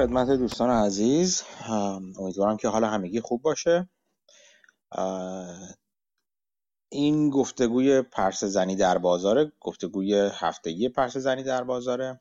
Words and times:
خدمت 0.00 0.30
دوستان 0.30 0.70
عزیز. 0.70 1.42
امیدوارم 2.18 2.56
که 2.56 2.68
حال 2.68 2.84
همگی 2.84 3.20
خوب 3.20 3.42
باشه. 3.42 3.88
این 6.92 7.30
گفتگوی 7.30 8.02
پرس 8.02 8.44
زنی 8.44 8.76
در 8.76 8.98
بازاره 8.98 9.52
گفتگوی 9.60 10.30
هفتگی 10.32 10.88
پرس 10.88 11.16
زنی 11.16 11.42
در 11.42 11.64
بازاره. 11.64 12.20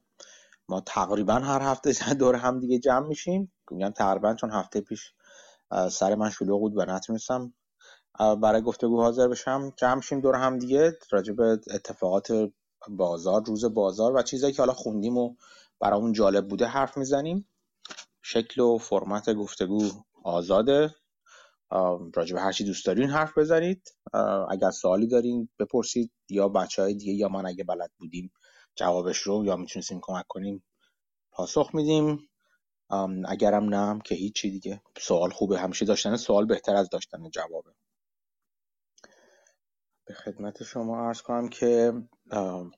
ما 0.69 0.81
تقریبا 0.81 1.33
هر 1.33 1.61
هفته 1.61 2.13
دور 2.19 2.35
هم 2.35 2.59
دیگه 2.59 2.79
جمع 2.79 3.07
میشیم. 3.07 3.51
میگم 3.71 3.89
تقریبا 3.89 4.33
چون 4.33 4.51
هفته 4.51 4.81
پیش 4.81 5.13
سر 5.91 6.15
من 6.15 6.29
شلوغ 6.29 6.59
بود 6.59 6.77
و 6.77 6.85
نتونستم 6.85 7.53
برای 8.19 8.61
گفتگو 8.61 9.01
حاضر 9.01 9.27
بشم. 9.27 9.73
جمع 9.77 9.95
میشیم 9.95 10.21
دور 10.21 10.35
هم 10.35 10.59
دیگه 10.59 10.97
راجع 11.11 11.33
به 11.33 11.59
اتفاقات 11.73 12.49
بازار 12.87 13.43
روز 13.45 13.65
بازار 13.65 14.15
و 14.15 14.21
چیزایی 14.21 14.53
که 14.53 14.61
حالا 14.61 14.73
خوندیم 14.73 15.17
و 15.17 15.35
برامون 15.79 16.13
جالب 16.13 16.47
بوده 16.47 16.65
حرف 16.65 16.97
می‌زنیم. 16.97 17.47
شکل 18.31 18.61
و 18.61 18.77
فرمت 18.77 19.33
گفتگو 19.33 19.89
آزاده. 20.23 20.95
راجع 22.15 22.35
به 22.35 22.41
هر 22.41 22.51
چی 22.51 22.63
دوست 22.63 22.85
دارین 22.85 23.09
حرف 23.09 23.37
بزنید. 23.37 23.95
اگر 24.49 24.71
سوالی 24.71 25.07
دارین 25.07 25.49
بپرسید 25.59 26.11
یا 26.29 26.49
بچه 26.49 26.81
های 26.81 26.93
دیگه 26.93 27.13
یا 27.13 27.29
من 27.29 27.45
اگه 27.45 27.63
بلد 27.63 27.91
بودیم 27.99 28.31
جوابش 28.75 29.17
رو 29.17 29.45
یا 29.45 29.55
می‌تونستیم 29.55 29.99
کمک 30.01 30.25
کنیم 30.27 30.63
پاسخ 31.31 31.69
میدیم. 31.73 32.29
اگرم 33.25 33.75
نه 33.75 33.99
که 34.05 34.15
هیچی 34.15 34.51
دیگه. 34.51 34.81
سوال 34.99 35.29
خوبه. 35.29 35.59
همیشه 35.59 35.85
داشتن 35.85 36.15
سوال 36.15 36.45
بهتر 36.45 36.75
از 36.75 36.89
داشتن 36.89 37.29
جوابه 37.29 37.71
به 40.05 40.13
خدمت 40.13 40.63
شما 40.63 41.07
عرض 41.07 41.21
کنم 41.21 41.49
که 41.49 41.93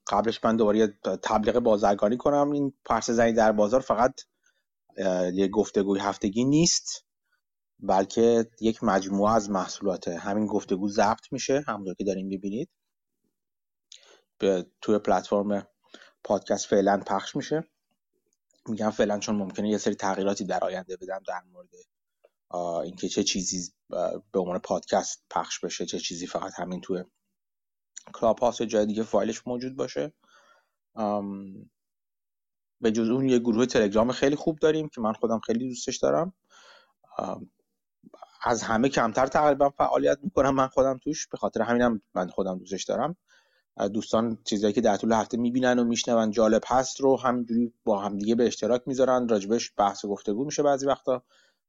قبلش 0.07 0.43
من 0.43 0.55
دوباره 0.55 0.87
تبلیغ 1.23 1.59
بازرگانی 1.59 2.17
کنم. 2.17 2.51
این 2.51 2.73
پرس 2.85 3.09
زنی 3.09 3.33
در 3.33 3.51
بازار 3.51 3.81
فقط 3.81 4.21
یه 5.33 5.47
گفتگوی 5.47 5.99
هفتگی 5.99 6.43
نیست 6.43 7.05
بلکه 7.79 8.49
یک 8.61 8.83
مجموعه 8.83 9.33
از 9.33 9.49
محصولات. 9.49 10.07
همین 10.07 10.45
گفتگو 10.45 10.89
ضبط 10.89 11.31
میشه 11.31 11.63
همونطور 11.67 11.93
که 11.93 12.03
داریم 12.03 12.29
ببینید 12.29 12.69
به 14.37 14.65
توی 14.81 14.99
پلتفرم 14.99 15.67
پادکست 16.23 16.65
فعلا 16.65 17.03
پخش 17.07 17.35
میشه. 17.35 17.63
میگم 18.67 18.89
فعلا 18.89 19.19
چون 19.19 19.35
ممکنه 19.35 19.69
یه 19.69 19.77
سری 19.77 19.95
تغییراتی 19.95 20.45
در 20.45 20.63
آینده 20.63 20.97
بدم 20.97 21.23
در 21.27 21.41
مورد 21.51 21.69
اینکه 22.83 23.09
چه 23.09 23.23
چیزی 23.23 23.73
به 24.31 24.39
عنوان 24.39 24.59
پادکست 24.59 25.23
پخش 25.29 25.59
بشه 25.59 25.85
چه 25.85 25.99
چیزی 25.99 26.27
فقط 26.27 26.51
همین 26.55 26.81
توی 26.81 27.03
کلاب 28.13 28.39
هاست 28.39 28.63
جای 28.63 28.85
دیگه 28.85 29.03
فایلش 29.03 29.47
موجود 29.47 29.75
باشه. 29.75 30.13
به 32.81 32.91
جز 32.91 33.09
اون 33.09 33.29
یه 33.29 33.39
گروه 33.39 33.65
تلگرام 33.65 34.11
خیلی 34.11 34.35
خوب 34.35 34.59
داریم 34.59 34.89
که 34.89 35.01
من 35.01 35.13
خودم 35.13 35.39
خیلی 35.39 35.69
دوستش 35.69 35.97
دارم. 35.97 36.33
از 38.43 38.63
همه 38.63 38.89
کمتر 38.89 39.27
تقریبا 39.27 39.69
فعالیت 39.69 40.17
می‌کنم 40.23 40.55
من 40.55 40.67
خودم 40.67 40.97
توش. 40.97 41.27
به 41.27 41.37
خاطر 41.37 41.61
همینم 41.61 42.01
من 42.13 42.27
خودم 42.27 42.57
دوستش 42.57 42.83
دارم. 42.83 43.15
دوستان 43.93 44.37
چیزایی 44.43 44.73
که 44.73 44.81
در 44.81 44.97
طول 44.97 45.13
هفته 45.13 45.37
می‌بینن 45.37 45.79
و 45.79 45.83
میشنون 45.83 46.31
جالب 46.31 46.61
هست 46.65 47.01
رو 47.01 47.19
همینجوری 47.19 47.73
با 47.83 47.99
همدیگه 47.99 48.35
به 48.35 48.47
اشتراک 48.47 48.81
می‌ذارن. 48.85 49.27
راجبش 49.27 49.71
بحث 49.77 50.05
و 50.05 50.07
گفتگو 50.07 50.45
میشه 50.45 50.63
بعضی 50.63 50.87
وقتا. 50.87 51.23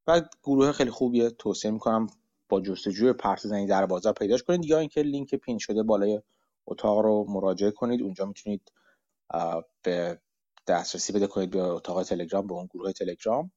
و 0.07 0.23
گروه 0.43 0.73
خیلی 0.73 0.91
خوبیه. 0.91 1.31
توصیه 1.31 1.71
می‌کنم 1.71 2.07
با 2.49 2.61
جستجوی 2.61 3.13
پرس 3.13 3.47
زنی 3.47 3.67
در 3.67 3.87
بازار 3.87 4.13
پیداش 4.13 4.43
کنید. 4.43 4.65
یا 4.65 4.79
اینکه 4.79 5.03
لینک 5.03 5.35
پین 5.35 5.59
شده 5.59 5.83
بالای 5.83 6.23
اتاق 6.67 6.99
رو 6.99 7.27
مراجعه 7.29 7.71
کنید. 7.71 8.03
اونجا 8.03 8.27
می‌تونید 8.27 8.73
به 9.83 10.21
دسترسی 10.67 11.13
بده 11.13 11.27
کنید 11.27 11.51
به 11.51 11.63
اتاق 11.63 12.03
تلگرام 12.03 12.47
به 12.47 12.55
اون 12.55 12.67
گروه 12.67 12.93
تلگرام. 12.93 13.53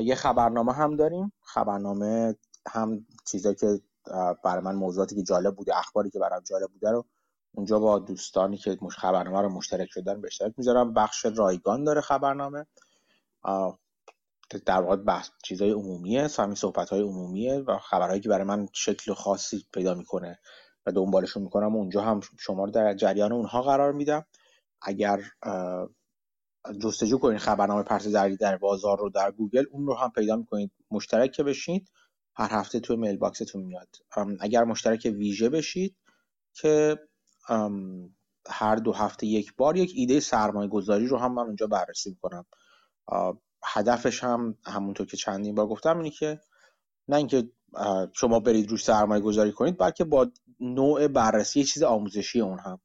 یه 0.00 0.14
خبرنامه 0.14 0.72
هم 0.72 0.96
داریم. 0.96 1.32
خبرنامه 1.42 2.34
هم 2.68 3.06
چیزایی 3.30 3.56
که 3.56 3.80
برای 4.44 4.64
من 4.64 4.74
موضوعاتی 4.74 5.16
که 5.16 5.22
جالب 5.22 5.56
بوده 5.56 5.78
اخباری 5.78 6.10
که 6.10 6.18
برام 6.18 6.40
جالب 6.40 6.68
بوده 6.72 6.90
رو 6.90 7.04
اونجا 7.54 7.78
با 7.78 7.98
دوستانی 7.98 8.56
که 8.56 8.78
خبرنامه 8.90 9.40
رو 9.42 9.48
مشترک 9.48 9.88
شدن 9.90 10.20
به 10.20 10.26
اشتراک 10.26 10.52
می‌ذارم. 10.56 10.94
بخش 10.94 11.26
رایگان 11.36 11.84
داره 11.84 12.00
خبرنامه. 12.00 12.66
در 14.66 14.80
واقع 14.80 14.96
بحث 14.96 15.30
چیزای 15.44 15.70
عمومیه 15.70 16.28
همین 16.38 16.54
صحبت 16.54 16.90
های 16.90 17.00
عمومیه 17.00 17.58
و 17.58 17.78
خبرهایی 17.78 18.20
که 18.20 18.28
برای 18.28 18.44
من 18.44 18.68
شکل 18.72 19.14
خاصی 19.14 19.66
پیدا 19.74 19.94
می‌کنه 19.94 20.38
و 20.86 20.92
دنبالشون 20.92 21.42
می‌کنم 21.42 21.76
اونجا 21.76 22.02
هم 22.02 22.20
شما 22.38 22.64
رو 22.64 22.70
در 22.70 22.94
جریان 22.94 23.32
اونها 23.32 23.62
قرار 23.62 23.92
میدم. 23.92 24.26
اگر 24.82 25.20
جستجو 26.82 27.18
کنید 27.18 27.38
خبرنامه 27.38 27.82
پرسه 27.82 28.06
زنی 28.06 28.36
در 28.36 28.56
بازار 28.56 28.98
رو 28.98 29.10
در 29.10 29.30
گوگل 29.30 29.64
اون 29.70 29.86
رو 29.86 29.94
هم 29.94 30.10
پیدا 30.10 30.36
می‌کنید. 30.36 30.72
مشترک 30.90 31.40
بشید 31.40 31.90
هر 32.36 32.48
هفته 32.50 32.80
توی 32.80 32.96
mailbox 32.96 33.16
تون 33.16 33.62
میاد. 33.62 33.88
اگر 34.40 34.64
مشترک 34.64 35.12
ویژه 35.16 35.48
بشید 35.48 35.96
که 36.54 36.98
هر 38.48 38.76
دو 38.76 38.92
هفته 38.92 39.26
یک 39.26 39.56
بار 39.56 39.76
یک 39.76 39.92
ایده 39.94 40.20
سرمایه 40.20 40.68
گذاری 40.68 41.06
رو 41.06 41.18
هم 41.18 41.34
من 41.34 41.42
اونجا 41.42 41.66
بررسی 41.66 42.10
می‌کنم. 42.10 42.46
هدفش 43.64 44.24
هم 44.24 44.58
همونطور 44.66 45.06
که 45.06 45.16
چندین 45.16 45.54
بار 45.54 45.66
گفتم 45.66 45.96
اینه 45.96 46.10
که 46.10 46.40
نه 47.08 47.16
اینکه 47.16 47.50
شما 48.12 48.40
برید 48.40 48.70
روش 48.70 48.84
سرمایه 48.84 49.22
گذاری 49.22 49.52
کنید 49.52 49.78
بلکه 49.78 50.04
با 50.04 50.30
نوع 50.60 51.08
بررسی 51.08 51.64
چیز 51.64 51.82
آموزشی 51.82 52.40
اون 52.40 52.58
هم. 52.58 52.80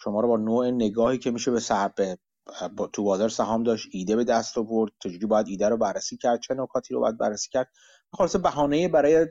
شما 0.00 0.20
رو 0.20 0.28
با 0.28 0.36
نوع 0.36 0.70
نگاهی 0.70 1.18
که 1.18 1.30
میشه 1.30 1.50
به 1.50 1.60
سر 1.60 1.88
به 1.88 2.18
تو 2.92 3.04
بازار 3.04 3.28
سهام 3.28 3.62
داشت 3.62 3.88
ایده 3.92 4.16
به 4.16 4.24
دست 4.24 4.58
آورد 4.58 4.92
چجوری 5.02 5.26
باید 5.26 5.48
ایده 5.48 5.68
رو 5.68 5.76
بررسی 5.76 6.16
کرد 6.16 6.40
چه 6.40 6.54
نکاتی 6.54 6.94
رو 6.94 7.00
باید 7.00 7.18
بررسی 7.18 7.50
کرد. 7.50 7.68
خلاصه 8.12 8.38
بهانه 8.38 8.88
برای 8.88 9.26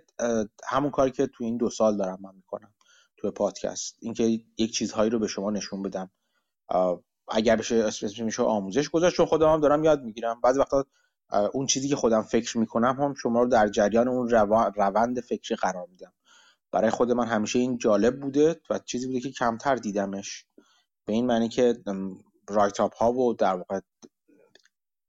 همون 0.67 0.91
کاری 0.91 1.11
که 1.11 1.27
تو 1.27 1.43
این 1.43 1.57
دو 1.57 1.69
سال 1.69 1.97
دارم 1.97 2.19
من 2.21 2.35
می‌کنم 2.35 2.73
تو 3.17 3.31
پادکست. 3.31 3.97
اینکه 4.01 4.39
یک 4.57 4.73
چیزهایی 4.73 5.09
رو 5.09 5.19
به 5.19 5.27
شما 5.27 5.51
نشون 5.51 5.83
بدم. 5.83 6.11
اگر 7.27 7.55
بشه 7.55 7.75
اسمش 7.75 8.19
میشه 8.19 8.43
آموزش 8.43 8.89
گذاشت 8.89 9.15
چون 9.15 9.25
خودم 9.25 9.53
هم 9.53 9.61
دارم 9.61 9.83
یاد 9.83 10.03
می‌گیرم. 10.03 10.41
بعضی 10.41 10.59
وقتا 10.59 10.85
اون 11.53 11.65
چیزی 11.65 11.89
که 11.89 11.95
خودم 11.95 12.21
فکر 12.21 12.57
می‌کنم 12.57 12.95
هم 12.99 13.13
شما 13.13 13.43
رو 13.43 13.49
در 13.49 13.67
جریان 13.67 14.07
اون 14.07 14.29
روند 14.75 15.19
فکری 15.19 15.55
قرار 15.55 15.87
میدم. 15.91 16.13
برای 16.71 16.89
خود 16.89 17.11
من 17.11 17.27
همیشه 17.27 17.59
این 17.59 17.77
جالب 17.77 18.19
بوده 18.19 18.61
و 18.69 18.79
چیزی 18.79 19.07
بوده 19.07 19.19
که 19.19 19.31
کمتر 19.31 19.75
دیدمش. 19.75 20.45
به 21.05 21.13
این 21.13 21.25
معنی 21.25 21.49
که 21.49 21.83
رایت 22.49 22.79
اپ 22.79 22.95
ها 22.95 23.13
و 23.13 23.33
در 23.33 23.55
واقع 23.55 23.79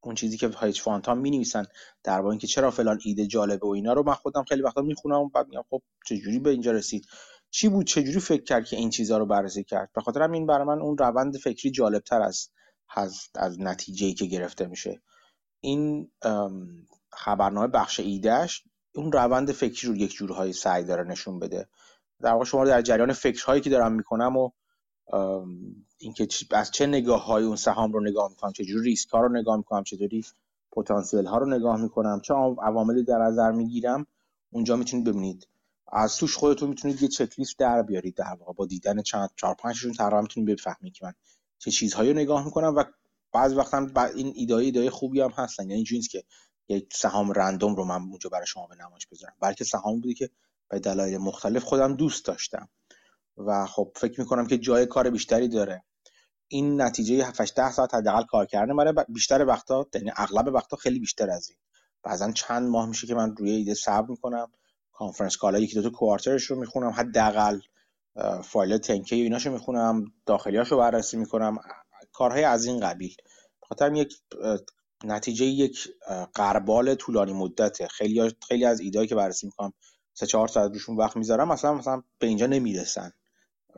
اون 0.04 0.14
چیزی 0.14 0.36
که 0.36 0.48
هایج 0.48 0.80
فانت 0.80 1.08
می 1.08 1.30
نویسن 1.30 1.66
در 2.04 2.22
اینکه 2.22 2.46
چرا 2.46 2.70
فلان 2.70 3.00
ایده 3.04 3.26
جالبه 3.26 3.66
و 3.66 3.70
اینا 3.70 3.92
رو 3.92 4.02
من 4.02 4.14
خودم 4.14 4.44
خیلی 4.44 4.62
وقتا 4.62 4.82
می‌خونم 4.82 5.20
و 5.20 5.28
بعد 5.28 5.48
میگم 5.48 5.64
خب 5.70 5.82
چجوری 6.06 6.38
به 6.38 6.50
اینجا 6.50 6.72
رسید؟ 6.72 7.06
چی 7.50 7.69
بود؟ 7.69 7.86
چجوری 7.86 8.20
فکر 8.20 8.44
کرد 8.44 8.64
که 8.64 8.76
این 8.76 8.90
چیزها 8.90 9.19
رو 9.19 9.26
بررسی 9.26 9.64
کرد؟ 9.64 9.90
به 9.94 10.00
خاطر 10.00 10.31
این 10.31 10.46
برای 10.46 10.66
من 10.66 10.81
اون 10.81 10.98
روند 10.98 11.36
فکری 11.36 11.70
جالبتر 11.70 12.22
از 12.22 12.48
از, 12.96 13.28
از 13.34 13.60
نتیجه 13.60 14.12
که 14.12 14.26
گرفته 14.26 14.66
میشه. 14.66 15.02
این 15.60 16.10
خبرنامه 17.12 17.66
بخش 17.66 18.00
ایدهش 18.00 18.64
اون 18.94 19.12
روند 19.12 19.52
فکری 19.52 19.88
رو 19.90 19.96
یک 19.96 20.12
جورهایی 20.12 20.52
سعی 20.52 20.84
داره 20.84 21.04
نشون 21.04 21.38
بده. 21.38 21.69
در 22.20 22.32
واقع 22.32 22.44
شما 22.44 22.64
در 22.64 22.82
جریان 22.82 23.12
فکرهایی 23.12 23.60
که 23.60 23.70
دارم 23.70 23.92
می‌کنم 23.92 24.37
و 24.37 24.50
اینکه 25.98 26.28
از 26.50 26.70
چه 26.70 26.86
نگاه 26.86 27.24
های 27.24 27.44
اون 27.44 27.56
سهام 27.56 27.92
رو 27.92 28.00
نگاه 28.00 28.30
می‌کنم 28.30 28.52
چجوری 28.52 28.84
ریسک 28.84 29.08
ها 29.08 29.20
رو 29.20 29.28
نگاه 29.28 29.56
می‌کنم 29.56 29.84
چطوری 29.84 30.24
پتانسیل 30.72 31.26
ها 31.26 31.38
رو 31.38 31.46
نگاه 31.46 31.82
می‌کنم 31.82 32.20
چه 32.20 32.34
عواملی 32.34 33.04
در 33.04 33.18
نظر 33.18 33.50
می‌گیرم 33.52 34.06
اونجا 34.50 34.76
می‌تونید 34.76 35.06
ببینید. 35.06 35.48
از 35.92 36.16
توش 36.16 36.36
خودتون 36.36 36.68
می‌تونید 36.68 37.02
یه 37.02 37.08
چک 37.08 37.38
لیست 37.38 37.58
در 37.58 37.82
بیارید 37.82 38.14
در 38.14 38.36
واقع. 38.40 38.52
با 38.52 38.66
دیدن 38.66 39.02
چند 39.02 39.30
چهار 39.36 39.54
پنجشون 39.54 39.92
تقریبا 39.92 40.20
می‌تونید 40.20 40.50
بفهمید 40.50 40.92
که 40.92 41.04
من 41.04 41.12
چه 41.58 41.70
چیزهایی 41.70 42.12
رو 42.12 42.18
نگاه 42.18 42.44
می‌کنم 42.44 42.74
و 42.76 42.84
بعض 43.32 43.52
وقتا 43.52 43.86
این 44.14 44.32
ایده 44.36 44.54
ایده 44.54 44.90
خوبی 44.90 45.20
هم 45.20 45.30
هستن. 45.30 45.62
یعنی 45.62 45.74
اینجوری 45.74 46.02
که 46.02 46.24
یک 46.68 46.94
سهام 46.96 47.32
رندوم 47.32 47.74
رو 47.74 47.84
من 47.84 48.02
اونجا 48.02 48.30
برای 48.30 48.46
شما 48.46 48.66
به 48.66 48.74
نمایش 48.74 49.06
بذارم. 49.06 49.34
بلکه 49.40 49.64
سهام 49.64 50.00
بودی 50.00 50.14
که 50.14 50.30
به 50.68 50.78
دلایل 50.78 51.18
مختلف 51.18 51.64
خودم 51.64 51.96
دوست 51.96 52.24
داشتم. 52.24 52.68
و 53.36 53.66
خب 53.66 53.92
فکر 53.96 54.20
می‌کنم 54.20 54.46
که 54.46 54.58
جای 54.58 54.86
کار 54.86 55.10
بیشتری 55.10 55.48
داره. 55.48 55.84
این 56.48 56.82
نتیجه 56.82 57.25
7 57.25 57.54
10 57.54 57.70
ساعت 57.72 57.94
حداقل 57.94 58.25
کار 58.25 58.46
کردن 58.46 58.76
برای 58.76 58.94
بیشتر 59.08 59.44
وقتا 59.44 59.86
یعنی 59.94 60.12
اغلب 60.16 60.54
وقتا 60.54 60.76
خیلی 60.76 60.98
بیشتر 60.98 61.31
از 61.31 61.50
این. 61.50 61.58
بعضا 62.02 62.32
چند 62.32 62.69
ماه 62.69 62.88
میشه 62.88 63.06
که 63.06 63.14
من 63.14 63.36
روی 63.36 63.50
ایده 63.50 63.75
صبر 63.75 64.10
می‌کنم 64.10 64.52
کانفرنس 64.92 65.36
کالا 65.36 65.58
یکی 65.58 65.75
دو 65.75 65.82
تا 65.82 65.90
کوارترش 65.90 66.44
رو 66.44 66.60
می‌خونم 66.60 66.90
حداقل 66.90 67.60
فایل 68.44 68.78
تنکی 68.78 69.16
ایناشو 69.16 69.50
می‌خونم 69.50 70.04
داخلیاشو 70.26 70.78
بررسی 70.78 71.16
می‌کنم 71.16 71.58
کارهای 72.12 72.44
از 72.44 72.66
این 72.66 72.80
قبیل. 72.80 73.16
خاطر 73.69 73.92
یک 73.92 74.14
نتیجه 75.04 75.44
یک 75.44 75.88
قربال 76.34 76.94
طولانی 76.94 77.32
مدته 77.32 77.88
خیلی 77.88 78.34
خیلی 78.48 78.64
از 78.64 78.80
ایده 78.80 79.06
که 79.06 79.14
بررسی 79.14 79.46
می‌کنم 79.46 79.72
سه 80.14 80.26
چهار 80.26 80.48
ساعت 80.48 80.72
روشون 80.72 80.96
وقت 80.96 81.16
می‌ذارم 81.16 81.48
مثلا 81.48 81.75
مثلا 81.75 82.02
به 82.19 82.26
اینجا 82.26 82.46
نمی‌رسن. 82.46 83.08
و 83.08 83.24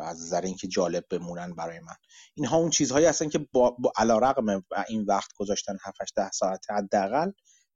از 0.03 0.23
نظر 0.23 0.41
اینکه 0.41 0.69
جالب 0.69 1.05
بمونن 1.11 1.55
برای 1.55 1.81
من. 1.81 1.95
اینها 2.35 2.57
اون 2.57 2.71
چیزهایی 2.71 3.07
هستن 3.07 3.29
که 3.29 3.49
با, 3.53 3.71
با 3.71 3.93
علیرغم 3.97 4.65
این 4.89 5.05
وقت 5.05 5.31
گذاشتن 5.37 5.77
7 5.85 6.15
ده 6.17 6.31
ساعت 6.31 6.71
حداقل 6.71 7.31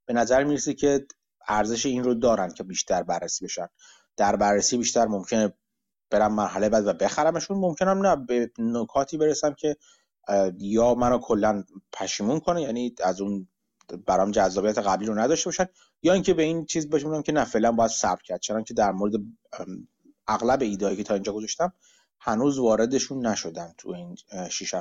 به 0.05 0.13
نظر 0.13 0.43
می‌رسه 0.43 0.73
که 0.73 1.07
ارزش 1.47 1.85
این 1.85 2.03
رو 2.03 2.13
دارن 2.13 2.53
که 2.53 2.63
بیشتر 2.63 3.03
بررسی 3.03 3.45
بشن. 3.45 3.67
در 4.17 4.35
بررسی 4.35 4.77
بیشتر 4.77 5.05
ممکنه 5.05 5.53
برم 6.09 6.33
مرحله 6.33 6.69
بعد 6.69 6.87
و 6.87 6.93
بخرمشون 6.93 7.57
ممکنم 7.57 8.05
نه 8.05 8.15
به 8.15 8.51
نکاتی 8.57 9.17
برسم 9.17 9.53
که 9.53 9.77
یا 10.57 10.93
منو 10.95 11.19
کلا 11.19 11.63
پشیمون 11.93 12.39
کنه 12.39 12.61
یعنی 12.61 12.95
از 13.03 13.21
اون 13.21 13.47
برام 14.05 14.31
جذابیت 14.31 14.77
قبلی 14.77 15.07
رو 15.07 15.19
نداشته 15.19 15.47
باشن 15.47 15.65
یا 16.03 16.13
اینکه 16.13 16.33
به 16.33 16.43
این 16.43 16.65
چیز 16.65 16.89
بشونم 16.89 17.21
که 17.21 17.31
نه 17.31 17.43
فعلا 17.43 17.71
باید 17.71 17.91
صبر 17.91 18.21
کرد. 18.23 18.39
چون 18.39 18.63
که 18.63 18.73
در 18.73 18.91
مورد 18.91 19.13
اغلب 20.27 20.61
ایده 20.61 20.95
که 20.95 21.03
تا 21.03 21.13
اینجا 21.13 21.33
گذاشتم 21.33 21.73
هنوز 22.23 22.59
واردشون 22.59 23.25
نشدم 23.25 23.75
تو 23.77 23.89
این 23.89 24.17
6 24.49 24.75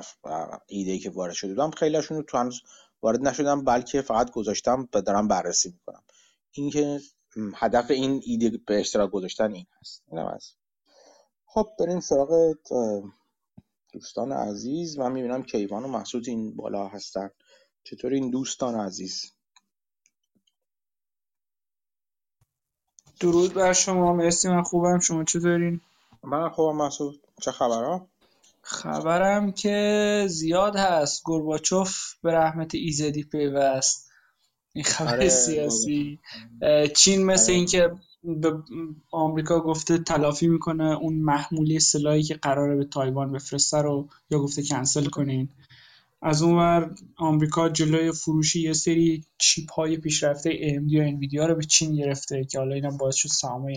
ایده 0.67 0.99
که 0.99 1.11
وارد 1.11 1.33
شده 1.33 1.55
بودم. 1.55 1.71
خیلیشون 1.71 2.17
رو 2.17 2.23
تو 2.23 2.39
هنوز 2.39 2.63
وارد 3.03 3.29
نشدم 3.29 3.65
بلکه 3.65 4.03
فقط 4.03 4.31
گذاشتم 4.31 4.89
و 4.95 5.01
دارم 5.03 5.29
بررسی 5.29 5.71
می‌کنم. 5.71 6.03
اینکه 6.51 7.01
هدف 7.55 7.91
این 7.91 8.23
ایده 8.25 8.59
به 8.67 8.81
اشتراک 8.81 9.11
گذاشتن 9.11 9.53
این 9.53 9.67
هست. 9.81 10.03
اینم 10.11 10.27
از. 10.27 10.53
خب 11.47 11.69
بریم 11.79 12.01
سراغ 12.01 12.55
دوستان 13.93 14.33
عزیز. 14.33 14.99
من 14.99 15.13
می‌بینم 15.13 15.43
کیوان 15.43 15.85
و 15.85 15.89
محسود 15.89 16.29
این 16.29 16.57
بالا 16.57 16.89
هستن. 16.89 17.31
چطور 17.85 18.13
این 18.13 18.31
دوستان 18.31 18.75
عزیز؟ 18.75 19.33
درود 23.21 23.55
بر 23.55 23.73
شما. 23.73 24.13
مرسی 24.13 24.49
من 24.49 24.63
خوبم. 24.63 24.99
شما 24.99 25.25
چطورین؟ 25.25 25.81
من 26.23 26.49
خوبم 26.49 26.77
محسود. 26.77 27.27
چه 27.41 27.53
خبرها؟ 27.53 28.09
خبرم 28.63 29.53
که 29.53 30.27
زیاد 30.29 30.77
هست. 30.77 31.23
گرباچوف 31.25 32.15
به 32.23 32.33
رحمت 32.33 32.75
ایزدی 32.75 33.23
پیوست. 33.23 34.11
این 34.73 34.85
خبر 34.85 35.13
آره، 35.13 35.29
سیاسی. 35.29 36.19
چین 36.97 37.25
مثل 37.25 37.45
آره. 37.45 37.55
اینکه 37.55 37.91
به 38.25 38.53
آمریکا 39.11 39.61
گفته 39.61 39.99
تلافی 39.99 40.49
می‌کنه 40.49 40.97
اون 40.97 41.15
محمولی 41.15 41.81
سلاحی 41.81 42.23
که 42.23 42.35
قراره 42.35 42.77
به 42.77 42.85
تایوان 42.85 43.33
بفرسته 43.33 43.79
رو 43.79 44.09
یا 44.31 44.39
گفته 44.39 44.63
کنسل 44.63 45.05
کنین. 45.05 45.49
از 46.23 46.43
اونور 46.43 46.95
آمریکا 47.17 47.69
جلوی 47.69 48.13
فروشی 48.13 48.61
یه 48.61 48.73
سری 48.73 49.25
چیپ 49.39 49.73
های 49.73 49.97
پیشرفته 49.97 50.51
AMD 50.51 50.95
و 50.95 51.01
انویدیا 51.01 51.47
رو 51.47 51.55
به 51.55 51.65
چین 51.65 51.95
گرفته 51.95 52.45
که 52.45 52.59
حالا 52.59 52.75
اینا 52.75 52.91
باعث 52.91 53.15
شد 53.15 53.29
سهام 53.29 53.73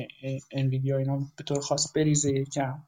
انویدیا 0.52 0.98
اینا 0.98 1.18
به 1.38 1.44
طور 1.44 1.60
خاص 1.60 1.92
بریزه 1.96 2.32
یکم. 2.32 2.84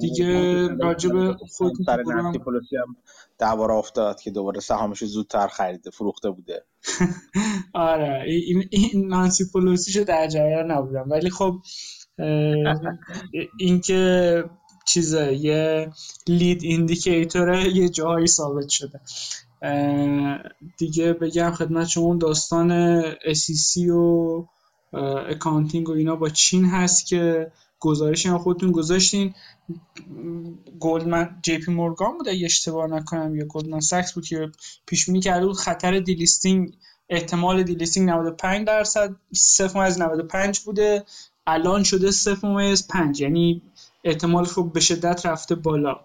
دیگه 0.00 0.68
راجب 0.68 1.32
خود 1.32 1.72
برای 1.86 2.04
نانسی 2.08 2.38
پولوسی 2.38 2.76
هم 2.76 2.96
دعوا 3.38 3.78
افتاد 3.78 4.20
که 4.20 4.30
دوباره 4.30 4.60
سهامش 4.60 5.04
زودتر 5.04 5.46
خریده 5.48 5.90
فروخته 5.90 6.30
بوده. 6.30 6.64
آره 7.74 8.24
این, 8.26 8.64
این 8.70 9.08
نانسی 9.08 9.44
پولوسیشو 9.52 10.04
در 10.04 10.28
جریان 10.28 10.70
نبودم. 10.70 11.10
ولی 11.10 11.30
خب 11.30 11.54
اینکه 13.58 14.44
چیزه 14.86 15.32
یه 15.32 15.90
لید 16.28 16.62
ایندیکیتوره 16.62 17.76
یه 17.76 17.88
جایی 17.88 18.26
ثابت 18.26 18.68
شده. 18.68 19.00
دیگه 20.78 21.12
بگم 21.12 21.50
خدمت 21.50 21.86
شما 21.86 22.04
اون 22.04 22.18
داستان 22.18 23.02
SEC 23.12 23.90
و 23.90 24.44
accounting 25.28 25.88
و 25.88 25.92
اینا 25.92 26.16
با 26.16 26.28
چین 26.28 26.64
هست 26.64 27.06
که 27.06 27.52
گزارش 27.80 28.26
هم 28.26 28.38
خودتون 28.38 28.72
گذاشتین. 28.72 29.34
گلدمن 30.80 31.38
جی 31.42 31.58
پی 31.58 31.72
مورگان 31.72 32.18
بود 32.18 32.28
اگه 32.28 32.44
اشتباه 32.44 32.86
نکنم 32.86 33.36
یا 33.36 33.44
گلدمن 33.44 33.80
ساکس 33.80 34.12
بود 34.12 34.26
که 34.26 34.50
پیش 34.86 35.06
بینی 35.06 35.20
کرده 35.20 35.46
بود 35.46 35.56
خطر 35.56 36.00
delisting 36.00 36.74
احتمال 37.08 37.62
delisting 37.62 38.10
95 38.10 38.66
درصد 38.66 39.16
0 39.32 39.98
95 39.98 40.60
بوده. 40.60 41.04
الان 41.46 41.82
شده 41.82 42.10
0 42.10 42.74
5 42.90 43.20
یعنی 43.20 43.62
احتمالش 44.04 44.48
رو 44.48 44.64
به 44.64 44.80
شدت 44.80 45.26
رفته 45.26 45.54
بالا. 45.54 46.00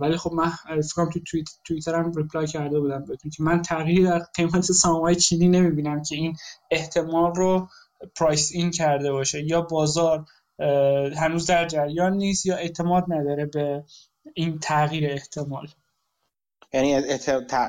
ولی 0.00 0.16
خب 0.16 0.32
من 0.32 0.52
فکرم 0.82 1.10
تو 1.10 1.20
توییت 1.20 1.48
توییتر 1.64 1.94
هم 1.94 2.12
reply 2.12 2.46
کرده 2.46 2.80
بودم 2.80 3.04
بهتون 3.04 3.30
که 3.30 3.42
من 3.42 3.62
تغییری 3.62 4.02
در 4.02 4.18
قیمت 4.18 4.60
سهام‌های 4.60 5.14
چینی 5.14 5.48
نمی‌بینم 5.48 6.02
که 6.02 6.16
این 6.16 6.36
احتمال 6.70 7.34
رو 7.34 7.68
price 8.14 8.50
in 8.52 8.70
کرده 8.70 9.12
باشه 9.12 9.44
یا 9.44 9.60
بازار 9.60 10.26
هنوز 11.16 11.46
در 11.46 11.66
جریان 11.66 12.12
نیست 12.16 12.46
یا 12.46 12.56
اعتماد 12.56 13.04
نداره 13.08 13.46
به 13.46 13.84
این 14.34 14.58
تغییر 14.58 15.10
احتمال؟ 15.10 15.68
یعنی 16.72 16.94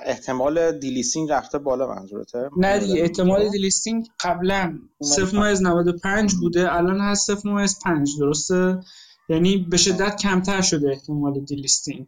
احتمال 0.05 0.79
delisting 0.79 1.31
رفته 1.31 1.57
بالا 1.57 1.87
منظورته؟ 1.87 2.49
نه 2.57 2.79
دیگه 2.79 3.01
احتمال 3.01 3.49
delisting 3.49 4.07
قبلا 4.19 4.79
0.95 5.03 6.33
بوده 6.39 6.75
الان 6.75 7.01
هست 7.01 7.31
0.5 7.31 7.39
درسته؟ 8.19 8.79
یعنی 9.29 9.57
به 9.57 9.77
شدت 9.77 10.15
کمتر 10.15 10.61
شده 10.61 10.89
احتمال 10.89 11.45
دیلیستینگ 11.45 12.07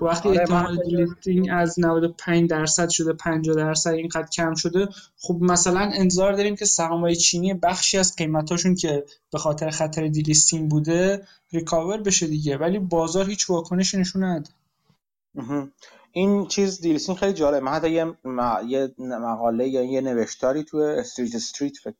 وقتی 0.00 0.28
آره 0.28 0.40
احتمال 0.40 0.82
delisting 0.84 1.48
از 1.52 1.80
95 1.80 2.50
درصد 2.50 2.88
شده 2.88 3.12
50 3.12 3.56
درصد 3.56 3.90
اینقدر 3.90 4.28
کم 4.28 4.54
شده 4.54 4.88
خب 5.16 5.38
مثلا 5.40 5.80
انتظار 5.80 6.32
داریم 6.32 6.56
که 6.56 6.64
سهام‌های 6.64 7.16
چینی 7.16 7.54
بخشی 7.54 7.98
از 7.98 8.16
قیمتاشون 8.16 8.74
که 8.74 9.04
به 9.32 9.38
خاطر 9.38 9.70
خطر 9.70 10.08
delisting 10.08 10.70
بوده 10.70 11.26
recover 11.52 12.02
بشه 12.02 12.26
دیگه. 12.26 12.56
ولی 12.56 12.78
بازار 12.78 13.28
هیچ 13.28 13.50
واکنشی 13.50 13.98
نشون 13.98 14.44
این 16.12 16.46
چیز 16.46 16.80
delisting 16.80 17.18
خیلی 17.18 17.32
جالبه. 17.32 17.60
من 17.60 17.72
حتی 17.72 17.90
یه, 17.90 18.94
مقاله 18.98 19.68
یا 19.68 19.82
یه 19.82 20.00
نوشتاری 20.00 20.64
تو 20.64 20.76
استریت 20.76 21.34
استریت 21.34 21.76
فکر 21.76 21.94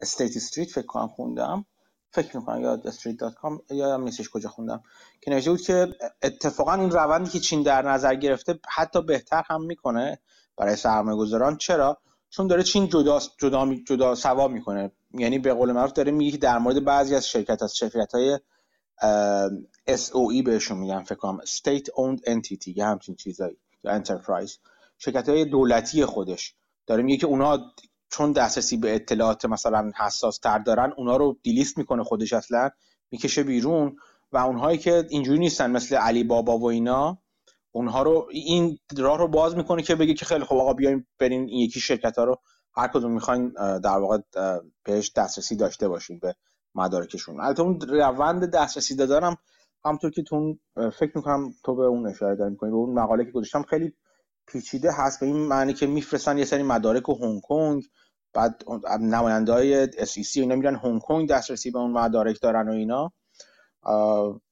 استیت 0.00 0.36
استریت 0.36 0.70
فکر 0.70 0.86
کنم 0.86 1.08
خوندم. 1.08 1.64
فکر 2.16 2.36
می‌کنم 2.36 2.60
یا 2.60 2.80
street.com 2.84 3.72
یا 3.72 3.96
نیستش 3.96 4.30
کجا 4.30 4.48
خوندم. 4.48 4.82
که 5.20 5.30
نوشته 5.30 5.50
بود 5.50 5.60
که 5.60 5.88
اتفاقا 6.22 6.74
این 6.74 6.90
روندی 6.90 7.30
که 7.30 7.40
چین 7.40 7.62
در 7.62 7.82
نظر 7.82 8.14
گرفته 8.14 8.58
حتی 8.68 9.02
بهتر 9.02 9.42
هم 9.46 9.64
می‌کنه 9.64 10.18
برای 10.56 10.76
سرمایه 10.76 11.18
گذاران 11.18 11.56
چرا؟ 11.56 11.98
چون 12.30 12.46
داره 12.46 12.62
چین 12.62 12.88
جدا 12.88 13.20
جدا 13.38 13.74
جدا 13.74 14.14
سوا 14.14 14.48
می‌کنه. 14.48 14.92
یعنی 15.14 15.38
به 15.38 15.54
قول 15.54 15.72
معروف 15.72 15.92
داره 15.92 16.12
میگه 16.12 16.38
در 16.38 16.58
مورد 16.58 16.84
بعضی 16.84 17.14
از 17.14 17.28
شرکت 17.28 17.62
از 17.62 17.76
شرکت 17.76 18.14
های 18.14 18.38
SOE 19.88 20.42
بهشون 20.44 20.78
میگن 20.78 21.02
فکر 21.02 21.14
کنم 21.14 21.40
State 21.44 21.86
Owned 21.86 22.20
Entity 22.20 22.76
یا 22.76 22.86
همچین 22.86 23.14
چیزایی 23.14 23.56
یا 23.84 24.02
Enterprise. 24.02 24.52
شرکت 24.98 25.28
های 25.28 25.44
دولتی 25.44 26.04
خودش 26.04 26.54
داره 26.86 27.02
میگه 27.02 27.18
که 27.18 27.26
اونا 27.26 27.72
چون 28.10 28.32
دسترسی 28.32 28.76
به 28.76 28.94
اطلاعات 28.94 29.44
مثلا 29.44 29.90
حساس 29.96 30.38
تر 30.38 30.58
دارن 30.58 30.92
اونا 30.96 31.16
رو 31.16 31.38
دیلیست 31.42 31.78
می‌کنه 31.78 32.04
خودش 32.04 32.32
اصلا 32.32 32.70
می‌کشه 33.10 33.42
بیرون 33.42 33.96
و 34.32 34.38
اونهایی 34.38 34.78
که 34.78 35.06
اینجوری 35.10 35.38
نیستن 35.38 35.70
مثل 35.70 35.96
علی 35.96 36.24
بابا 36.24 36.58
و 36.58 36.68
اینا 36.70 37.18
اونها 37.72 38.02
رو 38.02 38.28
این 38.30 38.78
راه 38.98 39.18
رو 39.18 39.28
باز 39.28 39.56
می‌کنه 39.56 39.82
که 39.82 39.94
بگه 39.94 40.14
که 40.14 40.24
خیلی 40.24 40.44
خوب 40.44 40.58
آقا 40.58 40.72
بیایم 40.72 41.06
برین 41.18 41.48
این 41.48 41.60
یکی 41.60 41.80
شرکت 41.80 42.18
ها 42.18 42.24
رو 42.24 42.36
هر 42.76 42.88
کدوم 42.88 43.12
می‌خواین 43.12 43.48
در 43.78 43.98
واقع 43.98 44.18
بهش 44.84 45.12
دسترسی 45.16 45.56
داشته 45.56 45.88
باشین 45.88 46.18
به 46.18 46.34
مدارکشون. 46.74 47.40
البته 47.40 47.62
اون 47.62 47.80
روند 47.80 48.50
دسترسی 48.50 48.96
دادنم 48.96 49.36
همطور 49.84 50.10
که 50.10 50.22
تو 50.22 50.58
فکر 50.98 51.12
می‌کنم 51.14 51.52
تو 51.64 51.74
به 51.74 51.84
اون 51.84 52.06
اشاره 52.06 52.36
داری 52.36 52.50
می‌کنی 52.50 52.70
به 52.70 52.76
اون 52.76 52.94
مقاله 52.94 53.24
که 53.24 53.30
گذاشتم 53.30 53.62
خیلی 53.62 53.92
پیچیده 54.46 54.92
هست 54.92 55.20
به 55.20 55.26
این 55.26 55.36
معنی 55.36 55.74
که 55.74 55.86
میفرستن 55.86 56.38
یه 56.38 56.44
سری 56.44 56.62
مدارک 56.62 57.08
و 57.08 57.14
هنگ 57.14 57.40
کنگ. 57.40 57.84
بعد 58.32 58.62
نماینده 59.00 59.52
های 59.52 59.86
SEC 59.86 60.36
اینا 60.36 60.54
میرن 60.54 60.76
هنگ 60.76 61.00
کنگ 61.00 61.28
دسترسی 61.28 61.70
به 61.70 61.78
اون 61.78 61.90
مدارک 61.90 62.40
دارن 62.42 62.68
و 62.68 62.72
اینا. 62.72 63.12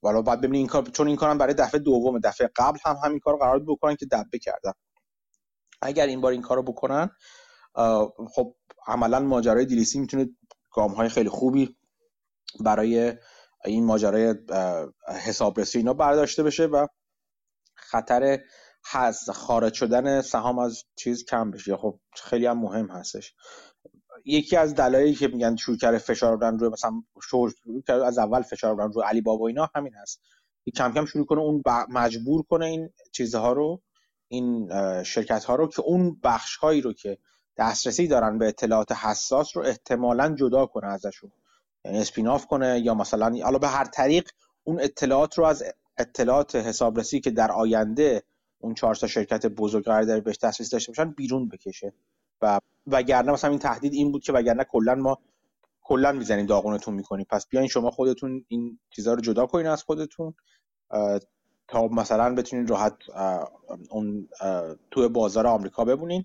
والا 0.02 0.22
بعد 0.22 0.38
ببینید 0.38 0.58
این 0.58 0.66
کار 0.66 0.84
چون 0.84 1.06
این 1.06 1.16
کارم 1.16 1.38
برای 1.38 1.54
دفعه 1.54 1.80
دوم 1.80 2.18
دفعه 2.18 2.50
قبل 2.56 2.78
هم 2.84 2.96
همین 3.04 3.18
کار 3.18 3.36
قرار 3.36 3.64
بکنن 3.68 3.96
که 3.96 4.06
دبه 4.06 4.38
کردن. 4.38 4.72
اگر 5.82 6.06
این 6.06 6.20
بار 6.20 6.32
این 6.32 6.42
کارو 6.42 6.62
بکنن 6.62 7.10
خب 8.34 8.54
عملا 8.86 9.20
ماجرای 9.20 9.66
دیلیسی 9.66 9.98
می‌تونه 9.98 10.28
گام 10.72 10.92
های 10.92 11.08
خیلی 11.08 11.28
خوبی 11.28 11.76
برای 12.60 13.12
این 13.64 13.84
ماجرای 13.84 14.34
حسابرسی 15.26 15.78
اینا 15.78 15.94
برداشته 15.94 16.42
بشه 16.42 16.66
و 16.66 16.86
خطر 17.74 18.40
هست 18.86 19.30
خارج 19.30 19.74
شدن 19.74 20.20
سهام 20.20 20.58
از 20.58 20.84
چیز 20.96 21.24
کم 21.24 21.50
بشه. 21.50 21.76
خب 21.76 22.00
خیلی 22.12 22.46
هم 22.46 22.58
مهم 22.58 22.90
هستش. 22.90 23.34
یکی 24.24 24.56
از 24.56 24.74
دلایلی 24.74 25.14
که 25.14 25.28
میگن 25.28 25.56
شروع 25.56 25.76
کرده 25.76 25.98
فشار 25.98 26.36
بودن 26.36 26.58
روی 26.58 26.68
مثلا 26.68 27.02
شروع 27.22 27.52
کرده 27.86 28.06
از 28.06 28.18
اول 28.18 28.42
فشار 28.42 28.74
بودن 28.74 28.92
روی 28.92 29.04
علی 29.04 29.20
بابا 29.20 29.48
اینا 29.48 29.70
همین 29.74 29.94
هست. 29.94 30.20
کم 30.76 30.92
کم 30.92 31.04
شروع 31.04 31.26
کنه 31.26 31.40
اون 31.40 31.62
مجبور 31.88 32.42
کنه 32.42 32.66
این 32.66 32.90
چیزها 33.12 33.52
رو 33.52 33.82
این 34.28 34.68
شرکت 35.02 35.44
ها 35.44 35.54
رو 35.54 35.68
که 35.68 35.82
اون 35.82 36.20
بخش 36.22 36.56
هایی 36.56 36.80
رو 36.80 36.92
که 36.92 37.18
دسترسی 37.56 38.08
دارن 38.08 38.38
به 38.38 38.48
اطلاعات 38.48 38.92
حساس 38.92 39.56
رو 39.56 39.62
احتمالا 39.62 40.34
جدا 40.34 40.66
کنه 40.66 40.86
ازشون. 40.86 41.32
یعنی 41.84 41.98
اسپین 41.98 42.28
آف 42.28 42.46
کنه 42.46 42.80
یا 42.80 42.94
مثلا 42.94 43.36
حالا 43.42 43.58
به 43.58 43.68
هر 43.68 43.84
طریق 43.84 44.30
اون 44.64 44.80
اطلاعات 44.80 45.38
رو 45.38 45.44
از 45.44 45.64
اطلاعات 45.98 46.56
حسابرسی 46.56 47.20
که 47.20 47.30
در 47.30 47.52
آینده 47.52 48.22
اون 48.64 48.74
چهار 48.74 48.94
تا 48.94 49.06
شرکت 49.06 49.46
بزرگ 49.46 49.84
قرار 49.84 50.02
داره 50.02 50.20
بهش 50.20 50.38
دسترسی 50.42 50.72
داشته 50.72 50.92
باشن 50.92 51.10
بیرون 51.10 51.48
بکشه. 51.48 51.92
و 52.42 52.60
وگرنه 52.86 53.32
مثلا 53.32 53.50
این 53.50 53.58
تهدید 53.58 53.92
این 53.92 54.12
بود 54.12 54.22
که 54.22 54.32
وگرنه 54.32 54.64
کلا 54.64 54.94
ما 54.94 55.18
کلا 55.82 56.12
می‌زنیم 56.12 56.46
داغونتون 56.46 56.94
می‌کنیم 56.94 57.26
پس 57.30 57.48
بیاین 57.48 57.68
شما 57.68 57.90
خودتون 57.90 58.44
این 58.48 58.78
چیزها 58.90 59.14
رو 59.14 59.20
جدا 59.20 59.46
کنین 59.46 59.66
از 59.66 59.82
خودتون. 59.82 60.34
تا 61.68 61.88
مثلا 61.88 62.34
بتونین 62.34 62.66
راحت 62.66 62.94
اون 63.90 64.28
تو 64.90 65.08
بازار 65.08 65.46
آمریکا 65.46 65.84
بمونین. 65.84 66.24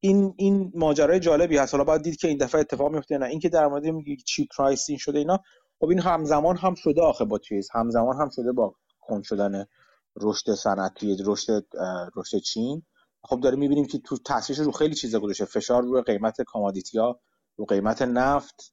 این 0.00 0.34
این 0.36 0.72
ماجرای 0.74 1.20
جالبی 1.20 1.56
هست. 1.56 1.74
حالا 1.74 1.84
باید 1.84 2.02
دید 2.02 2.16
که 2.16 2.28
این 2.28 2.38
دفعه 2.38 2.60
اتفاق 2.60 2.92
میفته 2.92 3.18
نه. 3.18 3.26
اینکه 3.26 3.48
در 3.48 3.66
مورد 3.66 3.86
میگه 3.86 4.16
چی 4.16 4.48
price 4.58 4.87
in 4.87 4.98
شده 4.98 5.18
اینا 5.18 5.40
خب 5.80 5.88
این 5.88 5.98
همزمان 5.98 6.56
هم 6.56 6.74
شده 6.74 7.02
آخه 7.02 7.24
با 7.24 7.38
چیز. 7.38 7.68
همزمان 7.74 8.16
هم 8.16 8.28
شده 8.36 8.52
با 8.52 8.74
کند 9.00 9.22
شدن 9.22 9.66
رشد 10.20 10.54
صنعتی 10.54 11.16
رشد 11.24 11.66
رشد 12.16 12.38
چین. 12.38 12.82
خب 13.22 13.40
داره 13.40 13.56
می‌بینیم 13.56 13.86
که 13.86 13.98
تو 13.98 14.16
تاثیرش 14.16 14.58
رو 14.58 14.72
خیلی 14.72 14.94
چیزا 14.94 15.20
گذاشته. 15.20 15.44
فشار 15.44 15.82
روی 15.82 16.02
قیمت 16.02 16.42
کامادیتی 16.42 16.98
ها 16.98 17.20
رو 17.56 17.64
قیمت 17.64 18.02
نفت. 18.02 18.72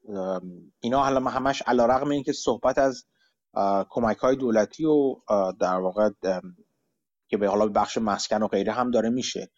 اینا 0.80 1.04
حالا 1.04 1.30
همش 1.30 1.62
علیرغم 1.62 2.10
اینکه 2.10 2.34
صحبت 2.34 2.78
از 2.78 3.06
کمک 3.90 4.18
های 4.18 4.36
دولتی 4.36 4.86
و 4.86 5.16
در 5.60 5.80
واقع 5.80 6.10
که 7.28 7.38
به 7.38 7.48
حالا 7.48 7.68
بخش 7.68 7.98
مسکن 7.98 8.44
و 8.44 8.48
غیره 8.48 8.74
هم 8.74 8.92
داره 8.92 9.10
میشه. 9.10 9.52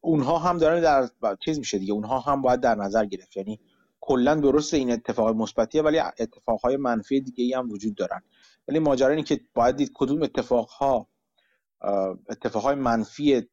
اونها 0.00 0.38
هم 0.38 0.58
داره 0.58 0.80
در 0.80 1.08
چیز 1.44 1.58
میشه 1.58 1.78
دیگه. 1.78 1.92
اونها 1.92 2.20
هم 2.20 2.42
باید 2.42 2.60
در 2.60 2.74
نظر 2.74 3.04
گرفت. 3.04 3.36
یعنی 3.36 3.60
کلا 4.00 4.34
درست 4.34 4.74
این 4.74 4.92
اتفاق 4.92 5.36
مثبتیه 5.36 5.82
ولی 5.82 5.98
اتفاقهای 5.98 6.76
منفی 6.76 7.20
دیگه 7.20 7.44
ای 7.44 7.52
هم 7.52 7.70
وجود 7.70 7.94
دارن. 7.94 8.22
ولی 8.68 8.78
ماجرا 8.78 9.10
اینه 9.10 9.22
که 9.22 9.40
باید 9.54 9.76
دید 9.76 9.90
کدوم 9.94 10.22
اتفاقها 10.22 11.08
اتفاقهای 12.28 12.74
منفی 12.74 13.48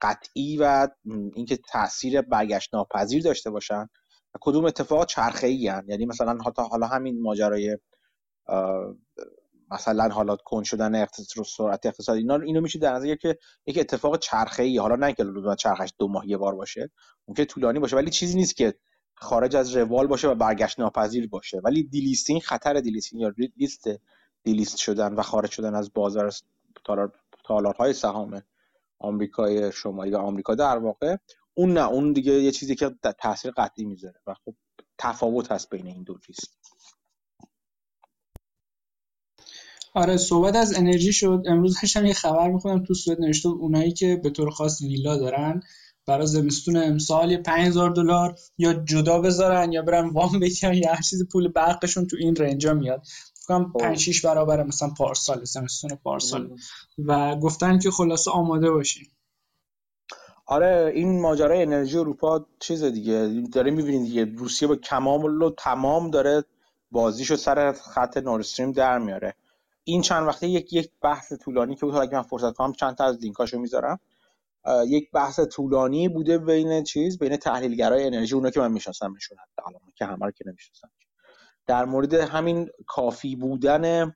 قطعی 0.00 0.56
و 0.56 0.88
اینکه 1.34 1.58
تاثیر 1.68 2.22
برگشت 2.22 2.74
ناپذیر 2.74 3.22
داشته 3.22 3.50
باشن 3.50 3.88
و 4.34 4.38
کدوم 4.40 4.64
اتفاق 4.64 5.06
چرخه 5.06 5.46
ای 5.46 5.56
یعنی 5.56 6.06
مثلا 6.06 6.38
حالا 6.56 6.86
همین 6.86 7.22
ماجرای 7.22 7.78
مثلا 9.70 10.08
حالا 10.08 10.36
کند 10.36 10.62
شدن 10.62 10.94
اقتصاد 10.94 11.44
سرعت 11.44 11.86
اقتصادی 11.86 12.18
اینا 12.18 12.36
اینو 12.36 12.60
میشه 12.60 12.78
در 12.78 12.92
نظر 12.92 13.14
که 13.14 13.38
یک 13.66 13.78
اتفاق 13.78 14.18
چرخه 14.18 14.62
ای 14.62 14.78
حالا 14.78 14.96
نه 14.96 15.12
که 15.12 15.24
چرخش 15.58 15.92
دو 15.98 16.08
ماه 16.08 16.28
یه 16.28 16.36
بار 16.36 16.54
باشه. 16.54 16.90
ممکن 17.28 17.44
طولانی 17.44 17.78
باشه 17.78 17.96
ولی 17.96 18.10
چیزی 18.10 18.36
نیست 18.36 18.56
که 18.56 18.74
خارج 19.22 19.56
از 19.56 19.76
روال 19.76 20.06
باشه 20.06 20.28
و 20.28 20.34
برگشت 20.34 20.80
ناپذیر 20.80 21.28
باشه. 21.28 21.60
ولی 21.64 21.82
delisting 21.82 22.40
خطر 22.40 22.80
delisting 22.80 23.22
یا 23.22 23.32
لیست 23.56 23.84
دیلیست 24.42 24.76
شدن 24.76 25.14
و 25.14 25.22
خارج 25.22 25.50
شدن 25.50 25.74
از 25.74 25.92
بازار 25.94 26.32
تالارهای 27.44 27.92
سهام 27.92 28.42
آمریکای 28.98 29.72
شمالی 29.72 30.10
و 30.10 30.16
آمریکا 30.16 30.54
در 30.54 30.78
واقع 30.78 31.16
اون 31.54 31.72
نه 31.72 31.88
اون 31.88 32.12
دیگه 32.12 32.32
یه 32.32 32.50
چیزی 32.50 32.74
که 32.74 32.90
تاثیر 33.18 33.50
قطعی 33.50 33.84
می‌ذاره 33.84 34.20
و 34.26 34.34
خب 34.34 34.54
تفاوت 34.98 35.52
هست 35.52 35.70
بین 35.70 35.86
این 35.86 36.02
دو 36.02 36.18
لیست. 36.28 36.58
آره 39.94 40.16
صحبت 40.16 40.56
از 40.56 40.78
انرژی 40.78 41.12
شد. 41.12 41.42
امروز 41.46 41.80
داشتم 41.82 42.06
یه 42.06 42.14
خبر 42.14 42.50
می‌خونم 42.50 42.84
تو 42.84 42.94
سوئد 42.94 43.20
نوشته 43.20 43.48
اونایی 43.48 43.92
که 43.92 44.20
به 44.22 44.30
طور 44.30 44.50
خاص 44.50 44.80
ویلا 44.80 45.16
دارن. 45.16 45.62
برای 46.06 46.26
زمستون 46.26 46.76
امسال 46.76 47.30
یه 47.30 47.38
5000 47.38 47.90
دلار 47.90 48.34
یا 48.58 48.72
جدا 48.72 49.20
بذارن 49.20 49.72
یا 49.72 49.82
برن 49.82 50.08
وام 50.08 50.40
بگیرن 50.40 50.74
یا 50.74 50.92
هر 50.94 51.00
چیز 51.00 51.28
پول 51.28 51.48
برقشون 51.48 52.06
تو 52.06 52.16
این 52.20 52.36
رنجا 52.36 52.74
میاد. 52.74 53.02
فکرم 53.34 53.72
5 53.72 53.98
6 53.98 54.24
برابر 54.24 54.62
مثلا 54.62 54.90
پارسال 54.98 55.44
زمستون 55.44 55.90
پارسال. 56.04 56.56
و 56.98 57.36
گفتن 57.36 57.78
که 57.78 57.90
خلاصه 57.90 58.30
آماده 58.30 58.70
باشین. 58.70 59.06
آره 60.46 60.92
این 60.94 61.20
ماجرای 61.20 61.62
انرژی 61.62 61.98
اروپا 61.98 62.46
چیز 62.60 62.84
دیگه. 62.84 63.42
داره 63.52 63.70
می‌بینید 63.70 64.02
دیگه 64.02 64.24
روسیه 64.24 64.68
با 64.68 64.76
کمال 64.76 65.42
و 65.42 65.50
تمام 65.50 66.10
داره 66.10 66.44
بازیشو 66.90 67.36
سر 67.36 67.72
خط 67.72 68.16
نورستریم 68.16 68.72
در 68.72 68.98
میاره. 68.98 69.34
این 69.84 70.02
چند 70.02 70.28
وقته 70.28 70.48
یک 70.48 70.72
یک 70.72 70.90
بحث 71.02 71.32
طولانی 71.32 71.74
که 71.74 71.80
بود. 71.80 71.94
حالا 71.94 72.10
من 72.12 72.22
فرصت 72.22 72.52
کنم 72.52 72.72
چند 72.72 72.94
تا 72.94 73.04
از 73.04 73.18
لینکاشو 73.18 73.58
می‌ذارم. 73.58 74.00
یک 74.86 75.10
بحث 75.10 75.40
طولانی 75.40 76.08
بوده 76.08 76.38
بین 76.38 76.84
چیز 76.84 77.18
بین 77.18 77.36
تحلیلگرای 77.36 78.06
انرژی 78.06 78.34
اونا 78.34 78.50
که 78.50 78.60
من 78.60 78.72
میشناسمشون 78.72 79.38
حتی 79.38 79.62
الان 79.66 79.80
که 79.96 80.04
همه 80.04 80.26
رو 80.26 80.30
که 80.30 80.44
نمی‌شناسم. 80.46 80.90
در 81.66 81.84
مورد 81.84 82.14
همین 82.14 82.68
کافی 82.86 83.36
بودن 83.36 84.14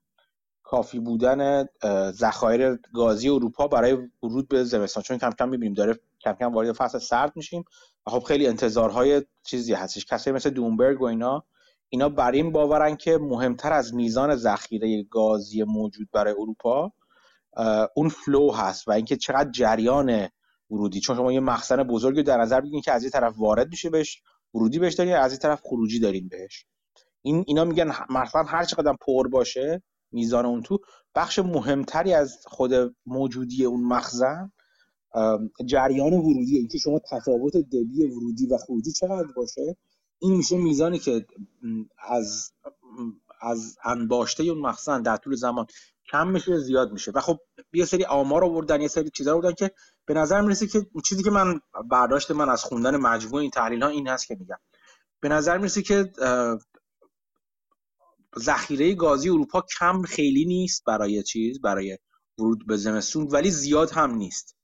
کافی 0.62 0.98
بودن 0.98 1.68
ذخایر 2.10 2.78
گازی 2.94 3.28
اروپا 3.28 3.68
برای 3.68 3.98
ورود 4.22 4.48
به 4.48 4.64
زمستان. 4.64 5.02
چون 5.02 5.18
کم 5.18 5.30
کم 5.30 5.48
می‌بینیم 5.48 5.74
داره 5.74 5.98
کم 6.20 6.32
کم 6.32 6.54
وارد 6.54 6.72
فصل 6.72 6.98
سرد 6.98 7.32
میشیم 7.36 7.64
و 8.06 8.10
خب 8.10 8.22
خیلی 8.22 8.46
انتظارهای 8.46 9.22
چیزی 9.44 9.74
هستش. 9.74 10.04
کسی 10.04 10.30
مثل 10.30 10.50
بلومبرگ 10.50 11.02
و 11.02 11.04
اینا 11.04 11.44
اینا 11.88 12.08
بر 12.08 12.30
این 12.30 12.52
باورن 12.52 12.96
که 12.96 13.18
مهمتر 13.18 13.72
از 13.72 13.94
میزان 13.94 14.36
ذخیره 14.36 15.02
گازی 15.02 15.62
موجود 15.62 16.08
برای 16.12 16.34
اروپا 16.38 16.92
اون 17.96 18.08
flow 18.08 18.52
هست 18.52 18.88
و 18.88 18.92
اینکه 18.92 19.16
چقدر 19.16 19.50
جریان 19.50 20.28
ورودی. 20.70 21.00
چون 21.00 21.16
شما 21.16 21.32
یه 21.32 21.40
مخزن 21.40 21.82
بزرگی 21.82 22.22
در 22.22 22.38
نظر 22.40 22.60
بگیرید 22.60 22.84
که 22.84 22.92
از 22.92 23.02
این 23.02 23.10
طرف 23.10 23.34
وارد 23.38 23.68
میشه 23.68 23.90
بهش 23.90 24.22
ورودی 24.54 24.78
بهش 24.78 24.94
دارین 24.94 25.14
از 25.14 25.32
این 25.32 25.38
طرف 25.38 25.60
خروجی 25.64 26.00
دارین 26.00 26.28
بهش. 26.28 26.66
این 27.22 27.44
اینا 27.46 27.64
میگن 27.64 27.92
مثلا 28.10 28.42
هر 28.42 28.64
چقدر 28.64 28.96
پر 29.00 29.28
باشه 29.28 29.82
میزان 30.12 30.46
اون 30.46 30.62
تو 30.62 30.78
بخش 31.14 31.38
مهمتری 31.38 32.12
از 32.12 32.38
خود 32.46 32.94
موجودی 33.06 33.64
اون 33.64 33.84
مخزن 33.84 34.52
جریان 35.66 36.12
ورودی. 36.12 36.56
اینکه 36.56 36.78
شما 36.78 37.00
تفاوت 37.10 37.56
دلی 37.56 38.06
ورودی 38.06 38.46
و 38.46 38.58
خروجی 38.58 38.92
چقدر 38.92 39.28
باشه 39.36 39.76
این 40.18 40.36
میشه 40.36 40.56
میزانی 40.56 40.98
که 40.98 41.26
از 42.08 42.52
از 43.40 43.76
انباشته 43.84 44.42
اون 44.42 44.58
مخزن 44.58 45.02
در 45.02 45.16
طول 45.16 45.34
زمان 45.34 45.66
کم 46.10 46.28
میشه 46.28 46.58
زیاد 46.58 46.92
میشه. 46.92 47.10
و 47.14 47.20
خب 47.20 47.38
یه 47.72 47.84
سری 47.84 48.04
آمار 48.04 48.44
آوردن 48.44 48.80
یه 48.80 48.88
سری 48.88 49.10
چیزا 49.10 49.34
آوردن 49.34 49.52
که 49.52 49.70
به 50.06 50.14
نظر 50.14 50.40
می‌رسه 50.40 50.66
که 50.66 50.86
چیزی 51.04 51.22
که 51.22 51.30
من 51.30 51.60
برداشت 51.90 52.30
من 52.30 52.48
از 52.48 52.64
خوندن 52.64 52.96
مجموع 52.96 53.40
این 53.40 53.50
تحلیل 53.50 53.82
ها 53.82 53.88
این 53.88 54.08
هست 54.08 54.26
که 54.26 54.36
میگم. 54.40 54.58
به 55.20 55.28
نظر 55.28 55.58
می‌رسه 55.58 55.82
که 55.82 56.12
ذخیره 58.38 58.94
گازی 58.94 59.28
اروپا 59.28 59.64
کم 59.78 60.02
خیلی 60.02 60.44
نیست 60.44 60.84
برای 60.84 61.22
چیز 61.22 61.60
برای 61.60 61.98
ورود 62.38 62.66
به 62.66 62.76
زمستون 62.76 63.28
ولی 63.30 63.50
زیاد 63.50 63.90
هم 63.90 64.14
نیست. 64.14 64.56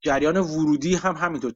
جریان 0.00 0.36
ورودی 0.36 0.94
هم 0.94 1.16
همینطور. 1.16 1.54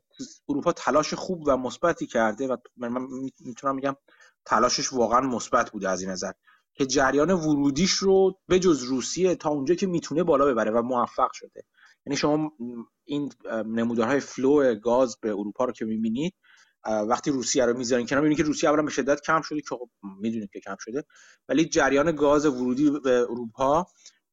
اروپا 0.49 0.73
تلاش 0.73 1.15
خوب 1.15 1.43
و 1.47 1.57
مثبتی 1.57 2.07
کرده 2.07 2.49
و 2.49 2.57
من 2.77 3.07
می‌تونم 3.41 3.77
بگم 3.77 3.97
تلاشش 4.45 4.93
واقعا 4.93 5.21
مثبت 5.21 5.71
بوده 5.71 5.89
از 5.89 6.01
این 6.01 6.11
نظر 6.11 6.33
که 6.75 6.87
جریان 6.87 7.31
ورودیش 7.31 7.91
رو 7.91 8.39
به 8.49 8.59
جز 8.59 8.83
روسیه 8.83 9.35
تا 9.35 9.51
اونجا 9.51 9.75
که 9.75 9.87
می‌تونه 9.87 10.23
بالا 10.23 10.45
ببره 10.45 10.71
و 10.71 10.83
موفق 10.83 11.33
شده. 11.33 11.65
یعنی 12.09 12.17
شما 12.17 12.53
این 13.05 13.33
نمودارهای 13.67 14.21
فلو 14.21 14.75
گاز 14.75 15.17
به 15.21 15.31
اروپا 15.31 15.65
رو 15.65 15.73
که 15.73 15.85
می‌بینید 15.85 16.35
وقتی 16.87 17.31
روسیه 17.31 17.65
رو 17.65 17.79
می‌ذارین 17.79 18.07
کنار 18.07 18.23
می‌بینید 18.23 18.39
که 18.39 18.45
روسیه 18.45 18.71
اولا 18.71 18.83
به 18.83 18.91
شدت 18.91 19.21
کم 19.21 19.41
شده 19.41 19.61
که 19.61 19.69
خب 19.69 19.89
می‌دونید 20.21 20.51
که 20.51 20.61
کم 20.61 20.77
شده 20.81 21.05
ولی 21.49 21.65
جریان 21.65 22.17
گاز 22.17 22.47
ورودی 22.47 22.91
به 22.91 23.21
اروپا 23.31 23.87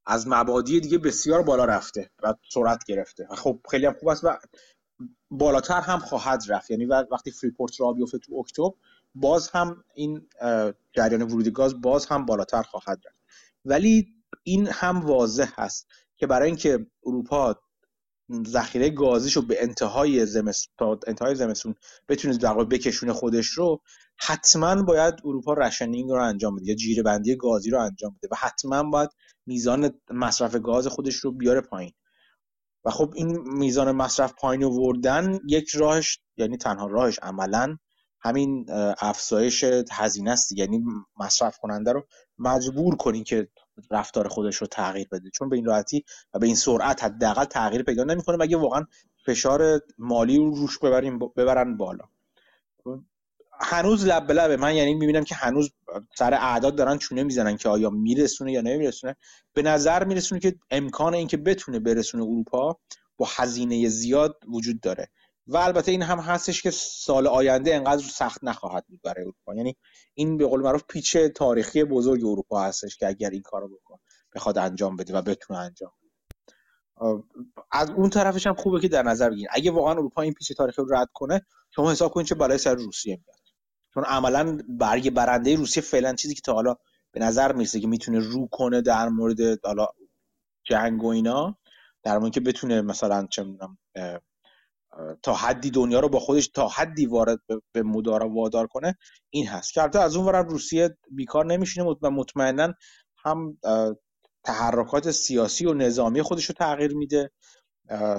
از 0.05 0.27
مبادی 0.27 0.79
دیگه 0.79 0.98
بسیار 0.98 1.44
بالا 1.44 1.65
رفته 1.65 2.12
و 2.24 2.34
سرعت 2.50 2.84
گرفته 2.84 3.27
خب 3.32 3.60
خیلی 3.72 3.86
هم 3.86 3.94
خوب 3.94 4.10
است 4.10 4.24
و 4.24 4.38
بالاتر 5.32 5.82
هم 5.82 6.00
خواهد 6.00 6.44
رفت. 6.50 6.72
یعنی 6.72 6.86
وقتی 6.86 7.32
فریپورت 7.32 7.82
راه 7.81 7.93
بیفته 7.94 8.17
تو 8.17 8.36
اکتبر 8.36 8.72
باز 9.15 9.50
هم 9.50 9.84
این 9.94 10.27
جریان 10.94 11.22
ورودی 11.22 11.51
گاز 11.51 11.82
باز 11.82 12.05
هم 12.05 12.25
بالاتر 12.25 12.62
خواهد 12.62 13.01
رفت. 13.05 13.20
ولی 13.65 14.08
این 14.44 14.67
هم 14.67 15.01
واضح 15.01 15.51
هست 15.55 15.88
که 16.17 16.27
برای 16.27 16.48
اینکه 16.48 16.86
اروپا 17.05 17.55
ذخیره 18.48 18.89
گازیشو 18.89 19.41
به 19.41 19.63
انتهای 19.63 20.25
زمستون 20.25 21.00
انتهای 21.08 21.36
زمستون 21.36 21.75
بتونه 22.10 22.38
در 22.38 22.53
بکشونه 22.53 23.13
خودش 23.13 23.48
رو 23.48 23.82
حتما 24.17 24.84
باید 24.84 25.13
اروپا 25.25 25.53
رشنینگ 25.53 26.10
رو 26.10 26.24
انجام 26.24 26.55
بده 26.55 26.65
یا 26.65 26.75
جیره 26.75 27.03
بندی 27.03 27.36
گازی 27.36 27.70
رو 27.70 27.82
انجام 27.82 28.15
بده 28.17 28.27
و 28.32 28.36
حتما 28.36 28.84
باید 28.84 29.10
میزان 29.46 29.91
مصرف 30.12 30.55
گاز 30.55 30.88
خودش 30.88 31.15
رو 31.15 31.32
بیاره 31.32 31.62
پایین. 31.62 31.91
و 32.86 32.89
خب 32.89 33.13
این 33.15 33.38
میزان 33.58 33.91
مصرف 33.91 34.34
پایین 34.34 34.63
آوردن 34.63 35.39
یک 35.48 35.70
راهش 35.70 36.20
یعنی 36.38 36.58
تنها 36.58 36.88
راهش 36.88 37.20
عملا 37.22 37.77
همین 38.22 38.65
افزایش 39.01 39.63
هزینه 39.91 40.32
است. 40.32 40.51
یعنی 40.51 40.84
مصرف 41.20 41.58
کننده 41.58 41.91
رو 41.91 42.08
مجبور 42.38 42.96
کنین 42.96 43.24
که 43.24 43.48
رفتار 43.91 44.27
خودش 44.27 44.55
رو 44.55 44.67
تغییر 44.67 45.08
بده. 45.12 45.29
چون 45.29 45.50
به 45.50 45.55
این 45.55 45.65
راحتی 45.65 46.05
و 46.34 46.39
به 46.39 46.46
این 46.46 46.55
سرعت 46.55 47.03
حداقل 47.03 47.46
تغییر 47.46 47.84
پیدا 47.84 48.03
نمی‌کنه 48.03 48.38
مگه 48.38 48.58
واقعا 48.58 48.86
فشار 49.25 49.82
مالی 49.98 50.38
رو 50.38 50.55
روش 50.55 50.79
ببریم 50.79 51.20
ببرن 51.20 51.77
بالا. 51.77 52.03
هنوز 53.62 54.05
لب 54.05 54.27
به 54.27 54.34
لبه. 54.34 54.58
من 54.58 54.75
یعنی 54.75 54.94
می‌بینم 54.94 55.24
که 55.24 55.36
هنوز 55.36 55.72
سر 56.17 56.34
اعداد 56.34 56.75
دارن 56.75 56.98
چونه 56.98 57.24
می‌زنن 57.24 57.58
که 57.58 57.70
آیا 57.70 57.89
میرسونه 57.89 58.51
یا 58.51 58.62
نمیرسونه. 58.62 59.15
به 59.53 59.62
نظر 59.62 60.03
میرسونه 60.03 60.41
که 60.41 60.55
امکان 60.72 61.13
اینکه 61.13 61.38
بتونه 61.38 61.79
برسونه 61.79 62.24
اروپا 62.24 62.77
با 63.17 63.27
هزینه 63.36 63.89
زیاد 63.89 64.39
وجود 64.53 64.79
داره. 64.79 65.10
و 65.47 65.57
البته 65.57 65.91
این 65.91 66.01
هم 66.01 66.19
هستش 66.19 66.61
که 66.61 66.71
سال 66.71 67.27
آینده 67.27 67.75
انقدر 67.75 68.03
سخت 68.03 68.43
نخواهد 68.43 68.85
بود 68.87 69.01
برای 69.01 69.21
اروپا. 69.21 69.55
یعنی 69.55 69.75
این 70.13 70.37
به 70.37 70.47
قول 70.47 70.61
معروف 70.61 70.83
پیچ 70.89 71.17
تاریخی 71.17 71.83
بزرگ 71.83 72.25
اروپا 72.25 72.63
هستش 72.63 72.97
که 72.97 73.07
اگر 73.07 73.29
این 73.29 73.41
کارو 73.41 73.67
بکن 73.67 73.99
بخواد 74.35 74.57
انجام 74.57 74.95
بده 74.95 75.13
و 75.13 75.21
بتونه 75.21 75.59
انجام 75.59 75.91
از 77.71 77.89
اون 77.89 78.09
طرفش 78.09 78.47
هم 78.47 78.53
خوبه 78.53 78.79
که 78.79 78.87
در 78.87 79.03
نظر 79.03 79.29
بگیرین. 79.29 79.47
اگه 79.51 79.71
واقعا 79.71 79.91
اروپا 79.93 80.21
این 80.21 80.33
پیچ 80.33 80.53
تاریخی 80.53 80.81
رو 80.81 80.93
رد 80.93 81.09
کنه 81.13 81.41
شما 81.75 81.91
حساب 81.91 82.11
کنید 82.11 82.27
چه 82.27 82.35
بالای 82.35 82.57
سر 82.57 82.75
روسیه 82.75 83.19
میاد. 83.25 83.39
چون 83.93 84.03
عملا 84.03 84.57
برگ 84.69 85.09
برنده 85.09 85.55
روسیه 85.55 85.83
فعلا 85.83 86.13
چیزی 86.13 86.35
که 86.35 86.41
تا 86.41 86.53
حالا 86.53 86.75
به 87.11 87.19
نظر 87.19 87.51
می‌رسه 87.51 87.79
که 87.79 87.87
می‌تونه 87.87 88.19
رو 88.19 88.47
کنه 88.47 88.81
در 88.81 89.09
مورد 89.09 89.65
حالا 89.65 89.87
جنگ 90.63 91.03
و 91.03 91.07
اینا 91.07 91.57
در 92.03 92.17
مورد 92.17 92.33
که 92.33 92.39
بتونه 92.39 92.81
مثلا 92.81 93.27
چه 93.31 93.45
تا 95.23 95.33
حدی 95.33 95.71
دنیا 95.71 95.99
رو 95.99 96.09
با 96.09 96.19
خودش 96.19 96.47
تا 96.47 96.67
حدی 96.67 97.05
وارد 97.05 97.39
به 97.71 97.83
مدارا 97.83 98.29
وادار 98.29 98.67
کنه 98.67 98.97
این 99.29 99.47
هست. 99.47 99.73
که 99.73 99.81
البته 99.81 99.99
از 99.99 100.15
اون 100.15 100.25
ورم 100.25 100.47
روسیه 100.47 100.97
بیکار 101.11 101.45
نمیشینه 101.45 101.85
و 102.01 102.09
مطمئنا 102.09 102.73
هم 103.17 103.57
تحرکات 104.43 105.11
سیاسی 105.11 105.65
و 105.65 105.73
نظامی 105.73 106.21
خودش 106.21 106.45
رو 106.45 106.55
تغییر 106.55 106.95
میده. 106.95 107.31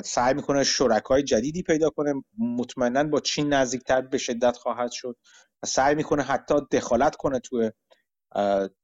سعی 0.04 0.35
می‌کنه 0.35 0.64
شرکای 0.64 1.23
جدیدی 1.23 1.62
پیدا 1.62 1.90
کنه. 1.90 2.14
مطمئنا 2.38 3.04
با 3.04 3.21
چین 3.21 3.52
نزدیکتر 3.52 4.00
به 4.00 4.18
شدت 4.18 4.56
خواهد 4.56 4.90
شد. 4.92 5.16
و 5.62 5.66
سعی 5.66 5.95
می‌کنه 5.95 6.23
حتی 6.23 6.54
دخالت 6.73 7.16
کنه 7.16 7.40
توی 7.40 7.71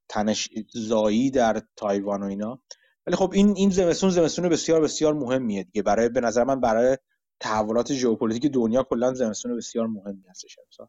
تنش 0.08 0.48
زایی 0.74 1.30
در 1.30 1.62
تایوان 1.76 2.22
و 2.22 2.26
اینا. 2.26 2.62
ولی 3.06 3.16
خب 3.16 3.30
این 3.34 3.54
این 3.56 3.70
زمستون 3.70 4.10
زمستون 4.10 4.48
بسیار 4.48 4.80
بسیار 4.80 5.14
مهمیه 5.14 5.62
دیگه. 5.62 5.82
برای 5.82 6.08
به 6.08 6.20
نظر 6.20 6.44
من 6.44 6.60
برای 6.60 6.98
تحولات 7.42 7.92
ژئوپلیتیک 7.92 8.52
دنیا 8.52 8.82
کلا 8.82 9.14
زمستون 9.14 9.56
بسیار 9.56 9.86
مهمی 9.86 10.24
هستش 10.30 10.58
امسال. 10.66 10.86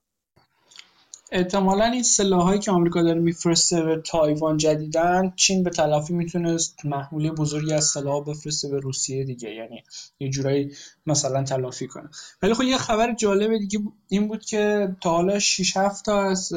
احتمالا 1.31 1.85
این 1.85 2.03
سلاحایی 2.03 2.59
که 2.59 2.71
آمریکا 2.71 3.01
داره 3.01 3.19
میفرسته 3.19 3.81
به 3.81 4.01
تایوان 4.05 4.57
جدیدا 4.57 5.33
چین 5.35 5.63
به 5.63 5.69
تلافی 5.69 6.13
می‌تونست 6.13 6.85
محموله 6.85 7.31
بزرگی 7.31 7.73
از 7.73 7.85
سلاح 7.85 8.23
بفرسته 8.23 8.69
به 8.69 8.79
روسیه 8.79 9.23
دیگه 9.23 9.55
یعنی 9.55 9.83
یه 10.19 10.29
جورایی 10.29 10.71
مثلا 11.05 11.43
تلافی 11.43 11.87
کنه. 11.87 12.09
ولی 12.41 12.53
خب 12.53 12.63
یه 12.63 12.77
خبر 12.77 13.13
جالب 13.13 13.57
دیگه 13.57 13.79
این 14.09 14.27
بود 14.27 14.45
که 14.45 14.95
تا 15.01 15.09
حالا 15.09 15.39
6 15.39 15.77
7 15.77 16.05
تا 16.05 16.23
از 16.23 16.53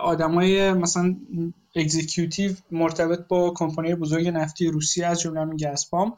آدمای 0.00 0.72
مثلا 0.72 1.16
اگزیکیوتیو 1.76 2.52
مرتبط 2.70 3.26
با 3.28 3.54
کمپانی 3.56 3.94
بزرگ 3.94 4.28
نفتی 4.28 4.66
روسیه 4.66 5.06
از 5.06 5.20
جمله 5.20 5.56
گسپام 5.56 6.16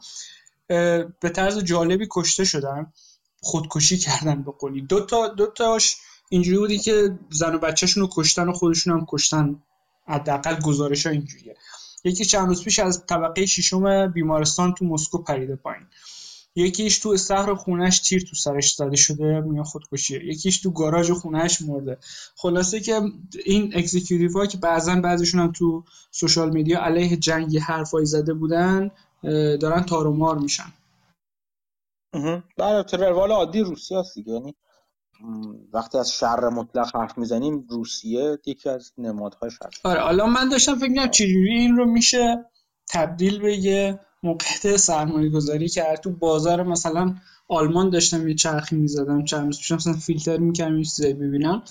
به 0.67 1.29
طرز 1.35 1.57
جالبی 1.57 2.07
کشته 2.11 2.43
شدن 2.43 2.93
خودکشی 3.41 3.97
کردن 3.97 4.41
به 4.41 4.51
قولی. 4.51 4.81
دو 4.81 5.05
تا 5.05 5.27
دو 5.27 5.47
تاش 5.47 5.95
اینجوری 6.29 6.57
بودی 6.57 6.77
که 6.77 7.19
زن 7.29 7.55
و 7.55 7.57
بچهشون 7.57 8.03
رو 8.03 8.09
کشتن 8.15 8.49
و 8.49 8.53
خودشون 8.53 8.93
هم 8.93 9.05
کشتن. 9.09 9.61
حداقل 10.07 10.59
گزارش 10.59 11.05
ها 11.05 11.11
اینجوریه. 11.11 11.55
یکی 12.03 12.25
چند 12.25 12.47
روز 12.47 12.63
پیش 12.63 12.79
از 12.79 13.05
طبقه 13.05 13.45
ششم 13.45 14.07
بیمارستان 14.07 14.73
تو 14.73 14.85
مسکو 14.85 15.17
پریده 15.17 15.55
پایین. 15.55 15.85
یکیش 16.55 16.99
تو 16.99 17.09
استخر 17.09 17.53
خونش 17.55 17.99
تیر 17.99 18.21
تو 18.29 18.35
سرش 18.35 18.75
زده 18.75 18.95
شده 18.95 19.41
میان 19.41 19.63
خودکشیه. 19.63 20.25
یکیش 20.25 20.61
تو 20.61 20.71
گاراژ 20.71 21.11
خونش 21.11 21.61
مرده. 21.61 21.97
خلاصه 22.35 22.79
که 22.79 23.01
این 23.45 23.71
اکزیکیوتیو 23.75 24.45
که 24.45 24.57
بعضا 24.57 24.95
بعضیشون 24.95 25.41
هم 25.41 25.51
تو 25.51 25.83
سوشال 26.11 26.49
میدیا 26.49 26.83
علیه 26.83 27.17
جنگ 27.17 27.57
حرفایی 27.57 28.05
زده 28.05 28.33
بودن 28.33 28.91
دارن 29.61 29.83
تار 29.83 30.07
و 30.07 30.13
مار 30.13 30.37
میشن. 30.37 30.73
بله 32.57 32.83
روال 32.91 33.31
عادی 33.31 33.61
روسیه 33.61 33.99
هست 33.99 34.15
دیگه. 34.15 34.33
یعنی 34.33 34.55
وقتی 35.73 35.97
از 35.97 36.11
شر 36.11 36.49
مطلق 36.49 36.95
حرف 36.95 37.17
می‌زنیم 37.17 37.67
روسیه 37.69 38.37
یکی 38.45 38.69
از 38.69 38.91
نمادهاش 38.97 39.53
هست 39.65 39.85
آره 39.85 40.01
حالا 40.01 40.25
من 40.25 40.49
داشتم 40.49 40.75
فکر 40.75 40.93
کنم 40.93 41.07
چجوری 41.07 41.53
این 41.53 41.77
رو 41.77 41.85
میشه 41.85 42.45
تبدیل 42.89 43.39
به 43.39 43.57
یه 43.57 43.99
موقعیت 44.23 44.77
سرمایه 44.77 45.29
گذاری 45.29 45.69
کرد. 45.69 45.99
تو 45.99 46.11
بازار 46.11 46.63
مثلا 46.63 47.15
آلمان 47.47 47.89
داشتم 47.89 48.27
یه 48.27 48.35
چرخی 48.35 48.75
می‌زدم 48.75 49.23
چند 49.23 49.45
روز 49.45 49.71
مثلا 49.71 49.93
فیلتر 49.93 50.37
می‌کردم 50.37 50.77
یه 50.77 50.83
چیزایی 50.83 51.13
ببینم 51.13 51.63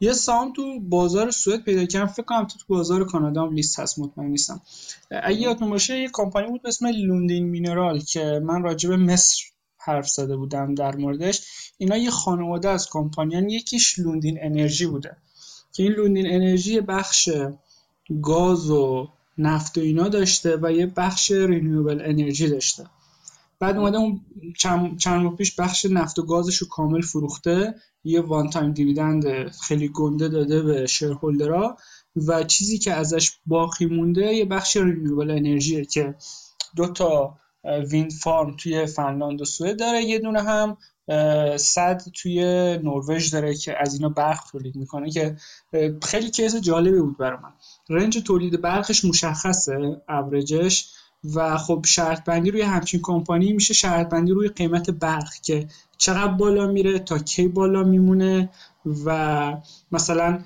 یه 0.00 0.12
سام 0.12 0.52
تو 0.52 0.80
بازار 0.80 1.30
سوئد 1.30 1.60
پیدا 1.64 1.84
کردم. 1.84 2.06
فکر 2.06 2.22
کنم 2.22 2.46
تو, 2.46 2.58
بازار 2.68 3.04
کانادا 3.04 3.42
هم 3.42 3.54
لیست 3.54 3.78
هست 3.78 3.98
مطمئن 3.98 4.28
نیستم. 4.28 4.62
اگه 5.10 5.40
یادتون 5.40 5.70
باشه 5.70 5.98
یه 5.98 6.10
کمپانی 6.12 6.48
بود 6.48 6.62
به 6.62 6.68
اسم 6.68 6.86
لوندین 6.86 7.44
مینرال 7.44 8.00
که 8.00 8.40
من 8.44 8.62
راجع 8.62 8.88
به 8.88 8.96
مصر 8.96 9.42
حرف 9.78 10.08
زده 10.08 10.36
بودم 10.36 10.74
در 10.74 10.96
موردش. 10.96 11.42
اینا 11.78 11.96
یه 11.96 12.10
خانواده 12.10 12.68
از 12.68 12.88
کمپانیان 12.90 13.48
یکیش 13.48 13.98
لوندین 13.98 14.38
انرژی 14.42 14.86
بوده. 14.86 15.16
که 15.72 15.82
این 15.82 15.92
لوندین 15.92 16.26
انرژی 16.26 16.80
بخش 16.80 17.28
گاز 18.22 18.70
و 18.70 19.08
نفت 19.38 19.78
و 19.78 19.80
اینا 19.80 20.08
داشته 20.08 20.58
و 20.62 20.72
یه 20.72 20.86
بخش 20.86 21.30
رینیوبل 21.30 22.02
انرژی 22.04 22.48
داشته. 22.48 22.86
بعد 23.60 23.76
اومده 23.76 23.98
اون 23.98 24.20
چند, 24.58 24.98
چند 24.98 25.36
پیش 25.36 25.54
بخش 25.54 25.86
نفت 25.86 26.18
و 26.18 26.22
گازش 26.22 26.56
رو 26.56 26.68
کامل 26.68 27.00
فروخته. 27.00 27.74
یه 28.04 28.20
one-time 28.20 28.72
dividend 28.72 29.50
خیلی 29.50 29.88
گنده 29.88 30.28
داده 30.28 30.62
به 30.62 30.86
shareholder 30.86 31.69
ها 31.69 31.76
و 32.16 32.42
چیزی 32.42 32.78
که 32.78 32.92
ازش 32.92 33.32
باقی 33.46 33.86
مونده 33.86 34.34
یه 34.34 34.44
بخش 34.44 34.76
renewable 34.76 35.30
energy 35.30 35.76
ه 35.76 35.84
که 35.84 36.14
دو 36.76 36.86
تا 36.86 37.36
wind 37.90 38.12
farm 38.12 38.56
توی 38.56 38.86
فنلاند 38.86 39.40
و 39.40 39.44
سوئد 39.44 39.78
داره. 39.78 40.02
یه 40.02 40.18
دونه 40.18 40.42
هم 40.42 40.76
سد 41.56 42.02
توی 42.14 42.42
نروژ 42.82 43.32
داره 43.32 43.54
که 43.54 43.74
از 43.80 43.94
اینا 43.94 44.08
برق 44.08 44.40
تولید 44.50 44.76
می‌کنه 44.76 45.10
که 45.10 45.36
خیلی 46.02 46.30
case 46.30 46.56
جالبی 46.56 47.00
بود 47.00 47.18
برای 47.18 47.38
من. 47.42 47.52
range 47.88 48.18
تولید 48.18 48.60
برقش 48.60 49.04
مشخصه 49.04 50.02
اوریجش 50.08 50.90
و 51.34 51.56
خب 51.58 51.84
شرط 51.86 52.24
بندی 52.24 52.50
روی 52.50 52.62
همچین 52.62 53.00
کمپانی 53.02 53.52
میشه 53.52 53.74
شرط 53.74 54.08
بندی 54.08 54.32
روی 54.32 54.48
قیمت 54.48 54.90
برق 54.90 55.34
که 55.42 55.68
چقدر 55.98 56.32
بالا 56.32 56.66
میره 56.66 56.98
تا 56.98 57.18
کی 57.18 57.48
بالا 57.48 57.82
میمونه 57.82 58.50
و 59.04 59.56
مثلا 59.92 60.38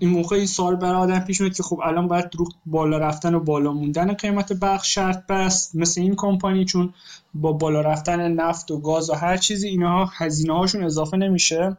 این 0.00 0.10
موقع 0.10 0.36
این 0.36 0.46
سال 0.46 0.76
برای 0.76 0.96
آدم 0.96 1.18
پیش 1.18 1.40
میاد 1.40 1.54
که 1.54 1.62
خب 1.62 1.80
الان 1.84 2.08
باید 2.08 2.30
رو 2.36 2.48
بالا 2.66 2.98
رفتن 2.98 3.34
و 3.34 3.40
بالا 3.40 3.72
موندن 3.72 4.14
قیمت 4.14 4.52
برق 4.52 4.84
شرط 4.84 5.26
بست 5.26 5.76
مثل 5.76 6.00
این 6.00 6.14
کمپانی 6.16 6.64
چون 6.64 6.94
با 7.34 7.52
بالا 7.52 7.80
رفتن 7.80 8.32
نفت 8.32 8.70
و 8.70 8.80
گاز 8.80 9.10
و 9.10 9.14
هر 9.14 9.36
چیزی 9.36 9.68
اینها 9.68 10.10
هزینه 10.16 10.58
هاشون 10.58 10.84
اضافه 10.84 11.16
نمیشه. 11.16 11.76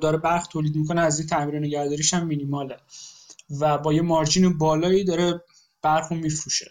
داره 0.00 0.18
برق 0.18 0.46
تولید 0.46 0.76
می‌کنه 0.76 1.00
از 1.00 1.18
این 1.18 1.28
تعمیر 1.28 1.58
نگهداریش 1.58 2.14
هم 2.14 2.26
مینیماله. 2.26 2.76
و 3.60 3.78
با 3.78 3.92
یه 3.92 4.02
مارجین 4.02 4.58
بالایی 4.58 5.04
داره 5.04 5.42
برق 5.82 6.12
رو 6.12 6.16
میفروشه. 6.16 6.70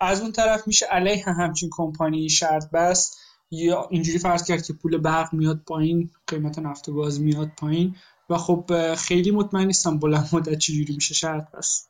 از 0.00 0.20
اون 0.20 0.32
طرف 0.32 0.66
میشه 0.66 0.86
علیه 0.86 1.24
همچین 1.24 1.70
کمپانی 1.72 2.28
شرط 2.28 2.70
بست. 2.70 3.18
یا 3.50 3.88
اینجوری 3.90 4.18
فرض 4.18 4.44
کرد 4.44 4.62
که 4.62 4.72
پول 4.72 4.98
برق 4.98 5.34
میاد 5.34 5.60
پایین 5.66 6.10
قیمت 6.26 6.58
نفت 6.58 6.88
و 6.88 6.94
گاز 6.94 7.20
میاد 7.20 7.48
پایین. 7.56 7.96
و 8.30 8.36
خب 8.36 8.94
خیلی 8.94 9.30
مطمئن 9.30 9.66
نیستم 9.66 9.98
بلند 9.98 10.28
مدت 10.32 10.58
چجوری 10.58 10.94
میشه 10.94 11.14
شرط 11.14 11.50
بس 11.50 11.88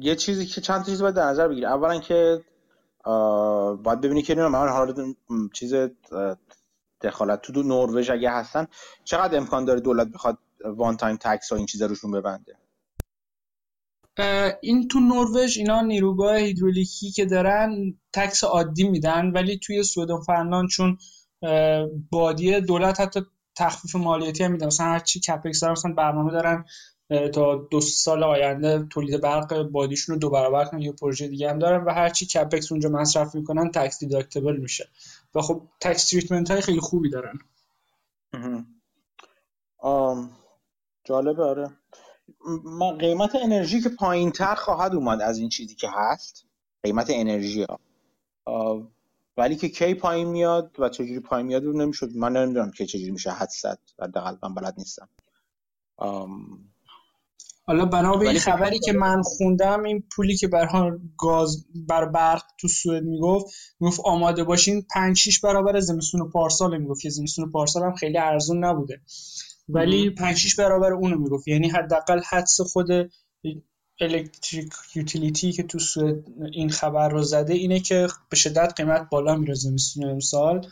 یه 0.00 0.16
چیزی 0.16 0.46
که 0.46 0.60
چند 0.60 0.86
چیز 0.86 1.02
باید 1.02 1.14
در 1.14 1.26
نظر 1.26 1.48
بگیری. 1.48 1.66
اولا 1.66 2.00
که 2.00 2.44
باید 3.84 4.00
ببینی 4.00 4.22
که 4.22 4.34
من 4.34 4.68
حالا 4.68 5.14
چیز 5.52 5.74
دخالت 7.00 7.42
تو 7.42 7.62
نروژ 7.62 8.10
اگه 8.10 8.30
هستن 8.30 8.66
چقدر 9.04 9.36
امکان 9.36 9.64
داره 9.64 9.80
دولت 9.80 10.08
بخواد 10.08 10.38
one-time 10.64 11.16
tax 11.16 11.52
و 11.52 11.54
این 11.54 11.66
چیزا 11.66 11.86
روشون 11.86 12.10
ببنده؟ 12.10 12.56
این 14.60 14.88
تو 14.88 15.00
نروژ 15.00 15.58
اینا 15.58 15.80
نیروگاه 15.80 16.36
هیدرولیکی 16.36 17.10
که 17.10 17.24
دارن 17.24 17.94
tax 18.12 18.44
عادی 18.44 18.88
میدن 18.88 19.30
ولی 19.30 19.58
توی 19.58 19.82
سوئد 19.82 20.10
و 20.10 20.20
فنلاند 20.20 20.68
چون 20.68 20.98
بادیه 22.10 22.60
دولت 22.60 23.00
حتی 23.00 23.20
تخفیف 23.56 23.96
مالیاتی 23.96 24.44
هم 24.44 24.52
میدن. 24.52 24.66
مثلا 24.66 24.86
هر 24.86 24.98
چی 24.98 25.20
CapEx 25.20 25.60
دارن 25.60 25.72
مثلا 25.72 25.92
برنامه 25.92 26.32
دارن 26.32 26.64
تا 27.34 27.68
دو 27.70 27.80
سال 27.80 28.24
آینده 28.24 28.86
تولید 28.90 29.20
برق 29.20 29.62
بادیشون 29.62 30.14
رو 30.14 30.20
دو 30.20 30.30
برابر 30.30 30.64
کنن 30.64 30.80
یا 30.80 30.92
پروژه 30.92 31.28
دیگه 31.28 31.50
هم 31.50 31.58
دارن 31.58 31.84
و 31.84 31.90
هر 31.90 32.08
چی 32.08 32.26
CapEx 32.26 32.72
اونجا 32.72 32.88
مصرف 32.88 33.34
می‌کنن 33.34 33.70
tax 33.70 33.98
deductible 33.98 34.56
میشه. 34.56 34.88
و 35.34 35.40
خب 35.40 35.62
تکس 35.80 36.08
تریتمنت 36.08 36.50
های 36.50 36.60
خیلی 36.60 36.80
خوبی 36.80 37.10
دارن. 37.10 37.38
آم 39.78 40.30
جالبه 41.04 41.42
آره. 41.42 41.70
قیمت 43.00 43.34
انرژی 43.34 43.80
که 43.80 43.88
پایین 43.88 44.30
تر 44.32 44.54
خواهد 44.54 44.94
اومد 44.94 45.20
از 45.20 45.38
این 45.38 45.48
چیزی 45.48 45.74
که 45.74 45.88
هست 45.92 46.44
قیمت 46.82 47.06
انرژی 47.10 47.66
ها. 48.46 48.88
ولی 49.36 49.56
که 49.56 49.68
کی 49.68 49.94
پایین 49.94 50.28
میاد 50.28 50.76
و 50.78 50.88
چجوری 50.88 51.20
پایین 51.20 51.46
میاد 51.46 51.64
رو 51.64 51.72
نمی‌شد. 51.72 52.16
من 52.16 52.32
نمی‌دونم 52.32 52.70
که 52.70 52.86
چجوری 52.86 53.10
میشه 53.10 53.30
حد 53.30 53.48
زد 53.62 53.78
حداقل 54.02 54.36
من 54.42 54.54
بلد 54.54 54.74
نیستم. 54.78 55.08
حالا 57.66 57.84
بنا 57.84 58.16
به 58.16 58.28
این 58.28 58.38
خبری 58.38 58.78
که 58.78 58.92
من 58.92 59.22
خوندم 59.22 59.82
این 59.82 60.04
پولی 60.16 60.36
که 60.36 60.48
بر 60.48 60.98
گاز 61.18 61.66
بر 61.88 62.04
برق 62.04 62.42
تو 62.60 62.68
سوئد 62.68 63.02
می‌گفت 63.02 63.54
می‌گفت 63.80 64.00
آماده 64.04 64.44
باشین 64.44 64.86
5 64.94 65.16
6 65.16 65.40
برابر 65.40 65.80
زمستون 65.80 66.30
پارسال 66.30 66.78
می‌گفت. 66.78 67.00
که 67.00 67.10
زمستون 67.10 67.50
پارسال 67.50 67.82
هم 67.82 67.94
خیلی 67.94 68.18
ارزون 68.18 68.64
نبوده. 68.64 69.00
ولی 69.68 70.10
5 70.10 70.36
6 70.36 70.54
برابر 70.54 70.92
اونو 70.92 71.18
می‌گفت. 71.18 71.48
یعنی 71.48 71.68
حداقل 71.68 72.20
حدس 72.30 72.60
خود 72.60 72.88
الکتریک 74.00 74.72
یوتیلیتی 74.94 75.52
که 75.52 75.62
تو 75.62 75.78
سوئد 75.78 76.24
این 76.52 76.70
خبر 76.70 77.08
رو 77.08 77.22
زده 77.22 77.54
اینه 77.54 77.80
که 77.80 78.08
به 78.28 78.36
شدت 78.36 78.72
قیمت 78.76 79.08
بالا 79.10 79.34
میره 79.34 79.54
زمستون 79.54 80.10
امسال. 80.10 80.66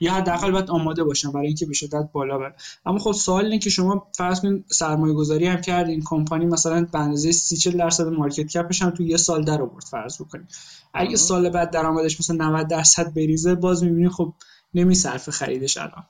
یا 0.00 0.12
حداقل 0.12 0.50
باید 0.50 0.70
آماده 0.70 1.04
باشن 1.04 1.32
برای 1.32 1.46
اینکه 1.46 1.66
به 1.66 1.74
شدت 1.74 2.08
بالا 2.12 2.38
بره 2.38 2.54
اما 2.86 2.98
خب 2.98 3.12
سوال 3.12 3.44
اینه 3.44 3.58
که 3.58 3.70
شما 3.70 4.08
فرض 4.16 4.40
کنید 4.40 4.64
سرمایه 4.68 5.14
گذاری 5.14 5.46
هم 5.46 5.60
کردین. 5.60 6.02
کمپانی 6.04 6.46
مثلا 6.46 6.86
به 6.92 6.98
اندازه 6.98 7.32
30 7.32 7.56
40 7.56 7.78
درصد 7.78 8.06
مارکت 8.06 8.46
کپش 8.46 8.82
هم 8.82 8.90
تو 8.90 9.02
یه 9.02 9.16
سال 9.16 9.44
در 9.44 9.62
آورد 9.62 9.84
فرض 9.84 10.22
بکنید. 10.22 10.46
اگه 10.94 11.16
سال 11.16 11.50
بعد 11.50 11.70
درآمدش 11.70 12.20
مثلا 12.20 12.36
90 12.36 12.68
درصد 12.68 13.14
بریزه 13.14 13.54
باز 13.54 13.84
می‌بینی 13.84 14.08
خب 14.08 14.32
نمیصرفه 14.74 15.32
خریدش 15.32 15.76
الان. 15.76 16.04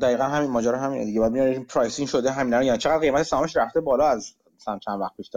دقیقا 0.00 0.24
همین 0.24 0.50
ماجرا 0.50 0.78
همینه 0.78 1.04
دیگه. 1.04 1.20
بعد 1.20 1.32
میاریم 1.32 1.64
pricing 1.64 2.08
شده 2.08 2.32
همین 2.32 2.62
یعنی 2.62 2.78
چقدر 2.78 2.98
قیمت 2.98 3.22
سهامش 3.22 3.56
رفته 3.56 3.80
بالا 3.80 4.08
از 4.08 4.34
چند 4.84 5.00
وقت 5.00 5.16
پیش 5.16 5.30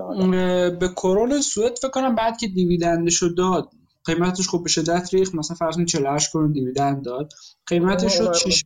به 0.79 0.89
کرون 0.95 1.41
سوئد 1.41 1.77
فکر 1.77 1.89
کنم 1.89 2.15
بعد 2.15 2.38
که 2.38 2.47
dividend 2.47 3.06
شو 3.06 3.28
داد 3.27 3.69
قیمتش 4.05 4.49
خب 4.49 4.63
به 4.63 4.69
شدت 4.69 5.13
ریخت. 5.13 5.36
مثلا 5.36 5.58
فرض 5.58 5.75
کنید 5.75 5.88
48 5.88 6.29
کرون 6.29 6.51
dividend 6.51 7.04
داد. 7.03 7.34
قیمتش 7.65 8.13
شد 8.17 8.34
6 8.34 8.63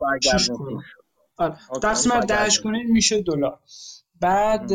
کرون. 0.47 0.83
تقسیم 1.81 2.19
10 2.19 2.49
کنید 2.63 2.89
میشه 2.89 3.21
دلار. 3.21 3.59
بعد 4.21 4.73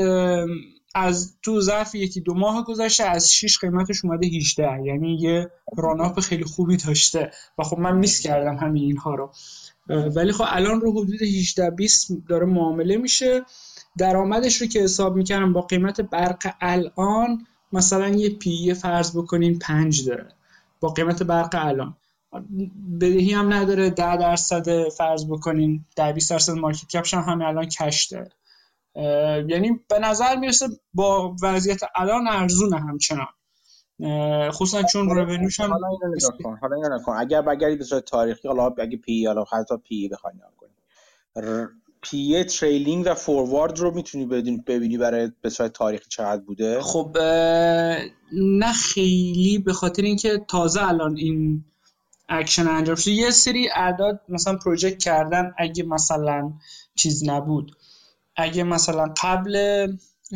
از 0.94 1.36
تو 1.42 1.60
ظرف 1.60 1.94
یکی 1.94 2.20
دو 2.20 2.34
ماه 2.34 2.64
گذشته 2.64 3.04
از 3.04 3.32
6 3.32 3.58
قیمتش 3.58 4.04
اومده 4.04 4.26
18 4.26 4.82
یعنی 4.84 5.16
یه 5.20 5.50
راناپ 5.76 6.20
خیلی 6.20 6.44
خوبی 6.44 6.76
داشته. 6.76 7.30
و 7.58 7.62
خب 7.62 7.78
من 7.78 7.96
میس 7.96 8.20
کردم 8.20 8.56
همین 8.56 8.82
اینها 8.82 9.14
رو. 9.14 9.32
ولی 9.88 10.32
خب 10.32 10.44
الان 10.48 10.80
رو 10.80 10.92
حدود 10.92 11.22
18 11.22 11.70
20 11.70 12.08
داره 12.28 12.46
معامله 12.46 12.96
میشه. 12.96 13.44
درآمدش 13.98 14.62
رو 14.62 14.66
که 14.66 14.80
حساب 14.80 15.16
می‌کردم 15.16 15.52
با 15.52 15.60
قیمت 15.60 16.00
برق 16.00 16.54
الان 16.60 17.46
مثلا 17.72 18.08
یه 18.08 18.30
پی 18.30 18.74
فرض 18.74 19.16
بکنین 19.16 19.58
5 19.58 20.06
داره. 20.08 20.28
با 20.80 20.88
قیمت 20.88 21.22
برق 21.22 21.50
الان. 21.52 21.96
بدهی 23.00 23.32
هم 23.32 23.52
نداره 23.52 23.90
10 23.90 24.16
درصد 24.16 24.88
فرض 24.88 25.26
بکنین 25.26 25.84
10 25.96 26.12
20 26.12 26.30
درصد 26.30 26.52
مارکت 26.52 26.86
کپش 26.88 27.14
هم 27.14 27.22
همین 27.22 27.46
الان 27.46 27.66
کش 27.66 28.04
داره. 28.04 28.30
یعنی 29.48 29.80
به 29.88 29.98
نظر 29.98 30.36
می‌رسه 30.36 30.68
با 30.94 31.36
وضعیت 31.42 31.80
الان 31.96 32.28
ارزونه 32.28 32.80
همچنان. 32.80 33.26
خصوصا 34.50 34.82
چون 34.82 35.10
روندش 35.10 35.60
هم 35.60 35.70
حالا 35.70 35.88
اینو 35.88 36.14
نگاه 36.16 36.38
کن 36.42 36.58
حالا 36.60 36.76
نگاه 36.76 37.02
کن. 37.02 37.12
اگر 37.12 37.42
بگردی 37.42 37.76
به 37.76 37.84
صورت 37.84 38.04
تاریخی 38.04 38.48
حالا 38.48 38.74
اگه 38.78 38.96
P 38.96 39.26
حالا 39.26 39.44
حتی 39.52 39.74
P 39.76 40.08
بخوای 40.08 40.34
نگاه 40.34 40.52
کنی. 40.56 40.70
P 42.02 42.44
trailing 42.44 43.06
و 43.06 43.14
forward 43.14 43.78
رو 43.78 43.94
می‌تونی 43.94 44.26
ببینی 44.66 44.98
برای 44.98 45.32
به 45.40 45.50
صورت 45.50 45.72
تاریخی 45.72 46.04
چقدر 46.08 46.42
بوده؟ 46.42 46.80
خب 46.82 47.18
نه 48.32 48.72
خیلی 48.72 49.58
به 49.58 49.72
خاطر 49.72 50.02
اینکه 50.02 50.44
تازه 50.48 50.88
الان 50.88 51.16
این 51.16 51.64
اکشن 52.28 52.68
انجام 52.68 52.96
شده. 52.96 53.10
یه 53.10 53.30
سری 53.30 53.68
اعداد 53.74 54.20
مثلا 54.28 54.56
project 54.56 54.98
کردن 54.98 55.54
اگه 55.58 55.82
مثلا 55.84 56.52
چیز 56.94 57.28
نبود. 57.28 57.76
اگه 58.36 58.62
مثلا 58.62 59.14
قبل 59.22 59.86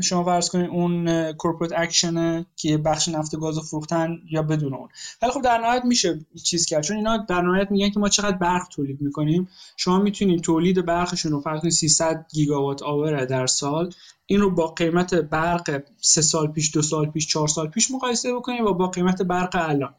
شما 0.02 0.24
فرض 0.24 0.48
کنید 0.48 0.70
اون 0.70 1.32
corporate 1.32 1.72
action 1.76 2.46
که 2.56 2.78
بخش 2.78 3.08
نفت 3.08 3.34
و 3.34 3.38
گاز 3.38 3.58
فروختن 3.58 4.18
یا 4.30 4.42
بدون 4.42 4.74
اون. 4.74 4.88
ولی 5.22 5.32
خب 5.32 5.42
در 5.42 5.58
نهایت 5.58 5.84
میشه 5.84 6.20
چیز 6.44 6.66
کرد. 6.66 6.82
چون 6.82 6.96
اینا 6.96 7.16
در 7.16 7.42
نهایت 7.42 7.70
میگن 7.70 7.90
که 7.90 8.00
ما 8.00 8.08
چقدر 8.08 8.36
برق 8.36 8.68
تولید 8.68 9.00
می‌کنیم. 9.00 9.48
شما 9.76 9.98
می‌تونید 9.98 10.40
تولید 10.40 10.86
برقشون 10.86 11.32
رو 11.32 11.40
فرض 11.40 11.60
کنید 11.60 11.72
300 11.72 12.26
گیگاوات 12.32 12.82
hour 12.82 13.24
در 13.24 13.46
سال 13.46 13.94
این 14.26 14.40
رو 14.40 14.50
با 14.50 14.66
قیمت 14.66 15.14
برق 15.14 15.82
سه 16.00 16.22
سال 16.22 16.52
پیش 16.52 16.74
دو 16.74 16.82
سال 16.82 17.10
پیش 17.10 17.26
چهار 17.26 17.48
سال 17.48 17.68
پیش 17.68 17.90
مقایسه 17.90 18.34
بکنید 18.34 18.60
و 18.60 18.74
با 18.74 18.86
قیمت 18.86 19.22
برق 19.22 19.56
الان. 19.68 19.94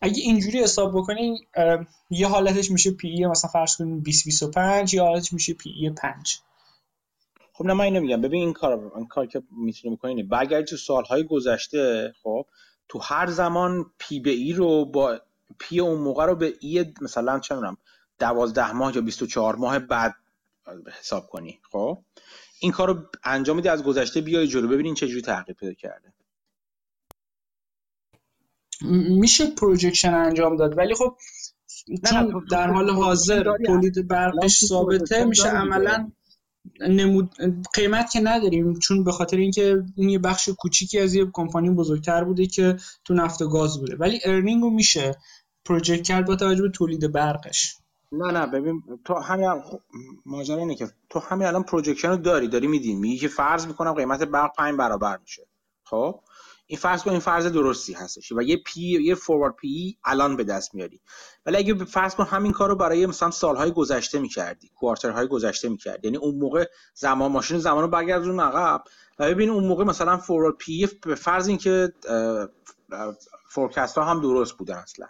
اگه 0.00 0.22
اینجوری 0.22 0.62
حساب 0.62 0.92
بکنین 0.98 1.38
یه 2.10 2.28
حالتش 2.28 2.70
میشه 2.70 2.90
P 2.90 3.26
مثلا 3.26 3.50
فرض 3.50 3.76
کنید 3.76 4.02
20 4.02 4.24
25 4.24 4.94
یا 4.94 5.04
حالتش 5.04 5.32
میشه 5.32 5.54
P 5.54 5.90
5 5.90 6.38
خب 7.62 7.68
نه 7.68 7.74
من 7.74 7.84
اینو 7.84 8.00
میگم. 8.00 8.20
ببین 8.20 8.40
این 8.40 8.52
کار 8.52 8.92
این 8.96 9.06
کار 9.06 9.26
که 9.26 9.42
می‌تونی 9.50 9.96
بکنی 9.96 10.22
برگردی 10.22 10.64
تو 10.64 10.76
سالهای 10.76 11.24
گذشته 11.24 12.12
خب 12.22 12.46
تو 12.88 12.98
هر 12.98 13.26
زمان 13.26 13.86
P 13.98 14.20
به 14.20 14.30
E 14.30 14.52
رو 14.52 14.84
با 14.84 15.20
P 15.58 15.80
اون 15.80 15.98
موقع 16.00 16.26
رو 16.26 16.34
به 16.34 16.54
E 16.60 16.94
مثلا 17.00 17.38
چه 17.38 17.54
می‌دونم 17.54 17.76
12 18.18 18.72
ماه 18.72 18.94
یا 18.94 19.00
24 19.00 19.56
ماه 19.56 19.78
بعد 19.78 20.14
حساب 21.00 21.26
کنی 21.26 21.60
خب؟ 21.70 21.98
این 22.60 22.72
کار 22.72 22.88
رو 22.88 23.02
انجام 23.24 23.56
میده 23.56 23.70
از 23.70 23.82
گذشته 23.84 24.20
بیای 24.20 24.46
جلو. 24.46 24.68
ببینین 24.68 24.94
چه 24.94 25.08
جوری 25.08 25.22
تغییر 25.22 25.56
پیدا 25.56 25.72
کرده. 25.72 26.12
میشه 29.20 29.46
projection 29.50 30.14
انجام 30.14 30.56
داد. 30.56 30.78
ولی 30.78 30.94
خب 30.94 31.16
چون 32.10 32.44
در 32.50 32.70
حال 32.70 32.90
حاضر 32.90 33.56
تولید 33.66 34.08
برقش 34.08 34.64
ثابته 34.64 35.24
میشه 35.24 35.48
عملا 35.48 36.12
نمود... 36.80 37.30
قیمت 37.74 38.10
که 38.10 38.20
نداریم 38.20 38.78
چون 38.78 39.04
به 39.04 39.12
خاطر 39.12 39.36
اینکه 39.36 39.82
این 39.96 40.08
یه 40.08 40.18
بخش 40.18 40.48
کوچیکی 40.48 40.98
از 40.98 41.14
یه 41.14 41.26
کمپانی 41.32 41.70
بزرگتر 41.70 42.24
بوده 42.24 42.46
که 42.46 42.76
تو 43.04 43.14
نفت 43.14 43.42
و 43.42 43.48
گاز 43.48 43.80
بوده. 43.80 43.96
ولی 43.96 44.20
earning 44.24 44.62
رو 44.62 44.70
میشه 44.70 45.14
project 45.64 46.02
کرد 46.02 46.26
با 46.26 46.36
توجه 46.36 46.62
به 46.62 46.70
تولید 46.70 47.12
برقش. 47.12 47.76
نه 48.12 48.32
نه 48.32 48.46
ببین 48.46 48.82
تو 49.04 49.14
همین 49.14 49.62
ماجرا 50.26 50.58
اینه 50.58 50.74
که 50.74 50.88
تو 51.10 51.18
همین 51.18 51.46
الان 51.46 51.62
projection 51.62 52.08
رو 52.08 52.16
داری 52.16 52.48
داری 52.48 52.66
میدین 52.66 52.98
میگی 52.98 53.18
که 53.18 53.28
فرض 53.28 53.66
می‌کنم 53.66 53.92
قیمت 53.92 54.22
برق 54.22 54.56
5 54.56 54.76
برابر 54.78 55.18
میشه. 55.18 55.46
خب؟ 55.84 56.20
این 56.66 56.78
فرض 56.78 57.02
کن 57.02 57.10
این 57.10 57.20
فرض 57.20 57.46
درستی 57.46 57.92
هستش 57.92 58.32
و 58.32 58.42
یه 58.42 58.56
P 58.56 58.80
یه 58.80 59.14
forward 59.14 59.56
P 59.56 59.98
الان 60.04 60.36
به 60.36 60.44
دست 60.44 60.74
میاری. 60.74 61.00
ولی 61.46 61.56
اگه 61.56 61.84
فرض 61.84 62.14
کن 62.14 62.24
همین 62.24 62.52
کار 62.52 62.68
رو 62.68 62.76
برای 62.76 63.06
مثلا 63.06 63.30
سالهای 63.30 63.70
گذشته 63.72 64.18
می‌کردی 64.18 64.70
quarter 64.74 65.16
های 65.16 65.28
گذشته 65.28 65.68
می‌کردی 65.68 66.08
یعنی 66.08 66.16
اون 66.16 66.34
موقع 66.34 66.64
زمان 66.94 67.32
ماشین 67.32 67.58
زمان 67.58 67.82
رو 67.82 67.88
برگردون 67.88 68.40
عقب 68.40 68.84
و 69.18 69.28
ببین 69.30 69.50
اون 69.50 69.64
موقع 69.64 69.84
مثلا 69.84 70.16
forward 70.18 70.56
P 70.56 70.88
به 71.06 71.14
فرض 71.14 71.48
اینکه 71.48 71.92
forecast 73.50 73.98
ها 73.98 74.04
هم 74.04 74.20
درست 74.20 74.52
بودن 74.52 74.76
اصلا. 74.76 75.06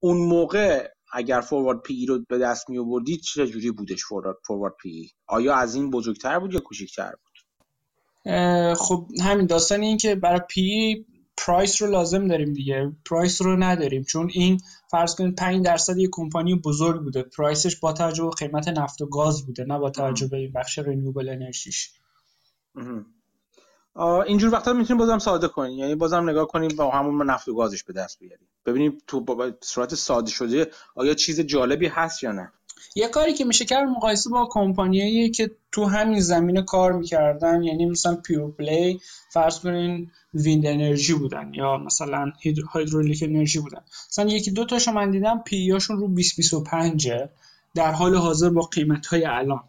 اون 0.00 0.16
موقع 0.16 0.88
اگر 1.12 1.40
forward 1.40 1.80
P 1.80 2.06
رو 2.06 2.18
به 2.28 2.38
دست 2.38 2.70
می 2.70 2.78
آوردی 2.78 3.16
چه 3.16 3.46
جوری 3.46 3.70
بودش 3.70 4.04
forward 4.46 4.74
P 4.82 5.10
آیا 5.26 5.54
از 5.54 5.74
این 5.74 5.90
بزرگتر 5.90 6.38
بود 6.38 6.54
یا 6.54 6.60
کوچیک‌تر 6.60 7.10
بود؟ 7.10 7.31
خب 8.78 9.08
همین 9.22 9.46
داستان 9.46 9.80
این 9.80 9.96
که 9.96 10.14
برای 10.14 10.40
P 10.48 11.06
price 11.36 11.82
رو 11.82 11.90
لازم 11.90 12.28
داریم 12.28 12.52
دیگه. 12.52 12.92
price 13.10 13.42
رو 13.42 13.56
نداریم. 13.56 14.02
چون 14.02 14.30
این 14.32 14.60
فرض 14.90 15.14
کنید 15.14 15.34
5 15.34 15.64
درصد 15.64 15.98
یک 15.98 16.10
کمپانی 16.12 16.54
بزرگ 16.54 17.02
بوده. 17.02 17.22
price 17.22 17.61
ش 17.61 17.76
با 17.76 17.92
توجه 17.92 18.24
به 18.24 18.30
قیمت 18.30 18.68
نفت 18.68 19.00
و 19.00 19.06
گاز 19.06 19.46
بوده 19.46 19.64
نه 19.64 19.78
با 19.78 19.90
توجه 19.90 20.26
به 20.26 20.36
این 20.36 20.52
بخش 20.52 20.78
renewable 20.78 21.28
energy 21.28 21.74
ش 21.74 21.90
اینجور 24.26 24.52
وقتا 24.52 24.72
می‌تونیم 24.72 24.98
بازم 24.98 25.18
ساده 25.18 25.48
کنیم. 25.48 25.78
یعنی 25.78 25.94
بازم 25.94 26.30
نگاه 26.30 26.46
کنیم 26.46 26.76
با 26.76 26.90
همون 26.90 27.30
نفت 27.30 27.48
و 27.48 27.54
گازش 27.54 27.84
به 27.84 27.92
دست 27.92 28.18
بیاریم. 28.18 28.48
ببینیم 28.66 28.98
تو 29.06 29.52
صورت 29.60 29.94
ساده 29.94 30.30
شده 30.30 30.70
آیا 30.94 31.14
چیز 31.14 31.40
جالبی 31.40 31.86
هست 31.86 32.22
یا 32.22 32.32
نه. 32.32 32.52
یه 32.94 33.08
کاری 33.08 33.34
که 33.34 33.44
میشه 33.44 33.64
کرد 33.64 33.88
مقایسه 33.88 34.30
با 34.30 34.48
کمپانیایی 34.50 35.30
که 35.30 35.50
تو 35.72 35.84
همین 35.84 36.20
زمینه 36.20 36.62
کار 36.62 36.92
می‌کردن 36.92 37.62
یعنی 37.62 37.86
مثلا 37.86 38.14
pure 38.14 38.50
play 38.50 39.00
فرض 39.32 39.58
کنین 39.58 40.10
wind 40.34 40.66
energy 40.66 41.14
بودن 41.14 41.54
یا 41.54 41.76
مثلا 41.76 42.32
hydraulic 42.72 43.22
energy 43.22 43.60
بودن. 43.60 43.80
مثلا 44.08 44.30
یکی 44.30 44.50
دو 44.50 44.64
تاشو 44.64 44.92
من 44.92 45.10
دیدم 45.10 45.42
P 45.46 45.70
رو 45.70 45.78
رو 45.96 46.08
2025 46.08 47.12
در 47.74 47.92
حال 47.92 48.14
حاضر 48.14 48.50
با 48.50 48.62
قیمت 48.62 49.06
های 49.06 49.24
الان 49.24 49.60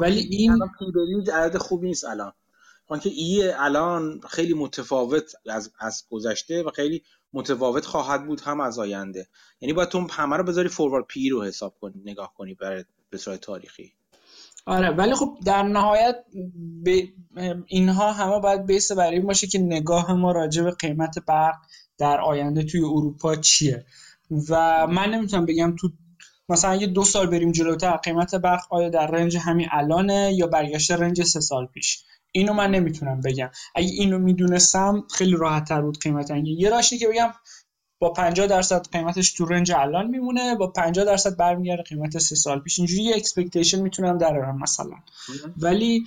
ولی 0.00 0.20
این 0.20 0.58
P 0.78 1.30
عدد 1.30 1.56
خوبی 1.56 1.88
نیست 1.88 2.04
الان. 2.04 2.32
که 3.02 3.10
E 3.10 3.50
الان 3.50 4.20
خیلی 4.28 4.54
متفاوت 4.54 5.32
از, 5.50 5.70
از 5.78 6.04
گذشته 6.10 6.62
و 6.62 6.70
خیلی 6.70 7.02
متفاوت 7.36 7.86
خواهد 7.86 8.26
بود 8.26 8.40
هم 8.40 8.60
از 8.60 8.78
آینده. 8.78 9.28
یعنی 9.60 9.72
باید 9.72 9.88
تو 9.88 10.06
همه 10.10 10.36
رو 10.36 10.44
بذاری 10.44 10.68
forward 10.68 11.04
P 11.08 11.28
رو 11.28 11.44
حساب 11.44 11.74
کنی 11.80 12.02
نگاه 12.04 12.34
کنی 12.34 12.54
برای 12.54 12.84
به 13.10 13.18
صورت 13.18 13.40
تاریخی. 13.40 13.92
آره 14.66 14.90
ولی 14.90 15.14
خب 15.14 15.38
در 15.44 15.62
نهایت 15.62 16.16
ب... 16.84 17.00
اینها 17.66 18.12
همه 18.12 18.40
باید 18.40 18.66
base 18.66 18.92
برای 18.92 19.16
این 19.16 19.26
باشه 19.26 19.46
که 19.46 19.58
نگاه 19.58 20.12
ما 20.12 20.32
راجع 20.32 20.62
به 20.62 20.70
قیمت 20.70 21.18
برق 21.18 21.54
در 21.98 22.20
آینده 22.20 22.62
توی 22.62 22.80
اروپا 22.80 23.36
چیه. 23.36 23.84
و 24.48 24.86
من 24.86 25.10
نمی‌تونم 25.10 25.46
بگم 25.46 25.76
تو 25.80 25.90
مثلا 26.48 26.76
یه 26.76 26.86
دو 26.86 27.04
سال 27.04 27.26
بریم 27.26 27.52
جلوتر 27.52 27.96
قیمت 27.96 28.34
برق 28.34 28.60
آیا 28.70 28.88
در 28.88 29.06
range 29.06 29.36
همین 29.36 29.68
الانه 29.70 30.32
یا 30.34 30.46
برگشته 30.46 30.96
range 30.96 31.22
سه 31.22 31.40
سال 31.40 31.66
پیش. 31.66 32.04
اینو 32.38 32.52
من 32.52 32.70
نمی‌تونم 32.70 33.20
بگم. 33.20 33.50
اگه 33.74 33.88
اینو 33.88 34.18
می‌دونستم 34.18 35.04
خیلی 35.14 35.36
راحت 35.36 35.68
تر 35.68 35.80
بود 35.82 35.98
قیمت 35.98 36.30
انگی 36.30 36.52
یه 36.52 36.70
راشی 36.70 36.98
که 36.98 37.08
بگم 37.08 37.32
با 37.98 38.12
50 38.12 38.46
درصد 38.46 38.86
قیمتش 38.92 39.32
تو 39.32 39.44
range 39.44 39.72
الان 39.72 40.06
میمونه 40.06 40.54
با 40.54 40.66
50 40.66 41.04
درصد 41.04 41.36
برمیگرده 41.36 41.82
قیمت 41.82 42.18
سه 42.18 42.36
سال 42.36 42.60
پیش. 42.60 42.78
اینجوری 42.78 43.02
یه 43.02 43.16
expectation 43.16 43.80
می‌تونم 43.80 44.18
درارم 44.18 44.58
مثلا. 44.58 44.96
ولی 45.56 46.04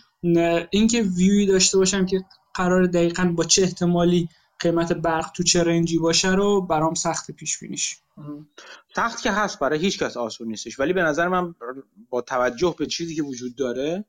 اینکه 0.69 1.01
ویوی 1.01 1.45
داشته 1.45 1.77
باشم 1.77 2.05
که 2.05 2.21
قرار 2.53 2.85
دقیقا 2.85 3.33
با 3.35 3.43
چه 3.43 3.61
احتمالی 3.61 4.29
قیمت 4.59 4.93
برق 4.93 5.31
تو 5.31 5.43
چه 5.43 5.63
رنجی 5.63 5.97
باشه 5.97 6.31
رو 6.31 6.61
برام 6.61 6.93
سخت 6.93 7.31
پیش 7.31 7.59
بینیش 7.59 7.97
سخت 8.95 9.21
که 9.21 9.31
هست 9.31 9.59
برای 9.59 9.79
هیچ 9.79 9.99
کس 9.99 10.17
آسون 10.17 10.47
نیستش. 10.47 10.79
ولی 10.79 10.93
به 10.93 11.03
نظر 11.03 11.27
من 11.27 11.55
با 12.09 12.21
توجه 12.21 12.75
به 12.79 12.85
چیزی 12.85 13.15
که 13.15 13.23
وجود 13.23 13.55
داره 13.55 14.05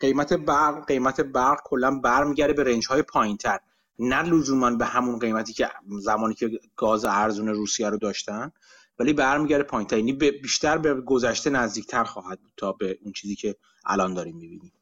قیمت 0.00 0.32
برق 0.32 0.86
قیمت 0.86 1.20
برق 1.20 1.58
کلا 1.64 2.00
برمیگرده 2.00 2.52
به 2.52 2.64
رنج 2.64 2.86
های 2.86 3.02
پایین 3.02 3.36
تر 3.36 3.58
نه 3.98 4.22
لزوما 4.22 4.70
به 4.70 4.84
همون 4.84 5.18
قیمتی 5.18 5.52
که 5.52 5.68
زمانی 6.00 6.34
که 6.34 6.50
گاز 6.76 7.04
ارزون 7.04 7.48
روسیه 7.48 7.90
رو 7.90 7.98
داشتن 7.98 8.52
ولی 8.98 9.12
برمیگرده 9.12 9.64
پایین 9.64 9.88
تر 9.88 9.98
یعنی 9.98 10.12
بیشتر 10.12 10.78
به 10.78 10.94
گذشته 10.94 11.50
نزدیکتر 11.50 12.04
خواهد 12.04 12.40
بود 12.40 12.52
تا 12.56 12.72
به 12.72 12.98
اون 13.02 13.12
چیزی 13.12 13.34
که 13.34 13.56
الان 13.86 14.14
داریم 14.14 14.36
می‌بینیم. 14.36 14.72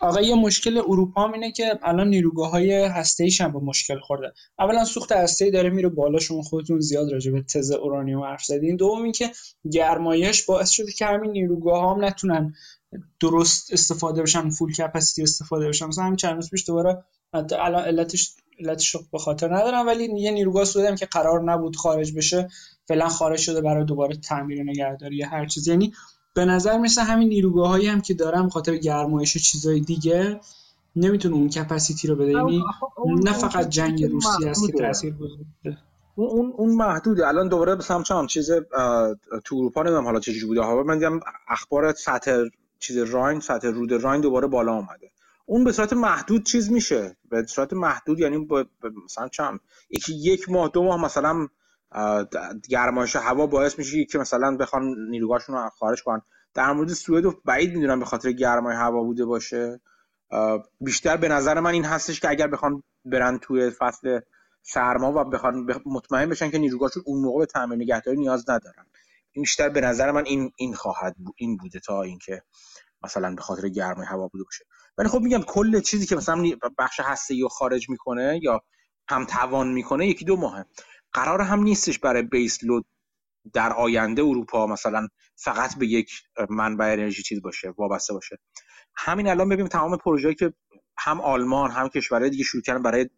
آقا 0.00 0.20
یه 0.20 0.34
مشکل 0.34 0.78
اروپا 0.78 1.24
هم 1.24 1.32
اینه 1.32 1.52
که 1.52 1.78
الان 1.82 2.08
نیروگاه 2.08 2.50
های 2.50 2.72
هسته 2.72 3.28
هم 3.40 3.52
به 3.52 3.58
مشکل 3.58 3.98
خورده. 3.98 4.32
اولا 4.58 4.84
سوخت 4.84 5.12
هسته 5.12 5.50
داره 5.50 5.70
میره 5.70 5.88
بالا 5.88 6.18
شما 6.18 6.42
خودتون 6.42 6.80
زیاد 6.80 7.12
راجع 7.12 7.32
به 7.32 7.42
تز 7.42 7.70
اورانیوم 7.70 8.22
حرف 8.22 8.44
زدین. 8.44 8.76
دوم 8.76 9.02
اینکه 9.02 9.32
گرمایش 9.72 10.42
باعث 10.42 10.70
شده 10.70 10.92
که 10.92 11.06
همین 11.06 11.30
نیروگاه 11.30 11.90
هم 11.90 12.04
نتونن 12.04 12.54
درست 13.20 13.72
استفاده 13.72 14.22
بشن 14.22 14.50
فول 14.50 14.72
کپاسیتی 14.72 15.22
استفاده 15.22 15.68
بشن. 15.68 15.86
مثلا 15.86 16.04
همین 16.04 16.16
چند 16.16 16.34
روز 16.34 16.50
پیش 16.50 16.66
دوباره 16.66 17.04
الان 17.32 17.84
علتش 17.84 18.34
علتش 18.60 18.96
به 19.12 19.18
خاطر 19.18 19.56
ندارم 19.56 19.86
ولی 19.86 20.20
یه 20.20 20.30
نیروگاه 20.30 20.64
سوئدی 20.64 20.96
که 20.96 21.06
قرار 21.06 21.42
نبود 21.42 21.76
خارج 21.76 22.16
بشه 22.16 22.48
فعلا 22.88 23.08
خارج 23.08 23.38
شده 23.38 23.60
برای 23.60 23.84
دوباره 23.84 24.16
تعمیر 24.16 24.62
نگهداری 24.62 25.16
یا 25.16 25.28
هر 25.28 25.46
چیز 25.46 25.68
یعنی 25.68 25.92
به 26.34 26.44
نظر 26.44 26.78
مثل 26.78 27.02
همین 27.02 27.28
نیروگاه 27.28 27.68
هایی 27.68 27.86
هم 27.86 28.00
که 28.00 28.14
دارم 28.14 28.48
خاطر 28.48 28.76
گرمایش 28.76 29.36
و 29.36 29.38
چیزای 29.38 29.80
دیگه 29.80 30.40
نمی‌تونه 30.96 31.34
اون 31.34 31.48
کپاسیتی 31.48 32.08
رو 32.08 32.16
بده. 32.16 32.32
یعنی 32.32 32.64
نه 33.24 33.32
فقط 33.32 33.68
جنگ 33.68 34.04
روسیه 34.04 34.48
است 34.48 34.66
که 34.66 34.72
تاثیر 34.72 35.14
گذاشته. 35.14 35.78
اون 36.14 36.52
اون 36.56 36.74
محدوده. 36.74 37.28
الان 37.28 37.48
دوباره 37.48 37.76
به 37.76 37.82
سمت 37.82 38.10
هم 38.10 38.26
چیز 38.26 38.50
تو 39.44 39.56
اروپا 39.56 39.82
نمی‌دونم 39.82 40.04
حالا 40.04 40.20
چه 40.20 40.46
بوده. 40.46 40.60
ها 40.60 40.82
من 40.82 40.98
دیدم 40.98 41.20
اخبار 41.48 41.92
سطح 41.92 42.42
چیز 42.78 42.96
راین 42.98 43.40
سطح 43.40 43.68
رود 43.68 43.92
راین 43.92 44.20
دوباره 44.20 44.46
بالا 44.46 44.72
اومده. 44.72 45.10
اون 45.46 45.64
به 45.64 45.72
صورت 45.72 45.92
محدود 45.92 46.42
چیز 46.42 46.72
میشه. 46.72 47.16
به 47.30 47.46
صورت 47.46 47.72
محدود 47.72 48.20
یعنی 48.20 48.38
با 48.38 48.64
مثلا 49.04 49.28
چم 49.28 49.60
یکی 49.90 50.14
یک 50.14 50.50
ماه 50.50 50.70
دو 50.74 50.82
ماه 50.82 51.04
مثلا 51.04 51.48
گرمایش 52.68 53.16
هوا 53.16 53.46
باعث 53.46 53.78
میشه 53.78 54.04
که 54.04 54.18
مثلا 54.18 54.56
بخوان 54.56 54.94
نیروگاهشون 55.10 55.56
رو 55.56 55.68
خارج 55.68 56.02
کنن. 56.02 56.22
در 56.54 56.72
مورد 56.72 56.88
سوئد 56.88 57.24
بعید 57.44 57.74
می‌دونم 57.74 57.98
به 57.98 58.04
خاطر 58.04 58.32
گرمای 58.32 58.76
هوا 58.76 59.02
بوده 59.02 59.24
باشه. 59.24 59.80
بیشتر 60.80 61.16
به 61.16 61.28
نظر 61.28 61.60
من 61.60 61.70
این 61.70 61.84
هستش 61.84 62.20
که 62.20 62.30
اگر 62.30 62.46
بخوان 62.46 62.82
برن 63.04 63.38
توی 63.38 63.70
فصل 63.70 64.20
سرما 64.62 65.12
و 65.12 65.24
بخوان 65.24 65.66
مطمئن 65.86 66.28
بشن 66.28 66.50
که 66.50 66.58
نیروگاهشون 66.58 67.02
اون 67.06 67.22
موقع 67.22 67.38
به 67.38 67.46
تعمیر 67.46 67.78
نگهداری 67.78 68.18
نیاز 68.18 68.50
ندارن. 68.50 68.86
بیشتر 69.40 69.68
به 69.68 69.80
نظر 69.80 70.10
من 70.10 70.26
این 70.26 70.52
این 70.56 70.74
خواهد 70.74 71.16
بود 71.16 71.34
این 71.38 71.56
بوده 71.56 71.80
تا 71.80 72.02
اینکه 72.02 72.42
مثلا 73.02 73.34
به 73.34 73.42
خاطر 73.42 73.68
گرمای 73.68 74.06
هوا 74.06 74.28
بوده 74.28 74.44
باشه. 74.44 74.64
ولی 74.98 75.08
خب 75.08 75.20
میگم 75.20 75.42
کل 75.42 75.80
چیزی 75.80 76.06
که 76.06 76.16
مثلا 76.16 76.44
بخش 76.78 77.00
هسته 77.00 77.40
رو 77.42 77.48
خارج 77.48 77.90
می‌کنه 77.90 78.40
یا 78.42 78.62
هم 79.08 79.24
توان 79.24 79.72
می‌کنه 79.72 80.06
یکی 80.06 80.24
دو 80.24 80.36
ماهه. 80.36 80.64
قرار 81.12 81.40
هم 81.40 81.62
نیستش 81.62 81.98
برای 81.98 82.22
بیس 82.22 82.64
لود 82.64 82.86
در 83.52 83.72
آینده 83.72 84.22
اروپا 84.22 84.66
مثلا 84.66 85.08
فقط 85.36 85.78
به 85.78 85.86
یک 85.86 86.10
منبع 86.50 86.84
انرژی 86.84 87.22
چیز 87.22 87.42
باشه 87.42 87.70
وابسته 87.78 88.14
باشه. 88.14 88.38
همین 88.96 89.28
الان 89.28 89.48
ببینیم 89.48 89.68
تمام 89.68 89.96
پروژه‌ای 89.96 90.34
که 90.34 90.54
هم 90.98 91.20
آلمان 91.20 91.70
هم 91.70 91.88
کشورهای 91.88 92.30
دیگه 92.30 92.44
شروع 92.44 92.62
کردن 92.62 92.82
برای 92.82 93.10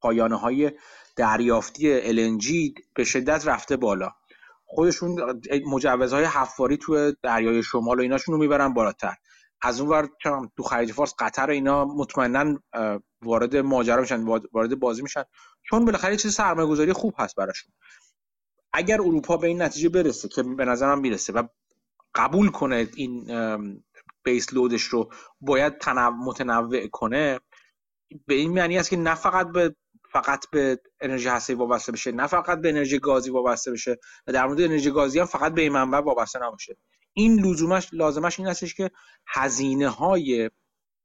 پایانه 0.00 0.36
های 0.36 0.72
دریافتی 1.16 2.00
LNG 2.00 2.72
به 2.94 3.04
شدت 3.04 3.46
رفته 3.46 3.76
بالا. 3.76 4.10
خودشون 4.66 5.40
مجوزهای 5.66 6.24
حفاری 6.24 6.76
تو 6.76 7.12
دریای 7.22 7.62
شمال 7.62 7.98
و 7.98 8.02
ایناشون 8.02 8.34
رو 8.34 8.40
می‌برن 8.40 8.74
بالاتر. 8.74 9.14
از 9.62 9.80
اون 9.80 9.90
ور 9.90 10.08
تو 10.56 10.62
خلیج 10.62 10.92
فارس 10.92 11.14
قطر 11.18 11.50
اینا 11.50 11.84
مطمئنا 11.84 12.58
وارد 13.22 13.56
ماجرا 13.56 14.00
میشن 14.00 14.24
وارد 14.52 14.78
بازی 14.78 15.02
میشن. 15.02 15.24
چون 15.62 15.84
بالاخره 15.84 16.16
چیز 16.16 16.34
سرمایه 16.34 16.68
گذاری 16.68 16.92
خوب 16.92 17.14
هست 17.18 17.36
براشون. 17.36 17.72
اگر 18.72 19.00
اروپا 19.00 19.36
به 19.36 19.46
این 19.46 19.62
نتیجه 19.62 19.88
برسه 19.88 20.28
که 20.28 20.42
به 20.42 20.64
نظرم 20.64 21.00
می‌رسه 21.00 21.32
و 21.32 21.46
قبول 22.14 22.50
کنه 22.50 22.88
این 22.96 23.26
بیس 24.22 24.54
لودش 24.54 24.82
رو 24.82 25.10
باید 25.40 25.78
تنوع 25.78 26.08
متنوع 26.08 26.86
کنه 26.86 27.40
به 28.26 28.34
این 28.34 28.52
معنی 28.52 28.78
است 28.78 28.90
که 28.90 28.96
نه 28.96 29.14
فقط 29.14 29.48
به 29.48 29.76
فقط 30.16 30.50
به 30.50 30.80
انرژی 31.00 31.28
هسته‌ای 31.28 31.58
وابسته 31.58 31.92
بشه 31.92 32.12
نه 32.12 32.26
فقط 32.26 32.60
به 32.60 32.68
انرژی 32.68 32.98
گازی 32.98 33.30
وابسته 33.30 33.70
بشه 33.72 33.98
و 34.26 34.32
در 34.32 34.46
مورد 34.46 34.60
انرژی 34.60 34.90
گازی 34.90 35.18
هم 35.18 35.26
فقط 35.26 35.54
به 35.54 35.62
این 35.62 35.72
منبع 35.72 35.98
وابسته 35.98 36.38
نباشه. 36.38 36.76
این 37.12 37.46
لزومش 37.46 37.88
لازمش 37.92 38.38
این 38.40 38.48
هستش 38.48 38.74
که 38.74 38.90
هزینه 39.26 39.88
های 39.88 40.50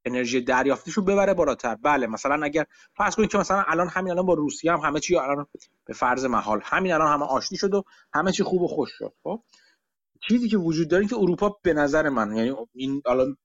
انرژی 0.06 0.42
دریافتیش 0.42 0.94
رو 0.94 1.04
ببره 1.04 1.34
بالاتر. 1.34 1.76
بله 1.76 2.08
مثلا 2.08 2.46
اگر 2.46 2.66
فرض 2.98 3.16
کنید 3.16 3.30
که 3.30 3.38
مثلا 3.38 3.64
الان 3.68 3.88
همین 3.88 4.12
الان 4.12 4.26
با 4.26 4.34
روسیه 4.34 4.72
هم 4.72 4.80
همه 4.80 5.00
چی 5.00 5.16
الان 5.16 5.48
به 5.86 5.94
فرض 5.94 6.26
محال 6.26 6.62
همین 6.64 6.92
الان 6.94 7.14
همه 7.14 7.26
آشتی 7.26 7.58
شد 7.58 7.74
و 7.74 7.84
همه 8.14 8.32
چی 8.32 8.44
خوب 8.44 8.62
و 8.62 8.68
خوش 8.68 8.90
شد. 8.98 9.14
خب 9.24 9.44
چیزی 10.28 10.50
که 10.50 10.58
وجود 10.58 10.90
داره 10.90 11.08
که 11.08 11.16
اروپا 11.16 11.60
به 11.64 11.74
نظر 11.74 12.10
من 12.10 12.36
یعنی 12.36 12.56
این 12.74 13.02
الان 13.06 13.38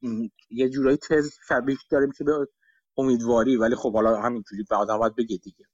یه 0.51 0.69
جورایی 0.69 0.97
تز 0.97 1.31
شبیه 1.49 1.77
داره 1.91 2.07
میشه 2.07 2.25
به 2.25 2.49
امیدواری 2.97 3.57
ولی 3.57 3.75
خب 3.75 3.93
حالا 3.95 4.21
همینجوری 4.21 4.65
به 4.71 4.77
آدم 4.77 4.99
باید 4.99 5.15
بگه 5.17 5.37
دیگه. 5.37 5.65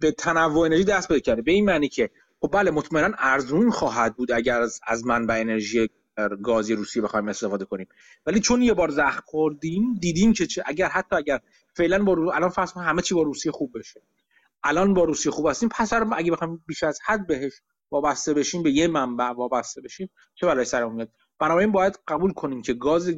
به 0.00 0.12
تنوع 0.12 0.66
انرژی 0.66 0.84
دست 0.84 1.08
پیدا 1.08 1.20
کرده. 1.20 1.42
به 1.42 1.52
این 1.52 1.64
معنی 1.64 1.88
که 1.88 2.10
خب 2.40 2.50
بله 2.52 2.70
مطمئنا 2.70 3.16
ارزون 3.18 3.70
خواهد 3.70 4.16
بود 4.16 4.32
اگر 4.32 4.60
از, 4.60 4.80
از 4.86 5.06
منبع 5.06 5.40
انرژی 5.40 5.88
گازی 6.42 6.74
روسیه 6.74 7.02
بخوایم 7.02 7.28
استفاده 7.28 7.64
کنیم. 7.64 7.88
ولی 8.26 8.40
چون 8.40 8.62
یه 8.62 8.74
بار 8.74 8.90
زخم 8.90 9.22
خوردیم 9.26 9.94
دیدیم 9.94 10.32
که 10.32 10.46
چه 10.46 10.62
اگر 10.66 10.88
حتی 10.88 11.16
اگر 11.16 11.40
فعلا 11.76 12.04
با 12.04 12.12
رو... 12.12 12.30
الان 12.30 12.50
فصل 12.50 12.80
همه 12.80 13.02
چی 13.02 13.14
با 13.14 13.22
روسیه 13.22 13.52
خوب 13.52 13.78
بشه. 13.78 14.02
الان 14.64 14.94
با 14.94 15.04
روسیه 15.04 15.32
خوب 15.32 15.48
هستیم 15.48 15.68
پس 15.68 15.92
اگه 15.92 16.32
بخوایم 16.32 16.64
بیش 16.66 16.82
از 16.82 16.98
حد 17.06 17.26
بهش 17.26 17.52
وابسته 17.90 18.34
بشیم 18.34 18.62
به 18.62 18.70
یه 18.70 18.88
منبع 18.88 19.24
وابسته 19.24 19.80
بشیم 19.80 20.10
چه 20.34 20.46
برای 20.46 20.64
سرمون 20.64 20.94
میاد؟ 20.94 21.10
بنابراین 21.42 21.72
باید 21.72 21.98
قبول 22.08 22.32
کنیم 22.32 22.62
که 22.62 22.74
گاز 22.74 23.14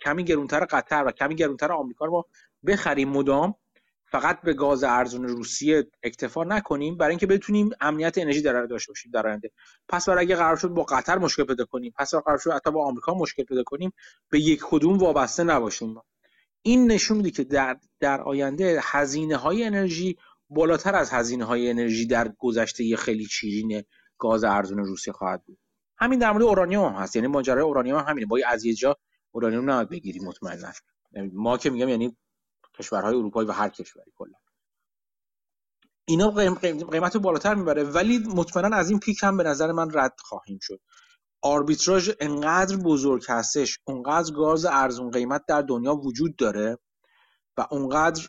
کمی 0.00 0.24
گرونتر 0.24 0.64
قطر 0.64 1.04
و 1.06 1.12
کمی 1.12 1.34
گرونتر 1.34 1.72
آمریکا 1.72 2.04
رو 2.04 2.12
ما 2.12 2.24
بخریم 2.66 3.08
مدام 3.08 3.54
فقط 4.04 4.40
به 4.40 4.52
گاز 4.54 4.84
ارزون 4.84 5.28
روسیه 5.28 5.90
اکتفا 6.02 6.44
نکنیم 6.44 6.96
برای 6.96 7.10
اینکه 7.10 7.26
بتونیم 7.26 7.70
امنیت 7.80 8.18
انرژی 8.18 8.42
در 8.42 8.66
داشته 8.66 8.92
باشیم 8.92 9.10
در 9.12 9.26
آینده. 9.26 9.50
پس 9.88 10.08
برای 10.08 10.24
اگه 10.24 10.36
قرار 10.36 10.56
شد 10.56 10.68
با 10.68 10.82
قطر 10.82 11.18
مشکل 11.18 11.44
پیدا 11.44 11.64
کنیم 11.64 11.92
پس 11.98 12.14
قرار 12.14 12.38
شد 12.38 12.50
حتی 12.50 12.70
با 12.70 12.86
آمریکا 12.86 13.14
مشکل 13.14 13.44
پیدا 13.44 13.62
کنیم 13.62 13.92
به 14.30 14.40
یک 14.40 14.60
کدوم 14.62 14.98
وابسته 14.98 15.42
نباشیم. 15.42 15.94
این 16.62 16.90
نشون 16.90 17.16
میده 17.16 17.30
که 17.30 17.44
در 17.44 17.76
در 18.00 18.20
آینده 18.20 18.80
هزینه 18.82 19.36
های 19.36 19.64
انرژی 19.64 20.16
بالاتر 20.50 20.94
از 20.94 21.10
هزینه 21.10 21.44
های 21.44 21.70
انرژی 21.70 22.06
در 22.06 22.32
گذشته 22.38 22.96
خیلی 22.96 23.26
چیرین 23.26 23.82
گاز 24.18 24.44
ارزون 24.44 24.78
روسیه 24.78 25.12
خواهد 25.12 25.44
بود. 25.44 25.58
همین 25.98 26.18
در 26.18 26.32
مورد 26.32 26.42
اورانیوم 26.42 26.84
هم 26.84 27.02
هست. 27.02 27.16
یعنی 27.16 27.28
ماجرای 27.28 27.62
اورانیوم 27.62 27.98
هم 27.98 28.04
همینه. 28.04 28.26
با 28.26 28.38
از 28.46 28.64
یه 28.64 28.74
جا 28.74 28.96
اورانیوم 29.30 29.70
نباید 29.70 29.88
بگیریم 29.88 30.24
مطمئنا. 30.24 30.72
یعنی 31.12 31.30
ما 31.34 31.58
که 31.58 31.70
میگم 31.70 31.88
یعنی 31.88 32.16
کشورهای 32.78 33.14
اروپایی 33.14 33.48
و 33.48 33.52
هر 33.52 33.68
کشوری 33.68 34.12
کلا. 34.16 34.38
اینا 36.04 36.30
قیمت 36.90 37.16
بالاتر 37.16 37.54
می‌بره. 37.54 37.82
ولی 37.82 38.18
مطمئنا 38.18 38.76
از 38.76 38.90
این 38.90 38.98
پیک 38.98 39.22
هم 39.22 39.36
به 39.36 39.42
نظر 39.42 39.72
من 39.72 39.90
رد 39.94 40.14
خواهیم 40.18 40.58
شد. 40.62 40.80
آربیتراژ 41.42 42.10
انقدر 42.20 42.76
بزرگ 42.76 43.24
هستش 43.28 43.78
اونقدر 43.84 44.32
گاز 44.32 44.64
ارزون 44.64 45.10
قیمت 45.10 45.46
در 45.48 45.62
دنیا 45.62 45.94
وجود 45.94 46.36
داره 46.36 46.78
و 47.56 47.66
اونقدر 47.70 48.28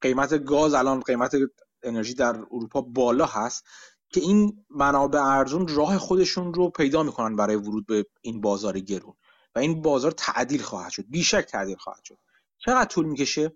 قیمت 0.00 0.44
گاز 0.44 0.74
الان 0.74 1.00
قیمت 1.00 1.32
انرژی 1.82 2.14
در 2.14 2.36
اروپا 2.36 2.80
بالا 2.80 3.26
هست 3.26 3.64
که 4.10 4.20
این 4.20 4.64
منابع 4.70 5.20
ارزون 5.20 5.68
راه 5.68 5.98
خودشون 5.98 6.54
رو 6.54 6.70
پیدا 6.70 7.02
می‌کنن 7.02 7.36
برای 7.36 7.56
ورود 7.56 7.86
به 7.86 8.06
این 8.20 8.40
بازار 8.40 8.78
گرون. 8.78 9.14
و 9.54 9.58
این 9.58 9.82
بازار 9.82 10.10
تعدیل 10.10 10.62
خواهد 10.62 10.90
شد 10.90 11.04
بیشک 11.08 11.44
تعدیل 11.44 11.76
خواهد 11.76 12.04
شد. 12.04 12.18
چقدر 12.58 12.84
طول 12.84 13.06
می‌کشه؟ 13.06 13.52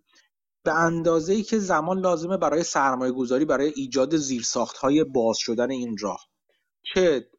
به 0.62 0.74
اندازه 0.74 1.32
ای 1.32 1.42
که 1.42 1.58
زمان 1.58 1.98
لازمه 1.98 2.36
برای 2.36 2.62
سرمایه 2.62 3.12
گذاری 3.12 3.44
برای 3.44 3.72
ایجاد 3.76 4.16
زیرساخت 4.16 4.76
های 4.76 5.04
باز 5.04 5.38
شدن 5.38 5.70
این 5.70 5.96
راه. 6.00 6.26
چه 6.82 7.30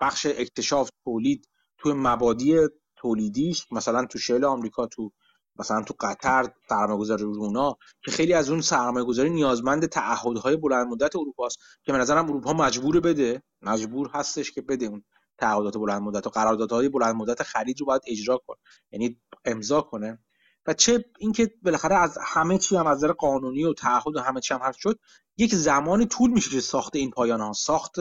بخش 0.00 0.26
اکتشاف 0.26 0.90
تولید 1.04 1.48
تو 1.78 1.94
مبادی 1.94 2.56
تولیدیش 2.96 3.66
مثلا 3.72 4.06
تو 4.06 4.18
شیل 4.18 4.44
آمریکا 4.44 4.86
تو 4.86 5.12
مثلا 5.60 5.82
تو 5.82 5.94
قطر 6.00 6.52
سرمایه 6.68 6.98
گذاری 6.98 7.22
رونا 7.22 7.76
که 8.04 8.10
خیلی 8.10 8.32
از 8.32 8.50
اون 8.50 8.60
سرمایه 8.60 9.06
گذاری 9.06 9.30
نیازمند 9.30 9.86
تعهدهای 9.86 10.56
بلند 10.56 10.86
مدت 10.86 11.16
اروپا 11.16 11.46
است 11.46 11.58
که 11.82 11.92
به 11.92 11.98
نظرم 11.98 12.24
اروپا 12.24 12.52
مجبور 12.52 13.00
بده 13.00 13.42
مجبور 13.62 14.10
هستش 14.14 14.52
که 14.52 14.60
بده 14.62 14.86
اون 14.86 15.04
تعهدات 15.38 15.76
بلند 15.76 16.02
مدت 16.02 16.26
و 16.26 16.30
قراردادهای 16.30 16.88
بلند 16.88 17.14
مدت 17.14 17.42
خرید 17.42 17.80
رو 17.80 17.86
باید 17.86 18.02
اجرا 18.06 18.38
کنه 18.46 18.56
یعنی 18.92 19.20
امضا 19.44 19.80
کنه. 19.80 20.18
و 20.66 20.74
چه 20.74 21.04
اینکه 21.18 21.54
بالاخره 21.62 21.96
از 21.96 22.18
همه 22.22 22.58
چی 22.58 22.76
هم 22.76 22.86
از 22.86 22.96
نظر 22.96 23.12
قانونی 23.12 23.64
و 23.64 23.72
تعهد 23.72 24.16
و 24.16 24.20
همه 24.20 24.40
چی 24.40 24.54
هم 24.54 24.72
شد 24.72 24.98
یک 25.36 25.54
زمانی 25.54 26.06
طول 26.06 26.30
میشه 26.30 26.50
که 26.50 26.60
ساخت 26.60 26.96
این 26.96 27.10
پایانه 27.10 27.44
ها 27.44 27.52
ساخت 27.52 27.96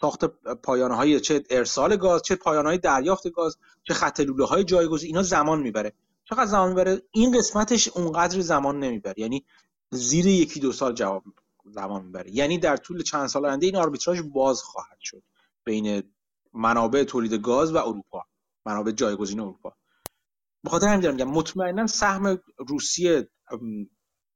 ساخت 0.00 0.24
پایانه 0.62 0.96
های 0.96 1.20
چه 1.20 1.42
ارسال 1.50 1.96
گاز 1.96 2.22
چه 2.22 2.36
پایانه 2.36 2.68
های 2.68 2.78
دریافت 2.78 3.28
گاز 3.30 3.56
چه 3.82 3.94
خط 3.94 4.20
لوله 4.20 4.44
های 4.44 4.64
جایگزین 4.64 5.08
اینا 5.08 5.22
زمان 5.22 5.60
می‌بره. 5.60 5.92
چقدر 6.24 6.46
زمان 6.46 6.68
می‌بره؟ 6.68 7.02
این 7.12 7.38
قسمتش 7.38 7.88
اونقدر 7.88 8.40
زمان 8.40 8.78
نمی‌بره. 8.78 9.14
یعنی 9.16 9.44
زیر 9.90 10.26
یکی 10.26 10.60
دو 10.60 10.72
سال 10.72 10.94
جواب 10.94 11.24
زمان 11.64 12.04
می‌بره. 12.04 12.30
یعنی 12.30 12.58
در 12.58 12.76
طول 12.76 13.02
چند 13.02 13.26
سال 13.26 13.46
آینده 13.46 13.66
این 13.66 13.76
آربیتراژ 13.76 14.20
باز 14.20 14.62
خواهد 14.62 14.98
شد 15.00 15.22
بین 15.64 16.02
منابع 16.52 17.04
تولید 17.04 17.32
گاز 17.32 17.72
و 17.72 17.76
اروپا. 17.76 18.24
منابع 18.66 18.92
جایگزین 18.92 19.40
اروپا. 19.40 19.76
به 20.64 20.70
خاطر 20.70 20.86
همین 20.86 21.10
میگم 21.10 21.30
مطمئنا 21.30 21.86
سهم 21.86 22.38
روسیه 22.68 23.28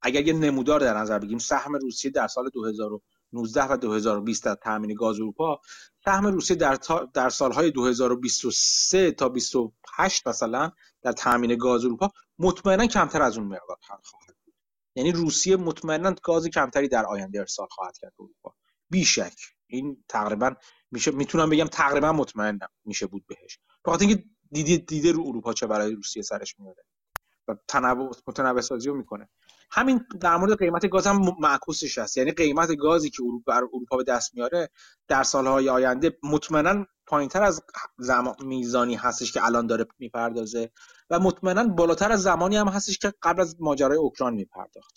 اگر 0.02 0.26
یه 0.26 0.32
نمودار 0.32 0.80
در 0.80 0.98
نظر 0.98 1.18
بگیریم 1.18 1.38
سهم 1.38 1.76
روسیه 1.76 2.10
در 2.10 2.26
سال 2.26 2.48
2019 2.48 3.64
و 3.64 3.76
2020 3.76 4.44
در 4.44 4.54
تامین 4.54 4.94
گاز 4.94 5.16
اروپا 5.16 5.60
سهم 6.04 6.26
روسیه 6.26 6.56
در, 6.56 6.78
در 7.14 7.28
سالهای 7.28 7.70
2023 7.70 9.12
تا 9.12 9.28
28 9.28 10.28
مثلا 10.28 10.72
در 11.08 11.12
تامین 11.12 11.56
گاز 11.56 11.84
اروپا 11.84 12.10
مطمئنا 12.38 12.86
کمتر 12.86 13.22
از 13.22 13.38
اون 13.38 13.46
مقدار 13.46 13.76
خواهد 13.82 14.36
بود. 14.44 14.54
یعنی 14.96 15.12
روسیه 15.12 15.56
مطمئنا 15.56 16.14
گاز 16.22 16.46
کمتری 16.46 16.88
در 16.88 17.06
آینده 17.06 17.38
ارسال 17.40 17.66
خواهد 17.70 17.98
کرد 17.98 18.12
اروپا. 18.20 18.54
بیشک. 18.90 19.38
این 19.66 20.04
تقریبا 20.08 20.54
میشه 20.90 21.10
می‌تونم 21.10 21.50
بگم 21.50 21.64
تقریبا 21.64 22.12
مطمئنم 22.12 22.68
میشه 22.84 23.06
بود 23.06 23.26
بهش. 23.26 23.58
بخاطر 23.84 24.06
اینکه 24.06 24.24
دیده 24.50 24.76
دیده 24.76 25.12
رو 25.12 25.22
اروپا 25.26 25.52
چه 25.52 25.66
برای 25.66 25.94
روسیه 25.94 26.22
سرش 26.22 26.58
میاره. 26.58 26.84
و 27.48 27.56
تنوع 27.68 28.16
متنوع 28.26 28.60
سازی 28.60 28.90
می‌کنه. 28.90 29.28
همین 29.70 30.06
در 30.20 30.36
مورد 30.36 30.58
قیمت 30.58 30.88
گاز 30.88 31.06
هم 31.06 31.20
معکوسش 31.40 31.98
هست 31.98 32.16
یعنی 32.16 32.32
قیمت 32.32 32.76
گازی 32.76 33.10
که 33.10 33.22
اروپا 33.22 33.52
اروپا 33.52 33.96
به 33.96 34.04
دست 34.04 34.34
میاره 34.34 34.70
در 35.08 35.22
سالهای 35.22 35.68
آینده 35.68 36.18
مطمئنا 36.22 36.86
پایینتر 37.06 37.42
از 37.42 37.62
زمان 37.98 38.34
میزانی 38.44 38.94
هستش 38.94 39.32
که 39.32 39.44
الان 39.44 39.66
داره 39.66 39.86
می‌پردازه 39.98 40.70
و 41.10 41.18
مطمئنا 41.20 41.64
بالاتر 41.64 42.12
از 42.12 42.22
زمانی 42.22 42.56
هم 42.56 42.68
هستش 42.68 42.98
که 42.98 43.14
قبل 43.22 43.40
از 43.40 43.56
ماجرای 43.60 43.98
اوکراین 43.98 44.34
میپرداخت. 44.34 44.94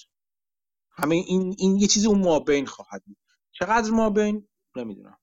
همه 0.92 1.16
این 1.16 1.56
این 1.58 1.78
یه 1.78 1.88
چیزی 1.88 2.08
اون 2.08 2.20
مابین 2.20 2.66
خواهد 2.66 3.04
بود. 3.06 3.18
چقدر 3.52 3.92
مابین؟ 3.92 4.48
نمی‌دونم. 4.76 5.18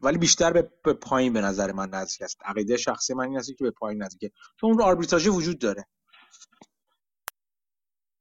ولی 0.00 0.18
بیشتر 0.18 0.52
به, 0.52 0.72
به 0.84 0.92
پایین 0.92 1.32
به 1.32 1.40
نظر 1.40 1.72
من 1.72 1.88
نزدیک 1.90 2.22
است. 2.22 2.38
عقیده 2.44 2.76
شخصی 2.76 3.14
من 3.14 3.24
این 3.24 3.38
است 3.38 3.48
که 3.58 3.64
به 3.64 3.70
پایین 3.70 4.02
نزدیکه. 4.02 4.30
چون 4.60 4.70
اون 4.70 4.82
آربیتراژ 4.82 5.26
وجود 5.28 5.58
داره. 5.58 5.86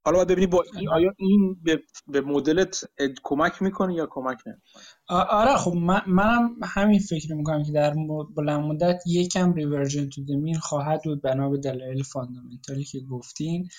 حالا 0.08 0.18
باید 0.18 0.28
ببینی 0.28 0.48
با 0.48 0.66
این 0.78 0.90
آیا 0.90 1.14
این 1.18 1.58
به, 1.64 1.82
به 2.08 2.22
مدلت 2.22 2.84
کمک 3.24 3.62
می‌کنه 3.62 3.94
یا 3.94 4.08
کمک 4.12 4.38
نمی‌کنه؟ 4.46 4.84
آره 5.10 5.58
خب 5.58 5.74
من 5.74 6.02
منم 6.08 6.56
همین 6.64 7.00
فکر 7.00 7.34
می‌کنم 7.34 7.64
که 7.64 7.72
در 7.72 7.94
بلند 8.36 8.60
مدت 8.60 9.04
یکم 9.06 9.54
reversion 9.54 10.10
to 10.10 10.26
the 10.26 10.39
mean 10.39 10.56
خواهد 10.60 11.02
بود 11.04 11.22
بنا 11.22 11.50
به 11.50 11.58
دلایل 11.58 12.04
fundamental 12.04 12.77
ی 12.77 12.84
که 12.84 13.00
گفتین. 13.00 13.70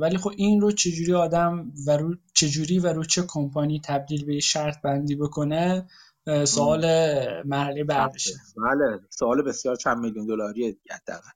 ولی 0.00 0.16
خب 0.18 0.30
این 0.36 0.60
رو 0.60 0.72
چجوری 0.72 1.14
آدم 1.14 1.72
و 1.86 1.96
رو 1.96 2.14
چجوری 2.34 2.78
و 2.78 2.92
رو 2.92 3.04
چه 3.04 3.22
کمپانی 3.28 3.80
تبدیل 3.84 4.26
به 4.26 4.40
شرط 4.40 4.82
بندی 4.84 5.16
بکنه؟ 5.16 5.86
سوال 6.44 6.84
مرحله 7.44 7.84
بعدشه. 7.84 8.34
بله 8.56 9.00
سوال 9.10 9.42
بسیار 9.42 9.76
چند 9.76 9.98
میلیون 9.98 10.26
دلاریه 10.26 10.76
حداقل. 10.90 11.30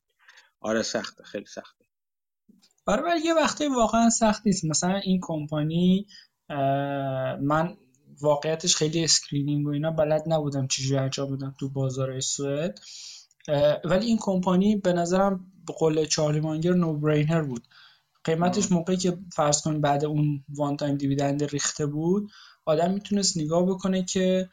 آره 0.61 0.83
سخته 0.83 1.25
خیلی 1.25 1.47
سخته. 1.47 1.82
ولی 2.87 3.21
یه 3.25 3.35
وقتی 3.35 3.67
واقعا 3.67 4.11
سخت 4.11 4.43
نیست. 4.47 4.65
مثلا 4.65 4.97
این 4.97 5.21
کمپانی 5.23 6.07
من 7.41 7.77
واقعیتش 8.21 8.77
خیلی 8.77 9.05
screening 9.05 9.67
و 9.67 9.71
اینا 9.71 9.91
بلد 9.91 10.23
نبودم 10.27 10.67
چجوری 10.67 10.99
انجام 10.99 11.37
بدم 11.37 11.55
تو 11.61 11.69
بازار 11.69 12.21
سوئد. 12.21 12.79
ولی 13.85 14.07
این 14.07 14.19
کمپانی 14.21 14.77
به 14.77 14.93
نظرم 14.93 15.47
به 15.67 15.73
قول 15.79 16.05
چارلی 16.05 16.41
مانگر 16.41 16.73
no 16.73 16.99
brainer 16.99 17.43
بود. 17.43 17.69
قیمتش 18.25 18.73
موقعی 18.73 18.97
که 18.97 19.19
فرض 19.37 19.63
کن 19.63 19.81
بعد 19.81 20.05
اون 20.05 20.45
one 20.49 20.77
time 20.77 20.97
dividend 20.97 21.45
ریخته 21.45 21.87
بود 21.87 22.31
آدم 22.65 22.91
می‌تونست 22.91 23.39
نگاه 23.39 23.67
بکنه 23.67 24.05
که 24.05 24.49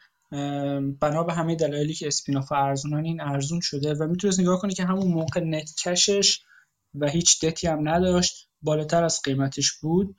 بنا 1.00 1.22
به 1.26 1.32
همه 1.32 1.54
دلایلی 1.54 1.94
که 1.94 2.06
spin-off 2.06 2.52
ارزونن 2.52 3.04
این 3.04 3.20
ارزون 3.20 3.60
شده 3.60 3.94
و 3.94 4.06
می‌تونست 4.06 4.40
نگاه 4.40 4.60
کنه 4.60 4.74
که 4.74 4.84
همون 4.84 5.08
موقع 5.08 5.40
net 5.40 5.74
cash 5.84 6.21
ش 6.21 6.40
و 6.94 7.08
هیچ 7.08 7.44
دتی 7.44 7.66
هم 7.66 7.88
نداشت. 7.88 8.48
بالاتر 8.62 9.04
از 9.04 9.20
قیمتش 9.24 9.72
بود 9.72 10.16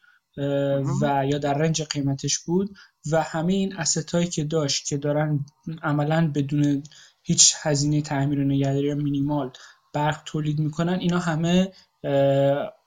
و 1.01 1.25
یا 1.25 1.37
در 1.37 1.53
range 1.53 1.81
قیمتش 1.81 2.39
بود. 2.39 2.69
و 3.11 3.21
همه 3.21 3.53
این 3.53 3.75
asset 3.75 4.11
هایی 4.11 4.27
که 4.27 4.43
داشت 4.43 4.85
که 4.85 4.97
دارن 4.97 5.45
عملا 5.83 6.31
بدون 6.35 6.83
هیچ 7.23 7.53
هزینه 7.61 8.01
تعمیر 8.01 8.39
و 8.39 8.43
نگهداری 8.43 8.87
یا 8.87 8.95
مینیمال 8.95 9.51
برق 9.93 10.21
تولید 10.25 10.59
می‌کنن 10.59 10.93
اینا 10.93 11.19
همه 11.19 11.71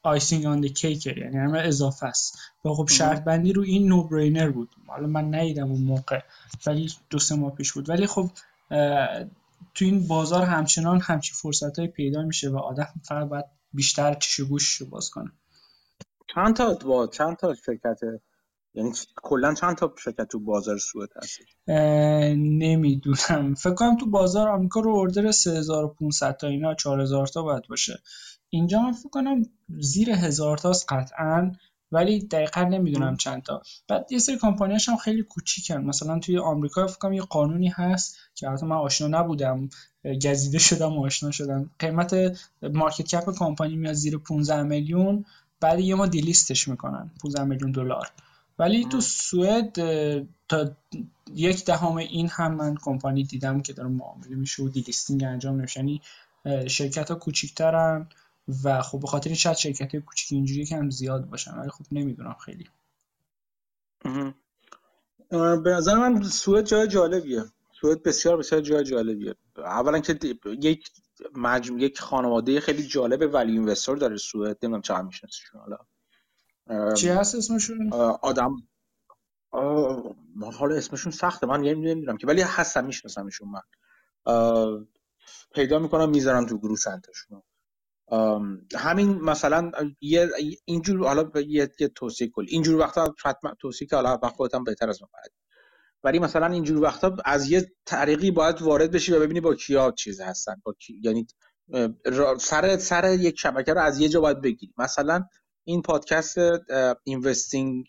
icing 0.02 0.46
on 0.46 0.68
cake 0.68 1.06
یعنی 1.06 1.36
همه 1.36 1.58
اضافه 1.58 2.06
است. 2.06 2.38
و 2.64 2.68
خب 2.68 2.88
شرط 2.88 3.24
بندی 3.24 3.52
رو 3.52 3.62
این 3.62 3.88
no 3.88 4.02
brainer 4.02 4.50
بود. 4.50 4.68
حالا 4.86 5.06
من 5.06 5.34
ندیدم 5.34 5.70
اون 5.70 5.82
موقع 5.82 6.20
ولی 6.66 6.92
دو 7.10 7.18
سه 7.18 7.34
ماه 7.34 7.54
پیش 7.54 7.72
بود. 7.72 7.88
ولی 7.88 8.06
خب 8.06 8.30
تو 9.74 9.84
این 9.84 10.06
بازار 10.06 10.42
همچنان 10.42 11.00
همچی 11.00 11.32
فرصت 11.34 11.78
های 11.78 11.88
پیدا 11.88 12.22
میشه 12.22 12.50
و 12.50 12.58
آدم 12.58 12.88
فقط 13.02 13.28
باید 13.28 13.44
بیشتر 13.74 14.14
چش 14.14 14.40
گوش 14.40 14.82
باز 14.82 15.10
کنه. 15.10 15.32
چند 16.34 16.56
تا 16.56 16.74
با 16.74 17.06
چند 17.06 17.36
تا 17.36 17.54
شرکت 17.54 17.98
یعنی 18.74 18.92
کلا 19.16 19.54
چند 19.54 19.76
تا 19.76 19.94
شرکت 20.04 20.28
تو 20.28 20.38
بازار 20.38 20.78
سوئد 20.78 21.08
هست 21.22 21.38
نمی‌دونم. 22.58 23.54
فکر 23.54 23.74
کنم 23.74 23.96
تو 23.96 24.06
بازار 24.06 24.48
آمریکا 24.48 24.80
رو 24.80 24.90
اوردر 24.90 25.30
3500 25.30 26.36
تا 26.36 26.46
اینا 26.46 26.74
4000 26.74 27.26
تا 27.26 27.42
باید 27.42 27.62
باشه. 27.68 28.02
اینجا 28.50 28.82
من 28.82 28.92
فکر 28.92 29.08
کنم 29.08 29.42
زیر 29.78 30.10
هزار 30.10 30.58
تاست 30.58 30.92
قطعا. 30.92 31.52
ولی 31.92 32.20
دقیقا 32.20 32.62
نمی‌دونم 32.62 33.16
چند 33.16 33.42
تا 33.42 33.62
بعد 33.88 34.12
یه 34.12 34.18
سری 34.18 34.38
کمپانیاش 34.38 34.88
هم 34.88 34.96
خیلی 34.96 35.22
کوچیکن. 35.22 35.76
مثلا 35.76 36.18
توی 36.18 36.38
آمریکا 36.38 36.86
فکر 36.86 36.98
کنم 36.98 37.12
یه 37.12 37.22
قانونی 37.22 37.68
هست 37.68 38.16
که 38.34 38.48
البته 38.48 38.66
من 38.66 38.76
آشنا 38.76 39.20
نبودم. 39.20 39.68
گزیده 40.24 40.58
شدم 40.58 40.98
و 40.98 41.04
آشنا 41.04 41.30
شدم. 41.30 41.70
قیمت 41.78 42.38
market 42.62 43.06
cap 43.06 43.34
company 43.38 43.76
میاد 43.76 43.94
زیر 43.94 44.18
15 44.18 44.62
میلیون. 44.62 45.24
بعد 45.60 45.80
یه 45.80 45.94
ما 45.94 46.06
delist 46.06 46.53
ش 46.53 46.68
می‌کنن 46.68 47.10
15 47.22 47.44
میلیون 47.44 47.72
دلار. 47.72 48.10
ولی 48.58 48.84
تو 48.84 49.00
سوئد 49.00 49.72
تا 50.48 50.70
یک 51.34 51.64
دهم 51.64 51.96
این 51.96 52.28
هم 52.28 52.54
من 52.54 52.74
کمپانی 52.74 53.24
دیدم 53.24 53.60
که 53.62 53.72
داره 53.72 53.88
معامله 53.88 54.36
میشه 54.36 54.62
و 54.62 54.68
delisting 54.68 55.24
انجام 55.24 55.56
نمیشه. 55.56 55.80
یعنی 55.80 56.00
شرکت 56.66 57.10
ها 57.10 57.14
کوچیکترن. 57.14 58.08
و 58.64 58.82
خب 58.82 59.00
به 59.00 59.06
خاطر 59.06 59.34
شاید 59.34 59.56
شرکت 59.56 59.96
کوچیک 59.96 60.32
اینجوری 60.32 60.64
که 60.64 60.76
هم 60.76 60.90
زیاد 60.90 61.24
باشن 61.24 61.54
ولی 61.54 61.70
خب 61.70 61.84
نمی‌دونم 61.92 62.36
خیلی. 62.44 62.68
به 65.30 65.70
نظر 65.70 65.94
من 65.94 66.22
سوئد 66.22 66.64
جای 66.64 66.88
جالبیه. 66.88 67.44
سوئد 67.80 68.02
بسیار 68.02 68.36
بسیار 68.36 68.60
جای 68.60 68.84
جالبیه. 68.84 69.34
اولا 69.56 69.98
که 69.98 70.18
یک 70.44 70.90
مجموع 71.34 71.80
یک 71.80 72.00
خانواده 72.00 72.60
خیلی 72.60 72.82
جالب 72.86 73.34
ولی 73.34 73.52
اینوستر 73.52 73.94
داره 73.94 74.16
سوئد. 74.16 74.58
نمی‌دونم 74.62 74.82
چقدر 74.82 75.02
میشناسیشون 75.02 75.60
حالا. 75.60 75.78
چی 76.94 77.08
هست 77.08 77.34
اسمشون؟ 77.34 77.92
آدم. 78.22 78.56
حالا 80.58 80.74
اسمشون 80.74 81.12
سخته. 81.12 81.46
من 81.46 81.60
نمی‌دونم 81.60 82.16
که 82.16 82.26
ولی 82.26 82.42
هستم 82.42 82.84
میشناسمشون 82.84 83.48
من. 83.48 83.62
پیدا 85.54 85.78
می‌کنم 85.78 86.10
می‌ذارم 86.10 86.46
تو 86.46 86.58
گروه 86.58 86.78
چندتاشون 86.78 87.42
همین 88.76 89.20
مثلا 89.20 89.70
یه 90.00 90.28
اینجور 90.64 91.06
حالا 91.06 91.30
یه, 91.40 91.70
یه 91.80 91.88
توصیه 91.88 92.28
کلی. 92.28 92.46
اینجور 92.50 92.80
وقتا 92.80 93.14
حتما 93.24 93.54
توصیه 93.60 93.88
که 93.88 93.96
حالا 93.96 94.18
وقت 94.22 94.34
خودت 94.34 94.56
بهتر 94.66 94.88
از 94.88 95.02
من 95.02 95.08
ولی 96.04 96.18
مثلا 96.18 96.46
اینجور 96.46 96.82
وقتا 96.82 97.16
از 97.24 97.50
یه 97.50 97.72
طریقی 97.86 98.30
باید 98.30 98.62
وارد 98.62 98.90
بشی 98.90 99.12
و 99.12 99.20
ببینی 99.20 99.40
با 99.40 99.54
کیا 99.54 99.90
چیز 99.90 100.20
هستن 100.20 100.54
با 100.64 100.72
کی... 100.72 101.00
یعنی 101.02 101.26
سر 102.40 102.76
سر 102.76 103.12
یک 103.20 103.38
شبکه 103.38 103.72
رو 103.74 103.80
از 103.80 104.00
یه 104.00 104.08
جا 104.08 104.20
باید 104.20 104.40
بگیری. 104.40 104.72
مثلا 104.78 105.24
این 105.64 105.82
پادکست 105.82 106.38
اینوستینگ 107.04 107.84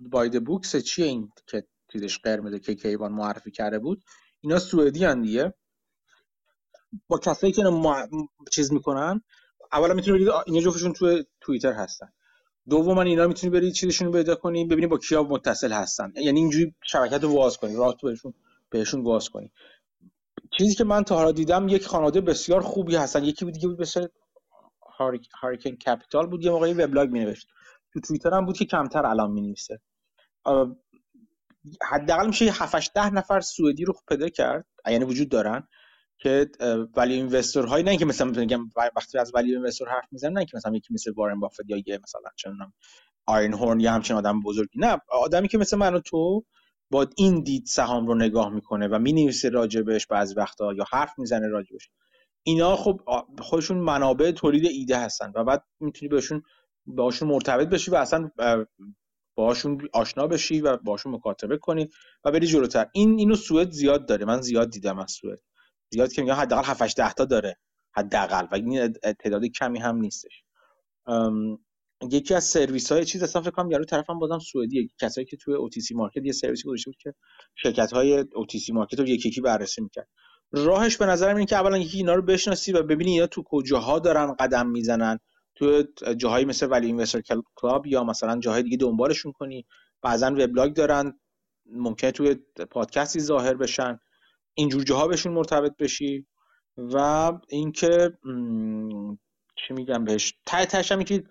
بای 0.00 0.28
د 0.28 0.44
بوکس 0.44 0.76
چیه 0.76 1.06
این 1.06 1.30
که 1.46 1.66
چیزش 1.92 2.18
قرمزه 2.18 2.58
که 2.58 2.74
کیوان 2.74 3.12
معرفی 3.12 3.50
کرده 3.50 3.78
بود؟ 3.78 4.04
اینا 4.40 4.58
سوئدی 4.58 5.14
دیگه. 5.14 5.54
با 7.08 7.18
کسایی 7.18 7.52
که 7.52 7.62
چیز 8.52 8.72
می‌کنن 8.72 9.22
اولا 9.72 9.94
می‌تونی 9.94 10.18
برید 10.18 10.28
اینا 10.46 10.60
جفتشون 10.60 10.92
تو 10.92 11.22
توییتر 11.40 11.72
هستن. 11.72 12.12
دوما 12.68 13.02
اینا 13.02 13.26
می‌تونی 13.26 13.50
برید 13.50 13.72
چیزشون 13.72 14.06
رو 14.06 14.12
پیدا 14.12 14.34
کنی 14.34 14.64
ببینی 14.64 14.86
با 14.86 14.98
کیا 14.98 15.22
متصل 15.22 15.72
هستن. 15.72 16.12
یعنی 16.16 16.40
اینجوری 16.40 16.74
شبکت 16.82 17.22
رو 17.22 17.34
واز 17.34 17.56
کنی 17.56 17.76
راه 17.76 17.96
تو 18.00 18.06
بهشون 18.06 18.34
بهشون 18.70 19.02
واز 19.02 19.28
کنی. 19.28 19.52
چیزی 20.58 20.74
که 20.74 20.84
من 20.84 21.02
تا 21.02 21.16
حالا 21.16 21.32
دیدم 21.32 21.68
یک 21.68 21.86
خانواده 21.86 22.20
بسیار 22.20 22.60
خوبی 22.60 22.96
هستن. 22.96 23.24
یکی 23.24 23.44
بود 23.44 23.54
دیگه 23.54 23.68
بود 23.68 23.80
مثل 23.80 24.06
هاریکن 25.40 25.70
کپیتال 25.70 26.26
بود 26.26 26.44
یه 26.44 26.50
موقعی 26.50 26.72
وبلاگ 26.72 27.10
مینوشت. 27.10 27.48
تو 27.92 28.00
توییتر 28.00 28.34
هم 28.34 28.46
بود 28.46 28.56
که 28.56 28.64
کمتر 28.64 29.06
الان 29.06 29.30
می‌نویسه. 29.30 29.80
حداقل 31.82 32.26
میشه 32.26 32.44
7 32.44 32.94
ده 32.94 33.10
نفر 33.10 33.40
سوئدی 33.40 33.84
رو 33.84 33.94
پیدا 34.08 34.28
کرد. 34.28 34.66
یعنی 34.86 35.04
وجود 35.04 35.28
دارن. 35.28 35.68
که 36.18 36.50
ولی 36.96 37.14
اینوستر 37.14 37.62
هایی 37.66 37.84
نه 37.84 37.96
که 37.96 38.04
مثلا 38.04 38.30
میگم 38.30 38.68
وقتی 38.96 39.18
از 39.18 39.32
ولی 39.34 39.54
اینوستر 39.54 39.84
حرف 39.88 40.08
می‌زنن 40.12 40.32
نه 40.38 40.44
که 40.44 40.56
مثلا 40.56 40.76
یکی 40.76 40.94
مثل 40.94 41.12
وارن 41.16 41.40
بافت 41.40 41.60
یا 41.66 41.82
یه 41.86 42.00
مثلا 42.02 42.30
چنم 42.36 42.72
آیرن 43.26 43.54
هورن 43.54 43.80
یا 43.80 43.92
همچین 43.92 44.16
آدم 44.16 44.40
بزرگی 44.40 44.78
نه. 44.78 44.98
آدمی 45.10 45.48
که 45.48 45.58
مثل 45.58 45.76
من 45.76 45.94
و 45.94 46.00
تو 46.00 46.44
با 46.90 47.06
این 47.16 47.42
دید 47.42 47.66
سهام 47.66 48.06
رو 48.06 48.14
نگاه 48.14 48.50
می‌کنه 48.50 48.88
و 48.88 48.98
می‌نویسه 48.98 49.48
راجبش 49.48 50.06
بعضی 50.06 50.34
وقتا 50.34 50.72
یا 50.72 50.84
حرف 50.92 51.18
می‌زنه 51.18 51.48
راجبش. 51.48 51.90
اینا 52.42 52.76
خب 52.76 53.00
خودشون 53.40 53.76
منابع 53.78 54.30
تولید 54.30 54.66
ایده 54.66 54.98
هستن 54.98 55.32
و 55.34 55.44
بعد 55.44 55.64
می‌تونی 55.80 56.08
بهشون 56.08 56.42
باشون 56.86 57.28
مرتبط 57.28 57.68
بشی 57.68 57.90
و 57.90 57.94
اصلا 57.94 58.30
باشون 59.36 59.88
آشنا 59.92 60.26
بشی 60.26 60.60
و 60.60 60.76
باشون 60.76 61.14
مکاتبه 61.14 61.58
کنی 61.58 61.88
و 62.24 62.30
بری 62.32 62.46
جلوتر. 62.46 62.86
این 62.92 63.18
اینو 63.18 63.36
سوئد 63.36 63.70
زیاد 63.70 64.08
داره. 64.08 64.24
من 64.24 64.40
زیاد 64.40 64.70
دیدم 64.70 64.98
از 64.98 65.12
سوئد. 65.12 65.40
زیاد 65.92 66.12
که 66.12 66.22
میگم 66.22 66.34
حداقل 66.34 66.64
7 66.64 66.82
8 66.82 66.96
تا 66.96 67.24
داره 67.24 67.58
حداقل. 67.96 68.46
و 68.52 68.54
این 68.54 68.92
تعداد 68.92 69.44
کمی 69.44 69.78
هم 69.78 69.96
نیستش. 69.96 70.44
یکی 72.10 72.34
از 72.34 72.44
سرویس 72.44 72.92
های 72.92 73.04
چیز 73.04 73.22
اصلا 73.22 73.42
فکر 73.42 73.50
کنم 73.50 73.70
یارو 73.70 73.84
طرفم 73.84 74.18
بازم 74.18 74.38
سوئدیه. 74.38 74.88
کسایی 75.00 75.26
که 75.26 75.36
توی 75.36 75.54
OTC 75.54 75.92
مارکت 75.94 76.24
یه 76.24 76.32
سرویسی 76.32 76.68
گذاشته 76.68 76.90
بود 76.90 76.98
که 77.00 77.14
شرکت 77.54 77.92
های 77.92 78.22
OTC 78.22 78.70
مارکت 78.72 78.98
رو 78.98 79.08
یکی 79.08 79.28
یکی 79.28 79.40
بررسی 79.40 79.82
می‌کرد. 79.82 80.08
راهش 80.52 80.96
به 80.96 81.06
نظر 81.06 81.28
اینه 81.28 81.46
که 81.46 81.56
اولا 81.56 81.78
یکی 81.78 81.96
اینا 81.96 82.14
رو 82.14 82.22
بشناسی 82.22 82.72
و 82.72 82.82
ببینی 82.82 83.10
اینا 83.10 83.26
تو 83.26 83.42
کجاها 83.46 83.98
دارن 83.98 84.34
قدم 84.34 84.70
می‌زنن. 84.70 85.18
تو 85.54 85.82
جاهایی 86.16 86.44
مثل 86.44 86.70
ولی 86.70 86.86
اینوستر 86.86 87.20
کلاب 87.56 87.86
یا 87.86 88.04
مثلا 88.04 88.40
جاهای 88.40 88.62
دیگه 88.62 88.76
دنبالشون 88.76 89.32
کنی. 89.32 89.66
بعضا 90.02 90.26
وبلاگ 90.26 90.74
دارن. 90.74 91.20
ممکنه 91.66 92.10
توی 92.10 92.34
پادکستی 92.70 93.20
ظاهر 93.20 93.54
بشن. 93.54 93.98
اینجور 94.54 94.82
جاها 94.82 95.08
بهشون 95.08 95.32
مرتبط 95.32 95.76
بشی 95.76 96.26
و 96.76 96.96
اینکه 97.48 98.18
چی 99.56 99.74
میگم 99.74 100.04
بهش 100.04 100.34
ته 100.46 100.66
تشم 100.66 101.02
که 101.02 101.24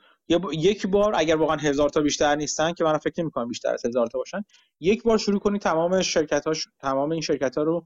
یک 0.53 0.87
بار 0.87 1.13
اگر 1.15 1.35
واقعا 1.35 1.57
هزار 1.57 1.89
تا 1.89 2.01
بیشتر 2.01 2.35
نیستن 2.35 2.73
که 2.73 2.83
من 2.83 2.97
فکر 2.97 3.21
نمی 3.21 3.31
کنم 3.31 3.47
بیشتر 3.47 3.73
از 3.73 3.85
هزار 3.85 4.07
تا 4.07 4.17
باشن 4.17 4.43
یک 4.79 5.03
بار 5.03 5.17
شروع 5.17 5.39
کنی 5.39 5.59
تمام 5.59 6.01
شرکت 6.01 6.47
ها 6.47 6.53
تمام 6.79 7.11
این 7.11 7.21
شرکت 7.21 7.57
ها 7.57 7.63
رو 7.63 7.85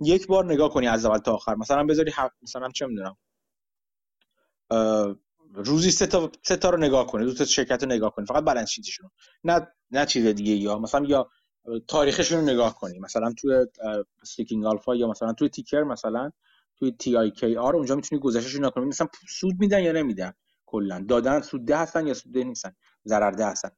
یک 0.00 0.26
بار 0.26 0.44
نگاه 0.44 0.70
کنی 0.70 0.88
از 0.88 1.04
اول 1.04 1.18
تا 1.18 1.34
آخر. 1.34 1.54
مثلا 1.54 1.84
بذاری 1.84 2.12
مثلا 2.42 2.68
چه 2.68 2.86
می‌دونم 2.86 3.16
روزی 5.54 5.90
سه 5.90 6.06
تا 6.06 6.30
سه 6.42 6.56
تا 6.56 6.70
رو 6.70 6.78
نگاه 6.78 7.06
کنی 7.06 7.24
دو 7.24 7.34
تا 7.34 7.44
شرکت 7.44 7.82
رو 7.82 7.88
نگاه 7.88 8.10
کنی 8.14 8.26
فقط 8.26 8.44
balance 8.44 8.70
sheet 8.70 8.92
شون 8.92 9.10
نه 9.44 9.66
نه 9.90 10.06
چیز 10.06 10.26
دیگه 10.26 10.52
یا 10.52 10.78
مثلا 10.78 11.06
یا 11.06 11.30
تاریخشون 11.88 12.38
رو 12.38 12.44
نگاه 12.44 12.78
کنی. 12.78 12.98
مثلا 12.98 13.32
توی 13.32 13.66
Seeking 14.22 14.64
Alpha 14.64 14.94
یا 14.94 15.08
مثلا 15.08 15.32
توی 15.32 15.48
Tikr 15.48 15.82
مثلا 15.82 16.30
توی 16.78 16.92
T 16.92 17.16
I 17.16 17.30
K 17.30 17.56
R 17.56 17.76
اونجا 17.76 17.94
می‌تونی 17.94 18.20
گذشتهشون 18.20 18.60
نگاه 18.60 18.70
کنی. 18.70 18.84
مثلا 18.84 19.08
سود 19.28 19.54
میدن 19.58 19.82
یا 19.82 19.92
نمیدن؟ 19.92 20.32
کلا. 20.66 21.04
دادن 21.08 21.40
سودده 21.40 21.76
هستن 21.76 22.06
یا 22.06 22.14
سودده 22.14 22.44
نیستن؟ 22.44 22.76
ضررده 23.06 23.46
هستن. 23.46 23.70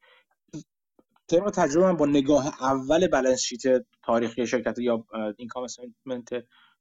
طبق 1.29 1.51
تجربه 1.51 1.87
من 1.87 1.97
با 1.97 2.07
نگاه 2.07 2.63
اول 2.63 3.09
balance 3.09 3.41
sheet 3.41 3.63
تاریخی 4.03 4.47
شرکت 4.47 4.79
یا 4.79 5.05
income 5.37 5.65
statement 5.65 6.29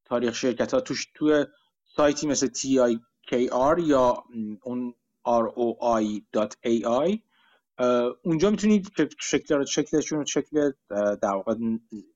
تاریخ 0.05 0.35
شرکت 0.35 0.73
ها 0.73 0.79
توش 0.79 1.11
توی 1.15 1.45
سایتی 1.95 2.27
مثل 2.27 2.47
TIKR 2.47 3.79
یا 3.83 4.23
اون 4.63 4.93
ROI.ai 5.27 7.19
اونجا 8.23 8.49
می‌تونید 8.49 8.91
شکل 9.19 9.65
شکلشون 9.65 10.25
شکل 10.25 10.71
در 11.21 11.33
واقع 11.33 11.55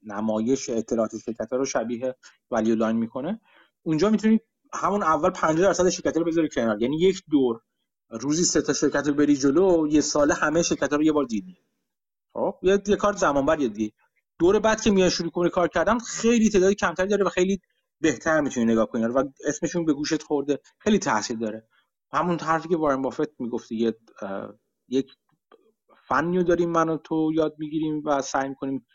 نمایش 0.04 0.70
اطلاعات 0.70 1.18
شرکت 1.18 1.54
رو 1.54 1.66
شبیه 1.66 2.16
ولیو 2.52 2.76
لاین 2.76 2.96
می‌کنه. 2.96 3.42
اونجا 3.84 4.10
می‌تونید 4.10 4.42
همون 4.74 5.04
اول 5.04 5.30
50 5.30 5.68
درصد 5.68 5.90
شرکت 5.90 6.18
رو 6.18 6.24
بذاری 6.24 6.50
کنار. 6.50 6.82
یعنی 6.82 7.00
یک 7.00 7.24
دور 7.32 7.62
روزی 8.10 8.44
سه 8.44 8.62
تا 8.62 8.74
شرکت 8.74 9.08
رو 9.08 9.14
بری 9.14 9.36
جلو 9.38 9.88
یه 9.88 10.02
ساله 10.02 10.34
همه 10.34 10.62
شرکت 10.62 10.94
رو 10.94 11.04
یه 11.04 11.12
بار 11.12 11.26
دیدی 11.26 11.58
خب 12.34 12.56
یه, 12.62 12.82
یه 12.88 12.96
کار 12.96 13.14
زمان 13.14 13.46
بر 13.46 13.56
دیگه. 13.56 13.92
دور 14.40 14.60
بعد 14.60 14.82
که 14.82 14.92
میای 14.92 15.12
شروع 15.12 15.32
کنی 15.32 15.50
کار 15.50 15.68
کردن 15.68 16.00
خیلی 16.00 16.50
تعدادی 16.50 16.76
کمتری 16.76 17.08
داره 17.08 17.26
و 17.26 17.30
خیلی 17.30 17.62
بهتر 18.02 18.42
می‌تونی 18.42 18.66
نگاه 18.66 18.86
کنی. 18.88 19.06
و 19.06 19.24
اسمشون 19.46 19.86
به 19.86 19.94
گوشت 19.94 20.24
خورده 20.24 20.60
خیلی 20.80 21.00
تاثیر 21.00 21.38
داره. 21.38 21.68
همون 22.14 22.40
حرفی 22.40 22.70
که 22.70 22.78
وارن 22.78 23.02
بافت 23.02 23.40
می‌گفت 23.40 23.72
یه 23.72 23.96
یک 24.90 25.12
فنی 26.12 26.44
داریم 26.44 26.70
من 26.70 26.98
تو 26.98 27.32
یاد 27.36 27.56
می‌گیریم 27.58 28.02
و 28.06 28.22
سعی 28.22 28.50
می‌کنیم 28.50 28.86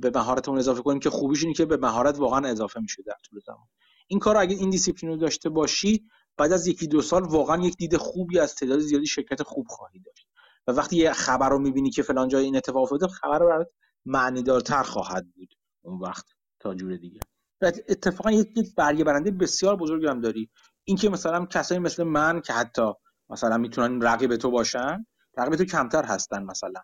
به 0.00 0.10
مهارتمون 0.14 0.58
اضافه 0.58 0.82
کنیم 0.82 1.00
که 1.00 1.10
خوبیش 1.10 1.42
اینه 1.42 1.54
که 1.54 1.64
به 1.64 1.76
مهارت 1.76 2.18
واقعا 2.18 2.48
اضافه 2.48 2.80
میشه 2.80 3.02
در 3.02 3.16
طول 3.24 3.40
زمان. 3.46 3.68
این 4.08 4.18
کار 4.18 4.36
اگه 4.36 4.56
این 4.56 4.70
دیسیپلین 4.70 5.12
رو 5.12 5.18
داشته 5.18 5.48
باشی 5.48 6.08
بعد 6.36 6.52
از 6.52 6.66
یکی 6.66 6.86
دو 6.86 7.02
سال 7.02 7.22
واقعا 7.22 7.62
یک 7.66 7.76
دید 7.76 7.96
خوبی 7.96 8.38
از 8.38 8.54
تعداد 8.54 8.78
زیادی 8.78 9.06
شرکت 9.06 9.42
خوب 9.42 9.66
خواهی 9.68 10.00
داشت. 10.00 10.28
و 10.66 10.72
وقتی 10.72 10.96
یه 10.96 11.12
خبر 11.12 11.48
رو 11.48 11.58
می‌بینی 11.58 11.90
که 11.90 12.02
فلان 12.02 12.28
جای 12.28 12.44
این 12.44 12.56
اتفاق 12.56 12.82
افتاده 12.82 13.06
خبر 13.08 13.38
رو 13.38 13.48
برات 13.48 13.68
معنیدارتر 14.06 14.82
خواهد 14.82 15.26
بود 15.34 15.48
اون 15.82 15.98
وقت 15.98 16.26
تا 16.60 16.74
جور 16.74 16.96
دیگه. 16.96 17.20
اتفاقا 17.62 18.30
یک 18.30 18.74
برگه 18.76 19.04
برنده 19.04 19.30
بسیار 19.30 19.76
بزرگی 19.76 20.06
هم 20.06 20.20
داری. 20.20 20.50
اینکه 20.84 21.08
مثلا 21.08 21.46
کسایی 21.46 21.80
مثل 21.80 22.02
من 22.02 22.40
که 22.40 22.52
حتی 22.52 22.92
مثلا 23.30 23.58
می‌تونن 23.58 24.02
رقیب 24.02 24.36
تو 24.36 24.50
باشن 24.50 25.06
رقیب 25.36 25.56
تو 25.56 25.64
کمتر 25.64 26.04
هستن 26.04 26.42
مثلا. 26.42 26.80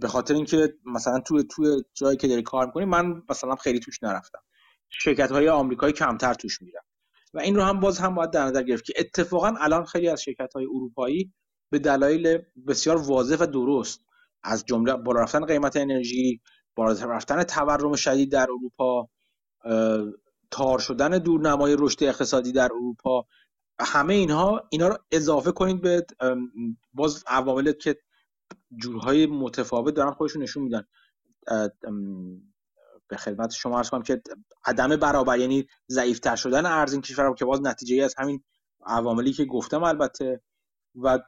به 0.00 0.08
خاطر 0.08 0.34
اینکه 0.34 0.74
مثلا 0.84 1.20
تو 1.20 1.42
تو 1.42 1.82
جایی 1.94 2.16
که 2.16 2.28
داری 2.28 2.42
کار 2.42 2.66
می‌کنی 2.66 2.84
من 2.84 3.22
مثلا 3.30 3.56
خیلی 3.56 3.80
توش 3.80 4.02
نرفتم. 4.02 4.40
شرکت 4.90 5.32
های 5.32 5.48
آمریکایی 5.48 5.92
کمتر 5.92 6.34
توش 6.34 6.62
میرم. 6.62 6.82
و 7.34 7.40
این 7.40 7.56
رو 7.56 7.62
هم 7.62 7.80
باز 7.80 7.98
هم 7.98 8.14
باید 8.14 8.30
در 8.30 8.44
نظر 8.44 8.62
گرفت 8.62 8.84
که 8.84 8.92
اتفاقا 8.96 9.54
الان 9.60 9.84
خیلی 9.84 10.08
از 10.08 10.22
شرکت 10.22 10.54
های 10.54 10.64
اروپایی 10.64 11.32
به 11.70 11.78
دلایل 11.78 12.38
بسیار 12.68 12.96
واضح 12.96 13.36
و 13.40 13.46
درست 13.46 14.00
از 14.42 14.64
جمله 14.66 14.94
بالا 14.94 15.20
رفتن 15.20 15.46
قیمت 15.46 15.76
انرژی 15.76 16.40
بالا 16.74 16.92
رفتن 17.04 17.42
تورم 17.42 17.94
شدید 17.94 18.32
در 18.32 18.46
اروپا 18.50 19.08
تار 20.50 20.78
شدن 20.78 21.18
دورنمای 21.18 21.76
رشد 21.78 22.04
اقتصادی 22.04 22.52
در 22.52 22.68
اروپا 22.72 23.26
همه 23.80 24.14
اینها 24.14 24.68
اینا 24.70 24.88
رو 24.88 24.98
اضافه 25.10 25.52
کنید 25.52 25.80
به 25.80 26.06
باز 26.94 27.24
عوامل 27.26 27.72
که 27.72 27.98
جورهای 28.76 29.26
متفاوت 29.26 29.94
دارن 29.94 30.10
خودشون 30.10 30.42
نشون 30.42 30.62
میدن. 30.62 30.84
به 33.08 33.16
خدمت 33.16 33.50
شما 33.50 33.76
ارز 33.76 33.90
کنم 33.90 34.02
که 34.02 34.22
عدم 34.64 34.96
برابر 34.96 35.38
یعنی 35.38 35.66
ضعیفتر 35.88 36.36
شدن 36.36 36.66
ارز 36.66 36.92
این 36.92 37.02
کشور 37.02 37.34
که 37.34 37.44
باز 37.44 37.62
نتیجه 37.62 38.04
از 38.04 38.14
همین 38.18 38.44
عواملی 38.86 39.32
که 39.32 39.44
گفتم 39.44 39.82
البته 39.82 40.42
و 40.94 41.18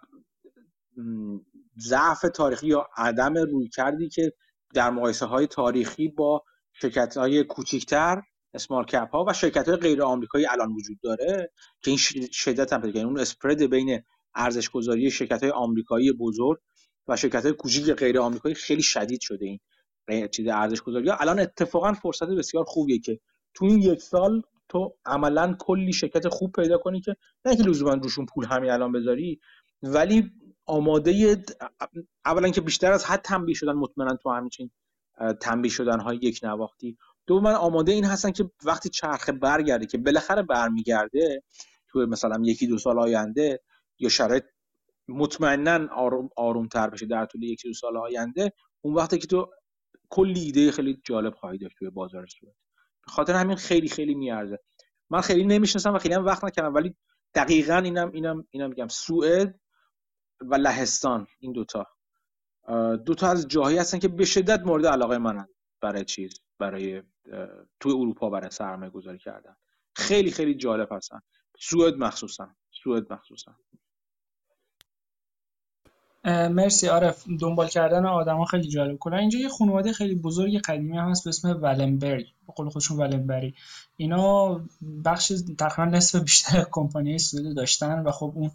ضعف 1.79 2.21
تاریخی 2.35 2.67
یا 2.67 2.89
عدم 2.97 3.35
روی 3.35 3.69
کردی 3.69 4.09
که 4.09 4.33
در 4.75 4.91
مقایسه 4.91 5.27
های 5.27 5.47
تاریخی 5.47 6.09
با 6.09 6.45
شرکت 6.73 7.17
های 7.17 7.45
کوچیکتر 7.45 8.23
اسمال 8.55 8.85
کپ 8.85 9.11
ها 9.11 9.25
و 9.29 9.33
شرکت 9.33 9.69
های 9.69 9.77
غیر 9.77 10.03
آمریکایی 10.03 10.47
الان 10.47 10.73
وجود 10.73 11.01
داره 11.03 11.53
که 11.83 11.91
این 11.91 11.99
شدت 12.33 12.73
هم 12.73 12.83
پیدا 12.83 13.05
اون 13.05 13.19
اسپرد 13.19 13.63
بین 13.63 14.03
ارزش 14.35 14.71
گذاری 14.71 15.11
شرکت 15.11 15.43
های 15.43 15.53
آمریکایی 15.53 16.13
بزرگ 16.13 16.59
و 17.09 17.17
شرکت 17.17 17.43
های 17.43 17.53
کوچیک 17.53 17.91
غیر 17.91 18.19
آمریکایی 18.19 18.55
خیلی 18.55 18.83
شدید 18.83 19.21
شده 19.21 19.47
این 19.47 20.29
چیز 20.29 20.49
ارزش 20.49 20.83
گذاری 20.83 21.11
الان 21.11 21.39
اتفاقا 21.39 21.93
فرصت 21.93 22.27
بسیار 22.27 22.65
خوبیه 22.65 22.99
که 22.99 23.21
تو 23.55 23.65
این 23.65 23.83
یک 23.83 24.03
سال 24.03 24.43
تو 24.69 24.97
عملا 25.05 25.57
کلی 25.59 25.93
شرکت 25.93 26.29
خوب 26.29 26.53
پیدا 26.53 26.79
کنی 26.79 27.01
که 27.01 27.17
نه 27.45 27.57
که 27.57 27.63
لزوما 27.63 27.95
روشون 27.95 28.27
پول 28.27 28.45
همین 28.45 28.71
الان 28.71 28.93
بذاری 28.93 29.41
ولی 29.83 30.31
آماده 30.67 31.43
اولا 32.25 32.51
که 32.51 32.61
بیشتر 32.61 32.93
از 32.93 33.05
حد 33.05 33.21
تنبیه 33.21 33.55
شدن 33.55 33.73
مطمئنا 33.73 34.17
تو 34.17 34.31
همین 34.31 34.51
تنبیه 35.41 35.71
شدن 35.71 36.01
های 36.01 36.17
یک 36.17 36.41
نواختی 36.43 36.99
من 37.31 37.55
آماده 37.55 37.93
این 37.93 38.05
هستن 38.05 38.31
که 38.31 38.51
وقتی 38.65 38.89
چرخه 38.89 39.33
برگرده 39.33 39.87
که 39.87 39.99
بالاخره 39.99 40.43
برمیگرده 40.43 41.43
تو 41.89 41.99
مثلا 42.07 42.43
یکی 42.45 42.67
دو 42.67 42.79
سال 42.79 42.99
آینده 42.99 43.61
یا 43.99 44.09
شرایط 44.09 44.45
مطمئنا 45.09 45.89
آروم 45.95 46.29
آروم 46.37 46.69
تر 46.69 46.91
بشه 46.91 47.07
در 47.07 47.27
طول 47.27 47.43
یک 47.43 47.63
دو 47.67 47.73
سال 47.73 47.97
آینده 47.97 48.53
اون 48.81 48.95
وقتی 48.95 49.19
که 49.19 49.27
تو 49.27 49.51
کلی 50.09 50.41
ایده 50.41 50.73
خیلی 50.73 51.01
جالب 51.05 51.35
خواهی 51.35 51.59
داشت 51.59 51.77
توی 51.79 51.91
بازار 51.91 52.27
سوئد 52.27 52.55
به 53.07 53.13
خاطر 53.13 53.35
همین 53.35 53.57
خیلی 53.57 53.89
خیلی 53.89 54.15
میارزه. 54.15 54.59
من 55.11 55.21
خیلی 55.21 55.45
نمی‌شناسم 55.45 55.95
و 55.95 55.99
خیلی 55.99 56.15
هم 56.15 56.25
وقت 56.25 56.45
نکردم 56.45 56.75
ولی 56.75 56.97
دقیقا 57.35 57.77
اینم 57.77 58.11
اینم 58.13 58.47
اینم 58.51 58.69
میگم. 58.69 58.89
سوئد 58.89 59.61
و 60.41 60.55
لهستان 60.55 61.27
این 61.41 61.53
دوتا. 61.53 61.87
دوتا 63.05 63.29
از 63.29 63.49
جاهایی 63.49 63.79
هستن 63.79 63.99
که 63.99 64.09
به 64.09 64.25
شدت 64.25 64.61
مورد 64.61 64.87
علاقه 64.87 65.19
منن 65.19 65.49
برای 65.81 66.05
چیز. 66.05 66.44
برای 66.59 67.03
توی 67.81 67.93
اروپا 67.93 68.31
برای 68.31 68.51
سرمایه 68.51 68.91
گذاری 68.91 69.19
کردن. 69.19 69.57
خیلی 69.95 70.31
خیلی 70.31 70.55
جالب 70.55 70.93
هستن. 70.93 71.21
سوئد 71.59 71.95
مخصوصا. 71.95 72.49
سوئد 72.85 73.13
مخصوصا. 73.13 73.55
مرسی. 76.25 76.87
عارف 76.87 77.25
دنبال 77.41 77.69
کردن 77.69 78.07
آدم 78.07 78.37
ها 78.37 78.45
خیلی 78.45 78.69
جالب. 78.69 78.99
کنه 78.99 79.17
اینجا 79.17 79.39
یه 79.39 79.49
خانواده 79.49 79.93
خیلی 79.93 80.15
بزرگ 80.15 80.61
قدیمی 80.61 80.99
هم 80.99 81.11
هست 81.11 81.25
به 81.25 81.29
اسم 81.29 81.63
ولنبری. 81.63 82.35
به 82.47 82.53
قول 82.57 82.69
خودشون 82.69 82.97
ولنبری. 82.97 83.55
اینا 83.97 84.61
بخش 85.05 85.33
تقریبا 85.59 85.97
نصف 85.97 86.21
بیشتر 86.21 86.65
کمپانی 86.73 87.19
سوئد 87.19 87.57
داشتن 87.57 88.03
و 88.03 88.11
خب 88.11 88.33
اون 88.35 88.51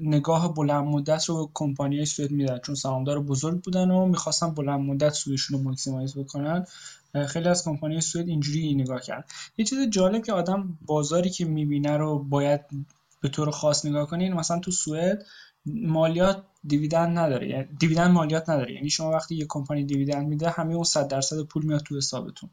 نگاه 0.00 0.54
بلند 0.54 0.84
مدت 0.84 1.24
رو 1.24 1.50
کمپانی 1.54 2.04
سوئد 2.06 2.30
میدن. 2.30 2.58
چون 2.58 2.74
سهامدار 2.74 3.20
بزرگ 3.20 3.62
بودن 3.62 3.90
و 3.90 4.06
می‌خواستن 4.06 4.54
بلند 4.54 4.80
مدت 4.80 5.12
سودشون 5.12 5.58
رو 5.58 5.64
ماکسیمایز 5.64 6.14
بکنن. 6.18 6.66
خیلی 7.26 7.48
از 7.48 7.64
کمپانی 7.64 8.00
سوئد 8.00 8.28
اینجوری 8.28 8.74
نگاه 8.74 9.00
کرد 9.00 9.30
یه 9.58 9.64
چیز 9.64 9.88
جالب 9.88 10.24
که 10.24 10.32
آدم 10.32 10.78
بازاری 10.86 11.30
که 11.30 11.44
می‌بینه 11.44 11.96
رو 11.96 12.18
باید 12.18 12.60
به 13.20 13.28
طور 13.28 13.50
خاص 13.50 13.86
نگاه 13.86 14.06
کنین 14.06 14.32
مثلا 14.32 14.58
تو 14.58 14.70
سوئد 14.70 15.26
مالیات 15.66 16.42
دیویدند 16.64 17.18
نداره. 17.18 17.48
یعنی 17.48 17.68
دیویدند 17.78 18.10
مالیات 18.10 18.48
نداره. 18.48 18.74
یعنی 18.74 18.90
شما 18.90 19.10
وقتی 19.10 19.34
یه 19.34 19.46
کمپانی 19.48 19.84
دیویدند 19.84 20.28
میده 20.28 20.50
همه 20.50 20.74
اون 20.74 20.84
100 20.84 21.08
درصد 21.08 21.42
پول 21.42 21.64
میاد 21.64 21.80
تو 21.80 21.96
حسابتون. 21.96 22.50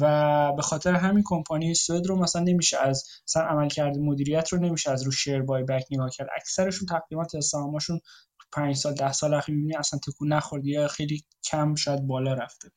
و 0.00 0.52
به 0.52 0.62
خاطر 0.62 0.94
همین 0.94 1.22
کمپانی 1.26 1.74
سوئد 1.74 2.06
رو 2.06 2.16
مثلا 2.16 2.42
نمیشه 2.42 2.78
از 2.78 3.04
مثلا 3.28 3.42
عملکرد 3.42 3.98
مدیریت 3.98 4.48
رو 4.48 4.58
نمیشه 4.58 4.90
از 4.90 5.02
رو 5.02 5.12
شیر 5.12 5.42
بای 5.42 5.62
بک 5.62 5.86
نگاه 5.90 6.10
کرد. 6.10 6.28
اکثرشون 6.36 6.86
تقریبا 6.86 7.40
سهامشون 7.40 7.98
تو 8.38 8.46
5 8.52 8.76
سال 8.76 8.94
10 8.94 9.12
سال 9.12 9.34
اخیر 9.34 9.54
می‌بینی 9.54 9.76
اصلا 9.76 10.00
تکون 10.06 10.32
نخورد 10.32 10.66
یا 10.66 10.88
خیلی 10.88 11.24
کم 11.44 11.74
شاید 11.74 12.06
بالا 12.06 12.34
رفته. 12.34 12.70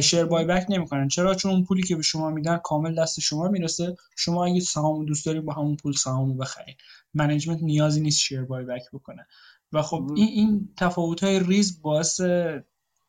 شیر 0.00 0.24
بای 0.24 0.44
بک 0.44 0.66
نمی‌کنن. 0.68 1.08
چرا؟ 1.08 1.34
چون 1.34 1.50
اون 1.50 1.64
پولی 1.64 1.82
که 1.82 1.96
به 1.96 2.02
شما 2.02 2.30
میدن 2.30 2.56
کامل 2.56 2.94
دست 2.94 3.20
شما 3.20 3.48
می‌رسه. 3.48 3.96
شما 4.16 4.44
اگه 4.44 4.60
سهام 4.60 5.04
دوست 5.04 5.26
دارید 5.26 5.44
با 5.44 5.52
همون 5.52 5.76
پول 5.76 5.92
سهامو 5.92 6.34
بخرید 6.34 6.76
management 7.14 7.62
نیازی 7.62 8.00
نیست 8.00 8.20
share 8.20 8.42
buyback 8.42 8.82
بکنه. 8.92 9.26
و 9.72 9.82
خب 9.82 10.10
این 10.16 10.28
این 10.28 10.74
تفاوت 10.76 11.24
های 11.24 11.40
ریز 11.40 11.82
باعث 11.82 12.20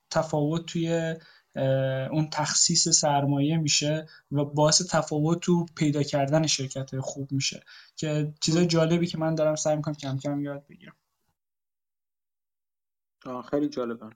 تفاوت 0.10 0.66
توی 0.66 1.16
اون 2.12 2.30
تخصیص 2.32 2.90
سرمایه 2.90 3.58
میشه 3.58 4.08
و 4.32 4.46
باعث 4.46 4.82
تفاوت 4.90 5.40
تو 5.40 5.66
پیدا 5.76 6.04
کردن 6.04 6.48
شرکت 6.48 7.00
خوب 7.00 7.32
میشه. 7.32 7.64
که 7.96 8.34
چیزای 8.42 8.68
جالبی 8.68 9.08
که 9.08 9.18
من 9.18 9.36
دارم 9.36 9.56
سعی 9.56 9.76
می‌کنم 9.76 9.96
کم 9.96 10.18
کم 10.18 10.42
یاد 10.42 10.66
بگیرم. 10.70 10.96
خیلی 13.50 13.70
جالبه 13.70 14.10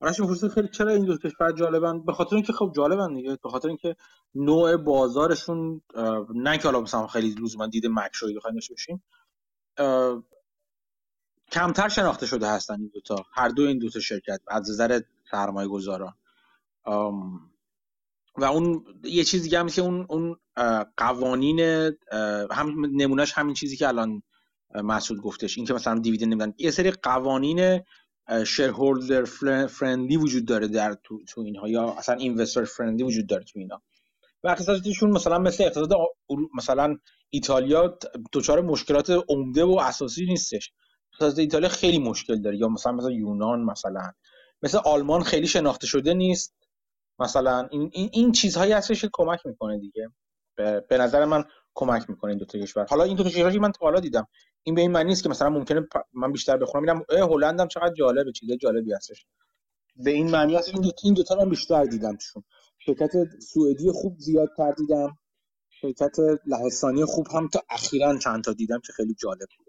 آرش 0.00 0.20
می‌پرسه 0.20 0.48
خیلی 0.48 0.68
چرا 0.68 0.92
این 0.92 1.04
دو 1.04 1.18
کشور 1.18 1.52
جالبن؟ 1.52 2.04
به 2.04 2.12
خاطر 2.12 2.36
اینکه 2.36 2.52
خب 2.52 2.72
جالبن 2.76 3.14
دیگه. 3.14 3.38
به 3.42 3.48
خاطر 3.50 3.68
اینکه 3.68 3.96
نوع 4.34 4.76
بازارشون 4.76 5.82
نه 6.34 6.58
که 6.58 6.64
حالا 6.64 6.80
مثلا 6.80 7.06
خیلی 7.06 7.30
لزوما 7.30 7.66
دید 7.66 7.86
مکروی 7.86 8.34
بخوایم 8.34 8.54
داشته 8.54 9.00
کمتر 11.52 11.88
شناخته 11.88 12.26
شده 12.26 12.48
هستن 12.50 12.74
این 12.80 12.90
دوتا 12.94 13.16
هر 13.34 13.48
دو 13.48 13.62
این 13.62 13.78
دوتا 13.78 14.00
شرکت 14.00 14.40
از 14.48 14.70
نظر 14.70 15.00
سرمایه 15.30 15.68
گذاران 15.68 16.14
و 18.36 18.44
اون 18.44 18.84
یه 19.04 19.24
چیز 19.24 19.42
دیگه 19.42 19.58
هم 19.58 19.68
که 19.68 19.82
اون 19.82 20.06
اون 20.08 20.36
قوانین 20.96 21.60
هم 22.50 22.86
نمونهش 22.92 23.32
همین 23.32 23.54
چیزی 23.54 23.76
که 23.76 23.88
الان 23.88 24.22
مسعود 24.74 25.20
گفتش. 25.20 25.56
این 25.56 25.66
که 25.66 25.74
مثلا 25.74 25.98
دیویدند 25.98 26.28
نمیدن. 26.32 26.54
یه 26.58 26.70
سری 26.70 26.90
قوانین 26.90 27.80
شیرهولدر 28.46 29.24
فرندلی 29.66 30.16
وجود 30.16 30.44
داره 30.44 30.68
در 30.68 30.96
تو, 31.04 31.24
تو 31.24 31.40
اینها 31.40 31.68
یا 31.68 31.90
اصلا 31.92 32.14
اینوستر 32.14 32.64
فرندلی 32.64 33.02
وجود 33.02 33.26
داره 33.26 33.44
تو 33.44 33.58
اینا 33.58 33.82
و 34.44 34.48
اقتصادشون 34.48 35.10
مثلا 35.10 35.38
مثل 35.38 35.64
اقتصاد 35.64 35.92
مثلا 36.54 36.96
ایتالیا 37.30 37.98
دچار 38.32 38.60
مشکلات 38.60 39.10
عمده 39.28 39.64
و 39.64 39.78
اساسی 39.80 40.26
نیستش. 40.26 40.72
اقتصاد 41.12 41.38
ایتالیا 41.38 41.68
خیلی 41.68 41.98
مشکل 41.98 42.42
داره. 42.42 42.56
یا 42.56 42.68
مثلا 42.68 42.92
مثلا 42.92 43.10
یونان 43.10 43.64
مثلا. 43.64 44.12
مثل 44.62 44.78
آلمان 44.84 45.22
خیلی 45.22 45.46
شناخته 45.46 45.86
شده 45.86 46.14
نیست. 46.14 46.54
مثلا 47.18 47.68
این 47.70 47.90
این, 47.92 48.10
این 48.12 48.32
چیزهایی 48.32 48.72
هستش 48.72 49.00
که 49.00 49.10
کمک 49.12 49.46
می‌کنه 49.46 49.78
دیگه. 49.78 50.10
به 50.88 50.98
نظر 50.98 51.24
من 51.24 51.44
کمک 51.74 52.10
می‌کنه 52.10 52.30
این 52.30 52.38
دو 52.38 52.44
تا 52.44 52.58
کشور. 52.58 52.86
حالا 52.90 53.04
این 53.04 53.16
دو 53.16 53.22
تا 53.22 53.30
کشوری 53.30 53.58
من 53.58 53.72
حالا 53.80 54.00
دیدم 54.00 54.28
این 54.62 54.74
به 54.74 54.80
این 54.80 54.92
معنی 54.92 55.08
نیست 55.08 55.22
که 55.22 55.28
مثلا 55.28 55.50
ممکنه 55.50 55.88
من 56.12 56.32
بیشتر 56.32 56.56
بخونم 56.56 56.82
میرم 56.82 57.04
هلند 57.30 57.60
هم 57.60 57.68
چقدر 57.68 57.94
جالبه 57.94 58.32
چیز 58.32 58.52
جالبی 58.52 58.92
هستش. 58.92 59.26
به 59.96 60.10
این 60.10 60.30
معنی 60.30 60.56
هست 60.56 60.68
این 60.68 60.82
دو 60.82 60.90
این 61.04 61.14
دو 61.14 61.22
تا 61.22 61.34
رو 61.34 61.50
بیشتر 61.50 61.84
دیدم 61.84 62.16
توشون. 62.16 62.44
شرکت 62.78 63.12
سوئدی 63.40 63.90
خوب 63.92 64.18
زیادتر 64.18 64.72
دیدم. 64.72 65.18
شرکت 65.70 66.16
لهستانی 66.46 67.04
خوب 67.04 67.26
هم 67.34 67.48
تا 67.48 67.62
اخیرا 67.70 68.18
چند 68.18 68.44
تا 68.44 68.52
دیدم 68.52 68.80
که 68.86 68.92
خیلی 68.92 69.14
جالب 69.14 69.48
بودن 69.58 69.67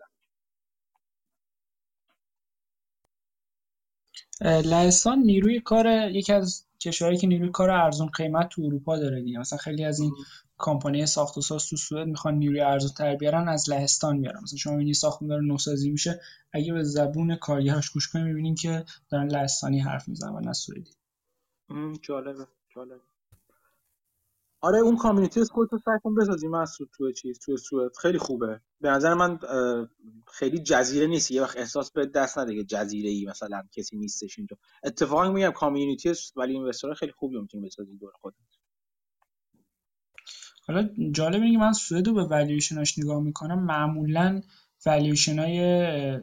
لهستان 4.41 5.19
نیروی 5.19 5.59
کار 5.59 6.11
یکی 6.11 6.33
از 6.33 6.65
کشورهایی 6.79 7.19
که 7.19 7.27
نیروی 7.27 7.49
کار 7.49 7.69
ارزون 7.69 8.07
قیمت 8.07 8.49
تو 8.49 8.61
اروپا 8.61 8.97
داره 8.97 9.21
دیگه. 9.21 9.39
مثلا 9.39 9.57
خیلی 9.57 9.85
از 9.85 9.99
این 9.99 10.11
کمپانی 10.57 11.05
ساخت 11.05 11.37
و 11.37 11.41
ساز 11.41 11.69
تو 11.69 11.75
سوئد 11.77 12.07
می‌خوان 12.07 12.35
نیروی 12.35 12.61
ارزون 12.61 12.91
تر 12.97 13.15
بیارن 13.15 13.47
از 13.47 13.69
لهستان 13.69 14.17
میارن 14.17 14.39
مثلا 14.43 14.57
شما 14.57 14.73
می‌بینی 14.73 14.93
ساختمون 14.93 15.29
داره 15.29 15.45
نوسازی 15.45 15.89
میشه 15.91 16.21
اگه 16.53 16.73
به 16.73 16.83
زبون 16.83 17.35
کارگرش 17.35 17.89
گوش 17.89 18.07
کنید 18.07 18.25
می‌بینین 18.25 18.55
که 18.55 18.85
دارن 19.09 19.27
لهستانی 19.27 19.79
حرف 19.79 20.07
می‌زنن 20.07 20.35
و 20.35 20.39
نه 20.39 20.53
سوئدی. 20.53 20.91
جالبه 22.01 22.47
جالبه. 22.75 23.08
آره 24.61 24.79
اون 24.79 24.97
کامیونیتی 24.97 25.41
اسکول 25.41 25.67
تو 25.67 25.77
سعی 25.77 25.99
کن 26.03 26.15
بسازی 26.15 26.47
مسعود 26.47 26.89
تو 26.97 27.11
چیز 27.11 27.39
تو 27.39 27.57
سوئد. 27.57 27.97
خیلی 28.01 28.17
خوبه. 28.17 28.61
به 28.81 28.89
نظر 28.89 29.13
من 29.13 29.39
خیلی 30.27 30.59
جزیره 30.59 31.07
نیست. 31.07 31.31
یه 31.31 31.41
وقت 31.41 31.57
احساس 31.57 31.91
به 31.91 32.05
دست 32.05 32.37
نده 32.37 32.55
که 32.55 32.63
جزیره 32.63 33.09
ای 33.09 33.25
مثلا 33.25 33.63
کسی 33.71 33.97
نیستش 33.97 34.37
اینجا. 34.37 34.57
اتفاقا 34.83 35.31
میگم 35.31 35.51
کامیونیتی 35.51 36.13
ولی 36.35 36.53
اینوستر 36.53 36.93
خیلی 36.93 37.11
خوبی 37.11 37.39
می‌تونی 37.39 37.65
بسازی 37.65 37.97
دور 37.97 38.11
خودت. 38.21 38.35
حالا 40.67 40.89
جالب 41.11 41.41
اینه 41.41 41.51
که 41.51 41.57
من 41.57 41.73
سوئد 41.73 42.07
رو 42.07 42.13
به 42.13 42.23
والویشناش 42.23 42.99
نگاه 42.99 43.21
می‌کنم. 43.23 43.65
معمولا 43.65 44.41
های 45.37 46.19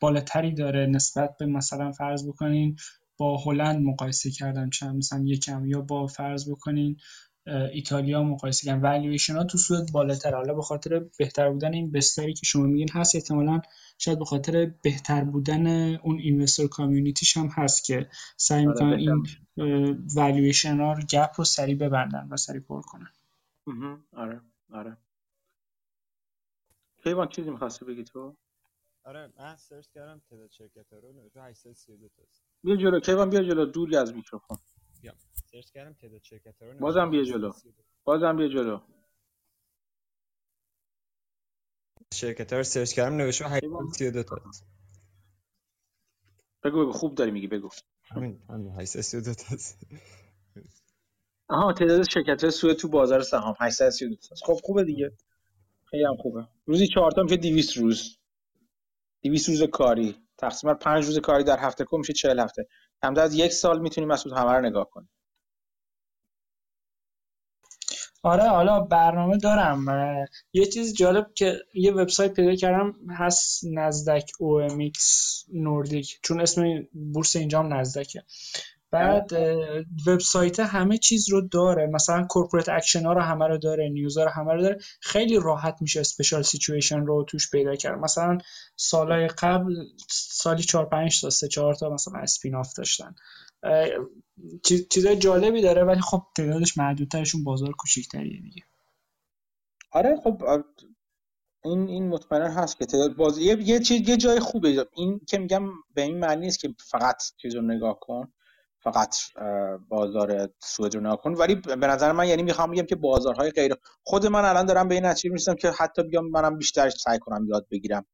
بالاتری 0.00 0.54
داره 0.54 0.86
نسبت 0.86 1.36
به 1.38 1.46
مثلا 1.46 1.92
فرض 1.92 2.28
بکنین 2.28 2.76
با 3.18 3.36
هلند 3.36 3.82
مقایسه 3.82 4.30
کردم 4.30 4.70
چند 4.70 4.96
مثلا 4.96 5.24
یکم 5.26 5.66
یا 5.66 5.80
با 5.80 6.06
فرض 6.06 6.50
بکنین 6.50 6.96
ایتالیا 7.72 8.22
مقایسه 8.22 8.66
کردن. 8.66 8.80
والویشن 8.80 9.36
ها 9.36 9.44
تو 9.44 9.58
سوئد 9.58 9.92
بالاتر. 9.92 10.34
حالا 10.34 10.54
به 10.54 10.62
خاطر 10.62 10.98
بهتر 11.18 11.50
بودن 11.50 11.74
این 11.74 11.92
بستری 11.92 12.34
که 12.34 12.46
شما 12.46 12.62
میگین 12.66 12.88
هست 12.92 13.14
احتمالا 13.16 13.60
شاید 13.98 14.18
به 14.18 14.24
خاطر 14.24 14.72
بهتر 14.82 15.24
بودن 15.24 15.96
اون 15.96 16.18
investor 16.18 16.66
community 16.66 17.23
ش 17.23 17.36
هم 17.36 17.46
هست 17.46 17.84
که 17.84 18.10
سعی 18.36 18.66
آره، 18.66 18.74
می‌کنن 18.74 18.92
این 18.92 19.26
valuation 20.14 20.80
ها 20.80 20.92
رو 20.92 21.02
gap 21.02 21.30
رو 21.38 21.44
سریع 21.44 21.76
ببندن 21.76 22.28
و 22.30 22.36
سریع 22.36 22.60
پر 22.60 22.82
کنن. 22.82 23.12
آره 24.12 24.40
آره. 24.72 24.96
کیوان 27.02 27.28
چیزی 27.28 27.50
می‌خواستی 27.50 27.84
بگی 27.84 28.04
تو؟ 28.04 28.36
آره 29.04 29.32
من 29.38 29.56
search 29.56 29.88
کردم 29.88 30.22
تعداد 30.30 30.50
شرکت 30.50 30.92
رو 30.92 31.12
نوشته 31.12 31.42
832 31.42 32.08
تاست 32.08 32.47
بیا 32.64 32.76
جلو 32.76 33.00
کیوان 33.00 33.30
بیا 33.30 33.42
جلو 33.42 33.66
دوری 33.66 33.96
از 33.96 34.14
میکروفون. 34.14 34.58
بیا. 35.02 35.14
search 35.52 35.70
کردم 35.70 35.92
تعداد 35.94 36.22
شرکت 36.22 36.62
رو 36.62 36.78
بازم 36.80 37.10
بیا 37.10 37.24
جلو. 37.24 37.52
بازم 38.04 38.36
بیا 38.36 38.48
جلو. 38.48 38.80
شرکت 42.14 42.52
رو 42.52 42.62
search 42.62 42.92
کردم 42.94 43.16
نوشته 43.16 43.44
832 43.44 44.22
تاست 44.22 44.66
بگو 46.64 46.82
بگو. 46.82 46.92
خوب 46.92 47.14
داری 47.14 47.30
میگی 47.30 47.46
بگو. 47.46 47.68
همین 48.10 48.42
همین 48.50 48.72
832 48.80 49.34
تاست 49.34 49.86
آها 51.48 51.72
تعداد 51.72 52.02
شرکت 52.10 52.50
سوئد 52.50 52.76
تو 52.76 52.88
بازار 52.88 53.22
سهام 53.22 53.54
832 53.60 54.16
تاست 54.16 54.44
خب 54.44 54.60
خوبه 54.64 54.84
دیگه. 54.84 55.16
خیلی 55.90 56.04
هم 56.04 56.16
خوبه. 56.16 56.48
روزی 56.66 56.86
4 56.94 57.10
تا 57.12 57.22
میشه 57.22 57.36
200 57.36 57.76
روز. 57.76 58.18
200 59.22 59.48
روز 59.48 59.62
کاری. 59.62 60.27
تقسیم 60.38 60.72
بر 60.72 60.78
5 60.78 61.04
روز 61.04 61.18
کاری 61.18 61.44
در 61.44 61.58
هفته 61.58 61.84
کو 61.84 61.98
میشه 61.98 62.12
40 62.12 62.40
هفته. 62.40 62.66
کمتر 63.02 63.20
از 63.20 63.34
یک 63.34 63.52
سال 63.52 63.80
می‌تونی 63.80 64.06
مسعود 64.06 64.34
همه 64.34 64.52
رو 64.52 64.60
نگاه 64.60 64.90
کنی. 64.90 65.08
آره 68.22 68.48
حالا 68.48 68.80
برنامه 68.80 69.38
دارم. 69.38 69.84
یه 70.52 70.66
چیز 70.66 70.94
جالب 70.94 71.26
که 71.34 71.58
یه 71.74 71.92
وبسایت 71.92 72.32
پیدا 72.32 72.54
کردم 72.54 72.94
هست 73.10 73.60
Nasdaq 73.64 74.30
OMX 74.38 75.44
Nordic 75.52 76.20
چون 76.22 76.40
اسم 76.40 76.88
بورس 76.92 77.36
اینجا 77.36 77.58
هم 77.58 77.74
نزدکه. 77.74 78.24
بعد 78.90 79.30
وبسایت 80.06 80.60
همه 80.60 80.98
چیز 80.98 81.28
رو 81.28 81.40
داره. 81.40 81.86
مثلا 81.86 82.26
corporate 82.26 82.68
action 82.68 83.06
ها 83.06 83.12
رو 83.12 83.20
همه 83.20 83.46
رو 83.46 83.58
داره 83.58 83.88
news 83.88 84.18
ها 84.18 84.24
رو 84.24 84.30
همه 84.30 84.52
رو 84.52 84.62
داره. 84.62 84.78
خیلی 85.00 85.40
راحت 85.42 85.76
میشه 85.80 86.00
special 86.00 86.42
situation 86.42 87.00
رو 87.00 87.24
توش 87.24 87.50
پیدا 87.50 87.76
کرد. 87.76 87.98
مثلا 87.98 88.38
سالهای 88.76 89.28
قبل 89.28 89.74
سالی 90.10 90.62
4 90.62 90.86
5 90.86 91.20
تا 91.20 91.30
3 91.30 91.48
4 91.48 91.74
تا 91.74 91.90
مثلا 91.90 92.18
spin-off 92.18 92.72
داشتن 92.76 93.14
چیزای 94.90 95.16
جالبی 95.16 95.62
داره 95.62 95.84
ولی 95.84 96.00
خب 96.00 96.22
تعدادش 96.36 96.78
محدودترشون 96.78 97.44
بازار 97.44 97.72
کوچیک‌تریه 97.72 98.40
دیگه. 98.40 98.62
آره 99.92 100.16
خب 100.24 100.42
این 101.64 101.88
این 101.88 102.08
مطمئنا 102.08 102.48
هست 102.48 102.78
که 102.78 102.86
تعداد 102.86 103.16
باز 103.16 103.38
یه 103.38 103.56
یه 103.60 103.80
چیز 103.80 104.08
یه 104.08 104.16
جای 104.16 104.40
خوبه. 104.40 104.86
این 104.94 105.20
که 105.26 105.38
میگم 105.38 105.68
به 105.94 106.02
این 106.02 106.18
معنی 106.18 106.40
نیست 106.40 106.60
که 106.60 106.74
فقط 106.90 107.22
چیز 107.36 107.54
رو 107.54 107.62
نگاه 107.62 108.00
کن. 108.00 108.32
فقط 108.82 109.16
بازار 109.88 110.48
سوئد 110.62 110.94
رو 110.94 111.00
نگاه 111.00 111.16
کن. 111.16 111.34
ولی 111.34 111.54
به 111.54 111.86
نظر 111.86 112.12
من 112.12 112.28
یعنی 112.28 112.42
می‌خوام 112.42 112.70
بگم 112.70 112.86
که 112.86 112.96
بازارهای 112.96 113.50
غیر 113.50 113.74
خود 114.02 114.26
من 114.26 114.44
الان 114.44 114.66
دارم 114.66 114.88
به 114.88 114.94
این 114.94 115.06
نتیجه 115.06 115.30
می‌رسم 115.30 115.54
که 115.54 115.70
حتی 115.70 116.02
بیام 116.02 116.30
منم 116.30 116.58
بیشتر 116.58 116.90
سعی 116.90 117.18
کنم 117.18 117.46
یاد 117.46 117.66
بگیرم 117.70 118.06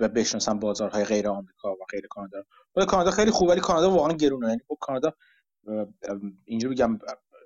و 0.00 0.08
بشناسم 0.08 0.58
بازارهای 0.58 1.04
غیر 1.04 1.28
آمریکا 1.28 1.72
و 1.72 1.84
غیر 1.90 2.06
کانادا. 2.10 2.44
ولی 2.76 2.86
کانادا 2.86 3.10
خیلی 3.10 3.30
خوبه 3.30 3.52
ولی 3.52 3.60
کانادا 3.60 3.90
واقعا 3.90 4.12
گرونه. 4.12 4.48
یعنی 4.48 4.60
خب 4.68 4.76
کانادا 4.80 5.12
اینجوری 6.44 6.74
بگم 6.74 6.98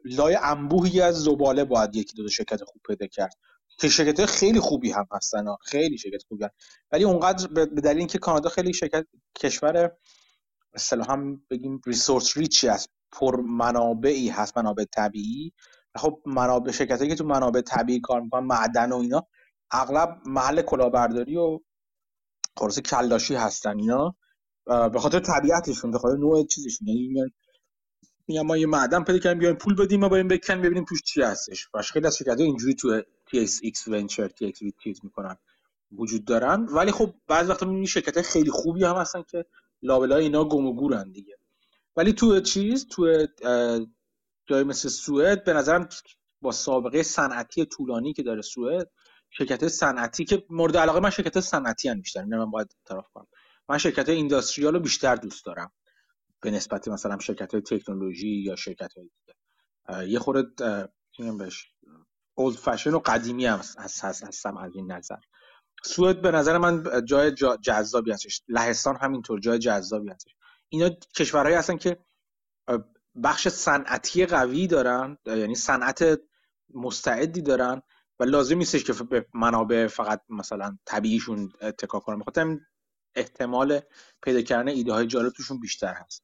لای 0.04 0.38
انبوهی 0.42 1.00
از 1.00 1.14
زباله 1.14 1.64
باید 1.64 1.96
یکی 1.96 2.16
دو, 2.16 2.22
دو 2.22 2.28
شرکت 2.28 2.64
خوب 2.64 2.82
پیدا 2.88 3.06
کرد. 3.06 3.34
که 3.80 3.88
شرکت 3.88 4.26
خیلی 4.26 4.60
خوبی 4.60 4.90
هم 4.90 5.06
هستن 5.12 5.44
خیلی 5.62 5.98
شرکت 5.98 6.22
خوبی. 6.28 6.44
ولی 6.92 7.04
اونقدر 7.04 7.46
به 7.46 7.66
دلیل 7.66 7.98
اینکه 7.98 8.18
کانادا 8.18 8.48
خیلی 8.48 8.72
شرکت 8.72 9.06
کشور 9.38 9.92
هم 11.08 11.42
بگیم 11.50 11.80
ریسورس 11.86 12.36
ریچی 12.36 12.68
است 12.68 12.90
پر 13.12 13.40
منابعی 13.40 14.28
هست 14.28 14.58
منابع 14.58 14.84
طبیعی. 14.84 15.52
خب 15.96 16.22
منابع 16.26 16.70
شرکتی 16.70 17.08
که 17.08 17.14
تو 17.14 17.24
منابع 17.24 17.60
طبیعی 17.60 18.00
کار 18.00 18.20
می‌کنن 18.20 18.46
معدن 18.46 18.92
و 18.92 18.96
اینا 18.96 19.26
اغلب 19.70 20.22
محل 20.26 20.62
کلاهبرداری 20.62 21.36
و 21.36 21.60
خلاص 22.56 22.78
کلاشی 22.78 23.34
هستن 23.34 23.78
اینا. 23.78 24.16
به 24.66 24.98
خاطر 24.98 25.20
طبیعتشون 25.20 25.90
به 25.90 25.98
خاطر 25.98 26.16
نوع 26.16 26.46
چیزشون. 26.46 26.88
یعنی 26.88 27.32
میگن 28.26 28.42
ما 28.42 28.56
یه 28.56 28.66
معدن 28.66 29.04
پیدا 29.04 29.18
کردیم 29.18 29.38
بیایم 29.38 29.56
پول 29.56 29.74
بدیم 29.74 30.00
ما 30.00 30.08
بایم 30.08 30.28
بکنیم 30.28 30.62
ببینیم 30.62 30.84
توش 30.84 31.02
چی 31.02 31.22
هستش. 31.22 31.68
و 31.74 31.82
خیلی 31.82 32.06
از 32.06 32.16
شرکت‌ها 32.16 32.44
اینجوری 32.44 32.74
تو 32.74 33.00
TSX 33.02 33.88
ونچر 33.88 34.28
TSX 34.28 34.70
چیز 34.84 35.00
می‌کنن 35.04 35.36
وجود 35.92 36.24
دارن. 36.24 36.66
ولی 36.70 36.92
خب 36.92 37.14
بعضی 37.28 37.50
وقتا 37.50 37.66
می‌بینی 37.66 37.86
شرکت 37.86 38.22
خیلی 38.22 38.50
خوبی 38.50 38.84
هم 38.84 38.96
هستن 38.96 39.22
که 39.22 39.44
لابلای 39.82 40.22
اینا 40.22 40.44
گم 40.44 40.66
و 40.66 40.72
گورن 40.72 41.12
دیگه. 41.12 41.38
ولی 41.96 42.12
تو 42.12 42.40
چیز 42.40 42.88
تو 42.88 43.26
جای 44.46 44.62
مثل 44.62 44.88
سوئد 44.88 45.44
به 45.44 45.52
نظرم 45.52 45.88
با 46.40 46.52
سابقه 46.52 47.02
صنعتی 47.02 47.64
طولانی 47.64 48.12
که 48.12 48.22
داره 48.22 48.42
سوئد 48.42 48.90
شرکت 49.30 49.68
صنعتی 49.68 50.24
که 50.24 50.44
مورد 50.50 50.76
علاقه 50.76 51.00
من 51.00 51.10
شرکت 51.10 51.40
صنعتی 51.40 51.88
ان 51.88 52.00
بیشتر 52.00 52.24
من 52.24 52.50
باید 52.50 52.76
اعتراف 52.76 53.08
کنم. 53.14 53.26
من 53.68 53.78
شرکت 53.78 54.08
اینداستریال 54.08 54.74
رو 54.74 54.80
بیشتر 54.80 55.16
دوست 55.16 55.44
دارم. 55.44 55.72
به 56.40 56.50
نسبت 56.50 56.88
مثلا 56.88 57.18
شرکت 57.18 57.56
تکنولوژی 57.56 58.28
یا 58.28 58.56
شرکت 58.56 58.92
های 58.92 59.10
دیگه. 59.18 60.08
یه 60.08 60.18
خورده 60.18 60.42
بهش؟ 61.38 61.72
اولد 62.34 62.56
فشن 62.56 62.94
و 62.94 62.98
قدیمی 62.98 63.46
هم 63.46 63.58
هست 63.58 64.04
هستم 64.04 64.56
از 64.56 64.76
این 64.76 64.92
نظر. 64.92 65.18
سوئد 65.84 66.22
به 66.22 66.30
نظر 66.30 66.58
من 66.58 67.04
جای 67.04 67.34
جذابی 67.62 68.12
هستش. 68.12 68.42
لهستان 68.48 68.96
همینطور 68.96 69.40
جای 69.40 69.58
جذابی 69.58 70.10
هستش. 70.10 70.34
اینا 70.68 70.90
کشورهایی 71.16 71.56
هستن 71.56 71.76
که 71.76 71.98
بخش 73.22 73.48
صنعتی 73.48 74.26
قوی 74.26 74.66
دارن 74.66 75.18
یعنی 75.26 75.54
صنعت 75.54 76.20
مستعدی 76.74 77.42
دارن 77.42 77.82
و 78.20 78.24
لازم 78.24 78.58
نیستش 78.58 78.84
که 78.84 78.92
به 78.92 79.26
منابع 79.34 79.86
فقط 79.86 80.22
مثلا 80.28 80.78
طبیعیشون 80.84 81.52
اتکا 81.60 82.00
کنن. 82.00 82.18
بخاطر 82.18 82.58
احتمال 83.14 83.80
پیدا 84.22 84.42
کردن 84.42 84.68
ایده 84.68 84.92
های 84.92 85.06
جالب 85.06 85.32
توشون 85.32 85.60
بیشتر 85.60 85.94
هست. 85.94 86.22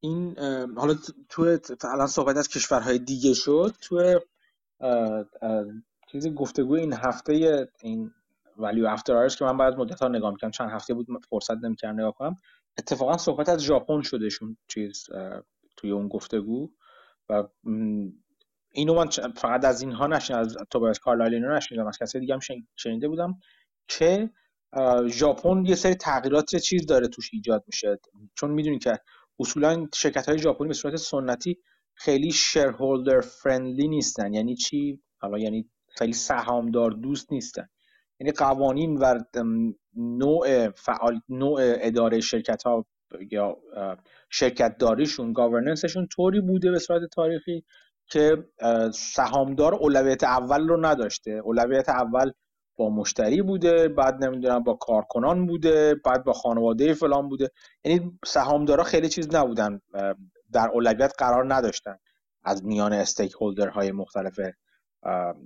این 0.00 0.38
حالا 0.76 0.94
تو 1.28 1.58
الان 1.84 2.06
صحبت 2.06 2.36
از 2.36 2.48
کشورهای 2.48 2.98
دیگه 2.98 3.34
شد 3.34 3.74
تو 3.80 4.20
چیز 6.12 6.28
گفتگو 6.28 6.74
این 6.74 6.92
هفته 6.92 7.66
این 7.82 8.10
ولیو 8.58 8.86
افتر 8.86 9.28
که 9.28 9.44
من 9.44 9.56
بعد 9.56 9.74
مدت 9.74 10.02
ها 10.02 10.08
نگاه 10.08 10.30
می‌کنم 10.30 10.50
چند 10.50 10.70
هفته 10.70 10.94
بود 10.94 11.06
فرصت 11.30 11.64
نمی‌کردم 11.64 12.00
نگاه 12.00 12.14
کنم. 12.14 12.36
اتفاقا 12.78 13.16
صحبت 13.16 13.48
از 13.48 13.62
ژاپن 13.62 14.02
شدهشون 14.02 14.56
چیز 14.68 15.06
توی 15.76 15.90
اون 15.90 16.08
گفتگو 16.08 16.70
و 17.28 17.48
اینو 18.72 18.94
من 18.94 19.08
فقط 19.36 19.64
از 19.64 19.82
اینها 19.82 20.06
نشنیدم 20.06 20.40
از 20.40 20.56
توباس 20.70 20.98
کارلایل 20.98 21.44
نشنیدم 21.44 21.86
از 21.86 21.98
کسی 21.98 22.20
دیگه 22.20 22.34
هم 22.34 22.40
شنیده 22.76 23.08
بودم 23.08 23.38
که 23.88 24.30
ژاپن 25.06 25.64
یه 25.66 25.74
سری 25.74 25.94
تغییرات 25.94 26.56
چیز 26.56 26.86
داره 26.86 27.08
توش 27.08 27.30
ایجاد 27.32 27.64
میشه. 27.66 27.98
چون 28.34 28.50
می‌دونی 28.50 28.78
که 28.78 28.98
اصولا 29.40 29.86
شرکت 29.94 30.28
های 30.28 30.38
ژاپنی 30.38 30.68
به 30.68 30.74
صورت 30.74 30.96
سنتی 30.96 31.58
خیلی 31.94 32.30
شیرهولدر 32.32 33.20
فرندلی 33.20 33.88
نیستن. 33.88 34.34
یعنی 34.34 34.54
چی؟ 34.54 35.02
حالا 35.18 35.38
یعنی 35.38 35.70
خیلی 35.88 36.12
سهامدار 36.12 36.90
دوست 36.90 37.32
نیستن. 37.32 37.68
یعنی 38.20 38.32
قوانین 38.32 38.96
و 38.96 39.18
نوع 39.96 40.70
فعال 40.70 41.20
نوع 41.28 41.60
اداره 41.62 42.20
شرکت 42.20 42.62
ها 42.62 42.86
یا 43.30 43.56
شرکت 44.30 44.78
داریشون 44.78 45.32
گاورننسشون 45.32 46.06
طوری 46.06 46.40
بوده 46.40 46.70
به 46.70 46.78
صورت 46.78 47.02
تاریخی 47.12 47.64
که 48.06 48.36
سهامدار 48.94 49.74
اولویت 49.74 50.24
اول 50.24 50.68
رو 50.68 50.86
نداشته. 50.86 51.30
اولویت 51.30 51.88
اول 51.88 52.32
با 52.80 52.90
مشتری 52.90 53.42
بوده 53.42 53.88
بعد 53.88 54.24
نمی‌دونم 54.24 54.62
با 54.62 54.74
کارکنان 54.74 55.46
بوده 55.46 55.94
بعد 56.04 56.24
با 56.24 56.32
خانواده 56.32 56.94
فلان 56.94 57.28
بوده. 57.28 57.50
یعنی 57.84 58.18
سهامدارا 58.24 58.84
خیلی 58.84 59.08
چیز 59.08 59.34
نبودن 59.34 59.80
در 60.52 60.68
اولویت 60.72 61.12
قرار 61.18 61.54
نداشتن 61.54 61.96
از 62.44 62.64
میان 62.64 62.92
استیک 62.92 63.32
های 63.72 63.92
مختلف 63.92 64.40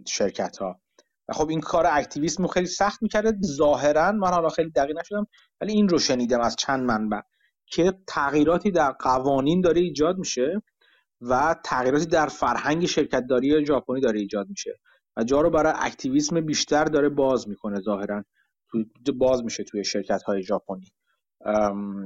شرکت 0.09 0.57
ها 0.57 0.81
و 1.29 1.33
خب 1.33 1.49
این 1.49 1.61
کار 1.61 1.87
اکتیویسم 1.91 2.47
خیلی 2.47 2.67
سخت 2.67 3.03
می‌کرده 3.03 3.33
ظاهرا 3.47 4.13
من 4.13 4.29
حالا 4.29 4.49
خیلی 4.49 4.71
دقیق 4.71 4.99
نشدم 4.99 5.27
ولی 5.61 5.73
این 5.73 5.89
رو 5.89 5.99
شنیدم 5.99 6.41
از 6.41 6.57
چند 6.57 6.85
منبع 6.85 7.21
که 7.67 7.93
تغییراتی 8.07 8.71
در 8.71 8.91
قوانین 8.91 9.61
داره 9.61 9.81
ایجاد 9.81 10.19
میشه 10.19 10.63
و 11.21 11.57
تغییراتی 11.65 12.07
در 12.07 12.27
فرهنگ 12.27 12.87
شرکتداری 12.87 13.67
ژاپنی 13.67 14.01
داره 14.01 14.21
ایجاد 14.21 14.49
میشه. 14.49 14.81
و 15.17 15.25
جا 15.25 15.41
رو 15.41 15.51
برای 15.51 15.73
اکتیویسم 15.77 16.41
بیشتر 16.41 16.85
داره 16.85 17.09
باز 17.09 17.49
می‌کنه 17.49 17.81
ظاهرا. 17.81 18.25
باز 19.19 19.45
میشه 19.45 19.65
توی 19.65 19.85
شرکت 19.85 20.23
های 20.23 20.43
ژاپنی 20.43 20.93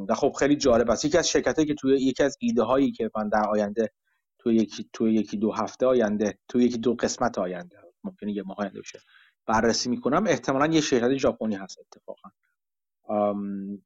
و 0.08 0.14
خب 0.14 0.32
خیلی 0.38 0.56
جالب 0.56 0.90
است. 0.90 1.04
یکی 1.04 1.18
از 1.18 1.28
شرکت 1.28 1.66
که 1.66 1.74
توی 1.74 1.96
یکی 2.00 2.22
از 2.22 2.36
ایده 2.40 2.62
هایی 2.62 2.92
که 2.92 3.10
من 3.16 3.28
در 3.28 3.44
آینده 3.48 3.90
توی 4.38 4.56
یکی 4.56 4.90
توی 4.92 5.14
یکی 5.14 5.36
دو 5.36 5.52
هفته 5.52 5.86
آینده 5.86 6.38
توی 6.48 6.64
یکی 6.64 6.78
دو 6.78 6.94
قسمت 6.94 7.38
آینده 7.38 7.76
ممکنه 8.04 8.32
یه 8.32 8.42
ماه 8.42 8.56
آینده 8.58 8.80
بشه 8.80 9.00
بررسی 9.46 9.90
می‌کنم. 9.90 10.24
احتمالا 10.26 10.66
یه 10.66 10.80
شرکت 10.80 11.16
ژاپنی 11.16 11.54
هست 11.54 11.78
اتفاقا. 11.78 12.28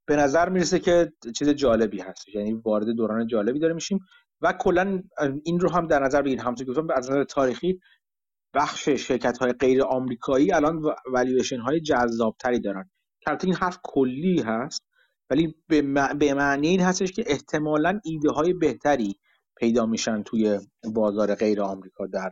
به 0.07 0.17
نظر 0.17 0.49
می‌رسه 0.49 0.79
که 0.79 1.13
چیز 1.37 1.49
جالبی 1.49 2.01
هست. 2.01 2.29
یعنی 2.29 2.53
وارد 2.53 2.89
دوران 2.89 3.27
جالبی 3.27 3.59
داره 3.59 3.75
میشیم. 3.75 3.99
و 4.41 4.53
کلا 4.53 5.03
این 5.45 5.61
رو 5.61 5.71
هم 5.71 5.87
در 5.87 5.99
نظر 5.99 6.23
بگیر 6.23 6.41
همونطور 6.41 6.67
گفتم 6.67 6.87
از 6.95 7.11
نظر 7.11 7.25
تاریخی 7.25 7.81
بخش 8.55 8.89
شرکت 8.89 9.39
های 9.39 9.53
غیر 9.53 9.83
آمریکایی 9.83 10.53
الان 10.53 10.83
والیویشن 11.13 11.61
های 11.61 11.81
جذابتری 11.81 12.61
دارن. 12.61 12.91
البته 13.27 13.47
این 13.47 13.57
حرف 13.57 13.79
کلی 13.83 14.41
هست 14.41 14.83
ولی 15.31 15.55
به 15.69 15.83
معنی 16.35 16.69
این 16.69 16.81
هستش 16.81 17.13
که 17.13 17.25
احتمالا 17.27 18.01
ایده 18.05 18.31
های 18.31 18.53
بهتری 18.53 19.19
پیدا 19.57 19.87
میشن 19.87 20.23
توی 20.23 20.61
بازار 20.95 21.35
غیر 21.35 21.63
آمریکا 21.63 22.07
در 22.07 22.31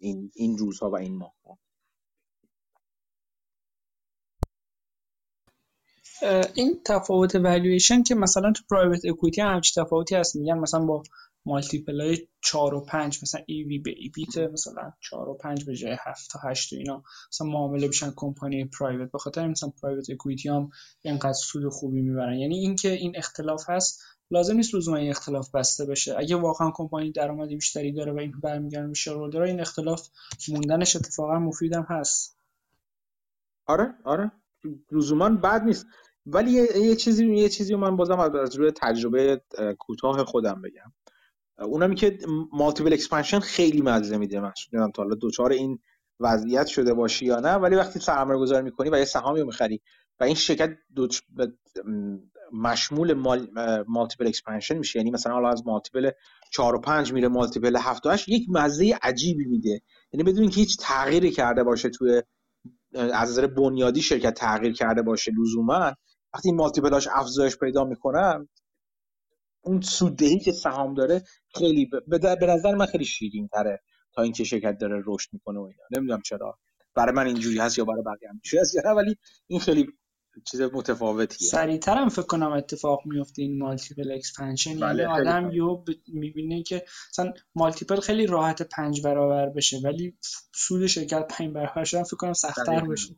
این, 0.00 0.30
این 0.34 0.58
روزها 0.58 0.90
و 0.90 0.96
این 0.96 1.16
ماه 1.16 1.34
این 6.54 6.80
تفاوت 6.84 7.34
والویشن 7.34 8.02
که 8.02 8.14
مثلا 8.14 8.52
تو 8.52 8.62
private 8.70 9.04
equity 9.04 9.40
هم 9.40 9.54
همچی 9.54 9.80
تفاوتی 9.80 10.14
هست. 10.14 10.36
میگن 10.36 10.58
مثلا 10.58 10.80
با 10.80 11.02
multiple 11.46 12.00
های 12.00 12.28
4 12.40 12.74
و 12.74 12.84
5 12.84 13.18
مثلا 13.22 13.40
EV 13.46 13.78
به 13.78 13.94
EBIT 13.96 14.38
مثلا 14.38 14.92
4 15.00 15.28
و 15.28 15.34
5 15.34 15.64
به 15.64 15.74
جای 15.74 15.96
7 16.04 16.30
تا 16.30 16.38
8 16.38 16.72
و 16.72 16.76
اینا. 16.76 17.02
مثلا 17.32 17.46
معامله 17.46 17.88
بشن 17.88 18.12
company 18.16 18.64
private 18.64 19.12
به 19.12 19.18
خاطر 19.18 19.48
مثلا 19.48 19.72
private 19.82 20.10
equity 20.10 20.48
هم 20.48 20.70
اینقدر 21.02 21.32
سود 21.32 21.68
خوبی 21.68 22.02
می‌برن. 22.02 22.38
یعنی 22.38 22.58
اینکه 22.58 22.90
این 22.92 23.16
اختلاف 23.16 23.70
هست 23.70 24.00
لازم 24.30 24.56
نیست 24.56 24.74
لزوما 24.74 24.96
این 24.96 25.10
اختلاف 25.10 25.54
بسته 25.54 25.86
بشه. 25.86 26.14
اگه 26.18 26.36
واقعا 26.36 26.70
کمپانی 26.74 27.12
درآمد 27.12 27.48
بیشتری 27.48 27.92
داره 27.92 28.12
و 28.12 28.18
این 28.18 28.32
برمیگردن 28.42 28.88
به 28.88 28.94
shareholder 28.94 29.42
این 29.42 29.60
اختلاف 29.60 30.08
موندنش 30.48 30.96
اتفاقا 30.96 31.38
مفیدم 31.38 31.86
هست. 31.88 32.36
آره 33.66 33.94
آره. 34.04 34.32
لزوما 34.92 35.30
بد 35.30 35.62
نیست. 35.62 35.86
ولی 36.26 36.50
یه, 36.50 36.76
یه 36.76 36.96
چیزی 36.96 37.34
یه 37.34 37.48
چیزی 37.48 37.74
من 37.74 37.96
بازم 37.96 38.18
از 38.18 38.56
روی 38.56 38.70
تجربه 38.70 39.42
کوتاه 39.78 40.24
خودم 40.24 40.62
بگم. 40.62 40.92
اونمی 41.58 41.94
که 41.94 42.18
multiple 42.52 42.92
expansion 42.92 43.40
خیلی 43.40 43.82
مزه 43.82 44.16
میده 44.16 44.40
من 44.40 44.52
نمی‌دونم 44.72 44.90
تا 44.90 45.02
حالا 45.02 45.14
دوچار 45.14 45.52
این 45.52 45.78
وضعیت 46.20 46.66
شده 46.66 46.94
باشی 46.94 47.26
یا 47.26 47.40
نه 47.40 47.54
ولی 47.54 47.76
وقتی 47.76 48.00
سرمایه 48.00 48.40
گذاری 48.40 48.64
می‌کنی 48.64 48.90
و 48.90 48.98
یه 48.98 49.04
سهامی 49.04 49.40
رو 49.40 49.46
می‌خری 49.46 49.80
و 50.20 50.24
این 50.24 50.34
شرکت 50.34 50.70
مشمول 52.52 53.12
مال... 53.12 53.48
multiple 53.88 54.26
expansion 54.26 54.78
میشه. 54.78 54.98
یعنی 54.98 55.10
مثلا 55.10 55.32
حالا 55.32 55.48
از 55.48 55.66
multiple 55.66 56.10
4 56.52 56.74
و 56.74 56.80
5 56.80 57.12
میره 57.12 57.28
multiple 57.28 57.76
7 57.76 58.06
و 58.06 58.10
8 58.10 58.28
یک 58.28 58.46
مزه 58.50 58.98
عجیبی 59.02 59.44
میده. 59.44 59.80
یعنی 60.12 60.24
بدون 60.24 60.40
اینکه 60.40 60.60
هیچ 60.60 60.76
تغییری 60.80 61.30
کرده 61.30 61.62
باشه 61.62 61.88
توی 61.88 62.22
از 62.94 63.30
نظر 63.30 63.46
بنیادی 63.46 64.02
شرکت 64.02 64.34
تغییر 64.34 64.72
کرده 64.72 65.02
باشه 65.02 65.32
لزوما 65.40 65.92
وقتی 66.34 66.48
این 66.48 66.56
multiple 66.56 66.94
لاش 66.94 67.08
افزایش 67.12 67.58
پیدا 67.58 67.84
می‌کنن 67.84 68.48
اون 69.64 69.80
سوددهی 69.80 70.38
که 70.38 70.52
سهام 70.52 70.94
داره 70.94 71.22
خیلی 71.54 71.90
به 72.06 72.46
نظر 72.46 72.74
من 72.74 72.86
خیلی 72.86 73.04
شیرین 73.04 73.48
تره 73.48 73.82
تا 74.14 74.22
اینکه 74.22 74.44
شرکت 74.44 74.78
داره 74.78 75.02
رشد 75.06 75.28
می‌کنه 75.32 75.58
و 75.58 75.62
اینا. 75.62 75.82
نمی‌دونم 75.96 76.22
چرا. 76.22 76.58
برای 76.94 77.14
من 77.14 77.26
اینجوری 77.26 77.58
هست 77.58 77.78
یا 77.78 77.84
برای 77.84 78.02
بقیه 78.02 78.30
اینجوری 78.30 78.60
هست 78.60 78.74
یا 78.74 78.94
ولی 78.96 79.16
این 79.46 79.60
خیلی 79.60 79.88
چیز 80.50 80.60
متفاوتیه. 80.60 81.48
سریعتر 81.48 81.96
هم 81.96 82.08
فکر 82.08 82.26
کنم 82.26 82.52
اتفاق 82.52 83.00
میفته 83.06 83.42
این 83.42 83.58
multiple 83.58 84.12
expansion 84.12 84.80
بله 84.80 85.02
یعنی 85.02 85.12
آدم 85.12 85.50
یو 85.52 85.76
ب... 85.76 85.88
می‌بینه 86.08 86.62
که 86.62 86.84
مثلا 87.12 87.32
multiple 87.54 88.00
خیلی 88.00 88.26
راحت 88.26 88.62
پنج 88.62 89.02
برابر 89.02 89.48
بشه 89.48 89.80
ولی 89.84 90.16
سود 90.54 90.86
شرکت 90.86 91.26
پنج 91.30 91.52
برابر 91.52 91.84
شدن 91.84 92.02
فکر 92.02 92.16
کنم 92.16 92.32
سختتر 92.32 92.80
بشه 92.80 93.14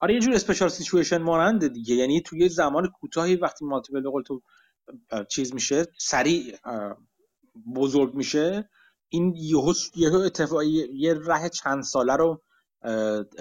آره 0.00 0.14
یه 0.14 0.20
جور 0.20 0.34
special 0.34 0.68
situation 0.68 1.18
مانند 1.18 1.72
دیگه. 1.72 1.94
یعنی 1.94 2.20
توی 2.20 2.48
زمان 2.48 2.90
کوتاهی 3.00 3.36
وقتی 3.36 3.64
multiple 3.64 4.00
به 4.00 4.22
تو 4.26 4.42
چیز 5.30 5.54
میشه 5.54 5.86
سریع 5.98 6.56
بزرگ 7.76 8.14
میشه. 8.14 8.70
این 9.08 9.34
یهو 9.36 9.74
یه 9.96 10.14
اتفاق 10.14 10.62
یه 10.94 11.14
راه 11.14 11.48
چند 11.48 11.82
ساله 11.82 12.16
رو 12.16 12.42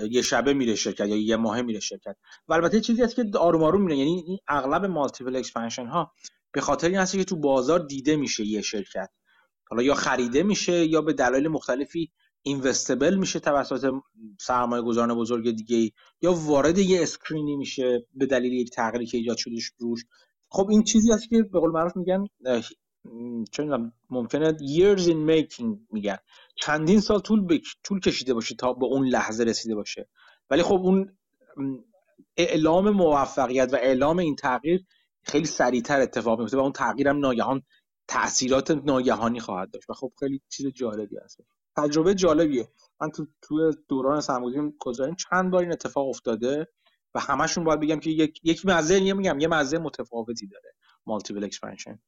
یه 0.10 0.22
شبه 0.22 0.54
میره 0.54 0.76
شرکت 0.76 1.08
یا 1.08 1.16
یه 1.16 1.36
ماه 1.36 1.62
میره 1.62 1.80
شرکت. 1.80 2.16
و 2.48 2.54
البته 2.54 2.82
چیزی 2.82 3.02
هست 3.02 3.16
که 3.16 3.26
آروم 3.38 3.64
آروم 3.64 3.82
میره 3.82 3.98
یعنی 3.98 4.24
این 4.28 4.38
اغلب 4.48 4.86
multiple 4.86 5.36
expansion 5.36 5.86
ها 5.86 6.12
به 6.52 6.62
خاطر 6.62 6.88
این 6.88 6.98
هست 6.98 7.16
که 7.18 7.24
تو 7.24 7.36
بازار 7.36 7.80
دیده 7.80 8.16
میشه 8.16 8.46
یه 8.46 8.62
شرکت. 8.62 9.10
حالا 9.70 9.84
یا 9.84 9.94
خریده 9.94 10.44
میشه 10.44 10.86
یا 10.86 11.02
به 11.02 11.14
دلایل 11.14 11.48
مختلفی 11.48 12.12
اینوستبل 12.42 13.16
میشه 13.16 13.40
توسط 13.40 13.94
سرمایه 14.40 14.82
گذاران 14.82 15.18
بزرگ 15.18 15.52
دیگه 15.52 15.92
یا 16.22 16.34
وارد 16.34 16.78
یه 16.78 17.04
اسکرینی 17.04 17.56
میشه 17.56 18.08
به 18.14 18.26
دلیل 18.26 18.54
یک 18.54 18.70
تغییری 18.70 19.06
که 19.06 19.18
ایجاد 19.18 19.38
شده 19.38 19.56
روش. 19.80 20.06
خب 20.54 20.68
این 20.70 20.84
چیزی 20.84 21.12
هست 21.12 21.30
که 21.30 21.44
به 21.44 21.60
قول 21.60 21.72
معروف 21.72 21.98
میگن 21.98 22.26
چه 23.52 23.92
ممکنه 24.10 24.58
years 24.58 25.02
in 25.02 25.30
making 25.30 25.78
میگن. 25.92 26.18
چندین 26.56 27.00
سال 27.00 27.20
طول 27.20 27.46
بک... 27.46 27.64
طول 27.84 28.00
کشیده 28.00 28.34
باشه 28.34 28.56
تا 28.56 28.74
به 28.74 28.86
اون 28.86 29.08
لحظه 29.08 29.44
رسیده 29.44 29.76
باشه. 29.76 30.10
ولی 30.50 30.64
خب 30.64 30.74
اون 30.74 31.18
اعلام 32.38 32.90
موفقیت 32.90 33.74
و 33.74 33.76
اعلام 33.76 34.20
این 34.20 34.36
تغییر 34.36 34.86
خیلی 35.24 35.46
سریعتر 35.46 36.02
اتفاق 36.02 36.40
میفته 36.40 36.58
و 36.58 36.60
اون 36.60 36.72
تغییرم 36.72 37.20
ناگهان 37.20 37.62
تاثیرات 38.08 38.72
ناگهانی 38.72 39.40
خواهد 39.40 39.72
داشت 39.72 39.90
و 39.90 39.94
خب 39.94 40.12
خیلی 40.20 40.42
چیز 40.50 40.68
جالبی 40.68 41.18
هست. 41.18 41.40
تجربه 41.78 42.16
جالبیه. 42.16 42.68
من 43.02 43.10
تو 43.12 43.28
تو 43.42 43.72
دوران 43.90 44.22
سرمایه‌گذاری 44.22 45.16
چند 45.30 45.52
بار 45.52 45.62
این 45.62 45.72
اتفاق 45.72 46.10
افتاده؟ 46.10 46.68
و 47.16 47.20
همشون 47.20 47.64
باید 47.64 47.80
بگم 47.80 48.00
که 48.00 48.10
یک 48.10 48.40
یک 48.44 48.66
مزه 48.66 49.02
یه 49.02 49.14
میگم 49.14 49.40
یه 49.40 49.48
مزه 49.48 49.78
متفاوتی 49.78 50.48
داره 50.48 50.74
multiple 51.06 51.44
expansion 51.44 52.00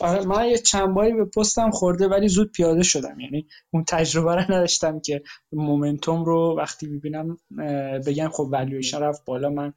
آره 0.00 0.26
من 0.26 0.48
یه 0.48 0.58
چند 0.58 0.94
باری 0.94 1.12
به 1.12 1.24
پستم 1.24 1.70
خورده 1.70 2.08
ولی 2.08 2.28
زود 2.28 2.52
پیاده 2.52 2.82
شدم. 2.82 3.20
یعنی 3.20 3.46
اون 3.70 3.84
تجربه 3.84 4.34
رو 4.34 4.40
نداشتم 4.40 5.00
که 5.00 5.22
momentum 5.52 6.24
رو 6.24 6.54
وقتی 6.58 6.86
می‌بینم 6.86 7.36
بگم 8.06 8.28
خب 8.28 8.48
ولیویشن 8.52 9.00
رفت 9.00 9.24
بالا 9.24 9.50
من 9.50 9.72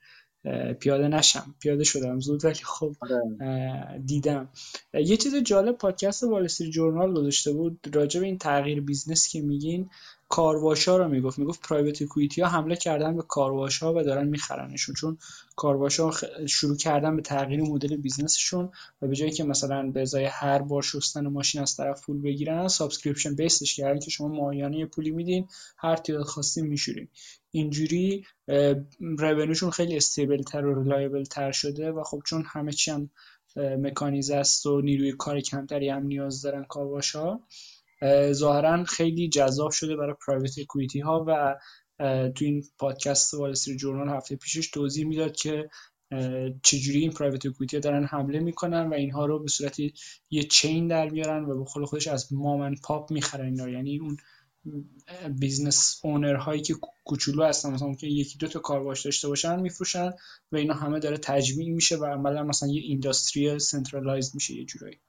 پیاده 0.80 1.08
نشم. 1.08 1.56
پیاده 1.60 1.84
شدم 1.84 2.20
زود 2.20 2.46
ولی 2.46 2.54
خب 2.54 2.96
آره. 3.02 4.02
دیدم. 4.06 4.50
یه 4.94 5.18
چیز 5.18 5.36
جالب 5.36 5.78
پادکست 5.78 6.24
وال‌استریت 6.24 6.70
جورنال 6.70 7.14
گذاشته 7.14 7.54
بود. 7.54 7.80
راجع 7.94 8.20
به 8.20 8.26
این 8.26 8.38
تغییر 8.38 8.82
business 8.82 9.28
که 9.28 9.42
میگین 9.42 9.90
کارواشا 10.30 10.98
رو 10.98 11.08
می‌گفت. 11.08 11.40
می‌گفت 11.40 11.62
private 11.68 12.02
equity 12.02 12.42
ها 12.42 12.48
حمله 12.48 12.76
کردن 12.76 13.16
به 13.16 13.22
کارواشا 13.22 13.94
و 13.94 14.04
دارن 14.04 14.28
میخرنشون. 14.28 14.96
چون 14.96 15.18
کارواشا 15.56 16.12
شروع 16.48 16.78
کردن 16.78 17.16
به 17.16 17.22
تغییر 17.22 17.62
مدل 17.62 17.98
business 17.98 18.47
شون 18.47 18.72
و 19.02 19.08
به 19.08 19.16
جایی 19.16 19.32
که 19.32 19.44
مثلا 19.44 19.92
به 19.92 20.02
ازای 20.02 20.26
هر 20.26 20.60
بار 20.60 20.82
شستن 20.82 21.28
ماشین 21.28 21.62
از 21.62 21.76
طرف 21.76 22.06
پول 22.06 22.22
بگیرن 22.22 22.68
subscription 22.68 23.36
based 23.36 23.64
ش 23.64 23.76
کردن 23.76 24.00
که 24.00 24.12
شما 24.12 24.28
ماهیانه 24.28 24.86
پولی 24.86 25.12
میدین 25.12 25.48
هر 25.78 25.96
تعداد 25.96 26.26
خواستین 26.26 26.68
میشورین. 26.68 27.08
اینجوری 27.52 28.26
revenue 29.00 29.44
شون 29.44 29.70
خیلی 29.70 29.98
stable 29.98 30.42
تر 30.42 30.66
و 30.66 30.84
reliable 30.84 31.24
تر 31.24 31.52
شده 31.52 31.92
و 31.92 32.04
خب 32.04 32.22
چون 32.26 32.44
همه 32.48 32.72
چی 32.72 32.92
هم 32.92 33.10
مکانیزه 33.56 34.36
است 34.36 34.66
و 34.66 34.82
نیروی 34.82 35.12
کار 35.12 35.40
کمتری 35.40 35.90
هم 35.90 36.06
نیاز 36.06 36.42
دارن 36.42 36.64
کارواشا 36.64 37.40
ظاهرا 38.32 38.84
خیلی 38.84 39.30
جذاب 39.30 39.72
شده 39.72 39.96
برای 39.96 40.16
private 40.28 40.60
equity 40.60 41.00
ها 41.00 41.26
و 41.28 41.56
تو 42.30 42.46
این 42.46 42.64
پادکست 42.78 43.34
وال 43.34 43.54
جورنال 43.54 44.18
هفته 44.18 44.36
پیشش 44.36 44.70
توضیح 44.70 45.06
می‌داد 45.06 45.36
که 45.36 45.70
چجوری 46.64 47.00
این 47.00 47.12
private 47.12 47.46
equity 47.46 47.78
ها 47.78 47.82
دارن 47.82 48.04
حمله 48.04 48.40
می‌کنن 48.40 48.88
و 48.88 48.94
اینها 48.94 49.26
رو 49.26 49.40
به 49.40 49.48
صورت 49.48 49.80
یه 50.30 50.44
chain 50.44 50.88
در 50.88 51.10
میارن 51.10 51.46
و 51.46 51.60
به 51.60 51.66
خود 51.66 51.86
خودش 51.86 52.08
از 52.08 52.34
mom 52.34 52.55
and 52.55 52.76
pop 52.84 53.12
می‌خرن 53.12 53.46
اینا. 53.46 53.70
یعنی 53.70 54.00
اون 54.00 54.18
business 55.40 56.00
owner 56.04 56.36
هایی 56.36 56.62
که 56.62 56.76
کوچولو 57.06 57.44
هستن 57.44 57.74
مثلا 57.74 57.94
که 57.94 58.08
یکی 58.08 58.38
دو 58.38 58.48
تا 58.48 58.60
کارواش 58.60 59.06
داشته 59.06 59.28
باشن 59.28 59.60
میفروشن 59.60 60.12
و 60.52 60.56
اینا 60.56 60.74
همه 60.74 61.00
داره 61.00 61.18
تجمیع 61.18 61.70
میشه 61.70 61.98
و 61.98 62.06
عملا 62.06 62.44
مثلا 62.44 62.70
یه 62.70 62.82
industry 62.82 63.60
centralized 63.60 64.36
میشه 64.36 64.54
یه 64.54 64.66
جورایی. 64.66 65.00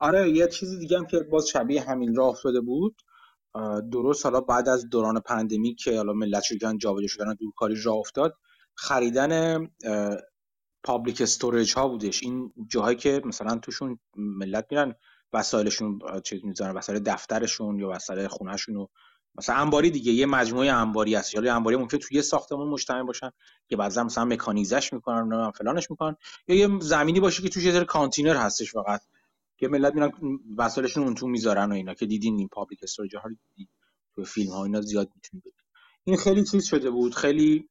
آره 0.00 0.30
یه 0.30 0.48
چیزی 0.48 0.78
دیگه 0.78 0.98
هم 0.98 1.06
که 1.06 1.20
باز 1.20 1.48
شبیه 1.48 1.82
همین 1.82 2.14
راه 2.14 2.28
افتاده 2.28 2.60
بود. 2.60 3.02
درست 3.92 4.26
حالا 4.26 4.40
بعد 4.40 4.68
از 4.68 4.88
دوران 4.88 5.20
pandemic 5.20 5.74
که 5.74 5.96
حالا 5.96 6.12
ملت 6.12 6.42
شدن 6.42 6.78
جابجا 6.78 7.06
شدن 7.06 7.34
دورکاری 7.34 7.82
راه 7.82 7.96
افتاد 7.96 8.34
خریدن 8.74 9.66
public 10.84 11.20
storage 11.20 11.74
ها 11.74 11.88
بودش. 11.88 12.22
این 12.22 12.52
جاهایی 12.68 12.96
که 12.96 13.22
مثلا 13.24 13.58
توشون 13.58 13.98
ملت 14.16 14.66
میرن 14.70 14.94
وسایلشون 15.32 15.98
چیز 16.24 16.44
می‌ذارن 16.44 16.74
وسایل 16.76 17.02
دفترشون 17.02 17.78
یا 17.78 17.88
وسایل 17.88 18.28
خونهشون 18.28 18.76
و 18.76 18.86
مثلا 19.34 19.56
انباری 19.56 19.90
دیگه 19.90 20.12
یه 20.12 20.26
مجموعه 20.26 20.72
انباری 20.72 21.14
هست. 21.14 21.34
یا 21.34 21.56
انباری 21.56 21.76
ممکن 21.76 21.98
توی 21.98 22.16
یه 22.16 22.22
ساختمون 22.22 22.68
مجتمع 22.68 23.02
باشن 23.02 23.30
که 23.68 23.76
بعضا 23.76 24.04
مثلا 24.04 24.24
مکانیزش 24.24 24.92
می‌کنن 24.92 25.32
و 25.32 25.50
فلانش 25.50 25.90
می‌کنن. 25.90 26.16
یا 26.48 26.56
یه 26.56 26.68
زمینی 26.80 27.20
باشه 27.20 27.42
که 27.42 27.48
توش 27.48 27.64
یه 27.64 27.84
کانتینر 27.84 28.36
هستش 28.36 28.72
فقط. 28.72 29.00
که 29.60 29.68
ملت 29.68 29.94
میرن 29.94 30.12
وسایلشون 30.58 31.02
اون 31.02 31.14
تو 31.14 31.26
می‌ذارن 31.26 31.72
و 31.72 31.74
اینا 31.74 31.94
که 31.94 32.06
دیدین 32.06 32.38
این 32.38 32.48
public 32.48 32.80
storage 32.82 33.16
ها 33.16 33.22
تو 34.14 34.24
فیلم 34.24 34.50
ها 34.52 34.64
اینا 34.64 34.80
زیاد 34.80 35.08
می‌تونید 35.14 35.44
ببینید. 35.44 35.60
این 36.04 36.16
خیلی 36.16 36.44
چیز 36.44 36.64
شده 36.64 36.90
بود 36.90 37.14
خیلی 37.14 37.68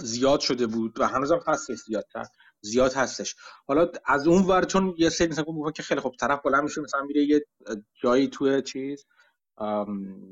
زیاد 0.00 0.40
شده 0.40 0.66
بود 0.66 1.00
و 1.00 1.06
هنوزم 1.06 1.40
هستش 1.46 1.78
زیادتر. 1.78 2.24
زیاد 2.60 2.94
هستش. 2.94 3.34
حالا 3.66 3.88
از 4.06 4.26
اون 4.26 4.42
ور 4.42 4.64
چون 4.64 4.94
یه 4.98 5.08
سری 5.08 5.28
مثلا 5.28 5.70
که 5.74 5.82
خیلی 5.82 6.00
خوب 6.00 6.16
طرف 6.20 6.40
بلند 6.44 6.62
میشه 6.62 6.80
مثلا 6.80 7.02
میره 7.02 7.24
یه 7.24 7.46
جایی 8.02 8.28
توی 8.28 8.62
چیز 8.62 9.06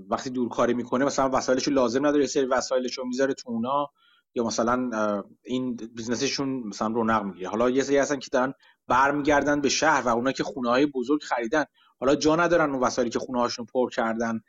وقتی 0.08 0.30
دورکاری 0.30 0.74
می‌کنه 0.74 1.04
مثلا 1.04 1.30
وسایلش 1.32 1.68
لازم 1.68 2.06
نداره 2.06 2.22
یه 2.22 2.26
سری 2.26 2.46
وسایلش 2.46 2.98
رو 2.98 3.06
می‌ذاره 3.06 3.34
تو 3.34 3.50
اونا. 3.50 3.86
یا 4.34 4.44
مثلا 4.44 5.22
این 5.44 5.76
بیزنسشون 5.76 6.48
مثلا 6.48 6.88
رونق 6.88 7.22
می‌گیره. 7.22 7.48
حالا 7.48 7.70
یه 7.70 7.82
سری 7.82 7.96
هستن 7.96 8.18
که 8.18 8.28
دارن 8.32 8.54
برمیگردن 8.88 9.60
به 9.60 9.68
شهر 9.68 10.02
و 10.02 10.08
اونا 10.08 10.32
که 10.32 10.44
خونه 10.44 10.70
های 10.70 10.86
بزرگ 10.86 11.22
خریدن. 11.22 11.64
حالا 12.00 12.14
جا 12.14 12.36
ندارن 12.36 12.70
اون 12.70 12.82
وسایلی 12.82 13.10
که 13.10 13.18
خونه 13.18 13.40
هاشون 13.40 13.66
پر 13.66 13.90
کردن 13.90 14.40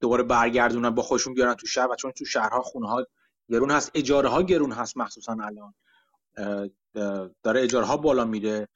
دوباره 0.00 0.22
برگردونن 0.22 0.90
با 0.90 1.02
خودشون 1.02 1.34
بیارن 1.34 1.54
تو 1.54 1.66
شهر 1.66 1.90
و 1.90 1.96
چون 1.96 2.12
تو 2.12 2.24
شهرها 2.24 2.62
خونه 2.62 2.88
ها 2.88 3.06
گرون 3.50 3.70
هست 3.70 3.90
اجاره 3.94 4.28
ها 4.28 4.42
گرون 4.42 4.72
هست 4.72 4.96
مخصوصا 4.96 5.36
الان. 5.42 5.74
داره 7.42 7.62
اجاره 7.62 7.86
ها 7.86 7.96
بالا 7.96 8.24
میره 8.24 8.68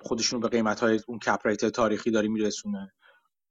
خودشون 0.00 0.40
به 0.40 0.48
قیمت 0.48 0.80
های 0.80 1.00
اون 1.06 1.18
کپریت 1.18 1.64
تاریخی 1.64 2.10
داره 2.10 2.28
میرسونه. 2.28 2.92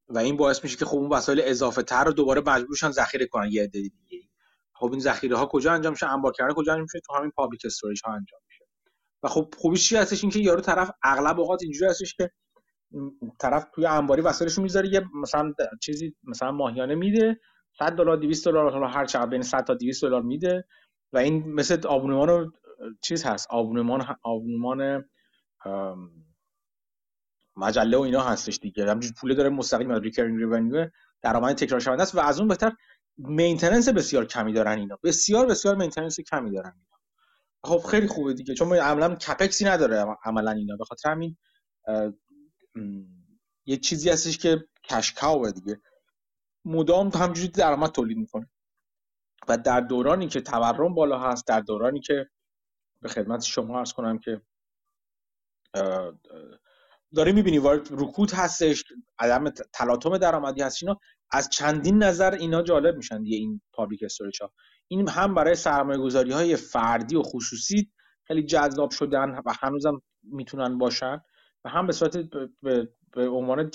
و 0.09 0.17
این 0.17 0.37
باعث 0.37 0.63
میشه 0.63 0.77
که 0.77 0.85
خب 0.85 0.97
اون 0.97 1.09
وسایل 1.09 1.41
اضافه 1.43 1.83
تر 1.83 2.03
رو 2.03 2.13
دوباره 2.13 2.41
مجبورشن 2.41 2.91
ذخیره 2.91 3.25
کنن 3.25 3.49
یه 3.51 3.63
عده 3.63 3.81
دیگه 3.81 4.27
خب 4.73 4.91
این 4.91 4.99
ذخیره 4.99 5.37
ها 5.37 5.45
کجا 5.45 5.73
انجام 5.73 5.91
میشه؟ 5.93 6.07
انبار 6.07 6.31
کردن 6.31 6.53
کجا 6.53 6.71
انجام 6.71 6.83
میشه؟ 6.83 6.99
تو 6.99 7.13
همین 7.13 7.31
public 7.31 7.61
storage 7.65 8.01
ها 8.05 8.13
انجام 8.13 8.39
خب 9.28 9.53
خوبیش 9.57 9.89
چی 9.89 9.95
هستش؟ 9.95 10.23
اینکه 10.23 10.39
یارو 10.39 10.61
طرف 10.61 10.91
اغلب 11.03 11.39
اوقات 11.39 11.63
اینجوری 11.63 11.91
هستش 11.91 12.13
که 12.13 12.32
طرف 13.39 13.65
توی 13.75 13.86
انباری 13.86 14.21
وسایلش 14.21 14.59
می‌ذاره 14.59 14.93
یه 14.93 15.01
مثلا 15.21 15.53
چیزی 15.82 16.15
مثلا 16.23 16.51
ماهیانه 16.51 16.95
میده 16.95 17.39
100 17.80 17.91
دلار 17.91 18.17
200 18.17 18.45
دلار 18.45 18.71
حالا 18.71 18.88
هر 18.88 19.05
چقدر 19.05 19.30
بین 19.30 19.41
100 19.41 19.63
تا 19.63 19.73
200 19.73 20.01
دلار 20.01 20.21
میده 20.21 20.65
و 21.13 21.17
این 21.17 21.53
مثل 21.53 21.88
آبونمان 21.88 22.51
چیز 23.01 23.23
هست. 23.23 23.47
آبونمان 23.49 24.05
آبونمان 24.23 25.05
مجله 27.57 27.97
و 27.97 28.01
اینا 28.01 28.21
هستش 28.21 28.57
دیگه. 28.57 28.84
همینجوری 28.84 29.13
پول 29.21 29.36
داره 29.36 29.49
مستقیم 29.49 29.91
recurring 29.91 30.38
revenue 30.38 30.89
درآمد 31.21 31.55
تکرار 31.55 31.80
شونده 31.80 32.03
است 32.03 32.15
و 32.15 32.19
از 32.19 32.39
اون 32.39 32.47
بهتر 32.47 32.71
maintenance 33.17 33.89
بسیار 33.89 34.25
کمی 34.25 34.53
دارن 34.53 34.78
اینا. 34.78 34.97
بسیار 35.03 35.45
بسیار 35.45 35.75
maintenance 35.75 36.19
کمی 36.19 36.51
دارن 36.51 36.73
اینا. 36.75 36.96
خب 37.63 37.77
خیلی 37.91 38.07
خوبه 38.07 38.33
دیگه 38.33 38.53
چون 38.53 38.73
عملا 38.73 39.15
capex 39.15 39.57
ی 39.57 39.65
نداره 39.65 40.05
عملا 40.23 40.51
اینا. 40.51 40.75
به 40.75 40.85
خاطر 40.85 41.09
همین 41.11 41.37
یه 43.65 43.77
چیزی 43.77 44.09
هستش 44.09 44.37
که 44.37 44.67
cash 44.83 45.17
cow 45.17 45.43
ه 45.43 45.51
دیگه. 45.51 45.81
مدام 46.65 47.07
همجوری 47.07 47.47
درآمد 47.47 47.91
تولید 47.91 48.17
می‌کنه. 48.17 48.49
و 49.47 49.57
در 49.57 49.81
دورانی 49.81 50.27
که 50.27 50.41
تورم 50.41 50.93
بالا 50.93 51.19
هست 51.19 51.47
در 51.47 51.59
دورانی 51.61 51.99
که 51.99 52.29
به 53.01 53.09
خدمت 53.09 53.43
شما 53.43 53.79
عرض 53.79 53.93
کنم 53.93 54.19
که 54.19 54.41
داره 57.15 57.31
می‌بینی 57.31 57.57
وارد 57.57 57.87
رکود 57.91 58.31
هستش 58.31 58.83
عدم 59.19 59.49
تلاطم 59.49 60.17
درآمدی 60.17 60.61
هست 60.61 60.83
اینا 60.83 60.99
از 61.31 61.49
چندین 61.49 62.03
نظر 62.03 62.31
اینا 62.31 62.61
جالب 62.61 62.95
میشن 62.97 63.23
دیگه 63.23 63.37
این 63.37 63.61
public 63.73 64.03
storage 64.03 64.41
ها 64.41 64.53
این 64.88 65.09
هم 65.09 65.33
برای 65.33 65.55
سرمایه 65.55 65.99
گذاری 65.99 66.31
های 66.31 66.55
فردی 66.55 67.15
و 67.15 67.21
خصوصی 67.21 67.91
خیلی 68.23 68.43
جذاب 68.43 68.91
شدن 68.91 69.29
و 69.45 69.53
هنوزم 69.59 70.01
می‌تونن 70.23 70.77
باشن 70.77 71.21
و 71.65 71.69
هم 71.69 71.88
به 71.88 71.93
صورت 71.93 72.17
به, 72.61 73.29
عنوان 73.29 73.71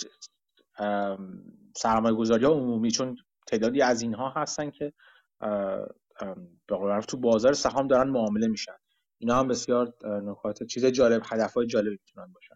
سرمایه 1.76 2.14
گذاری 2.14 2.44
ها 2.44 2.52
عمومی 2.52 2.90
چون 2.90 3.16
تعدادی 3.46 3.82
از 3.82 4.02
اینها 4.02 4.30
هستن 4.36 4.70
که 4.70 4.92
به 6.68 7.00
تو 7.08 7.16
بازار 7.16 7.52
سهام 7.52 7.86
دارن 7.86 8.10
معامله 8.10 8.46
میشن. 8.48 8.76
اینا 9.18 9.38
هم 9.38 9.48
بسیار 9.48 9.94
نکات 10.04 10.62
چیز 10.62 10.86
جالب 10.86 11.22
هدف 11.32 11.54
های 11.54 11.66
جالبی 11.66 11.90
می‌تونن 11.90 12.32
باشن. 12.32 12.51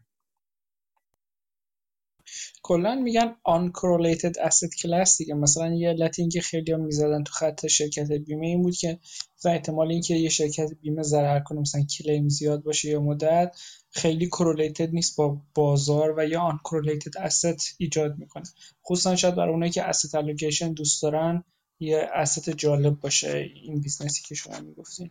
کلا 2.62 2.94
میگن 2.94 3.36
uncorrelated 3.48 4.32
asset 4.48 4.80
class 4.80 5.16
دیگه. 5.18 5.34
مثلا 5.34 5.74
یه 5.74 5.88
علت 5.88 6.18
اینکه 6.18 6.40
خیلی 6.40 6.72
هم 6.72 6.80
می‌زدن 6.80 7.24
تو 7.24 7.32
خط 7.32 7.66
شرکت 7.66 8.12
بیمه 8.12 8.46
این 8.46 8.62
بود 8.62 8.76
که 8.76 8.98
مثلا 9.38 9.52
احتمال 9.52 9.90
اینکه 9.90 10.14
یه 10.14 10.28
شرکت 10.28 10.70
بیمه 10.82 11.02
ضرر 11.02 11.40
کنه 11.40 11.60
مثلا 11.60 11.82
کلیم 11.98 12.28
زیاد 12.28 12.62
باشه 12.62 12.88
یا 12.88 13.00
مدت 13.00 13.56
خیلی 13.90 14.30
correlated 14.30 14.88
نیست 14.92 15.16
با 15.16 15.40
بازار 15.54 16.14
و 16.18 16.26
یا 16.26 16.58
uncorrelated 16.58 17.28
asset 17.28 17.74
ایجاد 17.78 18.18
می‌کنه. 18.18 18.44
خصوصا 18.86 19.16
شاید 19.16 19.34
برای 19.34 19.52
اونایی 19.52 19.72
که 19.72 19.82
asset 19.82 20.10
allocation 20.10 20.74
دوست 20.74 21.02
دارن 21.02 21.44
یه 21.80 22.10
asset 22.24 22.48
جالب 22.48 23.00
باشه 23.00 23.50
این 23.54 23.80
business 23.80 24.17
ی 24.17 24.22
که 24.22 24.34
شما 24.34 24.60
می‌گفتین. 24.60 25.10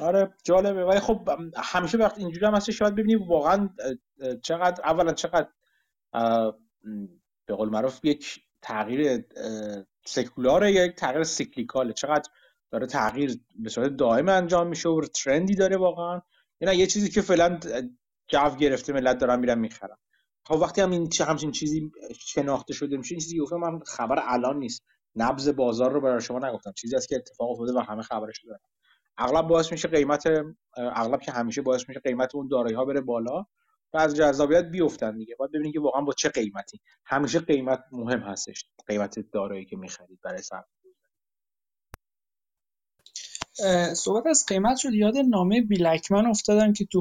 آره 0.00 0.34
جالبه. 0.44 0.84
ولی 0.84 1.00
خب 1.00 1.28
همیشه 1.56 1.98
وقت 1.98 2.18
اینجوری 2.18 2.46
هم 2.46 2.54
هست 2.54 2.70
شاید 2.70 2.94
ببینید 2.94 3.28
واقعا 3.28 3.68
چقدر 4.42 4.84
اولا 4.84 5.12
چقدر 5.12 5.48
به 7.46 7.54
قول 7.54 7.68
معروف 7.68 8.04
یک 8.04 8.40
تغییر 8.62 9.24
secular 10.06 10.64
ه 10.64 10.72
یا 10.72 10.84
یک 10.84 10.94
تغییر 10.94 11.24
cyclical 11.24 11.78
ه. 11.78 11.92
چقدر 11.92 12.30
داره 12.70 12.86
تغییر 12.86 13.40
به 13.58 13.68
صورت 13.68 13.96
دائم 13.96 14.28
انجام 14.28 14.66
میشه 14.66 14.88
و 14.88 15.00
ترندی 15.00 15.54
داره 15.54 15.76
واقعا. 15.76 16.22
اینا 16.60 16.72
یه 16.72 16.86
چیزی 16.86 17.10
که 17.10 17.20
فعلا 17.20 17.60
جو 18.28 18.56
گرفته 18.60 18.92
ملت 18.92 19.18
دارن 19.18 19.40
میرن 19.40 19.58
می‌خرن. 19.58 19.96
خب 20.46 20.54
وقتی 20.54 20.80
هم 20.80 20.90
این 20.90 21.08
همچین 21.26 21.52
چیزی 21.52 21.92
شناخته 22.18 22.74
شده 22.74 22.96
میشه 22.96 23.12
این 23.12 23.20
چیزی 23.20 23.38
گفتم 23.38 23.56
من 23.56 23.80
خبر 23.86 24.22
الان 24.22 24.58
نیست. 24.58 24.82
نبض 25.16 25.48
بازار 25.48 25.92
رو 25.92 26.00
برای 26.00 26.20
شما 26.20 26.38
نگفتم. 26.38 26.72
چیزی 26.72 26.96
است 26.96 27.08
که 27.08 27.16
اتفاق 27.16 27.50
افتاده 27.50 27.72
و 27.72 27.78
همه 27.78 28.02
خبرش 28.02 28.44
دارن. 28.44 28.60
اغلب 29.18 29.48
باعث 29.48 29.72
میشه 29.72 29.88
قیمت 29.88 30.24
اغلب 30.76 31.20
که 31.20 31.32
همیشه 31.32 31.62
باعث 31.62 31.88
میشه 31.88 32.00
قیمت 32.00 32.34
اون 32.34 32.48
دارایی 32.48 32.74
ها 32.74 32.84
بره 32.84 33.00
بالا. 33.00 33.46
و 33.96 33.98
از 33.98 34.16
جذابیت 34.16 34.64
بیفتن 34.64 35.16
دیگه. 35.16 35.36
باید 35.38 35.50
ببینید 35.52 35.72
که 35.72 35.80
واقعا 35.80 36.00
با 36.00 36.12
چه 36.12 36.28
قیمتی. 36.28 36.80
همیشه 37.04 37.38
قیمت 37.40 37.84
مهم 37.92 38.20
هستش. 38.20 38.64
قیمت 38.86 39.18
دارایی 39.32 39.64
که 39.64 39.76
می‌خرید 39.76 40.18
برای 40.24 40.42
سرمایه 40.42 40.66
صحبت 43.94 44.26
از 44.26 44.44
قیمت 44.48 44.76
شد. 44.76 44.92
یاد 44.92 45.16
نامه 45.16 45.60
بیل 45.60 45.88
اکمن 45.88 46.26
افتادم 46.26 46.72
که 46.72 46.84
تو 46.84 47.00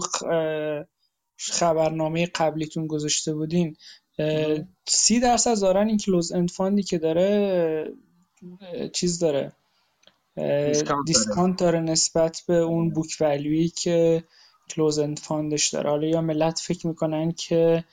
خبرنامه 1.37 2.25
قبلیتون 2.25 2.87
گذاشته 2.87 3.33
بودین. 3.33 3.75
سی 4.87 5.19
درصد 5.19 5.61
دارن 5.61 5.87
این 5.87 5.97
closed-end 5.97 6.31
fund 6.31 6.51
ی 6.51 6.83
که 6.83 6.97
داره 6.97 7.93
چیز 8.93 9.19
داره. 9.19 9.51
discount 11.05 11.59
داره 11.59 11.79
نسبت 11.79 12.41
به 12.47 12.55
اون 12.55 12.89
book 12.89 13.17
value 13.19 13.59
ی 13.59 13.67
که 13.67 14.23
closed-end 14.69 14.99
fund 14.99 15.19
ش 15.19 15.67
داره. 15.67 15.89
حالا 15.89 16.07
یا 16.07 16.21
ملت 16.21 16.59
فکر 16.59 16.87
می‌کنن 16.87 17.31
که 17.31 17.83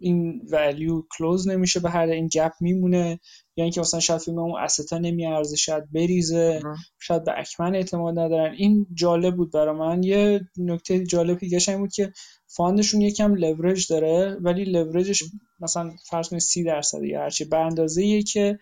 این 0.00 0.42
value 0.50 1.02
close 1.18 1.48
نمیشه 1.48 1.80
به 1.80 1.90
هر 1.90 2.06
این 2.06 2.28
gap 2.28 2.52
میمونه 2.60 3.20
یا 3.56 3.64
اینکه 3.64 3.80
مثلا 3.80 4.00
شاید 4.00 4.20
فیلم 4.20 4.38
اون 4.38 4.60
استا 4.60 4.98
نمیارزه 4.98 5.56
شاید 5.56 5.92
بریزه 5.92 6.62
شاید 6.98 7.24
به 7.24 7.32
اکمن 7.36 7.74
اعتماد 7.74 8.18
ندارن. 8.18 8.54
این 8.54 8.86
جالب 8.94 9.36
بود 9.36 9.52
برای 9.52 9.74
من. 9.74 10.02
یه 10.02 10.40
نکته 10.56 11.04
جالب 11.04 11.38
دیگه 11.38 11.60
این 11.68 11.78
بود 11.78 11.92
که 11.92 12.12
fund 12.46 12.73
شون 12.73 13.00
یکم 13.00 13.34
لورج 13.34 13.86
داره 13.92 14.36
ولی 14.40 14.64
لورجش 14.64 15.22
مثلا 15.60 15.92
فرض 16.10 16.28
کنید 16.28 16.42
30 16.42 16.64
درصد 16.64 17.02
یا 17.02 17.20
هرچی. 17.20 17.44
به 17.44 17.58
اندازه 17.58 18.22
که 18.22 18.58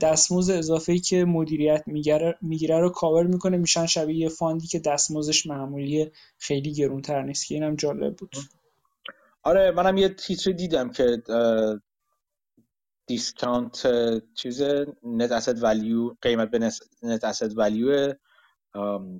دستمزد 0.00 0.52
اضافه 0.52 0.98
که 0.98 1.24
مدیریت 1.24 1.84
می‌گیره 2.40 2.80
رو 2.80 2.90
کاور 2.90 3.26
می‌کنه. 3.26 3.56
میشن 3.56 3.86
شبیه 3.86 4.16
یه 4.16 4.28
fund 4.28 4.58
ی 4.58 4.66
که 4.66 4.78
دستمزدش 4.78 5.46
معمولی 5.46 6.10
خیلی 6.38 6.72
گرونتر 6.72 7.22
نیست. 7.22 7.46
که 7.46 7.54
اینم 7.54 7.76
جالب 7.76 8.16
بود. 8.16 8.36
آره 9.42 9.70
منم 9.70 9.96
یه 9.96 10.08
تیتر 10.08 10.52
دیدم 10.52 10.90
که 10.90 11.22
discount 13.06 13.86
چیز 14.34 14.62
net 15.02 15.32
asset 15.32 15.62
value 15.62 16.14
قیمت 16.22 16.50
به 16.50 16.70
net 17.02 17.24
asset 17.24 17.58
value 17.58 18.14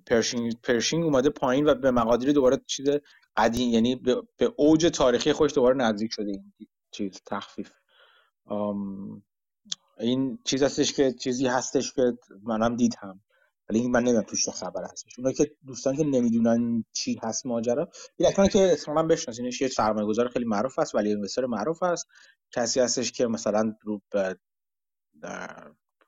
پرشینگ 0.06 0.60
پرشینگ 0.62 1.04
اومده 1.04 1.30
پایین 1.30 1.66
و 1.66 1.74
به 1.74 1.90
مقادیر 1.90 2.32
دوباره 2.32 2.60
چیز 2.66 2.86
قدیم 3.36 3.70
یعنی 3.70 3.96
به 4.36 4.52
اوج 4.56 4.86
تاریخی 4.86 5.32
خودش 5.32 5.54
دوباره 5.54 5.76
نزدیک 5.76 6.12
شده 6.12 6.30
این 6.30 6.52
چیز 6.90 7.22
تخفیف. 7.26 7.70
این 10.00 10.38
چیز 10.44 10.62
هستش 10.62 10.92
که 10.92 11.12
چیزی 11.12 11.46
هستش 11.46 11.92
که 11.92 12.12
منم 12.42 12.76
دیدم. 12.76 13.20
ولی 13.70 13.88
من 13.88 14.00
نمی‌دونم 14.00 14.22
توش 14.22 14.48
خبر 14.48 14.84
هستش. 14.92 15.18
اونایی 15.18 15.36
که 15.36 15.50
دوستان 15.66 15.96
که 15.96 16.04
نمی‌دونن 16.04 16.84
چی 16.92 17.20
هست 17.22 17.46
ماجرا 17.46 17.88
اکمن 18.20 18.48
که 18.48 18.72
اصلا 18.72 19.02
بشناسینش 19.02 19.60
یه 19.60 19.68
سرمایه 19.68 20.06
گذار 20.06 20.28
خیلی 20.28 20.44
معروف 20.44 20.78
است 20.78 20.94
value 20.94 21.08
investor 21.08 21.46
معروف 21.46 21.82
است 21.82 22.06
کسی 22.52 22.80
هستش 22.80 23.12
که 23.12 23.26
مثلا 23.26 23.74
رو 23.82 24.00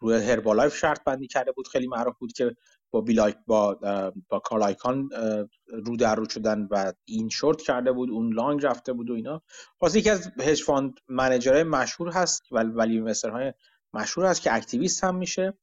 روی 0.00 0.16
هربالایف 0.16 0.76
شرط 0.76 1.04
بندی 1.04 1.26
کرده 1.26 1.52
بود 1.52 1.68
خیلی 1.68 1.86
معروف 1.86 2.18
بود 2.18 2.32
که 2.32 2.56
با 2.90 3.00
بیلایک 3.00 3.36
با 3.46 3.78
با 4.28 4.38
کارل 4.38 4.69
آیکان 4.69 5.08
رو 5.86 5.96
در 5.96 6.14
رو 6.14 6.28
شدن 6.28 6.68
و 6.70 6.92
این 7.04 7.28
شورت 7.28 7.62
کرده 7.62 7.92
بود 7.92 8.10
اون 8.10 8.32
long 8.32 8.66
رفته 8.66 8.92
بود 8.92 9.10
و 9.10 9.14
اینا. 9.14 9.42
واسه 9.80 9.98
یکی 9.98 10.10
از 10.10 10.30
hedge 10.40 10.62
fund 10.62 10.94
manager 11.08 11.50
های 11.50 11.62
مشهور 11.62 12.10
هست 12.10 12.42
ولی 12.52 12.98
value 12.98 13.14
های 13.32 13.52
مشهور 13.94 14.26
هست 14.26 14.42
که 14.42 14.54
activist 14.54 15.04
هم 15.04 15.16
میشه 15.16 15.58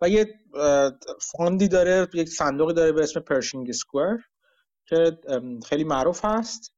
و 0.00 0.08
یه 0.08 0.34
fund 1.20 1.58
ی 1.58 1.68
داره 1.68 2.08
یک 2.14 2.28
صندوقی 2.28 2.74
داره 2.74 2.92
به 2.92 3.02
اسم 3.02 3.20
پرشینگ 3.20 3.72
سکوئر 3.72 4.16
که 4.86 5.18
خیلی 5.66 5.84
معروف 5.84 6.24
هست 6.24 6.72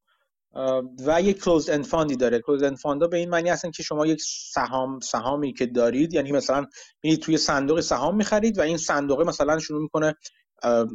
و 1.06 1.22
یک 1.22 1.44
closed-end 1.44 1.70
fund 1.70 1.84
ی 1.84 2.16
داره. 2.16 2.40
closed-end 2.40 2.62
fund 2.62 2.76
ا 2.76 3.06
به 3.06 3.16
این 3.16 3.28
معنی 3.30 3.48
هستن 3.48 3.70
که 3.70 3.82
شما 3.82 4.06
یک 4.06 4.22
سهام 4.54 5.00
سهامی 5.00 5.52
که 5.52 5.66
دارید 5.66 6.14
یعنی 6.14 6.32
مثلا 6.32 6.66
میرید 7.02 7.20
توی 7.20 7.38
صندوق 7.38 7.80
سهام 7.80 8.16
می‌خرید 8.16 8.58
و 8.58 8.60
این 8.60 8.76
صندوق 8.76 9.20
مثلا 9.20 9.58
شروع 9.58 9.82
می‌کنه 9.82 10.14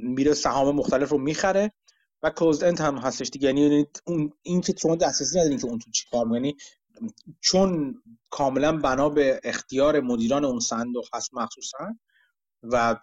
میره 0.01 0.33
سهام 0.33 0.75
مختلف 0.75 1.09
رو 1.09 1.17
می‌خره 1.17 1.71
و 2.23 2.29
closed-end 2.29 2.79
هم 2.79 2.97
هستش 2.97 3.29
دیگه. 3.29 3.47
یعنی 3.47 3.87
اون 4.05 4.31
این 4.41 4.61
که 4.61 4.73
شما 4.81 4.95
دسترسی 4.95 5.39
ندارین 5.39 5.57
که 5.57 5.65
اون 5.65 5.79
تو 5.79 5.91
چیکار 5.91 6.27
یعنی 6.33 6.55
چون 7.41 8.01
کاملا 8.29 8.77
بنا 8.77 9.09
به 9.09 9.41
اختیار 9.43 9.99
مدیران 9.99 10.45
اون 10.45 10.59
صندوق 10.59 11.07
هست 11.13 11.33
مخصوصا 11.33 11.95
و 12.63 12.95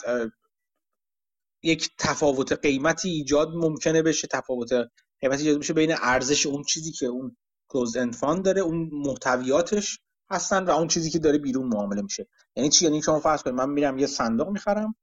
یک 1.62 1.90
تفاوت 1.98 2.52
قیمتی 2.52 3.08
ایجاد 3.08 3.48
ممکنه 3.54 4.02
بشه 4.02 4.26
تفاوت 4.26 4.70
قیمتی 5.20 5.42
ایجاد 5.42 5.58
بشه 5.58 5.72
بین 5.72 5.94
ارزش 6.02 6.46
اون 6.46 6.62
چیزی 6.62 6.92
که 6.92 7.06
اون 7.06 7.36
closed-end 7.68 8.14
fund 8.14 8.44
داره 8.44 8.60
اون 8.60 8.90
محتویاتش 8.92 9.98
هستن 10.30 10.64
و 10.64 10.70
اون 10.70 10.88
چیزی 10.88 11.10
که 11.10 11.18
داره 11.18 11.38
بیرون 11.38 11.66
معامله 11.66 12.02
میشه. 12.02 12.28
یعنی 12.56 12.68
چی؟ 12.68 12.84
یعنی 12.84 13.02
شما 13.02 13.20
فرض 13.20 13.42
کنید 13.42 13.56
من 13.56 13.70
میرم 13.70 13.98
یه 13.98 14.06
صندوق 14.06 14.48
می‌خرم 14.48 14.94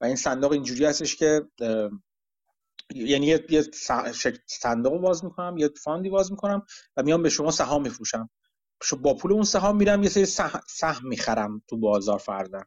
و 0.00 0.04
این 0.04 0.16
صندوق 0.16 0.52
اینجوری 0.52 0.84
هستش 0.84 1.16
که 1.16 1.42
یعنی 2.94 3.26
یه 3.26 3.64
صندوق 4.46 5.00
باز 5.00 5.24
می‌کنم 5.24 5.58
یه 5.58 5.70
fund 5.82 6.04
ی 6.04 6.10
باز 6.10 6.30
می‌کنم 6.30 6.62
و 6.96 7.02
میام 7.02 7.22
به 7.22 7.28
شما 7.28 7.50
سهام 7.50 7.82
میفروشم. 7.82 8.30
با 9.02 9.14
پول 9.14 9.32
اون 9.32 9.44
سهام 9.44 9.76
میرم 9.76 10.02
یه 10.02 10.08
سری 10.08 10.26
سهم 10.68 11.08
می‌خرم 11.08 11.62
تو 11.68 11.76
بازار 11.76 12.18
فردا. 12.18 12.62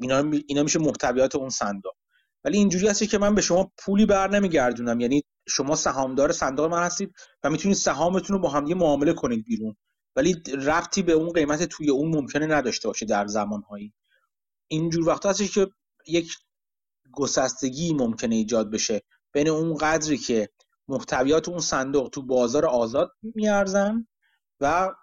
اینا 0.00 0.30
اینا 0.46 0.62
میشه 0.62 0.78
محتویات 0.78 1.36
اون 1.36 1.48
صندوق. 1.48 1.94
ولی 2.44 2.58
اینجوری 2.58 2.88
هستی 2.88 3.06
که 3.06 3.18
من 3.18 3.34
به 3.34 3.40
شما 3.40 3.72
پولی 3.78 4.06
بر 4.06 4.30
نمیگردونم. 4.30 5.00
یعنی 5.00 5.22
شما 5.48 5.76
سهامدار 5.76 6.32
صندوق 6.32 6.70
من 6.70 6.82
هستید 6.82 7.12
و 7.42 7.50
می‌تونید 7.50 7.76
سهامتون 7.76 8.36
رو 8.36 8.42
با 8.42 8.48
هم 8.48 8.64
معامله 8.64 9.12
کنید 9.12 9.44
بیرون. 9.44 9.76
ولی 10.16 10.42
ربطی 10.64 11.02
به 11.02 11.12
اون 11.12 11.32
قیمت 11.32 11.62
توی 11.62 11.90
اون 11.90 12.14
ممکنه 12.14 12.46
نداشته 12.46 12.88
باشه 12.88 13.06
در 13.06 13.26
زمانهایی. 13.26 13.94
اینجور 14.68 15.08
وقت 15.08 15.26
هستش 15.26 15.54
که 15.54 15.68
یک 16.06 16.32
گسستگی 17.12 17.94
ممکنه 17.94 18.34
ایجاد 18.34 18.70
بشه. 18.70 19.02
بین 19.32 19.48
اون 19.48 19.76
قدری 19.76 20.18
که 20.18 20.48
محتویات 20.88 21.48
اون 21.48 21.60
صندوق 21.60 22.08
تو 22.08 22.22
بازار 22.22 22.66
آزاد 22.66 23.12
میارزن 23.22 24.06
و 24.60 24.94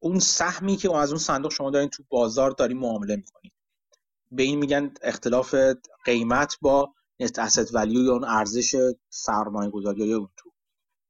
اون 0.00 0.18
سهمی 0.18 0.76
که 0.76 0.96
از 0.96 1.10
اون 1.10 1.18
صندوق 1.18 1.52
شما 1.52 1.70
دارین 1.70 1.88
تو 1.88 2.02
بازار 2.08 2.50
دارین 2.50 2.78
معامله 2.78 3.16
می‌کنید 3.16 3.52
به 4.30 4.42
این 4.42 4.58
میگن 4.58 4.94
اختلاف 5.02 5.54
قیمت 6.04 6.56
با 6.60 6.94
net 7.20 7.48
asset 7.48 7.74
value 7.74 8.04
یا 8.04 8.12
اون 8.12 8.24
ارزش 8.24 8.76
سرمایه 9.10 9.70
گذاری 9.70 10.12
اون 10.12 10.28
تو. 10.36 10.50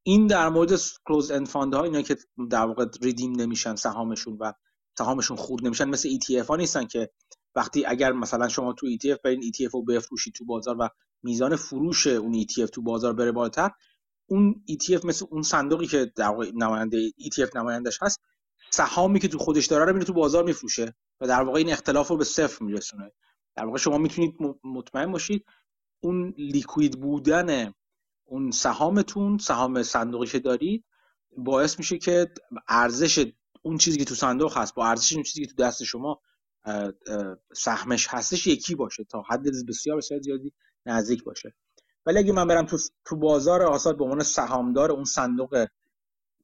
این 0.03 0.27
در 0.27 0.49
مورد 0.49 0.81
closed-end 1.07 1.49
fund 1.49 1.75
ها 1.75 1.83
اینا 1.83 2.03
که 2.03 2.17
در 2.51 2.67
واقع 2.67 2.87
redeem 3.03 3.33
نمیشن 3.33 3.75
سهامشون 3.75 4.37
و 4.41 4.53
سهامشون 4.99 5.37
خورد 5.37 5.67
نمیشن 5.67 5.89
مثل 5.89 6.09
ETF 6.09 6.47
ها 6.47 6.57
نیستن 6.57 6.87
که 6.87 7.11
وقتی 7.55 7.87
اگر 7.87 8.13
مثلا 8.13 8.49
شما 8.49 8.73
تو 8.73 8.87
ETF 8.87 9.19
برین 9.25 9.53
ETF 9.53 9.71
رو 9.73 9.83
بفروشید 9.83 10.35
تو 10.35 10.45
بازار 10.45 10.77
و 10.79 10.89
میزان 11.23 11.57
فروش 11.57 12.07
اون 12.07 12.43
ETF 12.43 12.71
تو 12.71 12.83
بازار 12.83 13.13
بره 13.13 13.33
بالاتر 13.33 13.71
اون 14.27 14.65
ETF 14.71 15.05
مثل 15.05 15.27
اون 15.31 15.43
صندوقی 15.43 15.87
که 15.87 16.13
در 16.17 16.29
واقع 16.29 16.51
نماینده 16.55 17.11
ETF 17.11 17.57
نمایندش 17.57 17.99
هست 18.03 18.21
سهامی 18.71 19.21
که 19.21 19.29
تو 19.29 19.39
خودش 19.39 19.67
داره 19.67 19.85
رو 19.85 19.93
میره 19.93 20.05
تو 20.05 20.13
بازار 20.13 20.45
میفروشه 20.45 20.95
و 21.21 21.27
در 21.27 21.43
واقع 21.43 21.59
این 21.59 21.73
اختلاف 21.73 22.09
رو 22.09 22.17
به 22.17 22.25
صفر 22.25 22.65
میرسونه. 22.65 23.13
در 23.57 23.65
واقع 23.65 23.79
شما 23.79 23.99
می‌تونید 23.99 24.35
مطمئن 24.65 25.13
باشید 25.13 25.45
اون 26.01 26.35
لیکوید 26.39 27.01
بودن 27.01 27.73
اون 28.25 28.51
سهامتون 28.51 29.39
سهام 29.39 29.83
صندوقی 29.83 30.27
که 30.27 30.39
دارید 30.39 30.85
باعث 31.37 31.79
میشه 31.79 31.99
که 31.99 32.31
ارزش 32.69 33.27
اون 33.63 33.79
چیزی 33.79 33.99
که 33.99 34.05
تو 34.05 34.15
صندوق 34.15 34.59
هست 34.59 34.75
با 34.75 34.87
ارزش 34.87 35.13
اون 35.13 35.23
چیزی 35.23 35.41
که 35.41 35.53
تو 35.53 35.63
دست 35.63 35.85
شما 35.85 36.21
سهمش 37.55 38.07
هستش 38.11 38.47
یکی 38.47 38.75
باشه 38.75 39.05
تا 39.05 39.23
حد 39.23 39.43
بسیار 39.69 39.97
بسیار 39.97 40.21
زیادی 40.21 40.53
نزدیک 40.89 41.25
باشه. 41.25 41.55
ولی 42.07 42.19
اگه 42.19 42.33
من 42.33 42.47
برم 42.47 42.67
تو, 42.67 42.79
تو 43.05 43.17
بازار 43.17 43.63
آزاد 43.63 43.99
به 43.99 44.05
عنوان 44.05 44.23
سهامدار 44.23 44.93
اون 44.93 45.05
صندوق 45.05 45.67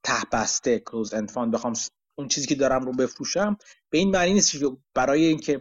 ته 0.02 0.22
بسته 0.32 0.78
closed-end 0.78 1.30
fund 1.30 1.52
بخوام 1.52 1.72
اون 2.14 2.28
چیزی 2.28 2.46
که 2.46 2.54
دارم 2.54 2.84
رو 2.86 2.92
بفروشم 2.92 3.56
به 3.90 3.98
این 3.98 4.10
معنی 4.10 4.32
نیست 4.32 4.58
که 4.58 4.76
برای 4.94 5.24
اینکه 5.24 5.60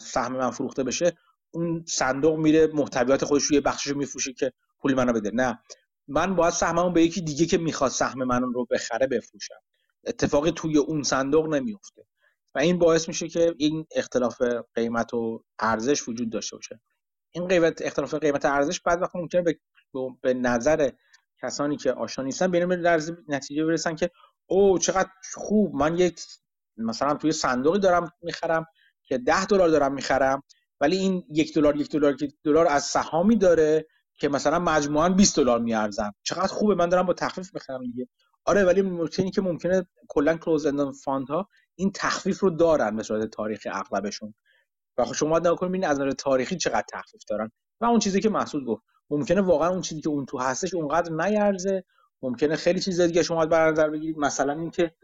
سهم 0.00 0.32
من 0.32 0.50
فروخته 0.50 0.84
بشه 0.84 1.16
اون 1.50 1.84
صندوق 1.88 2.38
میره 2.38 2.66
محتویات 2.66 3.24
خودش 3.24 3.42
رو 3.42 3.54
یه 3.54 3.60
بخشش 3.60 3.86
رو 3.86 3.98
میفروشه 3.98 4.32
که 4.32 4.52
پول 4.80 4.94
منو 4.94 5.12
بده. 5.12 5.30
نه. 5.34 5.58
من 6.08 6.36
باید 6.36 6.52
سهممو 6.52 6.90
به 6.90 7.02
یکی 7.02 7.20
دیگه 7.20 7.46
که 7.46 7.58
می‌خواد 7.58 7.90
سهم 7.90 8.24
من 8.24 8.42
رو 8.42 8.66
بخره 8.70 9.06
بفروشم. 9.06 9.60
اتفاقی 10.06 10.50
توی 10.50 10.78
اون 10.78 11.02
صندوق 11.02 11.54
نمیفته. 11.54 12.06
و 12.54 12.58
این 12.58 12.78
باعث 12.78 13.08
میشه 13.08 13.28
که 13.28 13.54
این 13.58 13.86
اختلاف 13.90 14.42
قیمت 14.74 15.14
و 15.14 15.44
ارزش 15.58 16.08
وجود 16.08 16.30
داشته 16.30 16.56
باشه. 16.56 16.80
این 17.34 17.48
قیمت 17.48 17.82
اختلاف 17.82 18.14
قیمت 18.14 18.44
ارزش 18.44 18.80
بعد 18.80 19.02
وقت 19.02 19.16
ممکنه 19.16 19.42
به, 19.42 19.58
به 20.22 20.34
نظر 20.34 20.90
کسانی 21.42 21.76
که 21.76 21.92
آشنا 21.92 22.24
نیستن 22.24 22.50
به 22.50 22.66
نتیجه 23.28 23.64
برسن 23.64 23.94
که 23.94 24.10
او 24.46 24.78
چقدر 24.78 25.08
خوب 25.34 25.74
من 25.74 25.98
یک 25.98 26.20
مثلا 26.76 27.14
توی 27.14 27.32
صندوقی 27.32 27.78
دارم 27.78 28.12
می‌خرم 28.22 28.66
که 29.02 29.18
ده 29.18 29.46
دلار 29.46 29.68
دارم 29.68 29.94
می‌خرم 29.94 30.42
ولی 30.80 30.96
این 30.96 31.24
یک 31.30 31.54
دلار 31.54 31.76
یک 31.76 31.90
دلار 31.90 32.22
یک 32.22 32.34
دلار 32.44 32.66
از 32.66 32.84
سهامی 32.84 33.36
داره 33.36 33.86
که 34.18 34.28
مثلا 34.28 34.58
مجموعا 34.58 35.08
20 35.08 35.36
دلار 35.36 35.60
میارزن. 35.60 36.12
چقدر 36.22 36.46
خوبه 36.46 36.74
من 36.74 36.88
دارم 36.88 37.06
با 37.06 37.12
تخفیف 37.12 37.54
می‌خرم 37.54 37.80
دیگه. 37.80 38.08
آره 38.44 38.64
ولی 38.64 38.82
ممکنه 38.82 39.30
که 39.30 39.42
ممکنه 39.42 39.86
کلا 40.08 40.36
closed-end 40.36 40.92
fund 40.94 41.28
ها 41.28 41.48
این 41.74 41.92
تخفیف 41.94 42.40
رو 42.40 42.50
دارن 42.50 42.96
به 42.96 43.02
صورت 43.02 43.30
تاریخی 43.30 43.68
اغلبشون 43.68 44.34
و 44.98 45.04
خب 45.04 45.12
شما 45.12 45.38
نگاه 45.38 45.58
از 45.64 46.00
نظر 46.00 46.10
تاریخی 46.10 46.56
چقدر 46.56 46.84
تخفیف 46.92 47.22
دارن. 47.28 47.50
و 47.80 47.84
اون 47.84 47.98
چیزی 47.98 48.20
که 48.20 48.28
مسعود 48.28 48.64
گفت 48.64 48.82
ممکنه 49.10 49.40
واقعا 49.40 49.68
اون 49.68 49.80
چیزی 49.80 50.00
که 50.00 50.08
اون 50.08 50.26
تو 50.26 50.38
هستش 50.38 50.74
اونقدر 50.74 51.12
نیارزه. 51.12 51.84
ممکنه 52.22 52.56
خیلی 52.56 52.80
چیز 52.80 53.00
دیگه 53.00 53.22
شما 53.22 53.46
باید 53.46 53.72
نظر 53.72 53.90
بگیرید. 53.90 54.18
مثلا 54.18 54.52
اینکه 54.52 54.94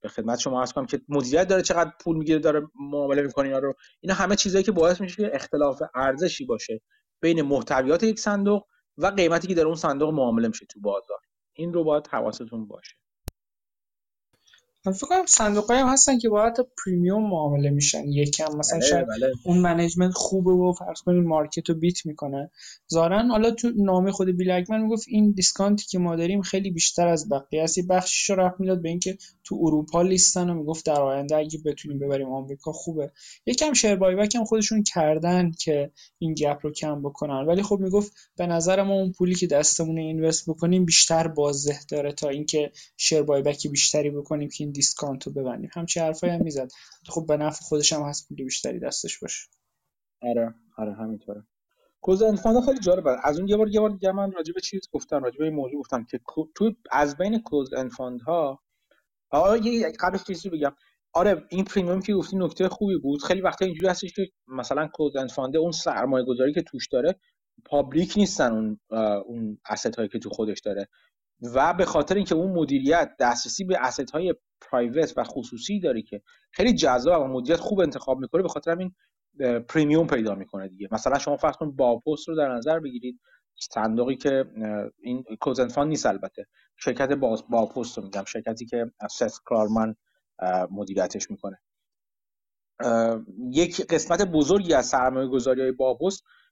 به 0.00 0.08
خدمت 0.08 0.38
شما 0.38 0.60
عرض 0.60 0.72
کنم 0.72 0.86
که 0.86 1.00
مدیریت 1.08 1.48
داره 1.48 1.62
چقدر 1.62 1.92
پول 2.00 2.16
می‌گیره 2.16 2.38
داره 2.38 2.68
معامله 2.80 3.22
می‌کنه 3.22 3.46
اینا 3.46 3.58
رو. 3.58 3.74
اینا 4.00 4.14
همه 4.14 4.36
چیزایی 4.36 4.64
که 4.64 4.72
باعث 4.72 5.00
میشه 5.00 5.16
که 5.16 5.30
اختلاف 5.34 5.82
ارزشی 5.94 6.44
باشه 6.44 6.80
بین 7.20 7.42
محتویات 7.42 8.02
یک 8.02 8.20
صندوق 8.20 8.66
و 8.98 9.06
قیمتی 9.06 9.48
که 9.48 9.54
در 9.54 9.66
اون 9.66 9.74
صندوق 9.74 10.14
معامله 10.14 10.48
میشه 10.48 10.66
تو 10.66 10.80
بازار. 10.80 11.18
این 11.52 11.72
رو 11.72 11.84
باید 11.84 12.06
حواستون 12.06 12.68
باشه. 12.68 12.96
فکر 14.84 15.06
کنم 15.06 15.26
صندوق 15.26 15.70
هم 15.70 15.88
هستن 15.88 16.18
که 16.18 16.28
باید 16.28 16.54
premium 16.84 17.30
معامله 17.30 17.70
میشن. 17.70 18.08
یکم 18.08 18.56
مثلا 18.56 18.78
بله، 18.78 18.88
شاید 18.88 19.06
بله. 19.06 19.26
اون 19.44 19.58
management 19.58 20.12
خوبه 20.12 20.50
و 20.50 20.72
فرض 20.72 21.00
کنید 21.00 21.24
market 21.24 21.68
رو 21.68 21.74
beat 21.74 22.06
می‌کنه. 22.06 22.50
ظاهرا 22.92 23.22
حالا 23.22 23.50
تو 23.50 23.72
نامه 23.76 24.10
خود 24.10 24.28
بیل 24.28 24.51
اکمن 24.51 24.82
می‌گفت 24.82 25.04
این 25.08 25.32
discount 25.32 25.80
ی 25.80 25.86
که 25.86 25.98
ما 25.98 26.16
داریم 26.16 26.42
خیلی 26.42 26.70
بیشتر 26.70 27.08
از 27.08 27.28
بقیه 27.28 27.62
است. 27.62 27.78
بخشش 27.88 28.30
رو 28.30 28.36
ربط 28.36 28.60
می‌داد 28.60 28.82
به 28.82 28.88
اینکه 28.88 29.18
تو 29.44 29.58
اروپا 29.62 30.02
لیستن 30.02 30.50
و 30.50 30.54
می‌گفت 30.54 30.86
در 30.86 31.00
آینده 31.00 31.36
اگه 31.36 31.58
بتونیم 31.64 31.98
ببریم 31.98 32.28
آمریکا 32.28 32.72
خوبه. 32.72 33.12
یکم 33.46 33.72
share 33.72 33.96
buy 33.96 34.28
هم 34.34 34.44
خودشون 34.44 34.82
کردن 34.82 35.50
که 35.50 35.90
این 36.18 36.34
gap 36.34 36.58
رو 36.62 36.72
کم 36.72 37.02
بکنن. 37.02 37.46
ولی 37.46 37.62
خب 37.62 37.78
می‌گفت 37.80 38.12
به 38.36 38.46
نظر 38.46 38.82
ما 38.82 38.94
اون 38.94 39.12
پولی 39.12 39.34
که 39.34 39.46
دستمون 39.46 39.98
invest 39.98 40.50
بکنیم 40.50 40.84
بیشتر 40.84 41.28
بازده 41.28 41.78
داره 41.88 42.12
تا 42.12 42.28
اینکه 42.28 42.72
share 42.96 43.22
buy 43.22 43.42
بیشتری 43.72 44.10
بکنیم 44.10 44.48
که 44.48 44.67
این 44.68 44.72
discount 44.72 45.26
رو 45.26 45.32
ببندیم. 45.32 45.70
همچین 45.74 46.02
حرفایی 46.02 46.32
هم 46.32 46.42
می‌زد. 46.42 46.68
خب 47.08 47.26
به 47.28 47.36
نفع 47.36 47.60
خودش 47.62 47.92
هم 47.92 48.02
هست 48.02 48.28
پولی 48.28 48.44
بیشتری 48.44 48.80
دستش 48.80 49.18
باشه. 49.18 49.48
آره 50.22 50.54
آره 50.78 50.94
همینطوره. 50.94 51.46
and 52.08 52.64
خیلی 52.64 52.78
جالبه. 52.78 53.16
از 53.24 53.38
اون 53.38 53.48
یه 53.48 53.56
بار 53.56 53.68
یه 53.68 53.80
بار 53.80 53.90
دیگه 53.90 54.12
من 54.12 54.32
راجع 54.32 54.52
به 54.52 54.60
چیز 54.60 54.80
گفتم 54.92 55.22
راجع 55.24 55.38
به 55.38 55.44
این 55.44 55.54
موضوع 55.54 55.80
گفتم 55.80 56.04
که 56.04 56.20
تو 56.54 56.72
از 56.90 57.16
بین 57.16 57.42
closed-end 57.44 57.90
fund 57.90 58.20
ها 58.20 58.60
آره 59.30 59.92
قبلش 60.00 60.24
چیزی 60.24 60.48
بگم. 60.50 60.74
آره 61.12 61.44
این 61.50 61.64
premium 61.64 62.00
که 62.00 62.14
گفتی 62.14 62.36
نکته 62.36 62.68
خوبی 62.68 62.98
بود. 62.98 63.22
خیلی 63.22 63.40
وقتا 63.40 63.64
اینجوری 63.64 63.88
هستش 63.88 64.12
که 64.12 64.28
مثلا 64.48 64.88
closed-end 64.92 65.56
اون 65.56 65.72
سرمایه 65.72 66.24
گذاری 66.24 66.52
که 66.52 66.62
توش 66.62 66.88
داره 66.88 67.20
public 67.64 68.14
نیستن 68.16 68.52
اون 68.52 68.80
اون 69.26 69.58
هایی 69.96 70.08
که 70.08 70.18
تو 70.18 70.30
خودش 70.30 70.60
داره. 70.60 70.88
و 71.54 71.74
به 71.74 71.84
خاطر 71.84 72.14
اینکه 72.14 72.34
اون 72.34 72.52
مدیریت 72.52 73.10
دسترسی 73.20 73.64
به 73.64 73.76
asset 73.80 74.10
های 74.10 74.34
private 74.60 75.14
و 75.16 75.24
خصوصی 75.24 75.80
داره 75.80 76.02
که 76.02 76.22
خیلی 76.50 76.72
جذاب 76.74 77.22
و 77.22 77.26
مدیریت 77.26 77.60
خوب 77.60 77.80
انتخاب 77.80 78.18
می‌کنه 78.18 78.42
به 78.42 78.48
خاطر 78.48 78.70
همین 78.70 78.94
premium 79.68 80.06
پیدا 80.06 80.34
می‌کنه 80.34 80.68
دیگه. 80.68 80.88
مثلا 80.92 81.18
شما 81.18 81.36
فرض 81.36 81.56
کنید 81.56 81.76
با 81.76 81.98
پست 81.98 82.28
رو 82.28 82.36
در 82.36 82.48
نظر 82.54 82.80
بگیرید 82.80 83.20
صندوقی 83.60 84.16
که 84.16 84.44
این 85.02 85.24
closed-end 85.40 85.68
fund 85.68 85.88
نیست 85.88 86.06
البته. 86.06 86.46
شرکت 86.76 87.12
با, 87.12 87.42
Baupost 87.50 87.98
رو 87.98 88.04
میگم 88.04 88.24
شرکتی 88.24 88.66
که 88.66 88.92
Seth 89.10 89.40
Klarman 89.44 89.94
مدیریتش 90.70 91.30
می‌کنه. 91.30 91.58
یک 93.50 93.86
قسمت 93.86 94.22
بزرگی 94.22 94.74
از 94.74 94.86
سرمایه 94.86 95.28
گذاری 95.28 95.60
های 95.60 95.72
با 95.72 95.98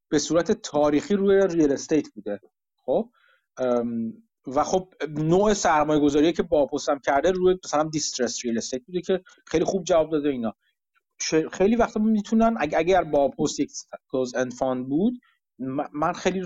به 0.09 0.19
صورت 0.19 0.53
تاریخی 0.53 1.15
روی 1.15 1.47
real 1.47 1.73
estate 1.73 2.09
بوده. 2.15 2.41
خب؟ 2.85 3.11
و 4.47 4.65
خب 4.65 4.89
نوع 5.09 5.55
سرمایه 5.55 6.01
گذاری 6.01 6.33
که 6.33 6.43
Baupost 6.43 6.89
هم 6.89 6.99
کرده 6.99 7.31
روی 7.31 7.57
مثلا 7.65 7.85
distressed 7.85 8.45
real 8.45 8.59
estate 8.59 8.83
بوده 8.87 9.01
که 9.01 9.23
خیلی 9.47 9.65
خوب 9.65 9.85
جواب 9.85 10.11
داده 10.11 10.29
اینا. 10.29 10.55
خیلی 11.53 11.77
وقتا 11.77 12.01
می‌تونن 12.01 12.57
اگر 12.61 13.05
Baupost 13.05 13.59
یک 13.59 13.71
fund 14.59 14.89
بود 14.89 15.15
من 15.93 16.13
خیلی 16.13 16.43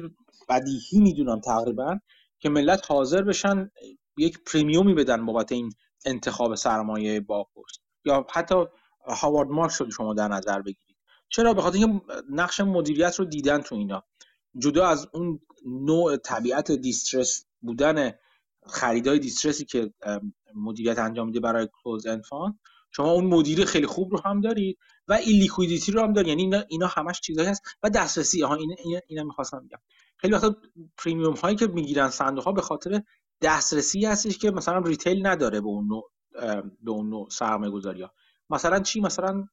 بدیهی 0.49 1.01
می‌دونم 1.01 1.41
تقریبا 1.41 1.99
که 2.39 2.49
ملت 2.49 2.91
حاضر 2.91 3.23
بشن 3.23 3.71
یک 4.19 4.39
premium 4.45 4.89
ی 4.89 4.95
بدن 4.95 5.27
بابت 5.27 5.53
این 5.53 5.73
انتخاب 6.07 6.55
سرمایه 6.55 7.21
Baupost. 7.21 7.73
یا 8.05 8.27
حتی 8.33 8.55
Howard 9.07 9.49
Marks 9.49 9.91
شما 9.91 10.15
در 10.15 10.29
نظر 10.29 10.63
بگیرید. 10.63 10.97
چرا؟ 11.29 11.55
به 11.55 11.63
خاطر 11.63 11.79
اینکه 11.79 12.05
نقش 12.31 12.61
مدیریت 12.61 13.15
رو 13.17 13.25
دیدن 13.25 13.61
تو 13.61 13.75
اینا. 13.75 14.05
جدا 14.59 14.87
از 14.87 15.09
اون 15.13 15.41
نوع 15.67 16.17
طبیعت 16.17 16.73
distress 16.73 17.47
بودن 17.61 18.13
خریدای 18.67 19.19
distress 19.19 19.60
ی 19.60 19.65
که 19.65 19.93
مدیریت 20.55 20.99
انجام 20.99 21.27
میده 21.27 21.41
برای 21.41 21.69
closed-end 21.83 22.25
fund 22.25 22.59
شما 22.91 23.11
اون 23.11 23.27
مدیر 23.27 23.65
خیلی 23.65 23.87
خوب 23.87 24.13
رو 24.13 24.21
هم 24.25 24.41
دارید 24.41 24.79
و 25.09 25.13
این 25.13 25.41
liquidity 25.41 25.93
رو 25.93 26.03
هم 26.03 26.13
دارید. 26.13 26.29
یعنی 26.29 26.65
اینا, 26.69 26.87
همش 26.87 27.21
چیزایی 27.21 27.49
هست 27.49 27.63
و 27.83 27.91
دسترسی. 27.91 28.43
ها 28.43 28.55
اینا 28.55 28.75
اینا, 28.85 29.01
اینا 29.09 29.25
می‌خواستم 29.25 29.67
بگم. 29.67 29.79
خیلی 30.17 30.35
وقتا 30.35 30.57
premium 30.99 31.35
هایی 31.35 31.57
که 31.57 31.67
می‌گیرن 31.67 32.09
صندوق 32.09 32.45
ها 32.45 32.53
به 32.53 32.63
خاطر 32.63 33.03
دسترسی 33.43 34.05
هستش 34.07 34.39
که 34.39 34.51
مثلا 34.51 34.79
retail 34.79 35.27
نداره 35.27 35.61
به 35.61 35.67
اون 35.67 35.87
نوع 35.87 36.11
به 36.83 36.91
اون 36.91 37.09
نوع 37.11 37.29
سرمایه 37.31 37.73
گذاری 37.73 38.03
ها. 38.03 38.13
مثلا 38.51 38.81
چی؟ 38.81 39.01
مثلا 39.01 39.49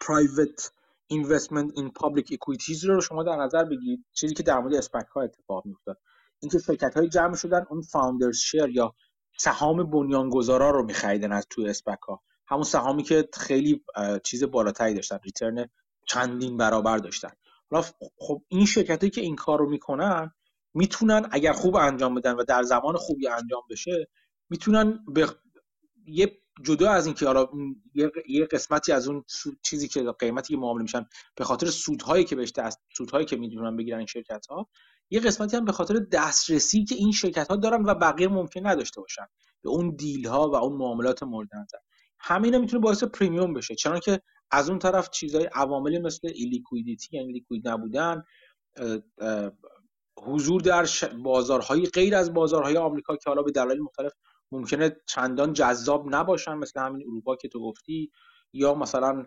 private 0.00 0.72
investment 1.06 1.72
in 1.76 1.90
public 1.90 2.32
equities 2.32 2.84
رو 2.84 3.00
شما 3.00 3.22
در 3.22 3.36
نظر 3.36 3.64
بگیرید. 3.64 4.04
چیزی 4.12 4.34
که 4.34 4.42
در 4.42 4.58
مورد 4.58 4.74
SPAC 4.74 5.06
ها 5.06 5.22
اتفاق 5.22 5.66
میفته 5.66 5.96
اینکه 6.44 6.58
شرکت 6.58 6.96
های 6.96 7.08
جمع 7.08 7.34
شدن 7.34 7.66
اون 7.70 7.82
founders 7.82 8.36
share 8.36 8.68
یا 8.68 8.94
سهام 9.38 9.90
بنیانگذارا 9.90 10.70
رو 10.70 10.84
میخریدن 10.84 11.32
از 11.32 11.46
توی 11.50 11.68
اسپک 11.68 11.98
همون 12.46 12.64
سهامی 12.64 13.02
که 13.02 13.28
خیلی 13.32 13.84
چیز 14.24 14.44
بالاتری 14.44 14.94
داشتن 14.94 15.18
ریترن 15.24 15.68
چندین 16.08 16.56
برابر 16.56 16.98
داشتن. 16.98 17.30
حالا 17.70 17.84
خب 18.18 18.42
این 18.48 18.66
شرکت 18.66 19.12
که 19.12 19.20
این 19.20 19.36
کار 19.36 19.58
رو 19.58 19.70
می‌کنن 19.70 20.30
می‌تونن 20.74 21.28
اگر 21.30 21.52
خوب 21.52 21.76
انجام 21.76 22.14
بدن 22.14 22.32
و 22.32 22.44
در 22.44 22.62
زمان 22.62 22.96
خوبی 22.96 23.28
انجام 23.28 23.62
بشه 23.70 24.08
می‌تونن 24.50 25.04
به 25.14 25.28
یه 26.06 26.38
جدا 26.62 26.90
از 26.90 27.06
اینکه 27.06 27.26
حالا 27.26 27.48
یه 28.28 28.46
قسمتی 28.46 28.92
از 28.92 29.08
اون 29.08 29.24
چیزی 29.62 29.88
که 29.88 30.12
قیمتی 30.18 30.54
که 30.54 30.60
معامله 30.60 30.82
میشن 30.82 31.06
به 31.36 31.44
خاطر 31.44 31.66
سودهایی 31.66 32.24
که 32.24 32.36
بهش 32.36 32.52
دست 32.52 32.80
سودهایی 32.96 33.26
که 33.26 33.36
می‌دونن 33.36 33.76
بگیرن 33.76 33.98
این 33.98 34.06
شرکت 34.06 34.46
ها 34.46 34.68
یه 35.10 35.20
قسمتی 35.20 35.56
هم 35.56 35.64
به 35.64 35.72
خاطر 35.72 35.94
دسترسی 36.12 36.84
که 36.84 36.94
این 36.94 37.12
شرکت 37.12 37.48
ها 37.48 37.56
دارن 37.56 37.84
و 37.84 37.94
بقیه 37.94 38.28
ممکن 38.28 38.66
نداشته 38.66 39.00
باشن. 39.00 39.26
به 39.62 39.70
اون 39.70 39.96
deal 39.96 40.26
ها 40.26 40.50
و 40.50 40.54
اون 40.54 40.76
معاملات 40.76 41.22
مورد 41.22 41.48
نظر 41.54 41.78
همینا 42.18 42.58
می‌تونه 42.58 42.82
باعث 42.82 43.04
premium 43.04 43.54
بشه. 43.54 43.74
چون 43.74 44.00
که 44.00 44.20
از 44.50 44.70
اون 44.70 44.78
طرف 44.78 45.10
چیزای 45.10 45.44
عواملی 45.44 45.98
مثل 45.98 46.30
illiquidity 46.34 47.16
یعنی 47.16 47.32
liquid 47.32 47.68
نبودن 47.68 48.22
حضور 50.18 50.60
در 50.60 50.86
بازارهای 51.22 51.86
غیر 51.86 52.14
از 52.14 52.34
بازارهای 52.34 52.76
آمریکا 52.76 53.16
که 53.16 53.30
حالا 53.30 53.42
به 53.42 53.50
دلایل 53.50 53.80
مختلف 53.80 54.12
ممکنه 54.52 54.96
چندان 55.08 55.52
جذاب 55.52 56.14
نباشن 56.14 56.54
مثل 56.54 56.80
همین 56.80 57.06
اروپا 57.06 57.36
که 57.36 57.48
تو 57.48 57.60
گفتی 57.60 58.10
یا 58.52 58.74
مثلا 58.74 59.26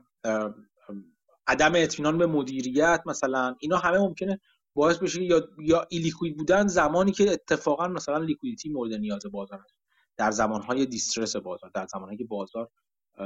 عدم 1.48 1.72
اطمینان 1.76 2.18
به 2.18 2.26
مدیریت 2.26 3.02
مثلا. 3.06 3.56
اینا 3.60 3.78
همه 3.78 3.98
ممکنه 3.98 4.40
باعث 4.78 4.98
بشه 4.98 5.24
یا 5.24 5.50
یا 5.60 5.88
illiquid 5.90 6.38
بودن 6.38 6.68
زمانی 6.68 7.12
که 7.12 7.32
اتفاقا 7.32 7.88
مثلا 7.88 8.18
liquidity 8.18 8.70
مورد 8.70 8.94
نیاز 8.94 9.26
بازار 9.32 9.60
هست. 9.60 9.76
در 10.18 10.32
زمانهای 10.32 10.86
distress 10.86 11.36
بازار 11.36 11.72
در 11.74 11.86
زمانهایی 11.86 12.18
که 12.18 12.24
بازار 12.24 12.70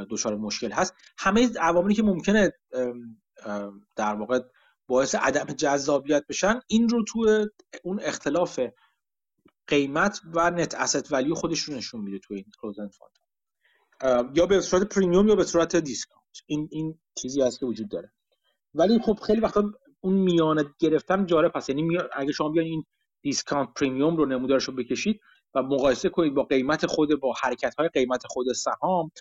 دچار 0.10 0.36
مشکل 0.36 0.72
هست. 0.72 0.94
همه 1.18 1.50
عواملی 1.60 1.94
که 1.94 2.04
ممکنه 2.04 2.54
در 3.96 4.16
واقع 4.16 4.40
باعث 4.88 5.16
عدم 5.16 5.54
جذابیت 5.54 6.28
بشن 6.30 6.60
این 6.68 6.90
رو 6.90 7.04
تو 7.04 7.46
اون 7.84 8.00
اختلاف 8.00 8.60
قیمت 9.68 10.22
و 10.34 10.52
net 10.52 10.76
asset 10.76 11.14
value 11.14 11.36
خودش 11.36 11.60
رو 11.60 11.74
نشون 11.74 12.02
میده 12.02 12.20
تو 12.20 12.34
این 12.34 12.46
closed-end 12.62 12.88
fund 12.88 14.38
یا 14.38 14.46
به 14.46 14.62
صورت 14.62 14.96
premium 14.96 15.28
یا 15.28 15.36
به 15.36 15.44
صورت 15.44 15.76
discount 15.76 16.38
این 16.46 16.70
این 16.72 17.00
چیزی 17.16 17.42
هست 17.42 17.60
که 17.60 17.66
وجود 17.66 17.90
داره. 17.90 18.12
ولی 18.74 19.00
خب 19.00 19.20
خیلی 19.28 19.42
وقتا 19.42 19.72
اون 20.02 20.14
میانگین 20.14 20.66
گرفتن 20.80 21.26
جالب 21.26 21.52
هست. 21.56 21.70
یعنی 21.70 21.98
اگه 22.14 22.32
شما 22.32 22.50
بیان 22.50 22.66
این 22.66 22.84
discount 23.22 23.70
premium 23.76 24.16
رو 24.18 24.26
نمودارش 24.26 24.64
رو 24.64 24.76
بکشید 24.76 25.20
و 25.56 25.64
مقایسه 25.64 26.10
کنید 26.10 26.34
با 26.34 26.44
قیمت 26.44 26.86
خود 26.86 27.20
با 27.20 27.34
حرکت 27.42 27.76
های 27.76 27.90
قیمت 27.90 28.24
خود 28.28 28.54
سهام 28.54 29.12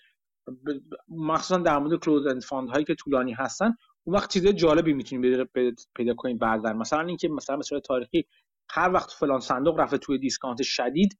مخصوصا 1.08 1.58
در 1.58 1.78
مورد 1.78 2.00
closed-end 2.00 2.42
fund 2.42 2.68
هایی 2.68 2.84
که 2.84 2.94
طولانی 2.94 3.32
هستن 3.32 3.76
اون 4.04 4.16
وقت 4.16 4.32
چیز 4.32 4.46
جالبی 4.46 4.92
می‌تونید 4.92 5.50
پیدا 5.94 6.14
کنید 6.14 6.38
بعضا. 6.38 6.72
مثلا 6.72 7.00
اینکه 7.00 7.28
مثلا 7.28 7.56
مثلا 7.56 7.80
تاریخی 7.80 8.26
هر 8.70 8.92
وقت 8.92 9.10
فلان 9.12 9.40
صندوق 9.40 9.80
رفته 9.80 9.98
توی 9.98 10.18
discount 10.18 10.62
شدید 10.62 11.18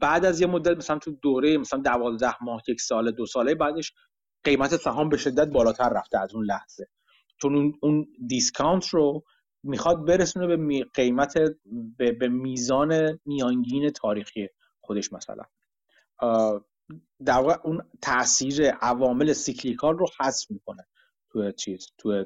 بعد 0.00 0.24
از 0.24 0.40
یه 0.40 0.46
مدت 0.46 0.76
مثلا 0.76 0.98
تو 0.98 1.10
دوره 1.10 1.58
مثلا 1.58 1.80
12 1.80 2.44
ماه 2.44 2.62
یک 2.68 2.80
سال 2.80 3.10
دو 3.10 3.26
ساله 3.26 3.54
بعدش 3.54 3.92
قیمت 4.44 4.76
سهام 4.76 5.08
به 5.08 5.16
شدت 5.16 5.48
بالاتر 5.48 5.88
رفته 5.88 6.18
از 6.18 6.34
اون 6.34 6.44
لحظه. 6.44 6.88
چون 7.42 7.74
اون, 7.82 8.06
discount 8.26 8.88
رو 8.88 9.24
می‌خواد 9.64 10.06
برسونه 10.06 10.56
به 10.56 10.84
قیمت 10.94 11.34
به, 11.98 12.12
به 12.12 12.28
میزان 12.28 13.18
میانگین 13.24 13.90
تاریخی 13.90 14.48
خودش 14.80 15.12
مثلا. 15.12 15.44
در 17.24 17.38
واقع 17.38 17.56
اون 17.64 17.82
تاثیر 18.02 18.70
عوامل 18.70 19.32
cyclical 19.32 19.98
رو 19.98 20.06
حذف 20.20 20.50
می‌کنه 20.50 20.86
تو 21.30 21.50
چیز 21.52 21.86
تو 21.98 22.24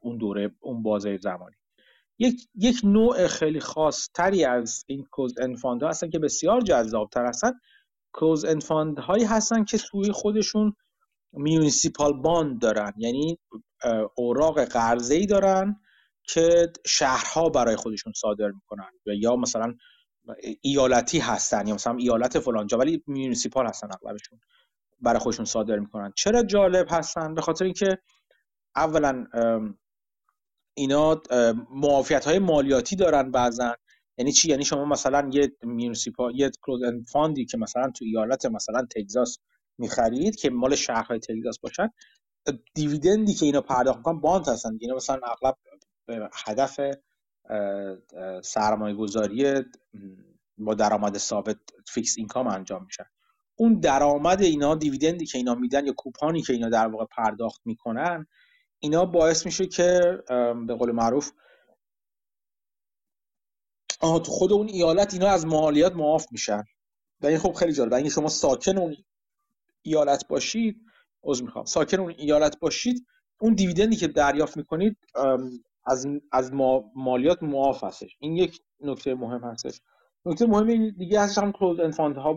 اون 0.00 0.18
دوره 0.18 0.50
اون 0.60 0.82
بازه 0.82 1.16
زمانی. 1.16 1.56
یک 2.18 2.48
یک 2.54 2.80
نوع 2.84 3.26
خیلی 3.26 3.60
خاص 3.60 4.08
تری 4.14 4.44
از 4.44 4.84
این 4.86 5.06
closed-end 5.10 5.34
fund 5.38 5.82
ها 5.82 5.88
هستن 5.88 6.10
که 6.10 6.18
بسیار 6.18 6.60
جذاب 6.60 7.10
تر 7.10 7.26
هستن 7.26 7.52
closed-end 8.14 8.44
fund 8.44 8.98
هایی 8.98 9.24
هستن 9.24 9.64
که 9.64 9.78
توی 9.78 10.12
خودشون 10.12 10.76
municipal 11.32 12.12
bond 12.12 12.60
دارن. 12.60 12.92
یعنی 12.96 13.38
اوراق 14.14 14.64
قرضه 14.64 15.14
ای 15.14 15.26
دارن 15.26 15.80
که 16.22 16.72
شهرها 16.86 17.48
برای 17.48 17.76
خودشون 17.76 18.12
صادر 18.16 18.48
می‌کنن. 18.48 18.90
یا 19.06 19.36
مثلا 19.36 19.74
ایالتی 20.60 21.18
هستن 21.18 21.66
یا 21.66 21.74
مثلا 21.74 21.96
ایالت 21.96 22.38
فلانجا 22.38 22.78
ولی 22.78 23.02
municipal 23.06 23.66
هستن 23.66 23.88
اغلبشون 23.92 24.40
برای 25.00 25.18
خودشون 25.18 25.44
صادر 25.44 25.78
می‌کنن. 25.78 26.12
چرا 26.16 26.42
جالب 26.42 26.86
هستن؟ 26.90 27.34
به 27.34 27.40
خاطر 27.40 27.64
اینکه 27.64 27.98
اولا 28.76 29.26
اینا 30.74 31.22
معافیت 31.70 32.24
های 32.24 32.38
مالیاتی 32.38 32.96
دارن 32.96 33.30
بعضا. 33.30 33.76
یعنی 34.18 34.32
چی؟ 34.32 34.50
یعنی 34.50 34.64
شما 34.64 34.84
مثلا 34.84 35.30
یه 35.32 35.52
municipal 35.62 36.38
یه 36.40 36.50
closed-end 36.62 36.80
fund 37.12 37.38
ی 37.38 37.44
که 37.44 37.58
مثلا 37.58 37.90
تو 37.90 38.04
ایالت 38.04 38.46
مثلا 38.46 38.86
تگزاس 38.90 39.38
می‌خرید 39.78 40.36
که 40.36 40.50
مال 40.50 40.74
شهرهای 40.74 41.18
تگزاس 41.18 41.58
باشن 41.58 41.88
dividend 42.74 43.27
ی 43.27 43.34
که 43.34 43.46
اینا 43.46 43.60
پرداخت 43.60 43.98
می‌کنن 43.98 44.20
bond 44.20 44.48
هستن 44.48 44.78
اینا 44.80 44.94
مثلا 44.94 45.20
اغلب 45.26 45.56
هدف 46.46 46.80
سرمایه 48.44 48.94
گذاری 48.94 49.54
با 50.58 50.74
درآمد 50.74 51.18
ثابت 51.18 51.56
fixed 51.88 52.18
income 52.18 52.46
انجام 52.46 52.84
میشن. 52.84 53.04
اون 53.56 53.80
درآمد 53.80 54.42
اینا 54.42 54.74
dividend 54.74 55.20
ی 55.20 55.26
که 55.26 55.38
اینا 55.38 55.54
میدن 55.54 55.86
یا 55.86 55.92
coupon 55.92 56.35
ی 56.35 56.42
که 56.42 56.52
اینا 56.52 56.68
در 56.68 56.86
واقع 56.86 57.04
پرداخت 57.04 57.60
می‌کنن 57.64 58.26
اینا 58.78 59.04
باعث 59.04 59.46
میشه 59.46 59.66
که 59.66 60.00
به 60.66 60.74
قول 60.74 60.92
معروف 60.92 61.32
آها 64.00 64.18
تو 64.18 64.32
خود 64.32 64.52
اون 64.52 64.68
ایالت 64.68 65.14
اینا 65.14 65.28
از 65.28 65.46
مالیات 65.46 65.92
معاف 65.92 66.26
میشن. 66.30 66.64
و 67.20 67.26
این 67.26 67.38
خب 67.38 67.52
خیلی 67.52 67.72
جالبه 67.72 67.96
اگه 67.96 68.08
شما 68.08 68.28
ساکن 68.28 68.78
اون 68.78 68.96
ایالت 69.82 70.28
باشید 70.28 70.80
عذر 71.30 71.42
می‌خوام. 71.42 71.64
ساکن 71.64 72.00
اون 72.00 72.14
ایالت 72.18 72.58
باشید 72.58 73.06
اون 73.40 73.54
dividend 73.54 73.91
ی 73.91 73.96
که 73.96 74.08
دریافت 74.08 74.56
می‌کنید 74.56 74.96
از 75.86 76.06
از 76.32 76.52
مالیات 76.94 77.42
معاف 77.42 77.84
هستش. 77.84 78.16
این 78.20 78.36
یک 78.36 78.60
نکته 78.80 79.14
مهم 79.14 79.44
هستش. 79.44 79.80
نکته 80.24 80.46
مهم 80.46 80.90
دیگه 80.90 81.20
هستش 81.20 81.38
هم 81.38 81.52
closed-end 81.52 81.94
fund 81.94 82.16
ها 82.16 82.36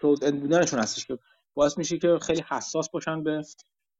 closed-end 0.00 0.40
بودنشون 0.40 0.80
هستش 0.80 1.06
که 1.06 1.18
باعث 1.54 1.78
میشه 1.78 1.98
که 1.98 2.18
خیلی 2.22 2.44
حساس 2.48 2.90
باشن 2.90 3.22
به 3.22 3.42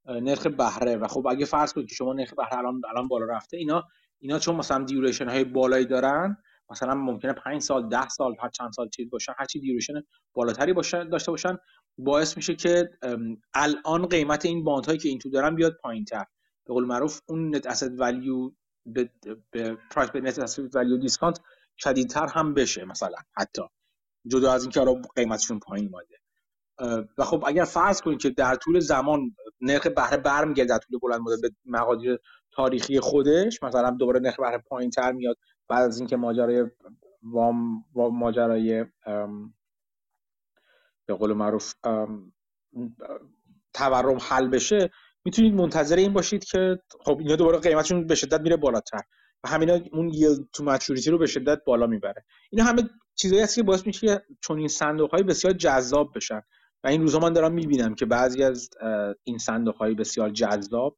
نرخ 0.06 0.46
بهره. 0.46 0.96
و 0.96 1.08
خب 1.08 1.26
اگه 1.26 1.44
فرض 1.44 1.72
کنید 1.72 1.88
که 1.88 1.94
شما 1.94 2.12
نرخ 2.12 2.34
بهره 2.34 2.58
الان 2.58 2.82
الان 2.90 3.08
بالا 3.08 3.26
رفته 3.26 3.56
اینا 3.56 3.84
اینا 4.18 4.38
چون 4.38 4.56
مثلا 4.56 4.84
duration 4.84 5.28
های 5.28 5.44
بالایی 5.44 5.86
دارن 5.86 6.36
مثلا 6.70 6.94
ممکنه 6.94 7.32
5 7.32 7.62
سال 7.62 7.88
10 7.88 8.08
سال 8.08 8.36
هر 8.42 8.48
چند 8.48 8.72
سال 8.72 8.88
چیز 8.88 9.10
باشن 9.10 9.32
هر 9.38 9.44
چی 9.44 9.60
duration 9.60 10.02
بالاتری 10.34 10.72
باشه 10.72 11.04
داشته 11.04 11.30
باشن 11.30 11.58
باعث 11.98 12.36
میشه 12.36 12.54
که 12.54 12.90
الان 13.54 14.06
قیمت 14.06 14.44
این 14.44 14.64
bond 14.64 14.86
هایی 14.86 14.98
که 14.98 15.08
این 15.08 15.18
تو 15.18 15.30
دارن 15.30 15.54
بیاد 15.54 15.76
پایینتر. 15.82 16.24
به 16.66 16.74
قول 16.74 16.84
معروف 16.84 17.20
اون 17.26 17.56
net 17.56 17.66
asset 17.66 18.00
value 18.00 18.50
به 18.86 19.10
price 19.90 20.10
به 20.10 20.20
net 20.20 20.38
asset 20.38 20.76
value 20.76 20.96
discount 20.96 21.40
شدیدتر 21.76 22.26
هم 22.26 22.54
بشه 22.54 22.84
مثلا 22.84 23.16
حتی. 23.36 23.62
جدا 24.26 24.52
از 24.52 24.62
اینکه 24.62 24.80
الان 24.80 25.02
قیمتشون 25.16 25.58
پایین 25.58 25.90
اومده. 25.92 26.22
و 27.18 27.24
خب 27.24 27.44
اگر 27.46 27.64
فرض 27.64 28.00
کنید 28.00 28.18
که 28.18 28.30
در 28.30 28.54
طول 28.54 28.80
زمان 28.80 29.36
نرخ 29.60 29.86
بهره 29.86 30.16
برمیگرده 30.16 30.68
در 30.68 30.78
طول 30.78 30.98
بلند 30.98 31.20
مدت 31.20 31.40
به 31.40 31.50
مقادیر 31.64 32.18
تاریخی 32.52 33.00
خودش 33.00 33.62
مثلا 33.62 33.90
دوباره 33.90 34.20
نرخ 34.20 34.40
بهره 34.40 34.58
پایین 34.58 34.90
تر 34.90 35.12
میاد 35.12 35.36
بعد 35.68 35.82
از 35.82 35.98
اینکه 35.98 36.16
ماجرای 36.16 36.66
وام 37.22 37.84
ماجرای 37.94 38.84
به 41.06 41.14
قول 41.14 41.32
معروف 41.32 41.74
تورم 43.74 44.18
حل 44.20 44.48
بشه 44.48 44.90
می‌تونید 45.24 45.54
منتظر 45.54 45.96
این 45.96 46.12
باشید 46.12 46.44
که 46.44 46.78
خب 47.00 47.18
اینا 47.18 47.36
دوباره 47.36 47.58
قیمتشون 47.58 48.06
به 48.06 48.14
شدت 48.14 48.40
میره 48.40 48.56
بالاتر 48.56 49.00
و 49.44 49.48
همینا 49.48 49.78
اون 49.92 50.08
ییلد 50.08 50.48
تو 50.52 50.64
مچوریتی 50.64 51.10
رو 51.10 51.18
به 51.18 51.26
شدت 51.26 51.64
بالا 51.64 51.86
می‌بره. 51.86 52.24
اینا 52.50 52.64
همه 52.64 52.82
چیزایی 53.14 53.42
هست 53.42 53.54
که 53.54 53.62
باعث 53.62 53.86
میشه 53.86 54.26
چون 54.40 54.58
این 54.58 54.68
صندوق 54.68 55.10
های 55.10 55.22
بسیار 55.22 55.52
جذاب 55.52 56.12
بشن. 56.14 56.42
و 56.84 56.88
این 56.88 57.00
روزا 57.00 57.18
من 57.18 57.32
دارم 57.32 57.52
می‌بینم 57.52 57.94
که 57.94 58.06
بعضی 58.06 58.42
از 58.42 58.70
این 59.24 59.38
صندوق 59.38 59.76
های 59.76 59.94
بسیار 59.94 60.30
جذاب 60.30 60.96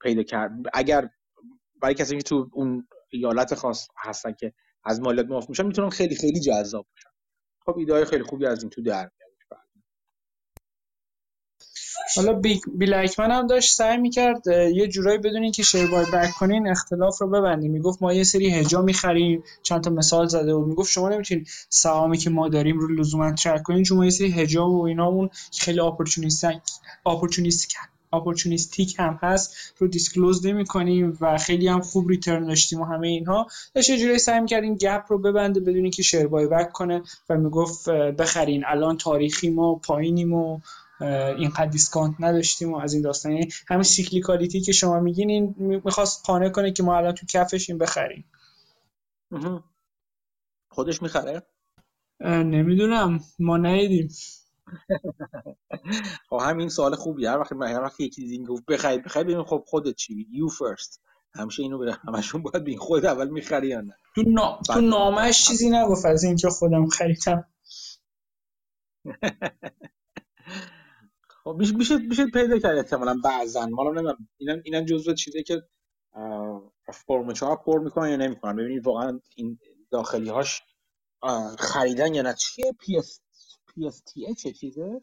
پیدا 0.00 0.22
کرد. 0.22 0.52
اگر 0.74 1.10
برای 1.82 1.94
کسی 1.94 2.16
که 2.16 2.22
تو 2.22 2.50
اون 2.52 2.88
ایالت 3.12 3.54
خاص 3.54 3.88
هستن 3.98 4.32
که 4.32 4.52
از 4.84 5.00
مالیات 5.00 5.26
معاف 5.26 5.48
میشن 5.48 5.66
می‌تونن 5.66 5.90
خیلی 5.90 6.16
خیلی 6.16 6.40
جذاب 6.40 6.86
بشن. 6.96 7.10
خب 7.66 7.76
ایده 7.78 8.04
خیلی 8.04 8.22
خوبی 8.22 8.46
از 8.46 8.62
این 8.62 8.70
تو 8.70 8.82
در 8.82 9.10
حالا 12.16 12.32
بیل 12.78 12.94
اکمن 12.94 13.30
هم 13.30 13.46
داشت 13.46 13.74
سعی 13.74 13.96
می‌کرد 13.96 14.46
یه 14.46 14.88
جورایی 14.88 15.18
بدون 15.18 15.42
اینکه 15.42 15.62
شیر 15.62 15.86
بای 15.90 16.06
بک 16.12 16.30
کنین 16.30 16.68
اختلاف 16.68 17.20
رو 17.20 17.28
ببندیم 17.30 17.72
می‌گفت 17.72 18.02
ما 18.02 18.12
یه 18.12 18.24
سری 18.24 18.50
هجا 18.50 18.82
می‌خریم 18.82 19.42
چند 19.62 19.84
تا 19.84 19.90
مثال 19.90 20.26
زده 20.26 20.54
بود. 20.54 20.68
می‌گفت 20.68 20.90
شما 20.90 21.08
نمی‌تونید 21.08 21.48
سهامی 21.68 22.18
که 22.18 22.30
ما 22.30 22.48
داریم 22.48 22.78
رو 22.78 22.88
لزوما 22.88 23.32
ترک 23.32 23.62
کنین 23.62 23.82
چون 23.82 23.98
ما 23.98 24.04
یه 24.04 24.10
سری 24.10 24.32
هجا 24.32 24.70
و 24.70 24.86
اینامون 24.86 25.30
خیلی 25.60 25.80
opportunistic 25.80 26.60
opportunistic 27.06 27.76
opportunistic 28.12 28.94
هم 28.98 29.18
هست 29.22 29.74
رو 29.78 29.88
disclose 29.88 30.46
نمی 30.46 30.64
کنیم 30.64 31.18
و 31.20 31.38
خیلی 31.38 31.68
هم 31.68 31.80
خوب 31.80 32.08
return 32.08 32.46
داشتیم 32.46 32.80
و 32.80 32.84
همه 32.84 33.08
اینها. 33.08 33.46
داشت 33.74 33.90
یه 33.90 33.98
جوری 33.98 34.18
سعی 34.18 34.40
می‌کرد 34.40 34.62
این 34.62 34.74
gap 34.74 35.04
رو 35.08 35.18
ببنده 35.18 35.60
بدون 35.60 35.82
اینکه 35.82 36.02
share 36.02 36.26
buyback 36.26 36.72
کنه 36.72 37.02
و 37.28 37.36
می‌گفت 37.36 37.90
بخرین 37.90 38.64
الان 38.66 38.96
تاریخی 38.96 39.50
ما 39.50 39.74
پایینیم 39.74 40.32
و 40.32 40.60
اینقدر 41.38 41.66
discount 41.66 42.14
نداشتیم 42.20 42.72
و 42.72 42.76
از 42.76 42.94
این 42.94 43.02
داستانی 43.02 43.34
یعنی 43.34 43.48
همین 43.68 43.82
cyclicality 43.82 44.60
که 44.60 44.72
شما 44.72 45.00
میگین 45.00 45.30
این 45.30 45.54
می‌خواست 45.58 46.26
قانع 46.26 46.48
کنه 46.48 46.72
که 46.72 46.82
ما 46.82 46.96
الان 46.96 47.12
تو 47.12 47.26
کفش 47.26 47.70
این 47.70 47.78
بخریم. 47.78 48.24
خودش 50.68 51.02
می‌خره؟ 51.02 51.42
نمی‌دونم. 52.20 53.20
ما 53.38 53.56
ندیدیم. 53.56 54.08
خب 56.30 56.38
همین 56.42 56.68
سوال 56.68 56.94
خوبیه. 56.94 57.30
هر 57.30 57.38
وقت 57.38 57.52
هر 57.52 57.82
وقت 57.82 58.00
یکی 58.00 58.22
چیزی 58.22 58.44
گفت 58.44 58.64
بخرید. 58.64 59.04
بخرید 59.04 59.26
ببین 59.26 59.42
خب 59.42 59.64
خودت 59.66 59.94
چی؟ 59.94 60.26
یو 60.30 60.48
فرست 60.48 61.00
همیشه 61.34 61.62
اینو 61.62 61.78
بره 61.78 61.92
همشون 61.92 62.42
باید 62.42 62.64
بین 62.64 62.78
خود 62.78 63.06
اول 63.06 63.28
می‌خری 63.28 63.68
یا 63.68 63.80
نه؟ 63.80 63.96
تو, 64.14 64.22
نا... 64.26 64.60
تو 64.66 64.80
نامش 64.80 65.44
چیزی 65.44 65.70
نگفت. 65.70 66.06
از 66.06 66.24
اینکه 66.24 66.48
خودم 66.48 66.86
خریدم. 66.86 67.44
خب 71.44 71.56
میشه 71.58 71.96
میشه 71.96 72.26
پیدا 72.26 72.58
کرد 72.58 72.78
احتمالاً 72.78 73.20
بعضن 73.24 73.70
ما 73.70 73.84
نمی‌دونم. 73.84 74.28
اینا 74.36 74.56
اینا 74.64 74.80
جزء 74.82 75.14
چیزی 75.14 75.42
که 75.42 75.62
فرمچه 77.06 77.46
ها 77.46 77.56
پر 77.56 77.78
می‌کنن 77.78 78.10
یا 78.10 78.16
نمی‌کنن. 78.16 78.56
ببینید 78.56 78.86
واقعا 78.86 79.20
این 79.36 79.58
داخلی 79.90 80.28
هاش 80.28 80.62
خریدن 81.58 82.14
یا 82.14 82.22
نه. 82.22 82.34
چیه؟ 82.34 82.72
پی 82.80 82.98
اس 82.98 83.20
پی 83.74 83.86
اس 83.86 84.00
تی 84.00 84.34
چه 84.34 84.52
چیزش؟ 84.52 85.02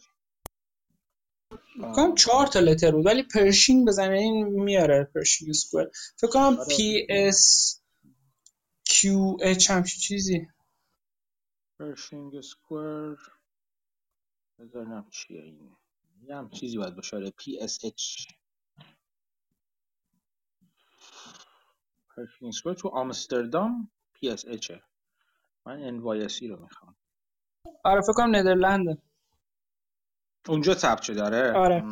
کنم 1.95 2.15
چهار 2.15 2.47
تا 2.47 2.59
لتر 2.59 2.91
بود 2.91 3.05
ولی 3.05 3.23
پرشینگ 3.23 3.87
بزنه 3.87 4.17
این 4.17 4.47
میاره 4.47 5.03
پرشینگ 5.03 5.53
سکوئر. 5.53 5.87
فکر 6.17 6.31
کنم 6.31 6.57
پی 6.69 7.07
اس 7.09 7.75
کیو 8.85 9.37
اچ 9.41 9.69
همچی 9.69 9.99
چیزی. 9.99 10.47
پرشینگ 11.79 12.41
سکوئر. 12.41 13.15
بزنم 14.59 15.09
چیه 15.09 15.41
این. 15.41 15.75
یه 16.23 16.35
هم 16.35 16.49
چیزی 16.49 16.77
باید 16.77 16.95
باشه 16.95 17.17
آره 17.17 17.29
PSH 17.41 18.33
پرشینگ 22.15 22.53
سکوئر 22.53 22.75
تو 22.75 22.87
آمستردام 22.89 23.91
PSH 24.15 24.71
من 25.65 25.99
NYSE 25.99 26.43
رو 26.49 26.61
می‌خوام. 26.63 26.95
آره 27.83 28.01
فکر 28.01 28.13
کنم 28.13 28.35
ندرلنده 28.35 28.97
اونجا 30.47 30.73
ثبت 30.73 31.01
شده 31.01 31.23
آره. 31.23 31.53
آره. 31.53 31.83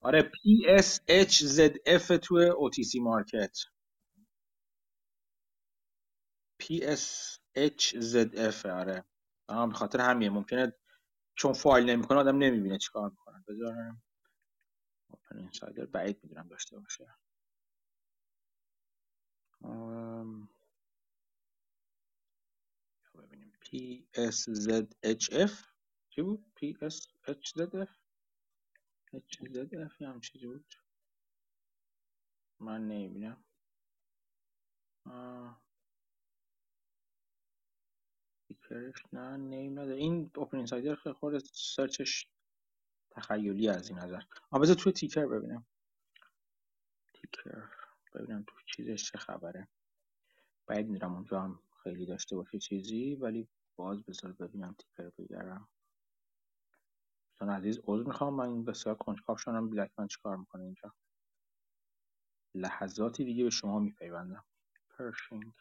آره 0.00 0.22
PSHZF 0.22 2.18
تو 2.18 2.50
OTC 2.70 3.00
مارکت. 3.00 3.58
PSHZF 6.62 8.66
آره. 8.66 9.04
آه 9.48 9.68
به 9.68 9.74
خاطر 9.74 10.00
همین 10.00 10.32
ممکنه 10.32 10.72
چون 11.34 11.52
فایل 11.52 11.90
نمی‌کنه 11.90 12.18
آدم 12.18 12.38
نمی‌بینه 12.38 12.78
چیکار 12.78 13.10
می‌کنه. 13.10 13.44
بذارم 13.48 14.02
اوپن 15.10 15.38
اینسایدر 15.38 15.86
بعید 15.86 16.20
می‌دونم 16.22 16.48
داشته 16.48 16.78
باشه. 16.78 17.06
PSZHF 23.66 25.52
چی 26.10 26.22
بود؟ 26.22 26.52
PSHZF 26.60 27.90
HZF 29.14 30.02
هم 30.02 30.20
چیزی 30.20 30.46
بود. 30.46 30.74
من 32.60 32.88
نمی‌بینم. 32.88 33.44
تیکرش 38.48 38.94
نه 39.12 39.36
نیم 39.36 39.72
نداره 39.72 39.96
این 39.96 40.30
اوپن 40.36 40.56
اینسایدر 40.56 40.94
خیلی 40.94 41.14
خورده 41.14 41.38
سرچش 41.52 42.28
تخیلی 43.10 43.68
از 43.68 43.88
این 43.88 43.98
نظر. 43.98 44.22
آن 44.50 44.60
بذار 44.60 44.76
توی 44.76 44.92
تیکر 44.92 45.26
ببینم. 45.26 45.66
تیکر 47.14 47.68
ببینم 48.14 48.44
تو 48.46 48.56
چیزش 48.66 49.12
چه 49.12 49.18
خبره. 49.18 49.68
باید 50.66 50.88
میرم 50.88 51.14
اونجا 51.14 51.40
هم 51.40 51.62
خیلی 51.82 52.06
داشته 52.06 52.36
باشه 52.36 52.58
چیزی 52.58 53.14
ولی 53.14 53.48
باز 53.76 54.04
بذار 54.04 54.32
ببینم 54.32 54.76
تیکر 54.78 55.10
بگرم 55.18 55.68
دوستان 57.30 57.50
عزیز 57.50 57.80
عذر 57.84 58.04
می‌خوام. 58.08 58.34
من 58.34 58.64
بسیار 58.64 58.96
کنجکاو 58.96 59.36
شدم 59.38 59.70
بلک 59.70 59.92
من 59.98 60.08
چیکار 60.08 60.36
می‌کنه 60.36 60.64
اینجا؟ 60.64 60.94
لحظاتی 62.56 63.24
دیگه 63.24 63.44
به 63.44 63.50
شما 63.50 63.78
میپیوندم. 63.78 64.44
پرشینگ. 64.90 65.52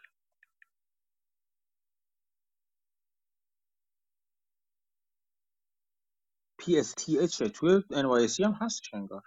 PSTH 6.62 7.52
توی 7.56 7.84
NYSE 7.92 8.42
هم 8.42 8.54
هستش 8.54 8.96
انگار. 8.96 9.24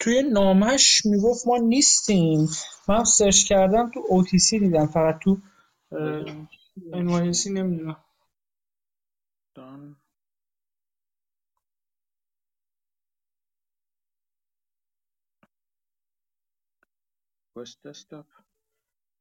توی 0.00 0.22
نامش 0.22 1.02
می‌گفت 1.06 1.46
ما 1.46 1.56
نیستیم. 1.56 2.48
من 2.88 3.04
سرچ 3.04 3.44
کردم 3.44 3.90
تو 3.90 4.00
OTC 4.00 4.50
دیدم 4.50 4.86
فقط 4.86 5.18
تو 5.22 5.38
NYSE 6.92 7.46
نمی‌دونم. 7.46 8.04
دان 9.54 9.96
دسکتاپ 17.84 18.26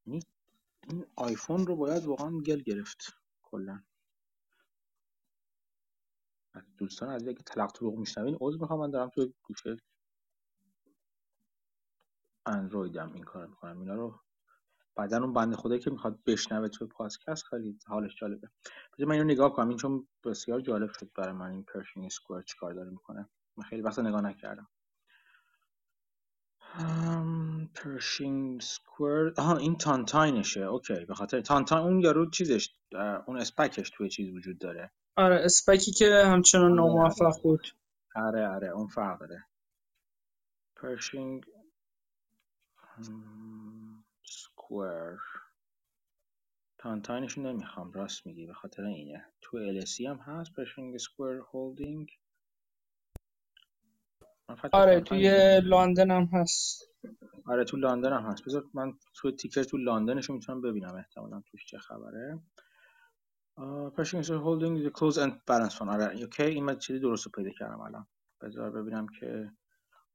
این 0.07 1.05
آیفون 1.15 1.67
رو 1.67 1.75
باید 1.75 2.05
واقعا 2.05 2.39
گل 2.39 2.61
گرفت 2.61 3.13
کلا. 3.43 3.83
دوستان 6.77 7.09
از 7.09 7.27
اگه 7.27 7.43
تلق 7.43 7.71
طروق 7.71 7.97
میشنوین 7.97 8.37
عذر 8.41 8.57
می‌خوام 8.61 8.79
من 8.79 8.91
دارم 8.91 9.09
تو 9.09 9.33
گوشه 9.43 9.77
اندرویدم 12.45 13.13
این 13.13 13.23
کار 13.23 13.47
می‌کنم. 13.47 13.79
اینا 13.79 13.95
رو 13.95 14.19
بعدا 14.95 15.17
اون 15.17 15.33
بنده 15.33 15.55
خدایی 15.55 15.81
که 15.81 15.91
می‌خواد 15.91 16.19
بشنوه 16.25 16.67
توی 16.67 16.87
پادکست 16.87 17.43
خیلی 17.43 17.79
حالش 17.87 18.15
جالبه. 18.15 18.49
بذار 18.93 19.07
من 19.07 19.15
اینو 19.15 19.23
نگاه 19.23 19.53
کنم. 19.53 19.69
این 19.69 19.77
چون 19.77 20.07
بسیار 20.23 20.61
جالب 20.61 20.91
شد 20.99 21.09
برای 21.15 21.33
من 21.33 21.51
این 21.51 21.63
پرشینگ 21.63 22.05
اسکوئر 22.05 22.41
چیکار 22.41 22.73
داره 22.73 22.89
می‌کنه. 22.89 23.29
من 23.57 23.63
خیلی 23.63 23.81
وقت 23.81 23.99
نگاه 23.99 24.21
نکردم. 24.21 24.67
Pershing 27.75 28.61
Square 28.61 29.33
آها 29.37 29.57
این 29.57 29.77
Tontine 29.77 30.31
شه. 30.31 30.61
okay. 30.61 31.05
به 31.05 31.13
خاطر 31.13 31.41
Tontine 31.41 31.83
اون 31.83 31.99
یارو 31.99 32.29
چیزش 32.29 32.75
اون 33.27 33.37
SPAC 33.37 33.72
ش 33.72 33.89
توی 33.89 34.09
چیز 34.09 34.33
وجود 34.33 34.57
داره. 34.57 34.91
آره 35.15 35.35
SPAC 35.35 35.80
ی 35.80 35.91
که 35.91 36.23
همچنان 36.25 36.75
ناموفق 36.75 37.41
بود. 37.43 37.67
آره 38.15 38.47
آره. 38.47 38.67
اون 38.67 38.87
فرق 38.87 39.19
داره. 39.19 39.45
Pershing 40.75 41.45
Square. 44.23 45.17
Tontine 46.77 47.21
شون 47.21 47.45
نمی‌خوام 47.45 47.91
راست 47.91 48.25
میگی 48.25 48.45
به 48.47 48.53
خاطر 48.53 48.83
اینه. 48.83 49.25
تو 49.41 49.81
LSE 49.81 50.01
هم 50.01 50.17
هست 50.17 50.53
Pershing 50.53 50.97
Square 50.97 51.41
Holding؟ 51.53 52.19
آره 54.71 55.01
توی 55.01 55.29
لندن 55.63 56.11
هم 56.11 56.29
هست. 56.33 56.83
آره 57.45 57.63
تو 57.63 57.77
لندن 57.77 58.13
هم 58.13 58.31
هست. 58.31 58.45
بذار 58.45 58.63
من 58.73 58.93
تو 59.15 59.31
ticker 59.31 59.63
تو 59.63 59.77
لندنشو 59.77 60.33
می‌تونم 60.33 60.61
ببینم 60.61 60.95
احتمالا 60.95 61.41
توش 61.41 61.65
چه 61.65 61.77
خبره. 61.77 62.39
Pershing 63.97 64.23
Square 64.23 64.39
Holding 64.39 64.89
closed-end 64.89 65.41
balanced 65.47 65.75
fund 65.75 65.89
آره 65.89 66.15
okay 66.15 66.43
این 66.43 66.63
من 66.63 66.77
چیزی 66.77 66.99
درست 66.99 67.27
پیدا 67.27 67.49
کردم 67.49 67.79
الان. 67.79 68.07
بذار 68.41 68.71
ببینم 68.71 69.07
که 69.19 69.51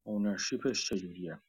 ownership 0.02 0.73
ش 0.73 0.88
چجوریه. 0.88 1.40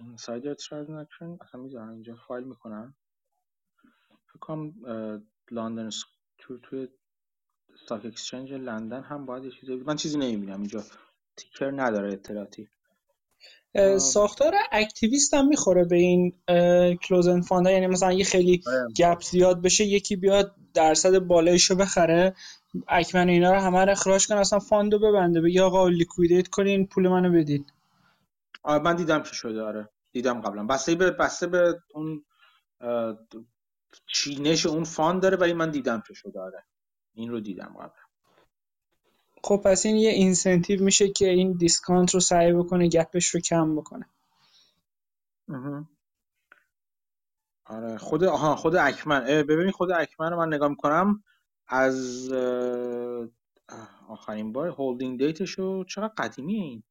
insider 0.00 0.54
transaction 0.54 1.38
اصلا 1.40 1.60
می‌ذارن 1.60 1.88
اینجا 1.88 2.16
فایل 2.28 2.44
می‌کنن. 2.44 2.94
فکر 4.28 4.38
کنم 4.40 4.72
لندن 5.50 5.90
تو 6.38 6.58
توی 6.58 6.88
stock 7.74 8.06
exchange 8.06 8.52
لندن 8.52 9.02
هم 9.02 9.26
باید 9.26 9.44
یه 9.44 9.50
چیزی 9.50 9.74
من 9.74 9.96
چیزی 9.96 10.18
نمی‌بینم. 10.18 10.58
اینجا 10.60 10.84
ticker 11.36 11.70
نداره 11.70 12.12
اطلاعاتی. 12.12 12.68
ساختار 13.98 14.54
activist 14.72 15.34
هم 15.34 15.48
می‌خوره 15.48 15.84
به 15.84 15.96
این 15.96 16.32
closed-end 16.96 17.40
fund 17.40 17.64
ا 17.64 17.70
یعنی 17.70 17.86
مثلا 17.86 18.12
یه 18.12 18.24
خیلی 18.24 18.62
آره. 18.66 18.88
gap 18.96 19.22
زیاد 19.22 19.62
بشه 19.62 19.84
یکی 19.84 20.16
بیاد 20.16 20.54
درصد 20.74 21.18
بالایشو 21.18 21.74
بخره. 21.74 22.34
اکمن 22.88 23.28
اینا 23.28 23.52
رو 23.52 23.60
همه 23.60 23.84
رو 23.84 23.92
اخراج 23.92 24.26
کنه. 24.26 24.38
اصلا 24.38 24.58
fund 24.58 24.90
و 24.90 24.98
ببنده. 24.98 25.40
بگه 25.40 25.62
آقا 25.62 25.88
liquidate 25.88 26.48
کنین 26.48 26.86
پول 26.86 27.08
منو 27.08 27.32
بدین. 27.32 27.66
آره 28.64 28.82
من 28.82 28.96
دیدم 28.96 29.22
که 29.22 29.34
شده 29.34 29.62
آره. 29.62 29.90
دیدم 30.12 30.40
قبلا. 30.40 30.64
بسته 30.64 30.94
به 30.94 31.10
بسته 31.10 31.46
به 31.46 31.80
اون 31.94 32.24
چینش 34.06 34.66
اون 34.66 34.84
fund 34.84 35.22
داره 35.22 35.36
ولی 35.36 35.52
من 35.52 35.70
دیدم 35.70 36.02
که 36.08 36.14
شده 36.14 36.40
آره. 36.40 36.64
این 37.14 37.30
رو 37.30 37.40
دیدم 37.40 37.74
قبلا. 37.78 38.04
خب 39.44 39.62
پس 39.64 39.86
این 39.86 39.96
یه 39.96 40.10
incentive 40.10 40.82
میشه 40.84 41.08
که 41.08 41.28
این 41.28 41.52
discount 41.52 42.14
رو 42.14 42.20
سعی 42.20 42.52
بکنه 42.52 42.88
gap 42.88 43.11
ش 43.11 43.26
رو 43.26 43.40
کم 43.40 43.76
بکنه. 43.76 44.08
آره 47.64 47.98
خود 47.98 48.24
آها 48.24 48.56
خود 48.56 48.76
اکمن 48.76 49.24
اه، 49.26 49.42
ببینید 49.42 49.74
خود 49.74 49.90
اکمن 49.90 50.30
رو 50.30 50.38
من 50.38 50.54
نگاه 50.54 50.68
می‌کنم. 50.68 51.22
از 51.68 52.32
آخرین 54.08 54.52
بار 54.52 54.68
holding 54.68 55.18
date 55.18 55.56
شو 55.56 55.84
چقدر 55.84 56.14
قدیمیه 56.18 56.62
این. 56.64 56.82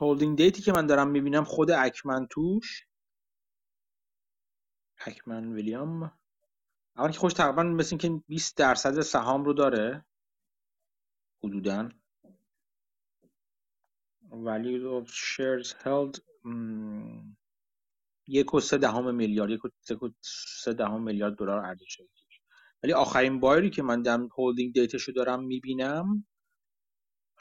holding 0.00 0.36
date 0.36 0.57
ی 0.57 0.62
که 0.62 0.72
من 0.72 0.86
دارم 0.86 1.10
می‌بینم 1.10 1.44
خود 1.44 1.70
اکمن 1.70 2.26
توش. 2.30 2.86
اکمن 5.06 5.52
ویلیام. 5.52 6.18
اول 6.96 7.12
که 7.12 7.18
خوش 7.18 7.32
تقریبا 7.32 7.62
مثل 7.62 7.98
اینکه 8.00 8.24
20 8.28 8.56
درصد 8.56 9.00
سهام 9.00 9.44
رو 9.44 9.52
داره. 9.52 10.04
حدودا. 11.44 11.88
value 14.30 14.88
of 14.98 15.08
shares 15.10 15.74
held 15.84 16.20
یک 18.28 18.54
و 18.54 18.60
سه 18.60 18.78
دهم 18.78 19.14
میلیارد 19.14 19.50
یک 19.50 20.02
و 20.02 20.08
سه 20.64 20.72
دهم 20.72 21.02
میلیارد 21.02 21.36
دلار 21.36 21.58
ارزش 21.58 22.00
ولی 22.82 22.92
آخرین 22.92 23.40
باری 23.40 23.70
که 23.70 23.82
من 23.82 24.02
دارم 24.02 24.28
هولدینگ 24.38 24.74
دیتاشو 24.74 25.12
دارم 25.12 25.44
می‌بینم 25.44 26.26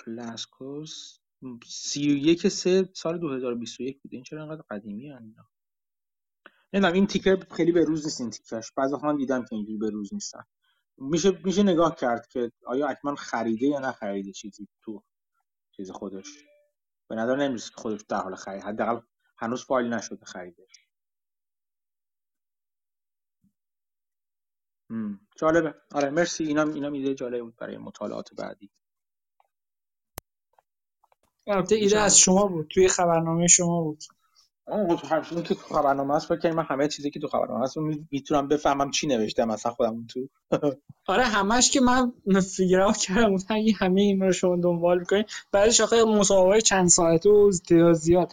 لاسکوس 0.07 1.19
سی 1.68 2.10
و 2.14 2.18
یک 2.18 2.48
سه 2.48 2.90
سال 2.94 3.18
2021 3.18 4.02
بود 4.02 4.14
این 4.14 4.24
چرا 4.24 4.44
انقدر 4.44 4.64
قدیمی 4.70 5.02
اینا؟ 5.03 5.49
نمی‌دونم 6.74 6.94
این 6.94 7.07
تیکر 7.07 7.38
خیلی 7.56 7.72
به 7.72 7.86
روز 7.86 8.06
نیست 8.06 8.22
این 8.22 8.30
تیکرش 8.30 8.72
بعضی 8.72 8.95
من 9.03 9.18
دیدم 9.18 9.41
که 9.45 9.56
اینجوری 9.56 9.78
به 9.78 9.90
روز 9.90 10.14
نیستن. 10.14 10.44
میشه 10.98 11.40
میشه 11.45 11.64
نگاه 11.64 11.95
کرد 11.95 12.28
که 12.28 12.52
آیا 12.65 12.88
اکمن 12.88 13.15
خریده 13.15 13.68
یا 13.68 13.80
نخریده 13.80 14.32
چیزی 14.32 14.68
تو 14.82 15.03
چیز 15.72 15.91
خودش؟ 15.91 16.28
به 17.10 17.15
نظر 17.15 17.36
نمی‌رسه 17.36 17.70
که 17.70 17.76
خودش 17.82 18.02
در 18.10 18.18
حال 18.22 18.36
خرید. 18.36 18.64
حداقل 18.64 19.02
هنوز 19.38 19.65
فایل 19.65 19.94
نشده 19.94 20.26
خریده 20.26 20.68
هم. 24.90 25.20
جالبه. 25.38 25.76
آره 25.91 26.10
مرسی. 26.10 26.44
اینم 26.45 26.74
اینم 26.74 26.94
ایده 26.94 27.15
جالبی 27.15 27.41
بود 27.41 27.56
برای 27.56 27.78
مطالعات 27.78 28.34
بعدی. 28.34 28.72
البته 31.48 31.76
ایده 31.76 31.99
از 31.99 32.20
شما 32.20 32.45
بود 32.48 32.68
توی 32.70 32.88
خبرنامه 32.88 33.48
شما 33.48 33.82
بود. 33.82 34.03
اون 34.68 34.98
چیزی 35.30 35.41
که 35.44 35.56
تو 35.56 35.76
خبرنامه 35.76 36.15
هست. 36.15 36.36
فکر 36.36 36.52
من 36.52 36.64
همه 36.64 36.88
چیزی 36.88 37.11
که 37.11 37.20
تو 37.20 37.28
خبرنامه 37.28 37.64
هست 37.64 37.78
می‌تونم 38.11 38.48
بفهمم 38.48 38.91
چی 38.91 39.07
نوشتم 39.07 39.48
مثلا 39.48 39.72
خودم 39.72 40.07
تو. 40.07 40.20
آره 41.07 41.24
همش 41.24 41.72
که 41.72 41.82
من 41.82 42.11
فیگر 42.56 42.82
اوت 42.82 42.98
کردم 42.98 43.36
اگه 43.49 43.74
همه 43.74 44.02
اینا 44.02 44.26
رو 44.26 44.32
شما 44.32 44.56
دنبال 44.56 44.99
می‌کنین 44.99 45.24
بعدش 45.52 45.82
آخه 45.82 46.03
مصاحبه 46.03 46.61
چند 46.61 46.88
ساعته 46.90 47.30
و 47.30 47.52
زیاد. 47.94 48.32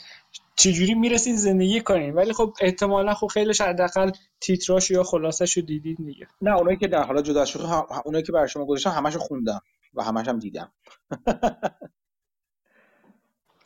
چجوری 0.56 0.94
می‌رسین 0.94 1.36
زندگی 1.36 1.80
کنین 1.80 2.14
ولی 2.14 2.32
خب 2.32 2.54
احتمالا 2.60 3.14
خب 3.14 3.26
خیلیش 3.26 3.60
حداقل 3.60 4.10
تیتراش 4.40 4.90
یا 4.90 5.02
خلاصش 5.02 5.56
رو 5.56 5.62
دیدین 5.62 5.96
دیگه. 6.06 6.26
نه 6.42 6.56
اونایی 6.56 6.76
که 6.76 6.88
در 6.88 7.02
حالا 7.02 7.22
جدا 7.22 7.44
هم- 7.44 7.86
اونایی 8.04 8.24
که 8.24 8.32
برای 8.32 8.48
شما 8.48 8.64
گذاشتم 8.66 8.90
همشو 8.90 9.18
خوندم 9.18 9.60
و 9.94 10.02
همش 10.02 10.28
هم 10.28 10.38
دیدم. 10.38 10.72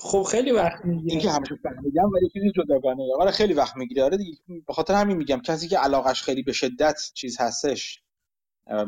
خب 0.05 0.23
خیلی 0.23 0.53
وقت 0.53 0.85
می‌گیره. 0.85 1.31
همشو 1.31 1.57
فهمیدم 1.63 2.11
ولی 2.15 2.29
چیزی 2.33 2.53
جداگانه 2.57 3.03
آره 3.21 3.31
خیلی 3.31 3.55
وقت 3.55 3.77
می‌گیره. 3.77 4.05
آره 4.05 4.17
دیگه 4.17 4.39
به 4.67 4.73
خاطر 4.73 4.95
همین 4.95 5.17
میگم. 5.17 5.41
کسی 5.41 5.69
که 5.69 5.79
علاقش 5.79 6.23
خیلی 6.23 6.43
به 6.43 6.53
شدت 6.53 7.01
چیز 7.15 7.41
هستش 7.41 8.03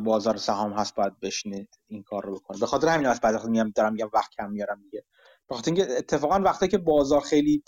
بازار 0.04 0.36
سهام 0.36 0.72
هست 0.72 0.94
باید 0.94 1.20
بشینه 1.20 1.68
این 1.86 2.02
کار 2.02 2.24
رو 2.24 2.34
بکنه. 2.34 2.60
به 2.60 2.66
خاطر 2.66 2.88
همین 2.88 3.06
از 3.06 3.20
وقتا 3.22 3.48
میگم 3.48 3.72
دارم 3.74 3.92
میگم 3.92 4.10
وقت 4.14 4.30
کم 4.38 4.50
میارم 4.50 4.82
دیگه. 4.82 5.04
به 5.48 5.54
خاطر 5.54 5.72
اینکه 5.72 5.92
اتفاقا 5.98 6.40
وقتی 6.40 6.68
که 6.68 6.78
بازار 6.78 7.20
خیلی 7.20 7.62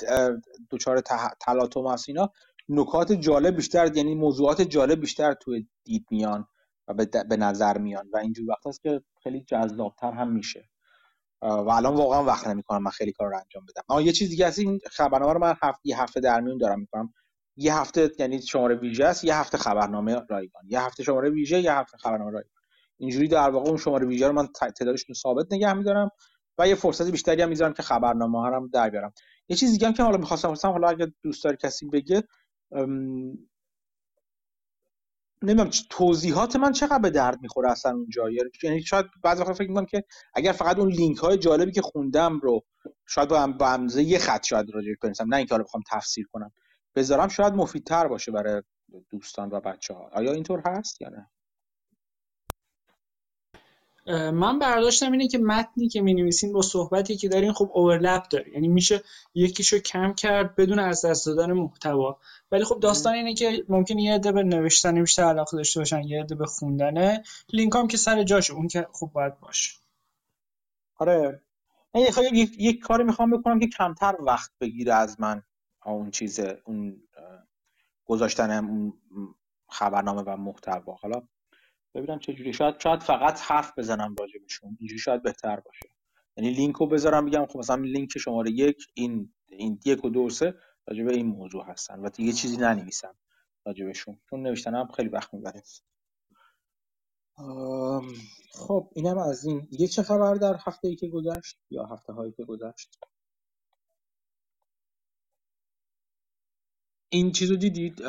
دچار 0.71 1.03
تلاطم 1.41 1.87
هست 1.87 2.09
اینا 2.09 2.33
نکات 2.69 3.13
جالب 3.13 3.57
بیشتر 3.57 3.97
یعنی 3.97 4.15
موضوعات 4.15 4.63
جالب 4.63 5.01
بیشتر 5.01 5.35
توی 5.35 5.69
دید 5.85 6.07
میان 6.11 6.47
و 6.89 6.95
به, 7.29 7.37
نظر 7.37 7.79
میان. 7.79 8.09
و 8.13 8.17
اینجور 8.17 8.51
وقت 8.51 8.67
هست 8.67 8.83
که 8.83 9.03
خیلی 9.23 9.45
جذابتر 9.45 10.13
هم 10.13 10.33
میشه. 10.33 10.69
و 11.43 11.69
الان 11.69 11.95
واقعا 11.97 12.25
وقت 12.25 12.47
نمی‌کنم 12.47 12.83
من 12.83 12.91
خیلی 12.91 13.13
کار 13.13 13.29
رو 13.29 13.37
انجام 13.37 13.65
بدم. 13.69 13.83
اما 13.89 14.03
یه 14.03 14.13
چیز 14.13 14.31
دیگه 14.31 14.47
هست 14.47 14.59
این 14.59 14.81
خبرنامه 14.93 15.33
رو 15.33 15.41
من 15.41 15.55
هفته 15.63 15.81
یه 15.85 16.03
هفته 16.03 16.21
در 16.21 16.41
میون 16.41 16.59
دارم 16.59 16.81
می‌کنم. 16.81 17.15
یه 17.57 17.75
هفته 17.75 18.11
یعنی 18.19 18.43
شماره 18.43 18.75
ویژه 18.75 19.05
است 19.05 19.25
یه 19.25 19.37
هفته 19.37 19.59
خبرنامه 19.59 20.23
رایگان. 20.29 20.63
یه 20.69 20.81
هفته 20.81 21.03
شماره 21.03 21.31
ویژه 21.31 21.61
یه 21.61 21.73
هفته 21.73 21.99
خبرنامه 21.99 22.31
رایگان. 22.31 22.53
اینجوری 22.99 23.29
در 23.29 23.51
واقع 23.51 23.69
اون 23.69 23.77
شماره 23.77 24.07
ویژه 24.07 24.27
رو 24.27 24.33
من 24.33 24.47
تعدادش 24.47 25.05
رو 25.09 25.15
ثابت 25.15 25.47
نگه 25.51 25.73
میدارم 25.73 26.11
و 26.59 26.69
یه 26.69 26.75
فرصت 26.75 27.11
بیشتری 27.11 27.43
هم 27.43 27.49
می‌ذارم 27.49 27.73
که 27.73 27.83
خبرنامه 27.83 28.41
ها 28.41 28.49
رو 28.49 28.69
در 28.73 28.91
بیارم. 28.91 29.13
یه 29.49 29.57
چیز 29.57 29.73
دیگه 29.73 29.87
هم 29.87 29.93
که 29.93 30.03
حالا 30.03 30.17
می‌خواستم 30.17 30.71
حالا 30.71 30.89
اگه 30.89 31.13
دوست 31.23 31.45
داری 31.45 31.57
کسی 31.57 31.87
بگه 31.87 32.23
نمی‌دونم 35.43 35.71
توضیحات 35.91 36.57
من 36.57 36.73
چقدر 36.73 36.99
به 36.99 37.11
درد 37.11 37.43
می‌خوره 37.43 37.71
اصلا 37.71 37.93
اونجا؟ 37.93 38.25
یعنی 38.63 38.83
شاید 38.83 39.07
بعضی 39.23 39.41
وقتا 39.41 39.55
فکر 39.55 39.69
می‌کنم 39.69 39.87
که 39.87 40.05
اگر 40.35 40.53
فقط 40.53 40.79
اون 40.79 40.89
لینک 40.93 41.19
های 41.19 41.39
جالبی 41.39 41.73
که 41.73 41.83
خوندم 41.83 42.39
رو 42.41 42.65
شاید 43.07 43.29
با 43.29 43.41
هم- 43.41 43.59
با 43.59 43.79
یه 43.97 44.19
خط 44.19 44.47
شاید 44.47 44.75
راجع 44.75 44.93
بنویسم 45.03 45.27
نه 45.29 45.37
اینکه 45.37 45.55
حالا 45.55 45.65
بخوام 45.65 45.83
تفسیر 45.91 46.27
کنم 46.33 46.53
بذارم 46.97 47.29
شاید 47.29 47.55
مفیدتر 47.55 48.09
باشه 48.09 48.33
برای 48.33 48.63
دوستان 49.11 49.49
و 49.53 49.61
بچه 49.61 49.95
ها 49.95 50.11
آیا 50.13 50.33
اینطور 50.33 50.63
هست 50.67 51.01
یا 51.01 51.09
نه؟ 51.09 51.31
من 54.15 54.59
برداشتم 54.59 55.13
اینه 55.13 55.29
که 55.29 55.39
متنی 55.39 55.89
که 55.89 56.01
می 56.01 56.15
نویسین 56.15 56.53
با 56.53 56.63
صحبتی 56.63 57.17
که 57.17 57.29
دارین 57.29 57.53
خب 57.53 57.71
اوورلپ 57.75 58.29
داره. 58.29 58.53
یعنی 58.53 58.69
میشه 58.69 59.03
یکیشو 59.35 59.79
کم 59.79 60.13
کرد 60.13 60.57
بدون 60.57 60.79
از 60.79 61.05
دست 61.05 61.27
دادن 61.27 61.53
محتوا. 61.53 62.19
ولی 62.53 62.65
خب 62.65 62.81
داستان 62.81 63.15
اینه 63.15 63.35
که 63.35 63.65
ممکنه 63.69 64.03
یه 64.03 64.15
عده 64.15 64.33
به 64.33 64.43
نوشتن 64.43 65.01
بیشتر 65.01 65.23
علاقه 65.23 65.57
داشته 65.57 65.81
باشن 65.81 66.03
یه 66.03 66.21
عده 66.21 66.35
به 66.35 66.47
خوندنه 66.47 67.23
لینک 67.53 67.75
هم 67.75 67.89
که 67.89 67.97
سر 67.97 68.23
جاشه 68.23 68.55
اون 68.55 68.69
که 68.69 68.89
خوب 68.93 69.13
باید 69.13 69.41
باشه. 69.41 69.71
آره. 70.97 71.43
من 71.95 72.01
یک, 72.33 72.51
یک 72.59 72.81
کاری 72.81 73.05
می‌خوام 73.05 73.31
بکنم 73.31 73.61
که 73.61 73.67
کمتر 73.67 74.17
وقت 74.21 74.51
بگیره 74.61 74.95
از 74.95 75.21
من 75.21 75.43
اون 75.85 76.11
چیز 76.11 76.41
اون 76.65 77.03
گذاشتن 78.05 78.93
خبرنامه 79.69 80.23
و 80.23 80.37
محتوا. 80.37 80.95
حالا 80.95 81.23
ببینم 81.95 82.19
چه 82.19 82.33
جوری 82.33 82.53
شاید 82.53 82.81
شاید 82.81 83.03
فقط 83.03 83.41
حرف 83.41 83.79
بزنم 83.79 84.15
راجبشون. 84.19 84.77
اینجوری 84.81 84.99
شاید 84.99 85.23
بهتر 85.23 85.61
باشه. 85.61 85.89
یعنی 86.37 86.51
لینک 86.51 86.77
رو 86.77 86.87
بذارم 86.87 87.27
بگم 87.27 87.47
خب 87.47 87.59
مثلا 87.59 87.77
لینک 87.77 88.19
شماره 88.19 88.51
یک 88.51 88.77
این 88.95 89.35
این 89.49 89.81
یک 89.85 90.05
و 90.05 90.11
دو 90.11 90.21
و 90.21 90.31
سه 90.31 90.55
راجب 90.87 91.09
این 91.09 91.27
موضوع 91.27 91.65
هستن. 91.67 92.01
و 92.01 92.09
دیگه 92.11 92.33
چیزی 92.33 92.57
ننویسم 92.57 93.15
راجبشون. 93.67 94.21
چون 94.31 94.43
نوشتنم 94.43 94.89
خیلی 94.97 95.09
وقت 95.09 95.35
می‌بره. 95.35 95.63
خب 98.53 98.91
اینم 98.95 99.19
از 99.19 99.45
این. 99.45 99.69
دیگه 99.71 99.87
چه 99.87 100.03
خبر 100.03 100.35
در 100.35 100.57
هفته 100.67 100.89
ای 100.89 100.97
که 100.97 101.09
گذشت؟ 101.09 101.59
یا 101.71 101.87
هفته 101.87 102.13
هایی 102.13 102.33
که 102.33 102.45
گذشت؟ 102.45 102.99
این 107.09 107.33
چیزو 107.33 107.57
دیدید؟ 107.57 108.03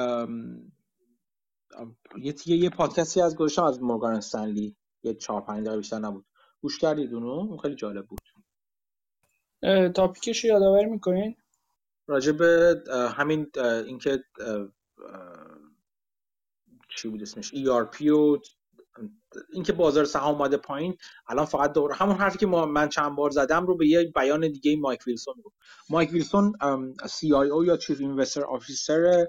یه 2.21 2.35
یه 2.45 2.57
یه 2.57 2.69
پادکستی 2.69 3.21
از 3.21 3.35
گذاشتم 3.35 3.63
از 3.63 3.81
مورگان 3.81 4.15
استنلی. 4.15 4.75
یه 5.03 5.13
چهار 5.13 5.41
پنج 5.41 5.59
دقیقه 5.59 5.77
بیشتر 5.77 5.99
نبود. 5.99 6.25
گوش 6.61 6.79
کردید 6.79 7.13
اونو 7.13 7.27
اون 7.27 7.57
خیلی 7.57 7.75
جالب 7.75 8.07
بود. 8.07 8.19
تاپیکش 9.95 10.43
رو 10.43 10.49
یادآوری 10.49 10.85
می‌کنین؟ 10.85 11.35
راجع 12.07 12.31
به 12.31 12.83
همین 13.15 13.51
اینکه 13.85 14.23
چی 16.89 17.07
بود 17.07 17.21
اسمش؟ 17.21 17.51
ERP 17.51 18.01
و 18.01 18.37
اینکه 19.53 19.73
بازار 19.73 20.05
سهام 20.05 20.35
اومده 20.35 20.57
پایین 20.57 20.97
الان 21.27 21.45
فقط 21.45 21.73
دور 21.73 21.91
همون 21.91 22.15
حرفی 22.15 22.37
که 22.37 22.47
من 22.47 22.89
چند 22.89 23.15
بار 23.15 23.29
زدم 23.29 23.65
رو 23.65 23.77
به 23.77 23.87
یه 23.87 24.11
بیان 24.15 24.51
دیگه 24.51 24.75
مایک 24.77 25.07
ویلسون 25.07 25.33
رو 25.43 25.51
مایک 25.89 26.11
ویلسون 26.11 26.53
سی 27.09 27.33
آی 27.33 27.49
او 27.49 27.65
یا 27.65 27.77
چیف 27.77 27.99
اینوستر 27.99 28.43
آفیسر 28.45 29.27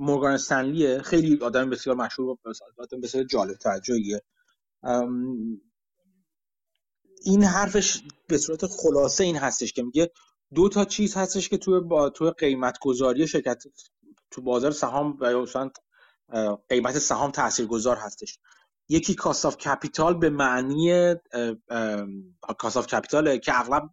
مورگان 0.00 0.32
استنلیه. 0.32 0.98
خیلی 1.02 1.38
آدم 1.42 1.70
بسیار 1.70 1.96
مشهور 1.96 2.28
و 2.28 2.52
آدم 2.78 3.00
بسیار 3.00 3.24
جالب 3.24 3.56
توجهیه 3.56 4.22
این 7.22 7.44
حرفش 7.44 8.02
به 8.28 8.38
صورت 8.38 8.66
خلاصه 8.66 9.24
این 9.24 9.36
هستش 9.36 9.72
که 9.72 9.82
میگه 9.82 10.10
دو 10.54 10.68
تا 10.68 10.84
چیز 10.84 11.14
هستش 11.14 11.48
که 11.48 11.58
توی 11.58 11.80
با 11.80 12.10
توی 12.10 12.30
قیمت 12.30 12.78
گذاری 12.80 13.26
شرکت 13.26 13.62
تو 14.30 14.42
بازار 14.42 14.70
سهام 14.70 15.16
و 15.20 15.42
مثلا 15.42 15.70
قیمت 16.68 16.98
سهام 16.98 17.30
تاثیرگذار 17.30 17.96
هستش. 17.96 18.38
یکی 18.88 19.14
cost 19.14 19.58
capital 19.58 20.14
به 20.18 20.30
معنی 20.30 21.14
cost 22.58 22.86
capital 22.86 23.36
که 23.36 23.60
اغلب 23.60 23.90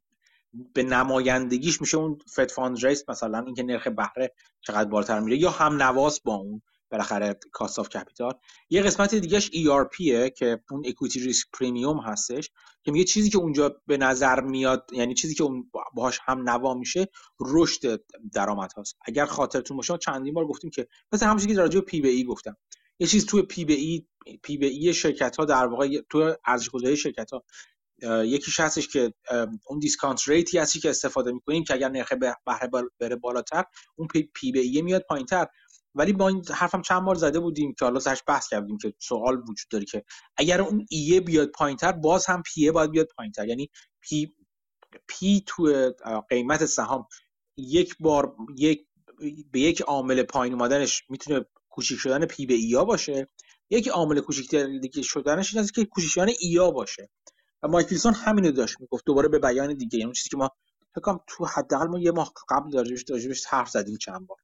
به 0.73 0.83
نمایندگیش 0.83 1.81
میشه 1.81 1.97
اون 1.97 2.17
Fed 2.27 2.51
fund 2.51 2.85
rates 2.85 3.09
مثلا 3.09 3.39
اینکه 3.45 3.63
نرخ 3.63 3.87
بهره 3.87 4.33
چقدر 4.61 4.89
بالاتر 4.89 5.19
میره 5.19 5.37
یا 5.37 5.49
هم 5.49 5.81
نواز 5.81 6.21
با 6.23 6.35
اون 6.35 6.61
بالاخره 6.93 7.39
cost 7.51 7.79
of 7.79 7.89
capital 7.89 8.33
یه 8.69 8.81
قسمت 8.81 9.15
دیگهش 9.15 9.47
ERP 9.47 10.29
که 10.37 10.59
اون 10.71 10.83
equity 10.85 11.19
risk 11.19 11.47
premium 11.53 11.99
هستش 11.99 12.49
که 12.83 12.91
میگه 12.91 13.03
چیزی 13.03 13.29
که 13.29 13.37
اونجا 13.37 13.81
به 13.87 13.97
نظر 13.97 14.41
میاد 14.41 14.89
یعنی 14.91 15.13
چیزی 15.13 15.35
که 15.35 15.43
اون 15.43 15.71
باهاش 15.93 16.19
هم 16.23 16.49
نوا 16.49 16.73
میشه 16.73 17.07
رشد 17.39 18.03
درآمد 18.33 18.73
هاست 18.73 18.97
اگر 19.05 19.25
خاطرتون 19.25 19.77
باشه 19.77 19.97
چندین 19.97 20.33
بار 20.33 20.45
گفتیم 20.47 20.69
که 20.69 20.87
مثلا 21.11 21.29
همون 21.29 21.45
که 21.45 21.53
راجع 21.53 21.79
به 21.79 21.85
P/E 21.85 22.23
گفتم. 22.23 22.57
یه 22.99 23.07
چیز 23.07 23.25
توی 23.25 23.41
پی 23.41 23.65
بی 23.65 23.73
ای 23.73 24.07
پی 24.43 24.57
بی 24.57 24.65
ای 24.67 24.93
شرکت 24.93 25.35
ها 25.35 25.45
در 25.45 25.65
واقع 25.65 26.01
تو 26.09 26.35
ارزش 26.45 26.69
گذاری 26.69 26.97
شرکت 26.97 27.31
ها 27.31 27.43
یکیش 28.03 28.59
هستش 28.59 28.87
که 28.87 29.13
اون 29.67 29.79
discount 29.79 30.27
rate 30.27 30.51
ی 30.51 30.57
هستی 30.57 30.79
که 30.79 30.89
استفاده 30.89 31.31
می‌کنیم 31.31 31.63
که 31.63 31.73
اگر 31.73 31.89
نرخ 31.89 32.13
بهره 32.45 32.69
بره 32.99 33.15
بالاتر 33.15 33.63
اون 33.95 34.07
پی 34.33 34.51
بی 34.51 34.59
ای 34.59 34.81
میاد 34.81 35.01
پایینتر. 35.09 35.47
ولی 35.95 36.13
با 36.13 36.27
این 36.27 36.43
حرفم 36.53 36.81
چند 36.81 37.05
بار 37.05 37.15
زده 37.15 37.39
بودیم 37.39 37.73
که 37.79 37.85
حالا 37.85 37.99
سرش 37.99 38.23
بحث 38.27 38.47
کردیم 38.47 38.77
که 38.77 38.93
سوال 38.99 39.37
وجود 39.37 39.67
داره 39.69 39.85
که 39.85 40.03
اگر 40.37 40.61
اون 40.61 40.85
ایه 40.89 41.21
بیاد 41.21 41.47
پایینتر 41.51 41.91
باز 41.91 42.25
هم 42.25 42.43
پیه 42.45 42.71
باید 42.71 42.91
بیاد 42.91 43.07
پایینتر. 43.17 43.47
یعنی 43.47 43.69
پی 44.01 44.33
پی 45.07 45.43
تو 45.47 45.91
قیمت 46.29 46.65
سهام 46.65 47.07
یک 47.57 47.95
بار 47.99 48.35
یک 48.57 48.85
به 49.51 49.59
یک 49.59 49.81
عامل 49.81 50.23
پایین 50.23 50.53
اومدنش 50.53 51.03
می‌تونه 51.09 51.45
کوچیک 51.69 51.99
شدن 51.99 52.25
پی 52.25 52.45
به 52.45 52.53
ایا 52.53 52.85
باشه. 52.85 53.27
یک 53.69 53.87
عامل 53.87 54.19
کوچیک 54.19 55.01
شدنش 55.03 55.55
این 55.55 55.67
که 55.67 55.85
کوچیک 55.85 56.09
شدن 56.11 56.27
ایا 56.39 56.71
باشه. 56.71 57.09
و 57.63 57.67
مایک 57.67 57.91
ویلسون 57.91 58.13
همینو 58.13 58.51
داشت 58.51 58.79
می‌گفت. 58.79 59.05
دوباره 59.05 59.27
به 59.27 59.39
بیان 59.39 59.73
دیگه. 59.73 59.99
یعنی 59.99 60.11
چیزی 60.13 60.29
که 60.29 60.37
ما 60.37 60.49
فکر 60.95 61.19
تو 61.27 61.45
حداقل 61.45 61.87
ما 61.87 61.99
یه 61.99 62.11
ماه 62.11 62.33
قبل 62.49 62.77
راجبش 63.09 63.45
حرف 63.45 63.69
زدیم 63.69 63.97
چند 63.97 64.27
بار. 64.27 64.37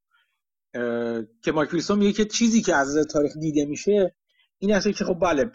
که 1.44 1.52
مایک 1.52 1.74
ویلسون 1.74 2.00
میگه 2.00 2.14
که 2.14 2.26
چیزی 2.26 2.62
که 2.62 2.76
از 2.76 3.08
تاریخ 3.08 3.32
دیده 3.40 3.66
میشه 3.66 4.16
این 4.58 4.72
هست 4.72 4.90
که 4.90 5.06
خب 5.06 5.20
بله 5.22 5.52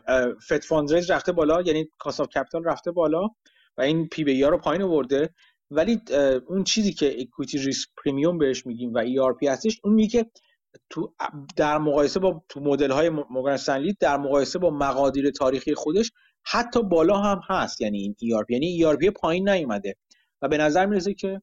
Fed 0.49 0.65
fund 0.65 0.85
rates 0.85 1.11
رفته 1.11 1.33
بالا 1.33 1.63
یعنی 1.63 1.89
cost 1.99 2.21
of 2.21 2.29
capital 2.29 2.65
رفته 2.65 2.91
بالا 2.91 3.29
و 3.77 3.83
این 3.83 4.09
P 4.09 4.25
به 4.25 4.37
E 4.37 4.43
رو 4.43 4.59
پایین 4.59 4.83
آورده. 4.83 5.35
ولی 5.71 6.01
اون 6.47 6.65
چیزی 6.65 6.93
که 6.93 7.21
equity 7.21 7.59
risk 7.59 7.89
premium 8.05 8.39
بهش 8.39 8.67
میگیم 8.67 8.95
و 8.95 8.99
ERP 8.99 9.47
هستش 9.47 9.81
اون 9.85 9.95
میگه 9.95 10.31
تو 10.91 11.15
در 11.57 11.79
مقایسه 11.79 12.21
با 12.21 12.45
تو 12.49 12.61
مدل 12.61 12.91
های 12.91 13.09
مورگان 13.09 13.59
در 14.01 14.17
مقایسه 14.17 14.59
با 14.59 14.71
مقادیر 14.71 15.31
تاریخی 15.31 15.75
خودش 15.75 16.13
حتی 16.47 16.83
بالا 16.83 17.19
هم 17.19 17.41
هست 17.49 17.81
یعنی 17.81 17.99
این 17.99 18.15
پی 18.15 18.27
یعنی 18.49 18.97
پی 18.97 19.11
پایین 19.11 19.49
نیومده. 19.49 19.97
و 20.43 20.49
به 20.49 20.59
نظر 20.59 20.87
می‌رسه 20.87 21.15
که 21.15 21.43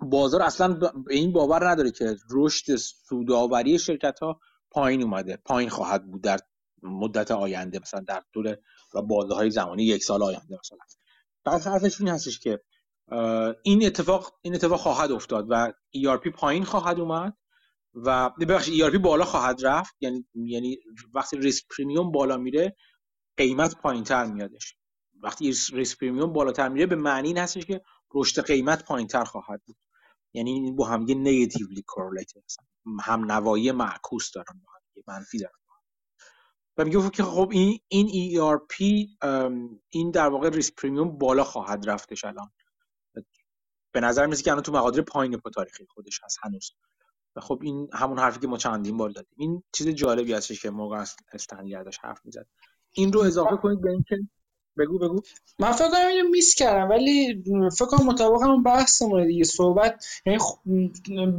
بازار 0.00 0.42
اصلا 0.42 0.74
به 1.06 1.14
این 1.14 1.32
باور 1.32 1.68
نداره 1.68 1.90
که 1.90 2.16
رشد 2.30 2.76
سودآوری 2.76 3.78
شرکت 3.78 4.18
ها 4.18 4.40
پایین 4.70 5.02
اومده. 5.02 5.36
پایین 5.44 5.70
خواهد 5.70 6.06
بود 6.06 6.22
در 6.22 6.38
مدت 6.82 7.30
آینده 7.30 7.78
مثلا 7.78 8.00
در 8.00 8.22
طول 8.34 8.56
بازه 9.08 9.34
های 9.34 9.50
زمانی 9.50 9.84
یک 9.84 10.04
سال 10.04 10.22
آینده 10.22 10.58
مثلا. 10.58 10.78
بعد 11.44 11.62
حرفش 11.62 12.00
این 12.00 12.08
هستش 12.08 12.38
که 12.38 12.60
این 13.62 13.86
اتفاق 13.86 14.38
این 14.42 14.54
اتفاق 14.54 14.80
خواهد 14.80 15.12
افتاد 15.12 15.46
و 15.50 15.72
ERP 15.96 16.28
پایین 16.28 16.64
خواهد 16.64 17.00
اومد 17.00 17.36
و 17.94 18.30
ببخشید 18.40 18.84
ERP 18.84 18.96
بالا 18.98 19.24
خواهد 19.24 19.66
رفت. 19.66 19.96
یعنی 20.00 20.26
یعنی 20.34 20.78
وقتی 21.14 21.36
risk 21.36 21.64
premium 21.76 22.12
بالا 22.12 22.36
میره 22.36 22.76
قیمت 23.38 23.76
پایین 23.76 24.04
تر 24.04 24.24
میادش. 24.24 24.76
وقتی 25.22 25.54
risk 25.72 25.98
premium 25.98 26.32
بالاتر 26.32 26.68
میره 26.68 26.86
به 26.86 26.96
معنی 26.96 27.28
این 27.28 27.38
هستش 27.38 27.64
که 27.64 27.82
رشد 28.14 28.44
قیمت 28.44 28.84
پایین 28.84 29.08
تر 29.08 29.24
خواهد 29.24 29.62
بود. 29.66 29.76
یعنی 30.32 30.72
با 30.72 30.86
هم 30.86 31.08
یه 31.08 31.14
negatively 31.14 31.82
correlated 31.86 32.42
هم 33.02 33.32
نوایی 33.32 33.72
معکوس 33.72 34.30
دارن 34.32 34.60
با 34.64 34.72
هم 34.72 35.02
منفی 35.06 35.38
دارن 35.38 35.52
و 36.76 36.84
میگه 36.84 37.10
که 37.10 37.22
خب 37.22 37.48
این 37.52 37.80
این 37.88 38.08
ERP 38.08 38.76
این 39.88 40.10
در 40.10 40.28
واقع 40.28 40.48
risk 40.48 40.74
premium 40.74 41.18
بالا 41.18 41.44
خواهد 41.44 41.90
رفتش 41.90 42.24
الان. 42.24 42.50
به 43.92 44.00
نظر 44.00 44.26
میاد 44.26 44.42
که 44.42 44.50
الان 44.50 44.62
تو 44.62 44.72
مقادیر 44.72 45.02
پایین 45.02 45.36
پا 45.36 45.50
تاریخی 45.50 45.86
خودش 45.88 46.20
هست 46.24 46.38
هنوز. 46.42 46.72
و 47.36 47.40
خب 47.40 47.60
این 47.62 47.88
همون 47.92 48.18
حرفی 48.18 48.40
که 48.40 48.46
ما 48.46 48.56
چندین 48.56 48.96
بار 48.96 49.10
دادیم. 49.10 49.34
این 49.36 49.62
چیز 49.72 49.88
جالبی 49.88 50.32
هستش 50.32 50.62
که 50.62 50.70
موقع 50.70 51.04
استنلی 51.32 51.74
ازش 51.74 51.98
حرف 51.98 52.20
می‌زد. 52.24 52.46
این 52.92 53.12
رو 53.12 53.20
اضافه 53.20 53.56
کنید 53.56 53.80
به 53.80 53.90
اینکه 53.90 54.16
بگو 54.78 54.98
بگو. 54.98 55.20
من 55.58 55.72
فکر 55.72 55.88
کنم 55.88 56.06
اینو 56.06 56.28
miss 56.28 56.54
کردم 56.54 56.90
ولی 56.90 57.42
فکر 57.78 57.86
کنم 57.86 58.06
مطابق 58.06 58.42
همون 58.42 58.62
بحثمون 58.62 59.26
دیگه 59.26 59.44
صحبت 59.44 60.04
یعنی 60.26 60.38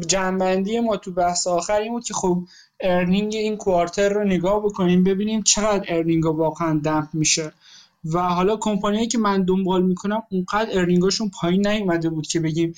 جمع‌بندی 0.08 0.80
ما 0.80 0.98
تو 0.98 1.12
بحث 1.12 1.48
آخر 1.48 1.80
این 1.82 1.92
بود 1.94 2.04
که 2.04 2.14
خب 2.14 2.44
earning 2.80 3.36
این 3.36 3.58
quarter 3.58 4.10
رو 4.10 4.24
نگاه 4.24 4.64
بکنیم 4.64 5.04
ببینیم 5.04 5.42
چقدر 5.42 5.86
earning 5.88 6.26
واقعا 6.26 6.80
dump 6.84 7.10
میشه. 7.14 7.52
و 8.14 8.20
حالا 8.20 8.58
کمپانیایی 8.58 9.08
که 9.08 9.18
من 9.18 9.44
دنبال 9.44 9.84
می‌کنم 9.84 10.24
اونقدر 10.32 10.70
earning 10.80 11.13
اشون 11.13 11.32
پایین 11.42 11.68
نیومده 11.68 12.10
بود 12.10 12.28
که 12.28 12.40
بگیم 12.40 12.74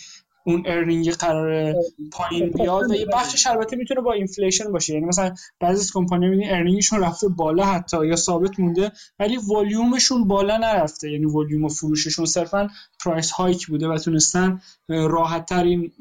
اون 0.45 0.63
earning 0.65 1.11
قرار 1.11 1.73
پایین 2.11 2.49
بیاد 2.49 2.91
و 2.91 2.95
یه 2.95 3.05
بخشش 3.05 3.47
البته 3.47 3.75
می‌تونه 3.75 4.01
با 4.01 4.13
inflation 4.13 4.71
باشه. 4.71 4.93
یعنی 4.93 5.05
مثلا 5.05 5.35
بعضی 5.59 5.79
از 5.79 5.91
کمپانی 5.93 6.27
می‌بینی 6.27 6.49
earning 6.49 6.81
شون 6.81 6.99
رفته 6.99 7.27
بالا 7.27 7.65
حتی 7.65 8.07
یا 8.07 8.15
ثابت 8.15 8.59
مونده 8.59 8.91
ولی 9.19 9.37
ولیومشون 9.37 10.27
بالا 10.27 10.57
نرفته. 10.57 11.11
یعنی 11.11 11.25
ولیوم 11.25 11.67
فروششون 11.67 12.25
صرفا 12.25 12.69
price 13.05 13.31
hike 13.31 13.67
بوده 13.67 13.87
و 13.87 13.97
تونستن 13.97 14.61
راحت 14.89 15.45
تر 15.45 15.63
این 15.63 15.91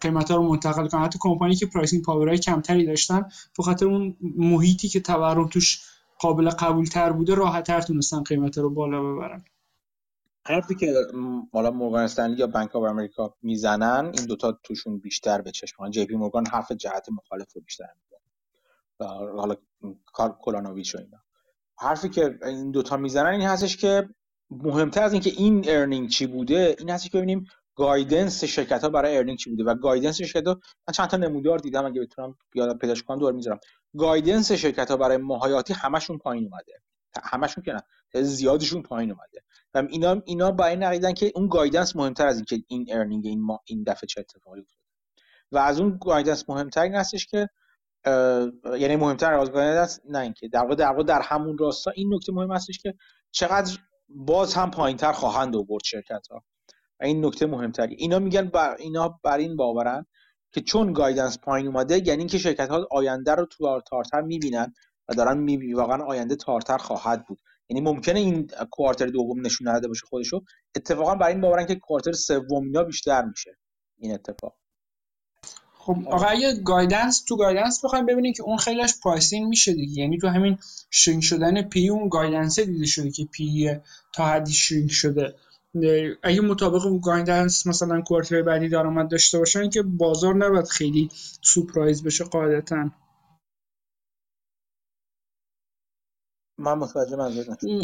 قیمت 0.00 0.30
ها 0.30 0.36
رو 0.36 0.42
منتقل 0.42 0.88
کنن. 0.88 1.02
حتی 1.02 1.18
کمپانی 1.22 1.54
که 1.54 1.66
pricing 1.66 2.04
power 2.04 2.32
ای 2.32 2.38
کمتری 2.38 2.86
داشتن 2.86 3.24
به 3.56 3.62
خاطر 3.62 3.86
اون 3.86 4.16
محیطی 4.36 4.88
که 4.88 5.00
تورم 5.00 5.48
توش 5.48 5.80
قابل 6.18 6.50
قبول 6.50 6.84
تر 6.84 7.12
بوده 7.12 7.34
راحت 7.34 7.66
تر 7.66 7.80
تونستن 7.80 8.22
قیمت 8.22 8.58
رو 8.58 8.70
بالا 8.70 9.02
ببرن. 9.02 9.44
حرفی 10.46 10.74
که 10.74 10.94
حالا 11.52 11.70
مورگان 11.70 12.02
استنلی 12.02 12.36
یا 12.36 12.46
بانک 12.46 12.76
آف 12.76 12.82
امریکا 12.82 13.34
می‌زنن 13.42 14.12
این 14.18 14.26
دوتا 14.26 14.52
توشون 14.62 14.98
بیشتر 14.98 15.42
به 15.42 15.50
چشم 15.50 15.90
جی 15.90 16.04
پی 16.06 16.14
مورگان 16.14 16.46
حرف 16.46 16.72
جهت 16.72 17.08
مخالف 17.08 17.52
رو 17.52 17.60
بیشتر 17.60 17.88
می‌زنن 17.94 19.36
حالا 19.38 19.56
کار 20.06 20.36
کلانوویچ 20.40 20.94
و 20.94 20.98
اینا. 20.98 21.18
حرفی 21.78 22.08
که 22.08 22.38
این 22.42 22.70
دوتا 22.70 22.96
می‌زنن 22.96 23.26
این 23.26 23.40
هستش 23.40 23.76
که 23.76 24.08
مهمتر 24.50 25.02
از 25.02 25.12
اینکه 25.12 25.30
این 25.30 25.64
earning 25.68 26.08
چی 26.08 26.26
بوده 26.26 26.76
این 26.78 26.90
هستش 26.90 27.10
که 27.10 27.18
ببینیم 27.18 27.46
guidance 27.74 28.44
شرکت 28.44 28.82
ها 28.82 28.88
برای 28.88 29.16
earning 29.16 29.38
چی 29.38 29.50
بوده. 29.50 29.64
و 29.64 29.74
guidance 29.74 30.22
شرکت 30.22 30.46
ها 30.46 30.60
من 30.88 30.92
چند 30.92 31.08
تا 31.08 31.16
نمودار 31.16 31.58
دیدم 31.58 31.86
اگه 31.86 32.00
بتونم 32.00 32.36
یادم 32.54 32.78
پیداش 32.78 33.02
کنم 33.02 33.18
دور 33.18 33.32
می‌ذارم 33.32 33.60
guidance 33.98 34.52
شرکت 34.52 34.90
ها 34.90 34.96
برای 34.96 35.16
ماه‌های 35.16 35.49
آتی 35.49 35.74
همشون 35.74 36.18
پایین 36.18 36.44
اومده. 36.44 36.72
همشون 37.22 37.64
که 37.64 37.72
نه. 37.72 37.82
زیادشون 38.14 38.82
پایین 38.82 39.10
اومده. 39.10 39.42
و 39.74 39.82
اینا 39.90 40.22
اینا 40.24 40.50
با 40.50 40.66
این 40.66 41.12
که 41.14 41.32
اون 41.34 41.48
guidance 41.48 41.96
مهمتر 41.96 42.26
از 42.26 42.36
اینکه 42.36 42.62
این 42.68 42.86
earning 42.90 43.26
این 43.26 43.42
ما 43.42 43.60
این 43.66 43.84
دفعه 43.86 44.06
چه 44.06 44.20
اتفاقی 44.20 44.60
افتاده. 44.60 44.82
و 45.52 45.58
از 45.58 45.80
اون 45.80 45.98
guidance 46.02 46.48
مهمتر 46.48 46.82
این 46.82 46.94
هستش 46.94 47.26
که 47.26 47.48
یعنی 48.78 48.96
مهمتر 48.96 49.34
از 49.34 49.50
guidance 49.50 50.00
نه 50.08 50.18
اینکه 50.18 50.48
در 50.48 50.60
واقع 50.60 50.74
در 50.74 50.92
در 50.92 51.22
همون 51.22 51.58
راستا 51.58 51.90
این 51.90 52.14
نکته 52.14 52.32
مهم 52.32 52.52
هستش 52.52 52.78
که 52.78 52.94
چقدر 53.30 53.78
باز 54.08 54.54
هم 54.54 54.70
پایینتر 54.70 55.12
خواهند 55.12 55.56
آورد 55.56 55.84
شرکت 55.84 56.26
ها 56.30 56.44
و 57.00 57.04
این 57.04 57.26
نکته 57.26 57.46
مهمتری. 57.46 57.94
اینا 57.94 58.18
میگن 58.18 58.48
بر 58.48 58.76
اینا 58.78 59.20
بر 59.24 59.38
این 59.38 59.56
باورن 59.56 60.06
که 60.52 60.60
چون 60.60 60.92
guidance 60.92 61.38
پایین 61.38 61.66
اومده 61.66 62.06
یعنی 62.06 62.18
اینکه 62.18 62.38
شرکت 62.38 62.68
ها 62.68 62.86
آینده 62.90 63.34
رو 63.34 63.46
تو 63.46 63.80
تارتر 63.86 64.20
می‌بینن 64.20 64.72
و 65.08 65.14
دارن 65.14 65.38
می‌بینن 65.38 65.74
واقعا 65.74 66.04
آینده 66.04 66.36
تارتر 66.36 66.78
خواهد 66.78 67.26
بود. 67.26 67.38
یعنی 67.68 67.80
ممکنه 67.80 68.20
این 68.20 68.50
quarter 68.70 69.06
دوم 69.06 69.46
نشون 69.46 69.68
نداده 69.68 69.88
باشه 69.88 70.06
خودشو. 70.06 70.40
اتفاقا 70.76 71.14
بر 71.14 71.32
این 71.32 71.40
باورن 71.40 71.66
که 71.66 71.74
quarter 71.74 72.12
سوم 72.12 72.64
اینا 72.64 72.82
بیشتر 72.82 73.24
میشه 73.24 73.58
این 73.98 74.14
اتفاق. 74.14 74.54
خب 75.78 75.96
آقا 76.06 76.26
اگه 76.26 76.54
guidance 76.64 77.24
تو 77.28 77.36
guidance 77.36 77.84
بخوایم 77.84 78.06
ببینیم 78.06 78.32
که 78.32 78.42
اون 78.42 78.56
خیلیش 78.56 79.00
pricing 79.04 79.48
میشه 79.48 79.72
دیگه. 79.72 80.02
یعنی 80.02 80.18
تو 80.18 80.28
همین 80.28 80.58
shrink 80.90 81.24
شدن 81.24 81.62
P/E 81.62 81.88
اون 81.88 82.08
guidance 82.08 82.58
دیده 82.58 82.86
شده 82.86 83.10
که 83.10 83.24
P/E 83.24 83.70
تا 84.14 84.26
حدی 84.26 84.52
shrink 84.52 84.92
شده. 84.92 85.34
اگه 86.22 86.40
مطابق 86.40 86.86
اون 86.86 87.00
guidance 87.04 87.66
مثلا 87.66 88.00
quarter 88.00 88.42
بعدی 88.42 88.68
درآمد 88.68 89.10
داشته 89.10 89.38
باشن 89.38 89.70
که 89.70 89.82
بازار 89.82 90.34
نباید 90.34 90.66
خیلی 90.66 91.08
surprise 91.42 92.02
بشه 92.02 92.24
قاعدتا. 92.24 92.90
من 96.58 96.74
متوجه 96.74 97.16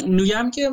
میگم 0.07 0.51
که 0.51 0.71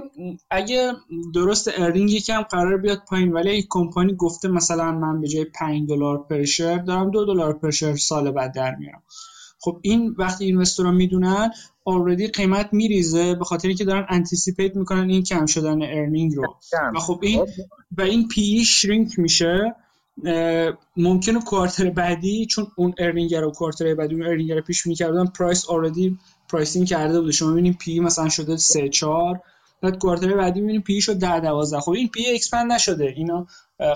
اگه 0.50 0.94
درست 1.34 1.70
earning 1.78 2.10
یکم 2.12 2.42
قرار 2.42 2.78
بیاد 2.78 3.02
پایین 3.10 3.34
ولی 3.34 3.58
یک 3.58 3.66
کمپانی 3.70 4.16
گفته 4.16 4.48
مثلا 4.48 4.92
من 4.92 5.22
به 5.22 5.28
جای 5.28 5.46
5 5.46 5.90
دلار 5.90 6.18
per 6.18 6.44
share 6.44 6.78
دارم 6.78 7.12
2 7.12 7.26
دلار 7.26 7.54
per 7.54 7.72
share 7.72 7.96
سال 7.96 8.32
بعد 8.32 8.54
در 8.54 8.76
میارم. 8.76 9.04
خب 9.62 9.80
این 9.82 10.16
وقتی 10.18 10.46
investor 10.46 10.87
ا 10.87 10.92
می‌دونن 10.92 11.52
already 11.84 12.28
قیمت 12.28 12.70
میریزه 12.72 13.36
به 13.36 13.46
خاطر 13.46 13.68
اینکه 13.68 13.86
دارن 13.86 14.06
anticipate 14.10 14.76
می‌کنن 14.76 15.10
این 15.10 15.24
کم 15.24 15.46
شدن 15.46 15.82
earning 15.82 16.36
رو. 16.36 16.56
و 16.96 17.00
خب 17.00 17.20
این 17.22 17.46
و 17.98 18.02
این 18.02 18.28
P/E 18.28 18.66
shrink 18.66 19.20
میشه. 19.20 19.76
ممکنه 20.98 21.40
quarter 21.42 21.90
بعدی 21.90 22.46
چون 22.46 22.68
اون 22.76 22.94
earning 22.98 23.36
رو 23.36 23.52
quarter 23.52 23.96
بعدی 23.96 24.16
اون 24.16 24.26
earning 24.26 24.52
رو 24.52 24.62
پیش 24.62 24.84
بینی 24.84 24.96
کردن 24.96 25.26
price 25.26 25.70
already 25.70 26.18
pricing 26.50 26.88
کرده 26.88 27.20
بوده. 27.20 27.32
شما 27.32 27.50
می‌بینید 27.50 27.78
P/E 27.78 28.00
مثلا 28.00 28.30
شده 28.30 28.58
3 28.58 28.90
4 28.90 29.42
بعد 29.82 29.98
quarter 29.98 30.38
بعدی 30.38 30.62
می‌بینید 30.62 30.84
P/E 30.84 31.02
شد 31.02 31.20
10 31.20 31.40
12 31.40 31.80
خب 31.80 31.92
این 31.92 32.08
P/E 32.08 32.26
expand 32.36 32.72
نشده. 32.72 33.14
اینا 33.18 33.48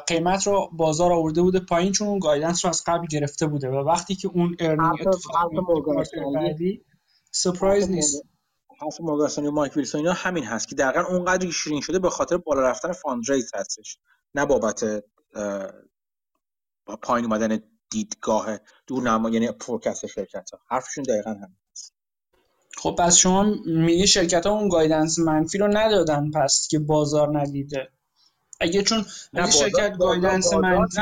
قیمت 0.08 0.48
رو 0.48 0.70
بازار 0.74 1.14
آورده 1.14 1.42
بوده 1.42 1.60
پایین 1.60 1.92
چون 1.92 2.08
اون 2.08 2.20
guidance 2.20 2.65
رو 2.66 2.70
از 2.70 2.84
قبل 2.88 3.08
گرفته 3.08 3.48
بوده 3.48 3.70
و 3.70 3.76
وقتی 3.76 4.16
که 4.16 4.28
اون 4.28 4.56
earning 4.60 4.98
بعدی 6.36 6.86
surprise 7.32 7.90
نیست. 7.90 8.24
حرف 8.82 9.02
مورگان 9.02 9.46
و 9.46 9.52
مایک 9.52 9.78
ویلسون 9.78 10.00
اینا 10.00 10.14
همین 10.14 10.44
هست 10.44 10.68
که 10.68 10.76
دقیقا 10.76 11.08
اونقدر 11.08 11.50
shrink 11.49 11.82
شده 11.82 12.00
به 12.00 12.10
خاطر 12.10 12.38
بالا 12.38 12.62
رفتن 12.62 12.92
فاندریز 12.92 13.52
هستش. 13.56 13.98
نه 14.36 14.46
بابت 14.46 15.04
پایین 17.02 17.26
اومدن 17.26 17.60
دیدگاه 17.90 18.58
دورنما 18.88 19.30
یعنی 19.30 19.50
forecast 19.61 20.07
شرکت 20.08 20.50
ها 20.52 20.60
حرفشون 20.70 21.04
دقیقا 21.04 21.30
همین 21.30 21.58
خب 22.78 22.95
پس 23.00 23.18
شما 23.18 23.56
میگه 23.66 24.06
شرکت 24.06 24.45
ها 24.45 24.52
اون 24.52 24.70
guidance 24.70 25.20
منفی 25.20 25.58
رو 25.58 25.78
ندادن 25.78 26.32
پس 26.32 26.68
که 26.72 26.80
بازار 26.80 27.40
ندیده. 27.40 27.90
اگه 28.60 28.84
چون 28.84 29.06
اگه 29.34 29.52
شرکت 29.52 29.98
guidance 29.98 30.53
منفی 30.54 31.02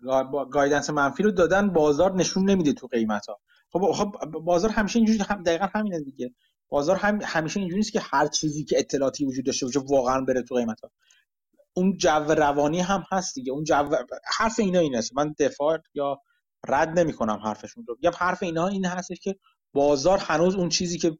رو 0.00 0.44
guidance 0.44 0.90
منفی 0.90 1.22
رو 1.22 1.30
دادن 1.30 1.70
بازار 1.70 2.14
نشون 2.16 2.50
نمیده 2.50 2.72
تو 2.72 2.86
قیمت 2.86 3.26
ها. 3.26 3.40
خب 3.72 3.92
خب 3.92 4.10
بازار 4.30 4.70
همیشه 4.70 4.98
اینجوری 4.98 5.18
هم 5.18 5.42
دقیقا 5.42 5.66
همینه 5.74 6.00
دیگه. 6.00 6.34
بازار 6.68 6.96
هم 6.96 7.18
همیشه 7.22 7.60
اینجوری 7.60 7.78
نیست 7.78 7.92
که 7.92 8.00
هر 8.00 8.26
چیزی 8.26 8.64
که 8.64 8.78
اطلاعاتی 8.78 9.24
وجود 9.24 9.46
داشته 9.46 9.66
باشه 9.66 9.80
واقعا 9.80 10.20
بره 10.20 10.42
تو 10.42 10.54
قیمت 10.54 10.80
ها. 10.80 10.90
اون 11.74 11.96
جو 11.96 12.24
روانی 12.28 12.80
هم 12.80 13.04
هست 13.12 13.34
دیگه. 13.34 13.52
اون 13.52 13.64
جو 13.64 13.90
حرف 14.38 14.58
اینا 14.58 14.78
این 14.78 14.96
است. 14.96 15.16
من 15.16 15.34
دفاع 15.38 15.78
یا 15.94 16.20
رد 16.68 16.98
نمی‌کنم 16.98 17.40
حرفشون 17.44 17.84
رو. 17.88 17.96
یا 18.00 18.10
حرف 18.18 18.42
اینا 18.42 18.66
این 18.66 18.84
هستش 18.84 19.20
که 19.20 19.36
بازار 19.74 20.18
هنوز 20.18 20.54
اون 20.54 20.68
چیزی 20.68 20.98
که 20.98 21.18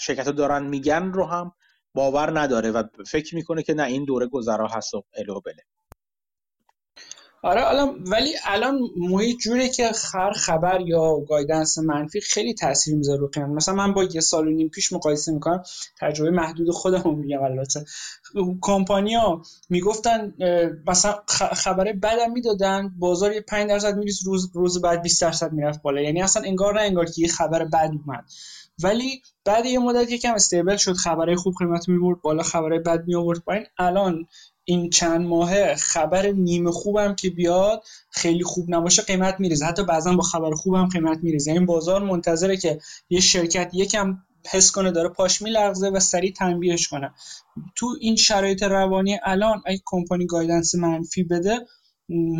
شرکت 0.00 0.26
ها 0.26 0.32
دارن 0.32 0.66
میگن 0.66 1.12
رو 1.12 1.26
هم 1.26 1.52
باور 1.94 2.40
نداره 2.40 2.70
و 2.70 2.82
فکر 3.06 3.34
می‌کنه 3.34 3.62
که 3.62 3.74
نه 3.74 3.82
این 3.82 4.04
دوره 4.04 4.26
گذرا 4.26 4.68
هست 4.68 4.94
و 4.94 5.04
الو 5.16 5.40
بله. 5.40 5.64
آره 7.44 7.68
الان 7.68 8.04
ولی 8.06 8.34
الان 8.44 8.80
محیط 8.96 9.38
جوره 9.38 9.68
که 9.68 9.92
خر 9.92 10.32
خبر 10.32 10.80
یا 10.80 11.20
گایدنس 11.28 11.78
منفی 11.78 12.20
خیلی 12.20 12.54
تاثیر 12.54 12.94
می‌ذاره 12.96 13.20
رو 13.20 13.28
قیمت. 13.28 13.48
مثلا 13.48 13.74
من 13.74 13.92
با 13.92 14.04
یه 14.04 14.20
سال 14.20 14.48
و 14.48 14.50
نیم 14.50 14.68
پیش 14.68 14.92
مقایسه 14.92 15.32
می‌کنم 15.32 15.62
تجربه 16.00 16.30
محدود 16.30 16.70
خودم 16.70 17.14
میگم 17.18 17.42
البته. 17.42 17.84
کمپانیا 18.60 19.42
می‌گفتن 19.70 20.34
مثلا 20.86 21.14
خبره 21.52 21.92
بدم 21.92 22.32
می‌دادن 22.32 22.94
بازار 22.98 23.32
یه 23.32 23.40
5 23.40 23.68
درصد 23.68 23.96
میریز 23.96 24.26
روز 24.26 24.50
روز 24.54 24.80
بعد 24.80 25.02
20 25.02 25.22
درصد 25.22 25.52
می‌رفت 25.52 25.82
بالا. 25.82 26.00
یعنی 26.00 26.22
اصلا 26.22 26.42
انگار 26.42 26.74
نه 26.74 26.80
انگار 26.80 27.04
که 27.04 27.22
یه 27.22 27.28
خبر 27.28 27.64
بد 27.64 27.90
اومد. 28.06 28.24
ولی 28.82 29.22
بعد 29.44 29.66
یه 29.66 29.78
مدت 29.78 30.10
یکم 30.10 30.34
استیبل 30.34 30.76
شد 30.76 30.92
خبرهای 30.92 31.36
خوب 31.36 31.54
قیمت 31.58 31.88
می‌برد 31.88 32.20
بالا 32.22 32.42
خبرهای 32.42 32.78
بد 32.78 33.06
می 33.06 33.14
آورد 33.14 33.38
پایین. 33.38 33.64
الان 33.78 34.26
این 34.64 34.90
چند 34.90 35.26
ماهه 35.26 35.74
خبر 35.74 36.26
نیمه 36.26 36.70
خوبم 36.70 37.14
که 37.14 37.30
بیاد 37.30 37.82
خیلی 38.10 38.44
خوب 38.44 38.66
نباشه 38.68 39.02
قیمت 39.02 39.40
میریزه. 39.40 39.66
حتی 39.66 39.84
بعضا 39.84 40.12
با 40.12 40.22
خبر 40.22 40.50
خوبم 40.50 40.86
قیمت 40.86 41.18
میریزه. 41.22 41.50
این 41.50 41.54
یعنی 41.54 41.66
بازار 41.66 42.02
منتظره 42.02 42.56
که 42.56 42.78
یه 43.10 43.20
شرکت 43.20 43.70
یکم 43.74 44.18
حس 44.50 44.70
کنه 44.70 44.90
داره 44.90 45.08
پاش 45.08 45.42
میلغزه 45.42 45.90
و 45.90 46.00
سریع 46.00 46.32
تنبیهش 46.32 46.88
کنه. 46.88 47.14
تو 47.74 47.96
این 48.00 48.16
شرایط 48.16 48.62
روانی 48.62 49.18
الان 49.22 49.62
اگه 49.66 49.80
company 49.84 50.26
guidance 50.26 50.74
منفی 50.74 51.22
بده 51.22 51.66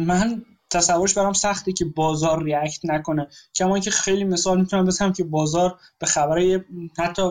من 0.06 0.42
تصورش 0.70 1.14
برام 1.14 1.32
سخته 1.32 1.72
که 1.72 1.84
بازار 1.84 2.44
react 2.44 2.80
نکنه. 2.84 3.28
کما 3.54 3.78
که 3.78 3.90
خیلی 3.90 4.24
مثال 4.24 4.60
می‌تونم 4.60 4.84
بزنم 4.84 5.12
که 5.12 5.24
بازار 5.24 5.78
به 5.98 6.06
خبرهای 6.06 6.60
حتی 6.98 7.30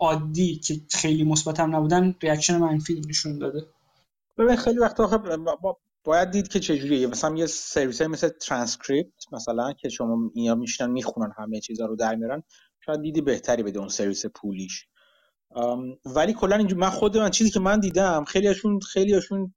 عادی 0.00 0.56
که 0.56 0.80
خیلی 0.90 1.24
مثبت 1.24 1.60
هم 1.60 1.76
نبودن 1.76 2.14
reaction 2.22 2.56
منفی 2.56 3.02
نشون 3.08 3.38
داده. 3.38 3.66
ببین 4.38 4.56
خیلی 4.56 4.78
وقت 4.78 4.96
باید 6.04 6.30
دید 6.30 6.48
که 6.48 6.60
چجوریه. 6.60 7.06
مثلا 7.06 7.36
یه 7.36 7.46
سرویس 7.46 8.00
های 8.00 8.08
مثل 8.08 8.28
ترانسکریپت 8.28 9.32
مثلا 9.32 9.72
که 9.72 9.88
شما 9.88 10.30
اینا 10.34 10.54
میشنن 10.54 10.90
می‌خونن 10.90 11.32
همه 11.38 11.60
چیزا 11.60 11.86
رو 11.86 11.96
در 11.96 12.14
میارن 12.14 12.42
شاید 12.84 13.02
دیدی 13.02 13.20
بهتری 13.20 13.62
بده 13.62 13.78
اون 13.78 13.88
سرویس 13.88 14.26
پولیش. 14.26 14.86
ولی 16.04 16.32
کلا 16.32 16.56
اینجور 16.56 16.78
من 16.78 16.90
خود 16.90 17.18
من 17.18 17.30
چیزی 17.30 17.50
که 17.50 17.60
من 17.60 17.80
دیدم 17.80 18.24
خیلیشون 18.24 18.80
خیلیشون 18.80 19.54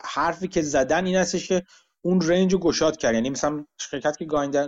حرفی 0.00 0.48
که 0.48 0.62
زدن 0.62 1.06
این 1.06 1.16
هستش 1.16 1.48
که 1.48 1.62
اون 2.00 2.20
رنج 2.20 2.52
رو 2.52 2.58
گشاد 2.58 2.96
کرد. 2.96 3.14
یعنی 3.14 3.30
مثلا 3.30 3.64
شرکت 3.80 4.16
که 4.16 4.24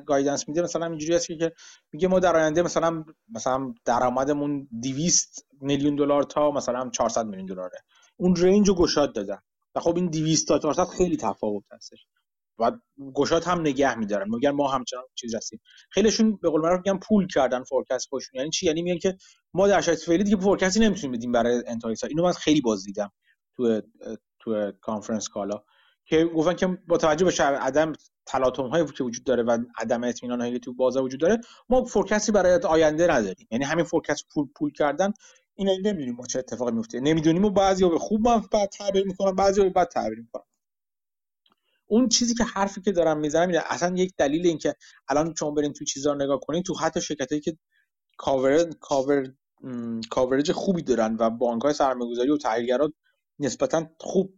گایدنس 0.06 0.48
میده 0.48 0.62
مثلا 0.62 0.86
اینجوری 0.86 1.14
هست 1.14 1.26
که 1.26 1.52
میگه 1.92 2.08
ما 2.08 2.18
در 2.18 2.36
آینده 2.36 2.62
مثلا 2.62 3.04
مثلا 3.34 3.74
درآمدمون 3.84 4.68
200 4.82 5.46
میلیون 5.60 5.96
دلار 5.96 6.22
تا 6.22 6.50
مثلا 6.50 6.90
400 6.90 7.26
میلیون 7.26 7.46
دلاره. 7.46 7.78
اون 8.20 8.36
رنج 8.36 8.68
رو 8.68 8.74
گشاد 8.74 9.14
دادن. 9.14 9.38
و 9.74 9.80
خب 9.80 9.96
این 9.96 10.06
200 10.06 10.48
تا 10.48 10.58
400 10.58 10.84
خیلی 10.84 11.16
تفاوت 11.16 11.64
هستش 11.72 12.06
و 12.58 12.72
گشاد 13.14 13.44
هم 13.44 13.60
نگه 13.60 13.98
میدارن. 13.98 14.30
میگن 14.30 14.50
ما 14.50 14.68
همچنان 14.68 15.04
چیز 15.14 15.34
هستیم. 15.34 15.60
خیلیشون 15.90 16.36
به 16.36 16.50
قول 16.50 16.60
معروف 16.60 16.78
میگن 16.86 16.98
pull 16.98 17.26
کردن 17.26 17.62
forecast 17.62 18.08
خودشون. 18.08 18.38
یعنی 18.38 18.50
چی؟ 18.50 18.66
یعنی 18.66 18.82
میگن 18.82 18.98
که 18.98 19.16
ما 19.54 19.68
در 19.68 19.80
شرایط 19.80 20.00
فعلی 20.00 20.24
دیگه 20.24 20.36
forecast 20.36 20.76
ی 20.76 20.80
نمی‌تونیم 20.80 21.16
بدیم 21.16 21.32
برای 21.32 21.62
انتهای 21.66 21.96
سال. 21.96 22.10
اینو 22.10 22.22
من 22.22 22.32
خیلی 22.32 22.60
باز 22.60 22.84
دیدم 22.84 23.12
تو 23.56 23.82
تو 24.40 24.72
conference 24.80 25.28
call 25.28 25.56
ا 25.56 25.62
که 26.04 26.24
گفتن 26.24 26.54
که 26.54 26.78
با 26.88 26.98
توجه 26.98 27.24
به 27.24 27.32
عدم 27.42 27.92
تلاطم 28.26 28.66
هایی 28.68 28.86
که 28.86 29.04
وجود 29.04 29.24
داره 29.24 29.42
و 29.42 29.58
عدم 29.78 30.04
اطمینان 30.04 30.40
هایی 30.40 30.52
که 30.52 30.58
تو 30.58 30.74
بازار 30.74 31.02
وجود 31.02 31.20
داره 31.20 31.40
ما 31.68 31.84
forecast 31.84 32.27
ی 32.27 32.32
برای 32.32 32.60
آینده 32.64 33.06
نداریم. 33.06 33.46
یعنی 33.50 33.64
همین 33.64 33.84
forecast 33.84 34.24
pull 34.34 34.48
pull 34.56 34.72
کردن 34.72 35.12
اینا 35.60 35.72
نمی‌دونیم 35.72 36.14
ما 36.14 36.26
چه 36.26 36.38
اتفاقی 36.38 36.72
میفته 36.72 37.00
نمی‌دونیم. 37.00 37.44
و 37.44 37.50
بعضی 37.50 37.88
به 37.88 37.98
خوب 37.98 38.22
بعد 38.52 38.68
تعبیر 38.68 39.06
می‌کنن 39.06 39.34
بعضی 39.36 39.62
به 39.62 39.70
بد 39.70 39.88
تعبیر 39.88 40.18
می‌کنن. 40.18 40.44
اون 41.86 42.08
چیزی 42.08 42.34
که 42.34 42.44
حرفی 42.44 42.80
که 42.80 42.92
دارم 42.92 43.18
می‌زنم 43.18 43.48
اینه 43.48 43.62
اصلا 43.66 43.96
یک 43.96 44.14
دلیل 44.16 44.46
این 44.46 44.58
که 44.58 44.74
الان 45.08 45.34
شما 45.38 45.50
برین 45.50 45.72
تو 45.72 45.84
چیزا 45.84 46.14
نگاه 46.14 46.40
کنین 46.40 46.62
تو 46.62 46.74
حتی 46.74 47.00
شرکتایی 47.00 47.40
که 47.40 47.58
cover 48.18 48.70
cover 48.80 49.34
coverage 50.10 50.52
خوبی 50.52 50.82
دارن 50.82 51.16
و 51.20 51.30
بانک 51.30 51.62
های 51.62 51.72
سرمایه‌گذاری 51.72 52.30
و 52.30 52.36
تحلیلگرا 52.36 52.92
نسبتا 53.38 53.86
خوب 54.00 54.34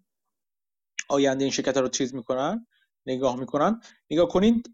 آینده 1.08 1.44
این 1.44 1.52
شرکت 1.52 1.76
رو 1.76 1.88
چیز 1.88 2.14
می‌کنن 2.14 2.66
نگاه 3.06 3.40
می‌کنن. 3.40 3.80
نگاه 4.10 4.28
کنید 4.28 4.70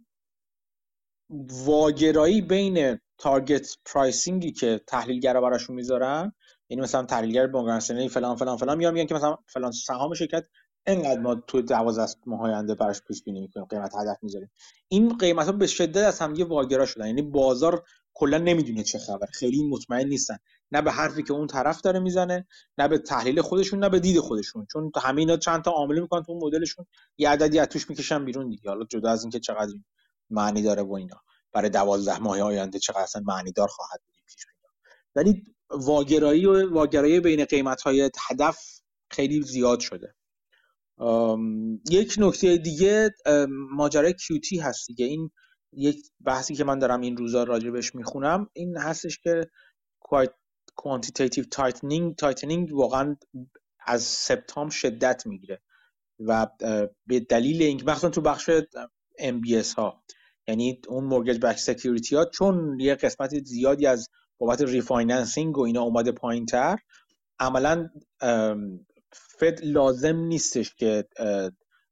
واگرایی 1.67 2.43
بین 2.43 2.99
target 3.19 3.77
pricing 3.85 4.44
ی 4.44 4.53
که 4.53 4.81
تحلیلگرا 4.87 5.41
براشون 5.41 5.77
می‌ذارن 5.77 6.33
یعنی 6.69 6.83
مثلا 6.83 7.03
تحلیلگر 7.03 7.47
بانک 7.47 7.83
فلان 8.09 8.37
فلان 8.37 8.57
فلان 8.57 8.79
میان 8.79 8.95
میگن 8.95 9.07
که 9.07 9.15
مثلا 9.15 9.37
فلان 9.47 9.73
سهام 9.73 10.15
شرکت 10.15 10.47
انقدر 10.87 11.21
ما 11.21 11.35
تو 11.35 11.63
12 11.63 12.07
ماه 12.27 12.41
آینده 12.41 12.75
براش 12.75 13.03
پیش 13.03 13.23
بینی 13.23 13.41
می‌کنیم 13.41 13.67
قیمت 13.67 13.95
هدف 13.95 14.17
می‌ذاریم. 14.23 14.51
این 14.89 15.19
قیمت 15.19 15.47
ها 15.47 15.53
به 15.53 15.67
شدت 15.67 15.97
از 16.05 16.19
هم 16.19 16.35
یه 16.35 16.45
واگرا 16.45 16.87
شدن. 16.87 17.07
یعنی 17.07 17.23
بازار 17.23 17.85
کلا 18.15 18.39
نمی‌دونه 18.39 18.83
چه 18.83 18.99
خبر 18.99 19.27
خیلی 19.27 19.69
مطمئن 19.69 20.09
نیستن. 20.09 20.39
نه 20.73 20.83
به 20.83 20.91
حرفی 20.93 21.23
که 21.23 21.33
اون 21.33 21.47
طرف 21.47 21.81
داره 21.81 21.99
می‌زنه 22.01 22.47
نه 22.79 22.89
به 22.89 22.99
تحلیل 22.99 23.41
خودشون 23.41 23.79
نه 23.79 23.89
به 23.89 24.01
دید 24.01 24.21
خودشون. 24.21 24.67
چون 24.73 24.93
همه 25.03 25.21
اینا 25.21 25.37
چند 25.37 25.63
تا 25.63 25.71
عامل 25.71 26.01
می‌کنن 26.01 26.23
تو 26.23 26.35
مدلشون. 26.35 26.87
یه 27.19 27.29
عددی 27.29 27.59
از 27.59 27.67
توش 27.67 27.91
می‌کشن 27.91 28.25
بیرون 28.25 28.49
دیگه. 28.49 28.71
حالا 28.71 28.85
جدا 28.85 29.11
از 29.11 29.23
اینکه 29.23 29.41
چقدر 29.41 29.73
معنی 30.31 30.63
داره 30.63 30.83
و 30.83 30.93
اینا. 30.93 31.21
برای 31.53 31.71
دوازده 31.71 32.19
ماه 32.19 32.41
آینده 32.41 32.79
چقدر 32.79 33.01
اصلا 33.01 33.23
معنی 33.27 33.53
دار 33.53 33.69
خواهد 33.69 34.01
بود 34.07 34.15
پیش 34.27 34.47
ولی 35.17 35.45
واگرایی 35.71 36.47
و 36.47 36.73
واگرایی 36.73 37.21
بین 37.21 37.45
قیمت 37.45 37.83
های 37.83 38.11
هدف 38.29 38.59
خیلی 39.11 39.43
زیاد 39.43 39.81
شده. 39.81 40.15
یک 41.91 42.15
نکته 42.19 42.57
دیگه 42.57 43.15
ماجرای 43.49 44.15
QT 44.15 44.59
هست 44.59 44.87
دیگه. 44.87 45.07
این 45.07 45.31
یک 45.73 45.97
بحثی 46.25 46.55
که 46.55 46.65
من 46.65 46.79
دارم 46.79 47.01
این 47.01 47.17
روزا 47.17 47.45
راجبش 47.45 47.95
می‌خونم 47.95 48.51
این 48.53 48.77
هستش 48.77 49.19
که 49.19 49.51
quantitative 50.83 51.47
tightening 51.55 52.15
tightening 52.19 52.75
واقعا 52.75 53.17
از 53.87 54.03
سپتامبر 54.03 54.71
شدت 54.71 55.27
می‌گیره 55.27 55.63
و 56.21 56.47
به 57.07 57.21
دلیل 57.21 57.63
اینکه 57.63 57.85
مثلا 57.85 58.11
تو 58.11 58.21
بخش 58.21 58.51
MBS 59.21 59.75
ها 59.77 60.05
یعنی 60.49 60.81
اون 60.89 61.05
mortgage-backed 61.05 61.57
security 61.57 62.17
ها 62.17 62.25
چون 62.25 62.81
یه 62.81 62.95
قسمت 62.95 63.45
زیادی 63.45 63.87
از 63.87 64.09
بابت 64.39 64.61
refinancing 64.61 65.59
و 65.59 65.63
اینا 65.63 65.83
اومده 65.83 66.13
پایین 66.13 66.47
تر 66.47 66.79
عملا 67.39 67.89
Fed 69.13 69.61
لازم 69.63 70.17
نیستش 70.17 70.75
که 70.75 71.09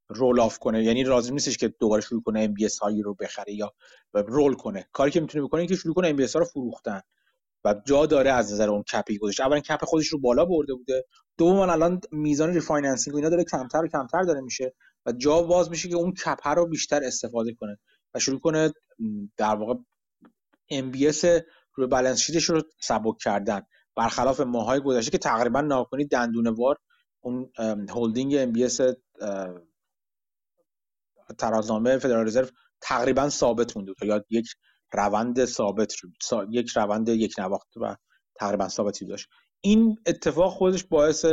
roll 0.08 0.40
off 0.40 0.58
کنه. 0.58 0.84
یعنی 0.84 1.02
لازم 1.02 1.32
نیستش 1.32 1.58
که 1.58 1.68
دوباره 1.68 2.02
شروع 2.02 2.22
کنه 2.22 2.40
MBS 2.40 2.68
هایی 2.80 3.02
رو 3.02 3.14
بخره 3.14 3.54
یا 3.54 3.72
roll 4.14 4.54
کنه. 4.54 4.88
کاری 4.92 5.10
که 5.10 5.20
می‌تونه 5.20 5.44
بکنه 5.44 5.66
که 5.66 5.76
شروع 5.76 5.94
کنه 5.94 6.08
MBS 6.08 6.26
رو 6.34 6.44
فروختن. 6.44 7.00
و 7.64 7.74
جا 7.86 8.06
داره 8.06 8.30
از 8.30 8.52
نظر 8.52 8.70
اون 8.70 8.82
cap 8.82 9.09
ی 9.09 9.18
گذاشته 9.18 9.44
اولا 9.44 9.60
cap 9.60 9.84
خودش 9.84 10.06
رو 10.06 10.18
بالا 10.18 10.44
برده 10.44 10.74
بوده. 10.74 11.04
دوم 11.38 11.56
الان 11.56 12.00
میزان 12.12 12.54
refinancing 12.54 13.14
و 13.14 13.16
اینا 13.16 13.28
داره 13.28 13.44
کمتر 13.44 13.84
و 13.84 13.88
کمتر 13.88 14.22
داره 14.22 14.40
میشه 14.40 14.74
و 15.06 15.12
جا 15.12 15.42
باز 15.42 15.70
میشه 15.70 15.88
که 15.88 15.96
اون 15.96 16.12
cap 16.12 16.48
رو 16.48 16.66
بیشتر 16.66 17.04
استفاده 17.04 17.54
کنه 17.54 17.78
و 18.14 18.18
شروع 18.18 18.40
کنه 18.40 18.72
در 19.36 19.54
واقع 19.54 19.74
MBS 20.70 21.12
روی 21.76 21.86
balance 21.86 22.20
sheet 22.20 22.38
ش 22.38 22.44
رو 22.44 22.62
سبک 22.80 23.18
کردن. 23.20 23.62
برخلاف 23.96 24.40
ماهای 24.40 24.80
گذشته 24.80 25.10
که 25.10 25.18
تقریبا 25.18 25.60
ناکنی 25.60 26.04
دندونه 26.06 26.50
وار 26.50 26.76
اون 27.20 27.52
holding 27.90 28.34
MBS 28.34 28.80
ترازنامه 31.38 31.98
فدرال 31.98 32.26
رزرو 32.26 32.46
تقریبا 32.80 33.28
ثابت 33.28 33.76
مونده 33.76 33.92
یا 34.02 34.24
یک 34.30 34.46
روند 34.92 35.44
ثابت 35.44 35.94
یک 36.50 36.70
روند 36.70 37.08
یک 37.08 37.34
نواخت 37.38 37.76
و 37.76 37.96
تقریبا 38.34 38.68
ثابتی 38.68 39.06
داشت. 39.06 39.28
این 39.60 39.98
اتفاق 40.06 40.52
خودش 40.52 40.84
باعث 40.84 41.24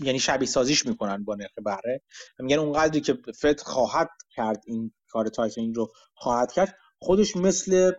یعنی 0.00 0.18
شبیه 0.18 0.48
سازیش 0.48 0.86
می‌کنن 0.86 1.24
با 1.24 1.34
نرخ 1.34 1.50
بهره. 1.64 2.02
میگن 2.38 2.58
اونقدری 2.58 3.00
که 3.00 3.18
Fed 3.40 3.60
خواهد 3.60 4.10
کرد 4.30 4.62
این 4.66 4.92
کار 5.08 5.28
tightening 5.28 5.76
رو 5.76 5.92
خواهد 6.14 6.52
کرد 6.52 6.76
خودش 6.98 7.36
مثل 7.36 7.92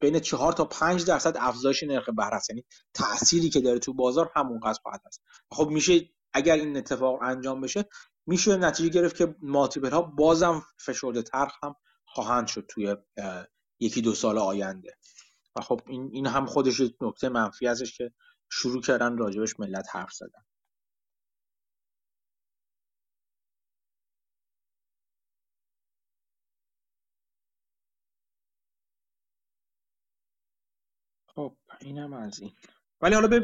بین 0.00 0.18
چهار 0.18 0.52
تا 0.52 0.64
پنج 0.64 1.04
درصد 1.04 1.36
افزایش 1.38 1.82
نرخ 1.82 2.08
بهره 2.08 2.34
است. 2.34 2.50
یعنی 2.50 2.64
تأثیری 2.94 3.50
که 3.50 3.60
داره 3.60 3.78
تو 3.78 3.94
بازار 3.94 4.32
همون 4.36 4.60
قدر 4.60 4.80
خواهد 4.82 5.00
است. 5.06 5.22
خب 5.50 5.68
میشه 5.68 6.10
اگر 6.32 6.54
این 6.56 6.76
اتفاق 6.76 7.22
انجام 7.22 7.60
بشه 7.60 7.88
میشه 8.26 8.56
نتیجه 8.56 8.88
گرفت 8.88 9.16
که 9.16 9.36
multiple 9.42 9.90
ها 9.90 10.02
بازم 10.02 10.62
فشرده 10.78 11.22
تر 11.22 11.48
هم 11.62 11.76
خواهند 12.04 12.46
شد 12.46 12.66
توی 12.68 12.96
یکی 13.80 14.02
دو 14.02 14.14
سال 14.14 14.38
آینده. 14.38 14.96
و 15.56 15.60
خب 15.60 15.80
این, 15.86 16.10
این 16.12 16.26
هم 16.26 16.46
خودش 16.46 16.80
نکته 17.00 17.28
منفی 17.28 17.66
ازش 17.66 17.98
که 17.98 18.12
شروع 18.50 18.82
کردن 18.82 19.18
راجبش 19.18 19.60
ملت 19.60 19.86
حرف 19.92 20.12
زدن. 20.12 20.44
خب 31.34 31.56
اینم 31.80 32.12
از 32.12 32.40
این. 32.40 32.52
ولی 33.00 33.14
حالا 33.14 33.40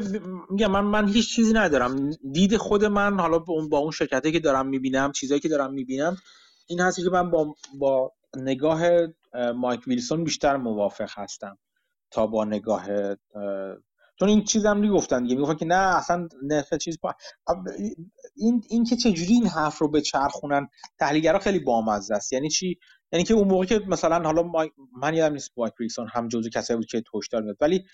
میگم 0.49 0.71
من 0.71 0.81
من 0.81 1.07
هیچ 1.07 1.35
چیزی 1.35 1.53
ندارم. 1.53 2.09
دید 2.31 2.57
خود 2.57 2.85
من 2.85 3.19
حالا 3.19 3.39
با 3.39 3.53
اون 3.53 3.69
با 3.69 3.77
اون 3.77 3.91
شرکتی 3.91 4.31
که 4.31 4.39
دارم 4.39 4.67
می‌بینم 4.67 5.11
چیزایی 5.11 5.41
که 5.41 5.49
دارم 5.49 5.73
می‌بینم 5.73 6.17
این 6.67 6.79
هستی 6.79 7.03
که 7.03 7.09
من 7.09 7.31
با 7.31 7.55
با 7.79 8.13
نگاه 8.37 8.81
مایک 9.55 9.87
ویلسون 9.87 10.23
بیشتر 10.23 10.57
موافق 10.57 11.09
هستم 11.13 11.57
تا 12.11 12.27
با 12.27 12.45
نگاه 12.45 12.85
چون 14.19 14.29
این 14.29 14.43
چیزم 14.43 14.77
می‌گفتن 14.77 15.23
دیگه. 15.23 15.35
می‌گفتن 15.35 15.57
که 15.57 15.65
نه 15.65 15.75
اصلا 15.97 16.27
نرخ 16.43 16.73
چیز 16.73 16.99
با... 17.01 17.15
این 18.35 18.63
این 18.69 18.83
که 18.83 18.95
چجوری 18.95 19.33
این 19.33 19.47
حرف 19.47 19.77
رو 19.77 19.87
به 19.87 20.01
چرخونن 20.01 20.67
تحلیلگرا 20.99 21.39
خیلی 21.39 21.59
بامزه 21.59 22.15
است. 22.15 22.33
یعنی 22.33 22.49
چی؟ 22.49 22.79
یعنی 23.11 23.23
که 23.25 23.33
اون 23.33 23.47
موقع 23.47 23.65
که 23.65 23.81
مثلا 23.87 24.23
حالا 24.23 24.51
من 25.01 25.13
یادم 25.13 25.33
نیست 25.33 25.51
مایک 25.57 25.73
ویلسون 25.79 26.07
هم 26.13 26.27
جزو 26.27 26.49
کسایی 26.49 26.77
بود 26.77 26.85
که 26.85 27.03
هشدار 27.15 27.41
می‌داد. 27.41 27.57
ولی 27.61 27.85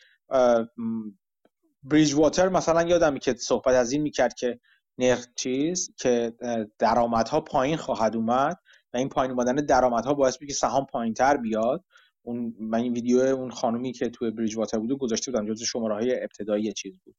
بریج 1.84 2.14
واتر 2.14 2.50
مثلا 2.50 2.84
یادم 2.84 3.18
که 3.18 3.34
صحبت 3.34 3.76
از 3.76 3.92
این 3.92 4.02
می‌کرد 4.02 4.34
که 4.34 4.60
نرخ 4.98 5.28
چیز 5.36 5.94
که 5.98 6.34
درآمدها 6.80 7.42
پایین 7.42 7.78
خواهد 7.78 8.16
اومد 8.16 8.58
و 8.94 8.98
این 8.98 9.10
پایین 9.10 9.32
اومدن 9.32 9.56
درآمدها 9.56 10.14
باعث 10.14 10.42
میشه 10.42 10.54
که 10.54 10.60
سهام 10.60 10.86
پایینتر 10.86 11.38
بیاد. 11.38 11.84
اون 12.22 12.56
من 12.60 12.80
این 12.80 12.94
ویدیو 12.94 13.20
اون 13.20 13.52
خانومی 13.52 13.94
که 13.94 14.10
توی 14.10 14.32
بریج 14.32 14.58
واتر 14.58 14.80
بود 14.80 15.00
گذاشته 15.00 15.32
بودم 15.32 15.54
جزو 15.54 15.66
شماره 15.66 15.94
های 15.96 16.24
ابتدایی 16.24 16.74
چیز 16.74 17.00
بود. 17.06 17.16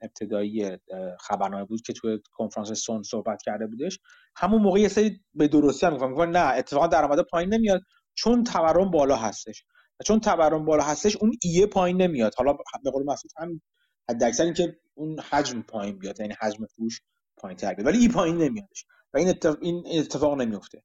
ابتدایی 0.00 0.78
خبرنامه 1.20 1.64
بود 1.64 1.82
که 1.82 1.92
توی 1.92 2.18
کنفرانس 2.32 2.72
سون 2.72 3.02
صحبت 3.02 3.42
کرده 3.42 3.66
بودش. 3.66 3.98
همون 4.36 4.62
موقع 4.62 4.80
یه 4.80 4.88
سری 4.88 5.20
به 5.34 5.48
درستی 5.48 5.86
هم 5.86 5.92
می‌گفتن 5.92 6.30
نه 6.30 6.54
اتفاقا 6.58 6.86
درآمد 6.86 7.18
پایین 7.20 7.54
نمیاد. 7.54 7.80
چون 8.14 8.44
تورم 8.44 8.90
بالا 8.90 9.16
هستش 9.16 9.64
چون 10.06 10.20
تورم 10.20 10.64
بالا 10.64 10.82
هستش 10.82 11.16
اون 11.16 11.32
ایه 11.42 11.66
پایین 11.66 12.02
نمیاد. 12.02 12.34
حالا 12.36 12.52
به 12.84 12.90
قول 12.90 13.04
مسعود 13.04 13.32
هم 13.36 13.60
حداکثر 14.10 14.44
اینکه 14.44 14.76
اون 14.94 15.20
حجم 15.20 15.62
پایین 15.62 15.98
بیاد 15.98 16.20
یعنی 16.20 16.34
حجم 16.40 16.66
فروش 16.66 17.00
پایین 17.36 17.56
تر 17.56 17.74
بیاد. 17.74 17.86
ولی 17.86 17.98
ای 17.98 18.08
پایین 18.08 18.36
نمیادش 18.36 18.84
و 19.14 19.18
این 19.18 19.28
اتفاق, 19.28 19.58
این 19.60 19.84
اتفاق 19.86 20.40
نمیفته. 20.40 20.82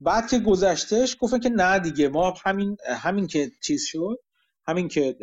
بعد 0.00 0.30
که 0.30 0.38
گذشتهش 0.38 1.16
گفتن 1.20 1.38
که 1.38 1.48
نه 1.48 1.78
دیگه 1.78 2.08
ما 2.08 2.34
همین 2.44 2.76
همین 2.86 3.26
که 3.26 3.50
چیز 3.62 3.84
شد 3.86 4.16
همین 4.66 4.88
که 4.88 5.16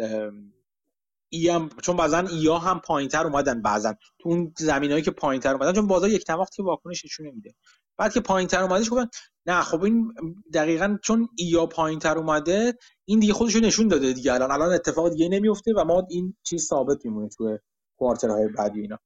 ای 1.33 1.49
هم 1.49 1.69
چون 1.81 1.95
بعضا 1.95 2.19
ایا 2.19 2.57
هم 2.57 2.79
پایینتر 2.79 3.27
اومدن 3.27 3.61
بعضا 3.61 3.93
تو 4.19 4.29
اون 4.29 4.53
زمینایی 4.57 5.01
که 5.01 5.11
پایینتر 5.11 5.53
اومدن 5.53 5.73
چون 5.73 5.87
بازار 5.87 6.09
یک 6.09 6.25
وقت 6.29 6.53
که 6.55 6.63
واکنش 6.63 7.05
نشون 7.05 7.27
نمیده. 7.27 7.55
بعد 7.97 8.13
که 8.13 8.19
پایینتر 8.19 8.63
اومدش 8.63 8.89
گفتن 8.89 9.07
نه 9.45 9.61
خب 9.61 9.83
این 9.83 10.13
دقیقا 10.53 10.97
چون 11.03 11.29
ایا 11.37 11.65
پایینتر 11.65 12.17
اومده 12.17 12.73
این 13.05 13.19
دیگه 13.19 13.33
خودشو 13.33 13.59
نشون 13.59 13.87
داده 13.87 14.13
دیگه. 14.13 14.33
الان 14.33 14.51
الان 14.51 14.73
اتفاق 14.73 15.09
دیگه 15.09 15.29
نمیفته 15.29 15.73
و 15.77 15.83
ما 15.83 16.07
این 16.09 16.37
چیز 16.43 16.67
ثابت 16.67 17.05
میمونه 17.05 17.29
تو 17.29 17.57
کوارترهای 17.97 18.47
بعدی 18.47 18.81
اینا. 18.81 18.97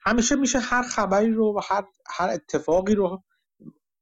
همیشه 0.00 0.34
میشه 0.36 0.58
هر 0.58 0.82
خبری 0.82 1.32
رو 1.32 1.54
و 1.56 1.60
هر 1.68 1.84
هر 2.06 2.28
اتفاقی 2.28 2.94
رو 2.94 3.22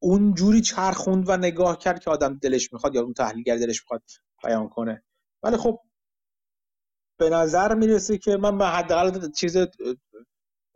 اون 0.03 0.35
جوری 0.35 0.61
چرخوند 0.61 1.29
و 1.29 1.37
نگاه 1.37 1.79
کرد 1.79 2.01
که 2.01 2.11
آدم 2.11 2.39
دلش 2.39 2.73
می‌خواد 2.73 2.95
یا 2.95 3.03
اون 3.03 3.15
تحلیلگر 3.15 3.57
دلش 3.57 3.83
می‌خواد 3.83 4.03
بیان 4.45 4.69
کنه. 4.69 5.05
ولی 5.43 5.57
خب 5.57 5.81
به 7.19 7.31
نظر 7.31 7.75
می‌رسه 7.75 8.19
که 8.19 8.37
من 8.37 8.59
به 8.59 8.67
حداقل 8.67 9.31
چیز 9.31 9.57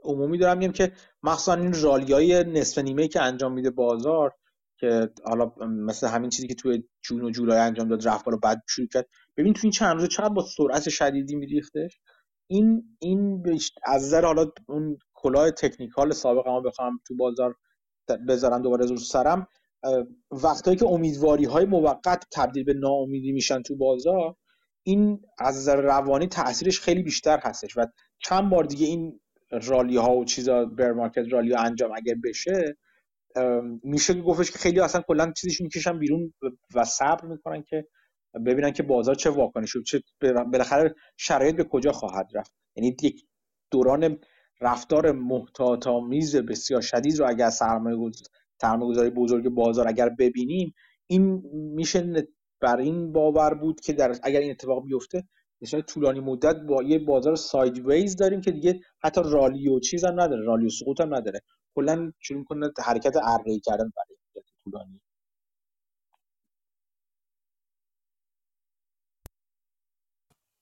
عمومی 0.02 0.38
دارم 0.38 0.58
میگم 0.58 0.72
که 0.72 0.92
مخصوصا 1.22 1.54
این 1.54 1.82
رالیای 1.82 2.44
نصف 2.44 2.78
نیمه 2.78 3.08
که 3.08 3.22
انجام 3.22 3.52
میده 3.52 3.70
بازار 3.70 4.34
که 4.80 5.10
حالا 5.24 5.52
مثل 5.66 6.06
همین 6.06 6.30
چیزی 6.30 6.48
که 6.48 6.54
توی 6.54 6.84
جون 7.02 7.24
و 7.24 7.30
جولای 7.30 7.58
انجام 7.58 7.88
داد 7.88 8.08
رفت 8.08 8.24
بالا 8.24 8.38
بعد 8.42 8.62
شروع 8.68 8.88
کرد. 8.88 9.08
ببین 9.36 9.52
تو 9.52 9.60
این 9.62 9.70
چند 9.72 9.96
روز 9.96 10.08
چقدر 10.08 10.34
با 10.34 10.46
سرعت 10.56 10.88
شدیدی 10.88 11.36
میریختش؟ 11.36 12.00
این 12.50 12.96
این 12.98 13.42
از 13.84 14.04
نظر 14.04 14.24
حالا 14.24 14.46
اون 14.68 14.98
کلاه 15.14 15.50
تکنیکال 15.50 16.12
سابق 16.12 16.48
ما 16.48 16.60
بخوام 16.60 17.00
تو 17.06 17.16
بازار 17.16 17.54
بذارم 18.28 18.62
دوباره 18.62 18.86
رو 18.86 18.96
سرم 18.96 19.46
وقتایی 20.30 20.76
که 20.76 20.86
امیدواری 20.86 21.44
های 21.44 21.64
موقت 21.64 22.24
تبدیل 22.32 22.64
به 22.64 22.74
ناامیدی 22.74 23.32
میشن 23.32 23.62
تو 23.62 23.76
بازار 23.76 24.36
این 24.88 25.20
از 25.38 25.56
نظر 25.56 25.76
روانی 25.80 26.26
تاثیرش 26.26 26.80
خیلی 26.80 27.02
بیشتر 27.02 27.40
هستش 27.42 27.76
و 27.76 27.86
چند 28.18 28.50
بار 28.50 28.64
دیگه 28.64 28.86
این 28.86 29.20
رالی 29.50 29.96
ها 29.96 30.16
و 30.16 30.24
چیزا 30.24 30.64
بر 30.64 30.92
مارکت 30.92 31.32
رالی 31.32 31.52
ها 31.52 31.62
انجام 31.62 31.90
اگر 31.96 32.14
بشه 32.24 32.76
میشه 33.82 34.14
که 34.14 34.20
گفتش 34.20 34.50
که 34.50 34.58
خیلی 34.58 34.80
اصلا 34.80 35.02
کلا 35.08 35.32
چیزشون 35.36 35.64
می‌کشن 35.64 35.98
بیرون 35.98 36.34
و 36.74 36.84
صبر 36.84 37.24
می‌کنن 37.28 37.62
که 37.62 37.88
ببینن 38.46 38.72
که 38.72 38.82
بازار 38.82 39.14
چه 39.14 39.30
واکنشی 39.30 39.82
چه 39.82 40.02
بالاخره 40.22 40.94
شرایط 41.16 41.56
به 41.56 41.64
کجا 41.64 41.92
خواهد 41.92 42.26
رفت. 42.34 42.52
یعنی 42.76 42.96
یک 43.02 43.26
دوران 43.70 44.18
رفتار 44.60 45.12
محتاط‌آمیز 45.12 46.36
بسیار 46.36 46.80
شدید 46.80 47.18
رو 47.18 47.28
اگر 47.28 47.50
سرمایه 47.50 47.96
گذاری 48.80 49.10
بزرگ 49.10 49.48
بازار 49.48 49.88
اگر 49.88 50.08
ببینیم 50.08 50.74
این 51.06 51.42
میشه 51.52 52.28
بر 52.60 52.76
این 52.76 53.12
باور 53.12 53.54
بود 53.54 53.80
که 53.80 53.92
در 53.92 54.16
اگر 54.22 54.40
این 54.40 54.50
اتفاق 54.50 54.84
بیفته 54.84 55.24
نشان 55.62 55.82
طولانی 55.82 56.20
مدت 56.20 56.56
با 56.56 56.82
یه 56.82 56.98
بازار 56.98 57.36
سایدویز 57.36 58.16
داریم 58.16 58.40
که 58.40 58.50
دیگه 58.52 58.80
حتی 59.02 59.20
رالی 59.24 59.68
و 59.68 59.80
چیز 59.80 60.04
هم 60.04 60.20
نداره 60.20 60.44
رالی 60.44 60.66
و 60.66 60.70
سقوط 60.70 61.00
هم 61.00 61.14
نداره. 61.14 61.40
کلا 61.74 62.12
شروع 62.20 62.44
کنه 62.44 62.70
حرکت 62.84 63.16
اره 63.16 63.60
کردن 63.64 63.92
برای 63.96 64.44
طولانی. 64.64 65.00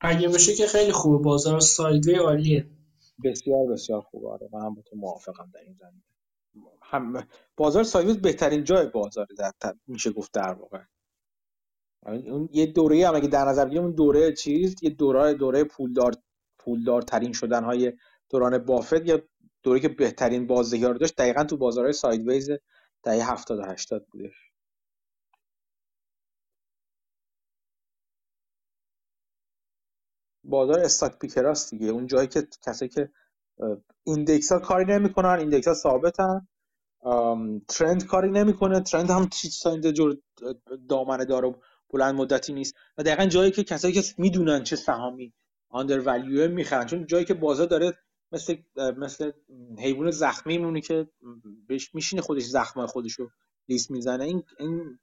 اگه 0.01 0.29
بشه 0.29 0.55
که 0.55 0.67
خیلی 0.67 0.93
خوبه 0.93 1.25
بازار 1.25 1.61
سایدوی 1.61 2.15
عالیه. 2.15 2.71
بسیار 3.25 3.67
بسیار 3.73 4.01
خوبه. 4.01 4.29
آره 4.29 4.49
من 4.53 4.61
هم 4.61 4.75
با 4.75 4.83
تو 4.83 4.97
موافقم 4.97 5.51
در 5.55 5.61
این 5.61 5.77
زمینه. 5.81 6.03
هم 6.83 7.29
بازار 7.57 7.85
سایویز 7.85 8.17
بهترین 8.17 8.65
جای 8.65 8.87
بازار 8.87 9.27
در 9.39 9.75
میشه 9.87 10.11
گفت 10.11 10.33
در 10.33 10.53
واقع. 10.53 10.83
اون 12.03 12.49
یه 12.53 12.67
دوره 12.67 13.09
هم 13.09 13.15
اگه 13.15 13.29
در 13.29 13.45
نظر 13.45 13.65
بگیریم 13.65 13.83
اون 13.85 13.93
دوره 13.93 14.33
چیز 14.33 14.77
یه 14.83 14.91
دوره 14.91 15.35
دوره 15.35 15.65
پولدار 15.65 16.13
پولدار 16.59 17.03
ترین 17.03 17.33
شدن 17.33 17.65
های 17.65 17.93
دوران 18.31 18.59
بافت 18.59 19.09
یا 19.09 19.23
دوره 19.63 19.81
که 19.81 19.89
بهترین 19.89 20.47
بازدهی 20.47 20.85
رو 20.85 20.99
داشت 20.99 21.17
دقیقا 21.17 21.45
تو 21.45 21.57
بازارهای 21.57 21.93
sideways 21.93 22.51
دهه 23.03 23.33
70 23.33 23.59
و 23.59 23.63
80 23.63 24.07
بودش. 24.11 24.35
بازار 30.45 30.81
stock 30.81 31.19
picker 31.19 31.53
هاست 31.53 31.71
دیگه. 31.71 31.87
اون 31.87 32.07
جایی 32.07 32.29
که 32.29 32.49
کسایی 32.67 32.89
که 32.89 33.11
index 34.05 34.53
ها 34.53 34.59
کاری 34.59 34.85
نمی‌کنن 34.85 35.29
index 35.39 35.69
ها 35.69 35.75
ثابتن 35.75 36.49
trend 37.69 38.07
کاری 38.07 38.31
نمی‌کنه. 38.31 38.81
trend 38.81 39.11
هم 39.11 39.29
چیز 39.29 39.63
دامنه 40.89 41.25
دار 41.25 41.45
و 41.45 41.63
بلند 41.91 42.15
مدتی 42.15 42.53
نیست. 42.53 42.75
و 42.99 43.03
دقیقا 43.03 43.27
جایی 43.27 43.51
که 43.51 43.65
کسایی 43.65 43.95
که 43.95 44.03
می‌دونن 44.19 44.63
چه 44.63 44.77
سهامی 44.77 45.33
undervalue 45.69 46.51
می‌خرن. 46.51 46.87
چون 46.87 47.07
جایی 47.07 47.25
که 47.25 47.35
بازار 47.35 47.67
داره 47.67 47.99
مثل 48.33 48.57
مثل 48.97 49.31
حیوان 49.79 50.11
زخمی 50.11 50.59
می‌مونه 50.59 50.81
که 50.81 51.95
میشینه 51.95 52.23
خودش 52.23 52.43
زخم 52.43 52.87
خودشو 52.87 53.29
لیس 53.69 53.91
می‌زنه. 53.91 54.25
این 54.25 54.43
این 54.59 54.99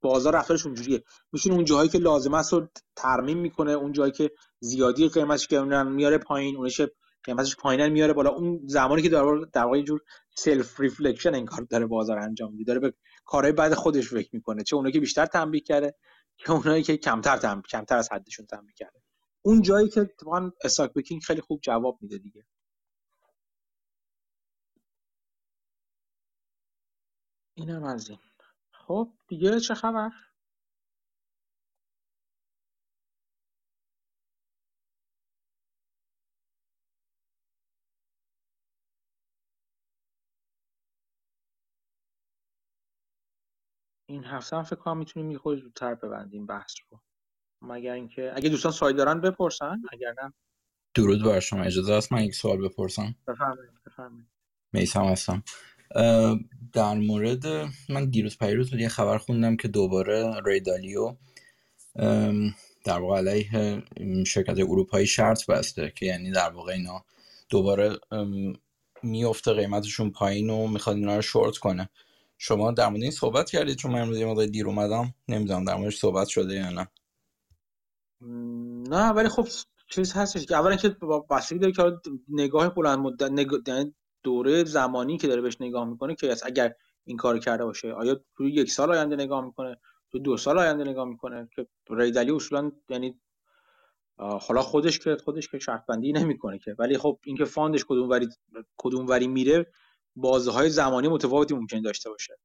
بازار 0.00 0.34
رفتارش 0.34 0.66
اونجوریه. 0.66 1.02
میشینه 1.32 1.54
اون 1.54 1.64
جاهایی 1.64 1.88
که 1.90 1.98
لازم 1.98 2.34
است 2.34 2.52
رو 2.52 2.68
ترمیم 2.96 3.38
می‌کنه. 3.38 3.72
اون 3.72 3.92
جایی 3.92 4.12
که 4.12 4.30
زیادی 4.60 5.08
قیمتش 5.08 5.46
که 5.46 5.60
میاره 5.60 6.18
پایین 6.18 6.56
اونش 6.56 6.80
قیمتش 7.24 7.56
پایین 7.56 7.88
میاره 7.88 8.12
بالا. 8.12 8.30
اون 8.30 8.60
زمانی 8.66 9.02
که 9.02 9.08
داره 9.08 9.46
در 9.52 9.64
واقع 9.64 9.82
جور 9.82 10.00
self 10.36 10.80
reflection 10.80 11.34
این 11.34 11.46
کار 11.46 11.66
داره 11.70 11.86
بازار 11.86 12.18
انجام 12.18 12.52
میده. 12.52 12.64
داره 12.64 12.80
به 12.80 12.94
کارهای 13.28 13.52
بد 13.52 13.74
خودش 13.74 14.08
فکر 14.08 14.30
می‌کنه. 14.32 14.62
چه 14.62 14.76
اونایی 14.76 14.92
که 14.92 15.00
بیشتر 15.00 15.26
تنبیه 15.26 15.60
کرده 15.60 15.94
که 16.36 16.52
اونایی 16.52 16.82
که 16.82 16.96
کمتر 16.96 17.36
تنبیه 17.36 17.62
کمتر 17.62 17.96
از 17.96 18.12
حدشون 18.12 18.46
تنبیه 18.46 18.74
کرده. 18.76 19.02
اون 19.42 19.62
جایی 19.62 19.88
که 19.88 20.00
اتفاقا 20.00 20.50
استاک 20.64 20.92
بکینگ 20.94 21.22
خیلی 21.22 21.40
خوب 21.40 21.60
جواب 21.60 21.98
میده 22.02 22.18
دیگه. 22.18 22.46
اینم 27.54 27.84
از 27.84 28.10
این. 28.10 28.18
خب 28.72 29.12
دیگه 29.28 29.60
چه 29.60 29.74
خبر؟ 29.74 30.10
این 44.10 44.24
هفته 44.24 44.56
هم 44.56 44.62
فکر 44.62 44.76
کنم 44.76 44.98
می‌تونیم 44.98 45.30
یه 45.30 45.38
خود 45.38 45.60
زودتر 45.60 45.94
ببندیم 45.94 46.46
بحث 46.46 46.74
رو. 46.90 47.00
مگر 47.62 47.92
اینکه 47.92 48.32
اگه 48.34 48.48
دوستان 48.48 48.72
سوال 48.72 48.92
دارن 48.92 49.20
بپرسن 49.20 49.82
اگر 49.92 50.14
نه. 50.22 50.32
درود 50.94 51.24
بر 51.24 51.40
شما. 51.40 51.62
اجازه 51.62 51.94
هست 51.94 52.12
من 52.12 52.24
یک 52.24 52.34
سوال 52.34 52.68
بپرسم؟ 52.68 53.14
بفرمایید 53.28 53.70
بفرمایید. 53.86 54.28
میسم 54.72 55.04
هستم. 55.04 55.42
در 56.72 56.94
مورد 56.94 57.46
من 57.88 58.10
دیروز 58.10 58.38
پیروز 58.38 58.70
بود 58.70 58.80
یه 58.80 58.88
خبر 58.88 59.18
خوندم 59.18 59.56
که 59.56 59.68
دوباره 59.68 60.40
ریدالیو 60.46 61.16
در 62.84 62.98
واقع 63.00 63.16
علیه 63.16 63.82
شرکت 64.24 64.58
اروپایی 64.58 65.06
شرط 65.06 65.46
بسته 65.50 65.92
که 65.96 66.06
یعنی 66.06 66.30
در 66.30 66.50
واقع 66.50 66.72
اینا 66.72 67.04
دوباره 67.48 67.98
میفته 69.02 69.52
قیمتشون 69.52 70.10
پایین 70.10 70.50
و 70.50 70.66
می‌خواد 70.66 70.96
اینا 70.96 71.16
رو 71.16 71.22
شورت 71.22 71.56
کنه. 71.56 71.88
شما 72.38 72.72
در 72.72 72.88
مورد 72.88 73.02
این 73.02 73.10
صحبت 73.10 73.50
کردید 73.50 73.76
چون 73.76 73.92
من 73.92 74.00
امروز 74.00 74.18
یه 74.18 74.46
دیر 74.46 74.66
اومدم 74.66 75.14
نمی‌دونم 75.28 75.64
در 75.64 75.74
موردش 75.74 75.98
صحبت 75.98 76.28
شده 76.28 76.54
یا 76.54 76.70
نه. 76.70 76.88
نه 78.90 79.08
ولی 79.08 79.28
خب 79.28 79.48
چیز 79.90 80.12
هستش 80.12 80.46
که 80.46 80.56
اولا 80.56 80.76
که 80.76 80.96
بستگی 81.30 81.58
داره 81.58 81.72
که 81.72 81.82
نگاه 82.28 82.74
بلند 82.74 82.98
مدت 82.98 83.30
نگاه 83.30 83.60
یعنی 83.66 83.94
دوره 84.22 84.64
زمانی 84.64 85.18
که 85.18 85.28
داره 85.28 85.40
بهش 85.40 85.56
نگاه 85.60 85.84
می‌کنه 85.84 86.14
که 86.14 86.36
اگر 86.42 86.74
این 87.04 87.16
کار 87.16 87.38
کرده 87.38 87.64
باشه 87.64 87.92
آیا 87.92 88.20
توی 88.36 88.50
یک 88.50 88.70
سال 88.70 88.90
آینده 88.90 89.16
نگاه 89.16 89.44
می‌کنه؟ 89.44 89.76
تو 90.12 90.18
دو 90.18 90.36
سال 90.36 90.58
آینده 90.58 90.84
نگاه 90.84 91.08
می‌کنه؟ 91.08 91.48
که 91.54 91.66
ریدلی 91.90 92.30
اصولا 92.30 92.72
یعنی 92.88 93.20
حالا 94.16 94.62
خودش 94.62 94.98
که 94.98 95.16
خودش 95.24 95.48
که 95.48 95.58
شرط 95.58 95.86
بندی 95.86 96.12
نمی‌کنه 96.12 96.58
که. 96.58 96.74
ولی 96.78 96.98
خب 96.98 97.18
اینکه 97.24 97.44
فاندش 97.44 97.84
کدوم 97.84 98.08
وری 98.08 98.28
کدوم 98.76 99.06
وری 99.06 99.26
میره 99.26 99.66
بازه 100.20 100.50
های 100.50 100.70
زمانی 100.70 101.08
متفاوتی 101.08 101.54
ممکن 101.54 101.82
داشته 101.82 102.10
باشه. 102.10 102.38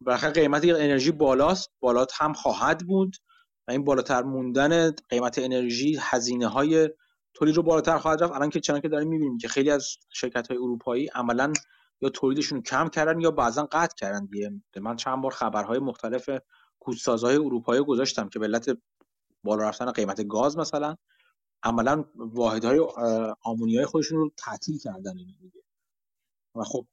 برخلاف 0.00 0.34
قیمت 0.34 0.64
انرژی 0.64 1.10
بالاست. 1.10 1.70
بالات 1.80 2.12
هم 2.16 2.32
خواهد 2.32 2.86
بود. 2.86 3.16
و 3.68 3.70
این 3.70 3.84
بالاتر 3.84 4.22
موندن 4.22 4.90
قیمت 4.90 5.38
انرژی 5.38 5.98
هزینه 6.00 6.46
های 6.46 6.90
تولید 7.34 7.56
رو 7.56 7.62
بالاتر 7.62 7.98
خواهد 7.98 8.22
رفت. 8.22 8.32
الان 8.32 8.50
که 8.50 8.60
چنانکه 8.60 8.88
که 8.88 8.92
داریم 8.92 9.08
می‌بینیم 9.08 9.38
که 9.38 9.48
خیلی 9.48 9.70
از 9.70 9.88
شرکت 10.10 10.48
های 10.48 10.56
اروپایی 10.56 11.06
عملا 11.06 11.52
یا 12.00 12.08
تولیدشون 12.08 12.56
رو 12.56 12.62
کم 12.62 12.88
کردن 12.88 13.20
یا 13.20 13.30
بعضا 13.30 13.68
قطع 13.72 13.94
کردن 13.96 14.26
دیگه. 14.26 14.50
من 14.80 14.96
چند 14.96 15.22
بار 15.22 15.32
خبرهای 15.32 15.78
مختلف 15.78 16.30
کودسازهای 16.80 17.36
اروپایی 17.36 17.84
گذاشتم 17.84 18.28
که 18.28 18.38
به 18.38 18.46
علت 18.46 18.78
بالا 19.44 19.68
رفتن 19.68 19.92
قیمت 19.92 20.26
گاز 20.26 20.58
مثلا 20.58 20.96
عملا 21.62 22.04
واحدهای 22.14 22.78
آمونیای 23.42 23.86
خودشون 23.86 24.18
رو 24.18 24.30
تعطیل 24.36 24.78
کردن. 24.78 25.14
و 26.58 26.64
خب 26.64 26.86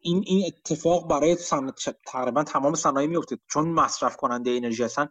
این 0.00 0.24
این 0.26 0.46
اتفاق 0.46 1.08
برای 1.10 1.36
تقریبا 2.06 2.44
تمام 2.44 2.74
صنایع 2.74 3.08
میفته 3.08 3.38
چون 3.50 3.68
مصرف 3.68 4.16
کننده 4.16 4.50
انرژی 4.50 4.82
هستن 4.82 5.08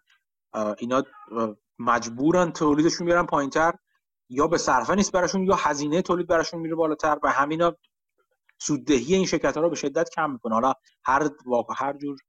اینا 0.78 1.04
مجبورن 1.80 2.52
تولیدشون 2.52 3.06
بیارن 3.06 3.26
پایینتر 3.26 3.74
یا 4.30 4.48
به 4.48 4.58
صرفه 4.58 4.96
نیست 4.96 5.12
براشون 5.12 5.44
یا 5.44 5.56
هزینه 5.56 6.02
تولید 6.02 6.28
براشون 6.28 6.60
میره 6.60 6.76
بالاتر 6.76 7.20
و 7.24 7.32
همینا 7.32 7.78
سوددهی 8.60 9.16
این 9.16 9.26
شرکت 9.26 9.56
ها 9.58 9.64
رو 9.64 9.70
به 9.70 9.76
شدت 9.76 10.10
کم 10.10 10.32
می‌کنه. 10.32 10.54
حالا 10.54 10.74
هر 11.04 11.30
واقع 11.46 11.74
هر 11.78 11.94
جور 11.98 12.20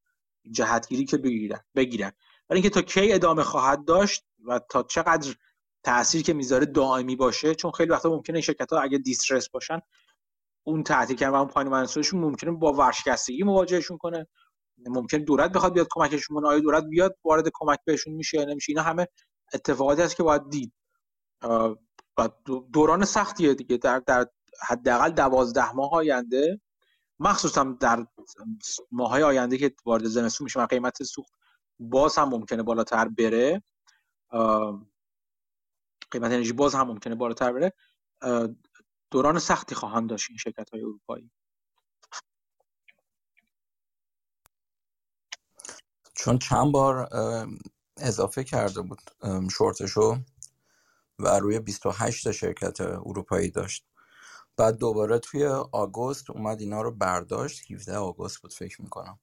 جهتگیری 0.50 1.04
که 1.04 1.16
بگیرن 1.16 1.60
بگیرن. 1.76 2.12
ولی 2.50 2.60
اینکه 2.60 2.70
تا 2.70 2.82
کی 2.82 3.12
ادامه 3.12 3.42
خواهد 3.42 3.84
داشت 3.84 4.24
و 4.44 4.60
تا 4.70 4.82
چقدر 4.82 5.34
تاثیر 5.82 6.22
که 6.22 6.32
می‌ذاره 6.32 6.66
دائمی 6.66 7.16
باشه 7.16 7.54
چون 7.54 7.70
خیلی 7.70 7.90
وقتا 7.90 8.08
ممکنه 8.08 8.34
این 8.34 8.42
شرکت 8.42 8.72
ها 8.72 8.80
اگه 8.80 8.98
دیسترس 8.98 9.48
باشن 9.48 9.80
اون 10.66 10.82
تعطیل 10.82 11.16
کردن 11.16 11.32
و 11.32 11.40
اون 11.40 11.48
پایین 11.48 11.72
منصورشون 11.72 12.20
ممکنه 12.20 12.50
با 12.50 12.72
ورشکستگی 12.72 13.42
مواجهشون 13.42 13.98
کنه. 13.98 14.26
ممکن 14.86 15.18
دولت 15.18 15.52
بخواد 15.52 15.72
بیاد 15.72 15.86
کمکشون 15.90 16.36
کنه. 16.36 16.48
آیا 16.48 16.60
دولت 16.60 16.84
بیاد 16.84 17.16
وارد 17.24 17.44
کمک 17.54 17.78
بهشون 17.84 18.14
میشه 18.14 18.38
یا 18.38 18.44
نمیشه؟ 18.44 18.72
اینا 18.72 18.82
همه 18.82 19.06
اتفاقاتی 19.54 20.02
هست 20.02 20.16
که 20.16 20.22
باید 20.22 20.42
دید. 20.50 20.72
دوران 22.72 23.04
سختیه 23.04 23.54
دیگه. 23.54 23.76
در 23.76 23.98
در 23.98 24.26
حداقل 24.68 25.10
دوازده 25.10 25.72
ماه 25.72 25.90
آینده 25.92 26.60
مخصوصا 27.18 27.76
در 27.80 28.06
ماهای 28.92 29.22
آینده 29.22 29.58
که 29.58 29.74
وارد 29.84 30.04
زمستون 30.04 30.44
میشه 30.44 30.60
و 30.60 30.66
قیمت 30.66 31.02
سوخت 31.02 31.32
باز 31.78 32.16
هم 32.16 32.28
ممکنه 32.28 32.62
بالاتر 32.62 33.08
بره. 33.08 33.62
قیمت 36.10 36.32
انرژی 36.32 36.52
باز 36.52 36.74
هم 36.74 36.86
ممکنه 36.86 37.14
بالاتر 37.14 37.52
بره. 37.52 37.72
دوران 39.16 39.38
سختی 39.38 39.74
خواهند 39.74 40.10
داشت 40.10 40.30
این 40.30 40.38
شرکت 40.38 40.70
های 40.70 40.80
اروپایی. 40.82 41.30
چون 46.14 46.38
چند 46.38 46.72
بار 46.72 47.08
اضافه 47.96 48.44
کرده 48.44 48.82
بود 48.82 49.00
شورتشو 49.52 50.18
و 51.18 51.28
روی 51.38 51.60
28 51.60 52.24
تا 52.24 52.32
شرکت 52.32 52.80
اروپایی 52.80 53.50
داشت. 53.50 53.86
بعد 54.56 54.76
دوباره 54.76 55.18
توی 55.18 55.46
آگوست 55.72 56.30
اومد 56.30 56.60
اینا 56.60 56.82
رو 56.82 56.90
برداشت. 56.90 57.70
17 57.70 57.96
آگوست 57.96 58.38
بود 58.38 58.52
فکر 58.54 58.82
می‌کنم. 58.82 59.18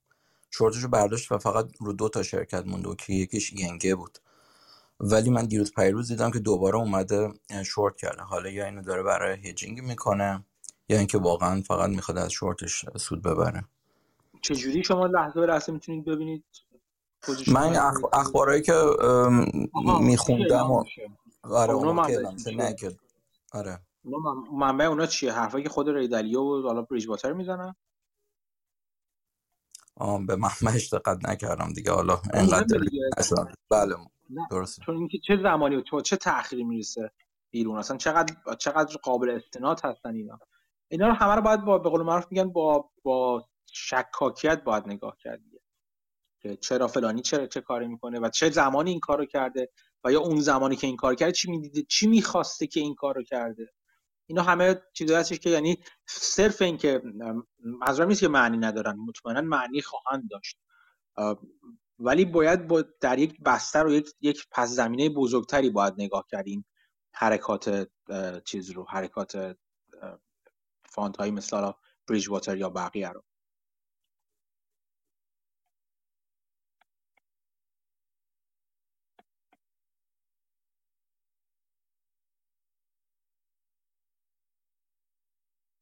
شورتش 0.50 0.84
برداشت 0.84 1.32
و 1.32 1.38
فقط 1.38 1.72
رو 1.80 1.92
دو 1.92 2.08
تا 2.08 2.22
شرکت 2.22 2.66
مونده 2.66 2.96
که 2.96 3.12
یکیش 3.12 3.52
اینگه 3.52 3.94
بود. 3.94 4.18
ولی 5.00 5.30
من 5.30 5.46
دیروز 5.46 5.72
پیروز 5.72 6.08
دیدم 6.08 6.30
که 6.30 6.38
دوباره 6.38 6.76
اومده 6.76 7.32
شورت 7.66 7.96
کرده. 7.96 8.22
حالا 8.22 8.50
یا 8.50 8.64
اینو 8.64 8.82
داره 8.82 9.02
برای 9.02 9.40
هیجینگ 9.40 9.80
می‌کنه 9.80 10.44
یا 10.88 10.98
اینکه 10.98 11.18
واقعا 11.18 11.60
فقط 11.60 11.90
می‌خواد 11.90 12.18
از 12.18 12.32
شورتش 12.32 12.84
سود 12.96 13.22
ببره. 13.22 13.64
چجوری 14.42 14.84
شما 14.84 15.06
لحظه 15.06 15.40
به 15.40 15.46
لحظه 15.46 15.72
می‌تونید 15.72 16.04
ببینید 16.04 16.44
من 17.52 17.76
اخ... 17.76 17.96
اخبارایی 18.12 18.62
که 18.62 18.72
میخوندم 20.00 20.70
و... 20.70 20.84
آره 21.42 21.72
اونو 21.72 22.02
نه 22.56 22.74
که 22.74 22.96
آره. 23.52 23.80
منبع 24.52 24.84
اونا 24.84 25.06
چیه؟ 25.06 25.32
حرفایی 25.32 25.64
که 25.64 25.70
خود 25.70 25.88
ریدلیو 25.88 26.40
و 26.40 26.62
حالا 26.62 26.82
بریج 26.82 27.08
واتر 27.08 27.32
می‌زنن؟ 27.32 27.74
آه 29.96 30.26
به 30.26 30.36
منبعش 30.36 30.94
دقت 30.94 31.28
نکردم 31.28 31.72
دیگه. 31.72 31.92
حالا 31.92 32.20
انقدر 32.32 32.78
بله. 33.70 33.96
درست 34.50 34.80
چون 34.80 34.96
اینکه 34.96 35.18
چه 35.18 35.38
زمانی 35.42 35.76
و 35.76 36.00
چه 36.00 36.16
تأخیری 36.16 36.64
می‌رسه 36.64 37.12
بیرون 37.50 37.78
اصلا 37.78 37.96
چقدر 37.96 38.34
چقدر 38.58 38.96
قابل 39.02 39.30
استناد 39.30 39.80
هستن 39.84 40.14
اینا. 40.14 40.38
اینا 40.88 41.08
رو 41.08 41.14
همه 41.14 41.34
رو 41.34 41.42
باید 41.42 41.64
با 41.64 41.78
به 41.78 41.90
قول 41.90 42.02
معروف 42.02 42.26
میگن 42.30 42.52
با 42.52 42.90
با 43.02 43.48
شکاکیت 43.72 44.64
باید 44.64 44.86
نگاه 44.86 45.16
کرد 45.20 45.40
که 46.42 46.56
چرا 46.56 46.88
فلانی 46.88 47.22
چرا 47.22 47.46
چه 47.46 47.60
کاری 47.60 47.88
می‌کنه 47.88 48.20
و 48.20 48.28
چه 48.28 48.50
زمانی 48.50 48.90
این 48.90 49.00
کارو 49.00 49.26
کرده 49.26 49.70
و 50.04 50.12
یا 50.12 50.20
اون 50.20 50.40
زمانی 50.40 50.76
که 50.76 50.86
این 50.86 50.96
کار 50.96 51.14
کرده 51.14 51.32
چی 51.32 51.50
می‌دیده 51.50 51.82
چی 51.82 52.06
می‌خواسته 52.06 52.66
که 52.66 52.80
این 52.80 52.94
کارو 52.94 53.22
کرده. 53.22 53.72
اینا 54.26 54.42
همه 54.42 54.82
چیزایی 54.92 55.20
هستش 55.20 55.38
که 55.38 55.50
یعنی 55.50 55.78
صرف 56.06 56.62
این 56.62 56.76
که 56.76 57.02
منظورم 57.64 58.08
نیست 58.08 58.20
که 58.20 58.28
معنی 58.28 58.56
ندارن 58.56 58.96
مطمئنا 58.96 59.40
معنی 59.40 59.82
خواهند 59.82 60.30
داشت. 60.30 60.58
ولی 61.98 62.24
باید 62.24 62.66
با 62.68 62.84
در 63.00 63.18
یک 63.18 63.40
بستر 63.42 63.86
و 63.86 63.92
یک 63.92 64.10
یک 64.20 64.46
پس 64.50 64.68
زمینه 64.70 65.08
بزرگتری 65.08 65.70
باید 65.70 65.94
نگاه 65.98 66.26
کردیم 66.30 66.64
حرکات 67.14 67.88
چیز 68.44 68.70
رو 68.70 68.84
حرکات 68.90 69.56
فانت 70.90 71.16
های 71.16 71.30
مثل 71.30 71.72
بریج 72.08 72.28
واتر 72.30 72.56
یا 72.56 72.70
بقیه 72.70 73.10
رو. 73.10 73.22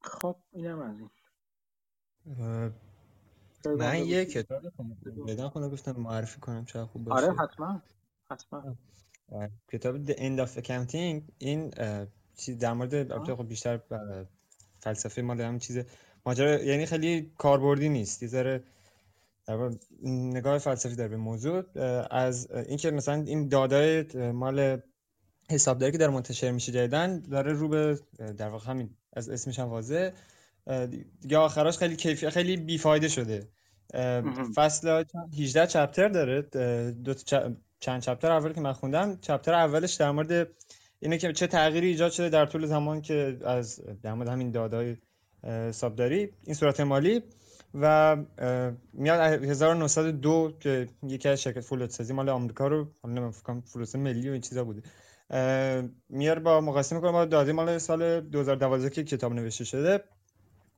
خب 0.03 0.37
اینم 0.53 0.81
از 0.81 0.99
این. 1.01 2.82
من 3.67 3.99
یه 4.07 4.25
کتاب 4.25 4.63
بدن 5.29 5.49
خونه 5.49 5.69
گفتم 5.69 5.93
معرفی 5.93 6.41
کنم 6.41 6.65
چه 6.65 6.85
خوب 6.85 7.05
باشه. 7.05 7.27
آره 7.27 7.37
حتما. 7.37 7.83
حتما. 8.31 8.77
کتاب 9.69 10.07
The 10.07 10.17
End 10.17 10.47
of 10.47 10.63
Accounting 10.63 11.23
این 11.39 11.75
چیز 12.37 12.59
در 12.59 12.73
مورد 12.73 13.35
خب 13.35 13.49
بیشتر 13.49 13.81
فلسفه 14.81 15.23
مال 15.23 15.41
هم 15.41 15.59
چیز 15.59 15.85
ماجرا 16.27 16.63
یعنی 16.63 16.87
خیلی 16.87 17.33
کاربردی 17.39 17.89
نیست. 17.89 18.23
یه 18.23 18.29
ذره 18.29 18.65
نگاه 20.03 20.59
فلسفی 20.59 20.95
داره 20.95 21.09
به 21.09 21.17
موضوع. 21.17 21.65
از 22.11 22.51
اینکه 22.51 22.91
مثلا 22.91 23.15
این 23.15 23.49
دادای 23.49 24.03
مال 24.33 24.81
حسابداری 25.51 25.93
که 25.93 25.99
در 25.99 26.09
منتشر 26.09 26.51
میشه 26.51 26.73
جدیدن 26.73 27.21
داره 27.21 27.53
رو 27.53 27.69
به 27.69 27.99
در 28.39 28.49
واقع 28.49 28.71
همین 28.71 28.91
از 29.13 29.29
اسمش 29.29 29.59
هم 29.59 29.69
واضح 29.69 30.11
دیگه 31.21 31.39
آخراش 31.39 31.79
خیلی 31.79 31.97
کیفی 31.97 32.31
خیلی 32.31 32.57
بیفایده 32.57 33.09
شده. 33.09 33.49
فصل 34.55 35.05
18 35.39 35.67
چپتر 35.67 36.09
داره. 36.09 36.43
دو 36.93 37.15
چند 37.81 38.03
چپتر 38.03 38.33
اول 38.33 38.53
که 38.53 38.61
من 38.61 38.73
خوندم 38.73 39.19
چپتر 39.21 39.55
اولش 39.55 39.95
در 39.95 40.11
مورد 40.11 40.49
اینه 41.01 41.19
که 41.19 41.33
چه 41.33 41.47
تغییری 41.47 41.87
ایجاد 41.87 42.13
شده 42.13 42.29
در 42.29 42.47
طول 42.47 42.67
زمان 42.67 43.01
که 43.01 43.39
از 43.45 43.81
در 44.03 44.15
مورد 44.15 44.29
همین 44.29 44.51
دادای 44.51 44.97
حسابداری 45.45 46.31
این 46.45 46.55
صورت 46.55 46.81
مالی 46.81 47.23
و 47.75 48.17
میاد 48.93 49.45
1902 49.45 50.53
که 50.61 50.89
یکی 51.03 51.29
از 51.29 51.43
شرکت 51.43 51.61
فولاد 51.61 51.91
سازی 51.91 52.13
مال 52.13 52.29
آمریکا 52.29 52.67
رو 52.67 52.89
حالا 53.03 53.15
نمی‌دونم 53.15 53.61
فولاد 53.61 53.97
ملی 53.97 54.29
و 54.29 54.33
این 54.33 54.41
چیزا 54.41 54.65
بوده. 54.65 54.83
میار 56.09 56.39
با 56.39 56.61
مقایسه 56.61 56.97
می‌کنه 56.97 57.13
با 57.13 57.25
داده 57.25 57.53
مال 57.53 57.79
سال 57.79 58.21
2012 58.21 58.91
که 58.91 59.05
کتاب 59.05 59.33
نوشته 59.33 59.65
شده. 59.65 60.05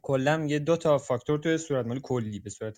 کلا 0.05 0.47
یه 0.49 0.59
دو 0.59 0.77
تا 0.77 0.99
فاکتور 0.99 1.39
توی 1.39 1.59
صورت 1.59 1.87
مالی 1.87 2.01
کلی 2.03 2.41
به 2.41 2.51
صورت 2.51 2.77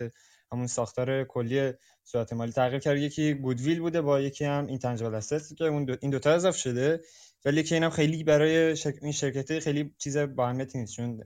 همون 0.53 0.66
ساختار 0.66 1.24
کلی 1.24 1.73
صورت 2.05 2.32
مالی 2.32 2.53
تغییر 2.53 2.81
کرد. 2.81 2.98
یکی 2.98 3.35
گودویل 3.35 3.81
بوده 3.81 4.01
با 4.01 4.20
یکی 4.20 4.44
هم 4.44 4.66
این 4.66 4.78
تنجبل 4.78 5.20
که 5.59 5.65
اون 5.65 5.85
دو 5.85 5.97
این 6.01 6.11
دوتا 6.11 6.31
اضافه 6.31 6.59
شده. 6.59 7.01
ولی 7.44 7.62
که 7.62 7.74
اینم 7.74 7.90
خیلی 7.90 8.24
برای 8.24 8.77
شرک... 8.77 8.94
این 9.03 9.12
شرکت 9.12 9.59
خیلی 9.59 9.94
چیز 9.98 10.16
با 10.16 10.47
اهمیتی 10.47 10.78
نیست 10.78 10.93
چون 10.93 11.23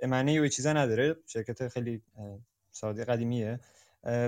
امنه 0.00 0.40
و 0.40 0.48
چیزا 0.48 0.72
نداره. 0.72 1.16
شرکت 1.26 1.68
خیلی 1.68 2.02
ساده 2.72 3.04
قدیمیه. 3.04 3.60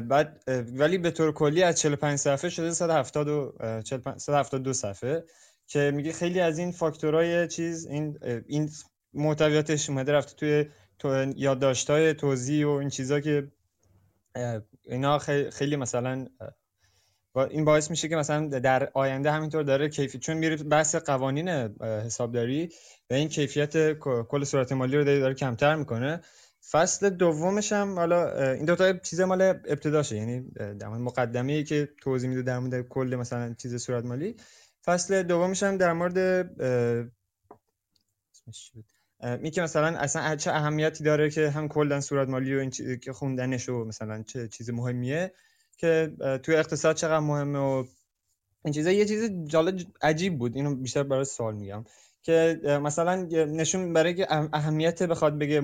بعد 0.09 0.43
ولی 0.73 0.99
به 0.99 1.11
طور 1.11 1.33
کلی 1.33 1.63
از 1.63 1.81
45 1.81 2.19
صفحه 2.19 2.51
شده 2.51 2.73
170 2.73 4.19
172 4.19 4.73
صفحه 4.73 5.25
که 5.67 5.93
میگه 5.95 6.13
خیلی 6.13 6.41
از 6.41 6.59
این 6.59 6.73
فاکتورهای 6.73 7.49
چیز 7.49 7.87
این 7.87 8.19
این 8.47 8.71
محتویاتش 9.15 9.91
اومده 9.91 10.13
رفته 10.13 10.35
توی 10.37 10.71
تو 10.99 11.33
یادداشت‌های 11.37 12.15
توضیح 12.15 12.67
و 12.67 12.71
این 12.71 12.89
چیزا 12.89 13.21
که 13.21 13.49
اینا 14.85 15.19
خیلی 15.51 15.77
مثلا 15.77 16.27
این 17.51 17.65
باعث 17.65 17.91
میشه 17.91 18.09
که 18.09 18.17
مثلا 18.17 18.47
در 18.47 18.91
آینده 18.95 19.33
همینطور 19.33 19.63
داره 19.63 19.89
کیفیت 19.89 20.23
چون 20.23 20.37
میره 20.37 20.57
بحث 20.57 20.95
قوانین 20.95 21.49
حسابداری 21.81 22.69
و 23.11 23.15
این 23.15 23.29
کیفیت 23.29 23.99
کل 24.29 24.45
صورت 24.45 24.73
مالی 24.73 24.97
رو 24.97 25.05
داره, 25.05 25.35
کمتر 25.35 25.77
می‌کنه. 25.77 26.21
فصل 26.71 27.11
دومش 27.11 27.73
هم 27.73 27.99
حالا 27.99 28.53
این 28.53 28.65
دو 28.65 28.77
تا 28.77 28.93
چیز 28.93 29.21
مال 29.21 29.43
ابتداشه 29.43 30.17
یعنی 30.17 30.51
در 30.51 30.89
مقدمه 30.89 31.53
ای 31.53 31.65
که 31.65 31.89
توضیح 32.03 32.31
میده 32.31 32.43
در 32.43 32.59
مورد 32.59 32.89
کل 32.89 33.17
مثلا 33.21 33.55
چیز 33.55 33.77
صورت 33.77 34.05
مالی. 34.05 34.37
فصل 34.85 35.23
دومش 35.23 35.63
هم 35.63 35.77
در 35.77 35.93
مورد 35.93 36.51
می 39.41 39.51
که 39.51 39.63
مثلا 39.63 39.99
اصلا 39.99 40.37
چه 40.37 40.51
اهمیتی 40.51 41.05
داره 41.05 41.31
که 41.31 41.51
هم 41.51 41.69
کلا 41.69 42.01
صورت 42.01 42.29
مالی 42.29 42.57
و 42.57 42.59
این 42.59 42.71
که 42.99 43.13
خوندنش 43.13 43.69
و 43.69 43.85
مثلا 43.85 44.23
چه 44.23 44.49
چیز 44.49 44.71
مهمیه 44.71 45.33
که 45.77 46.13
توی 46.43 46.57
اقتصاد 46.57 46.97
چقدر 46.97 47.19
مهمه 47.19 47.59
و 47.59 47.85
این 48.65 48.75
چیزا. 48.75 48.91
یه 48.91 49.05
چیز 49.05 49.31
جالب 49.47 49.79
عجیب 50.03 50.39
بود. 50.39 50.57
اینو 50.57 50.75
بیشتر 50.75 51.03
برای 51.03 51.25
سوال 51.25 51.55
میگم 51.55 51.85
که 52.23 52.61
مثلا 52.83 53.15
نشون 53.45 53.93
برای 53.93 54.15
که 54.15 54.27
اهمیت 54.53 55.03
بخواد 55.03 55.39
بگه 55.39 55.63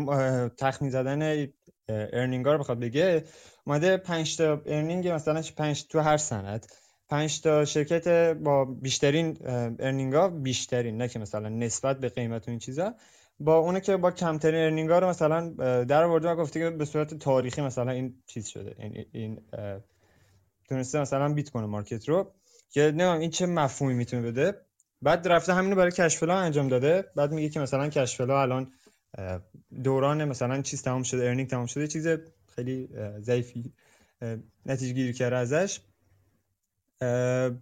تخمین 0.48 0.90
زدن 0.90 1.46
ارنینگ 1.88 2.46
رو 2.46 2.58
بخواد 2.58 2.80
بگه 2.80 3.24
اومده 3.66 3.96
5 3.96 4.36
تا 4.36 4.62
ارنینگ 4.66 5.08
مثلا 5.08 5.42
5 5.56 5.86
تو 5.86 6.00
هر 6.00 6.16
سند. 6.16 6.66
5 7.08 7.40
تا 7.40 7.64
شرکت 7.64 8.08
با 8.32 8.64
بیشترین 8.64 9.36
earning 9.78 10.14
ها 10.14 10.28
بیشترین 10.28 10.96
نه 10.96 11.08
که 11.08 11.18
مثلا 11.18 11.48
نسبت 11.48 12.00
به 12.00 12.08
قیمت 12.08 12.48
و 12.48 12.50
این 12.50 12.58
چیزا. 12.58 12.94
با 13.40 13.58
اونه 13.58 13.80
که 13.80 13.96
با 13.96 14.10
کمترین 14.10 14.64
earning 14.64 14.90
ها 14.90 14.98
رو 14.98 15.08
مثلا 15.08 15.50
در 15.84 16.02
آورده 16.02 16.28
و 16.28 16.36
گفته 16.36 16.60
که 16.60 16.70
به 16.70 16.84
صورت 16.84 17.14
تاریخی 17.14 17.62
مثلا 17.62 17.90
این 17.90 18.22
چیز 18.26 18.46
شده. 18.46 18.74
این 18.78 19.06
این 19.12 19.40
تونسته 20.68 21.00
مثلا 21.00 21.34
beat 21.34 21.48
کنه 21.50 21.66
market 21.66 22.08
رو 22.08 22.34
که 22.70 22.80
نمی‌دونم 22.80 23.18
این 23.18 23.30
چه 23.30 23.46
مفهومی 23.46 23.94
می‌تونه 23.94 24.22
بده. 24.22 24.60
بعد 25.02 25.28
رفته 25.28 25.54
همینو 25.54 25.76
برای 25.76 25.92
cash 25.92 26.15
flow 26.15 26.38
انجام 26.38 26.68
داده. 26.68 27.04
بعد 27.16 27.32
میگه 27.32 27.48
که 27.48 27.60
مثلا 27.60 27.88
cash 27.88 28.15
flow 28.15 28.42
الان 28.42 28.72
دوران 29.84 30.24
مثلا 30.24 30.62
چیز 30.62 30.82
تمام 30.82 31.02
شده 31.02 31.24
earning 31.28 31.48
تمام 31.48 31.66
شده. 31.66 31.86
چیز 31.86 32.08
خیلی 32.46 32.88
ضعیفی 33.20 33.72
نتیجه 34.66 34.92
گیری 34.92 35.12
کرده 35.12 35.36
ازش. 35.36 35.80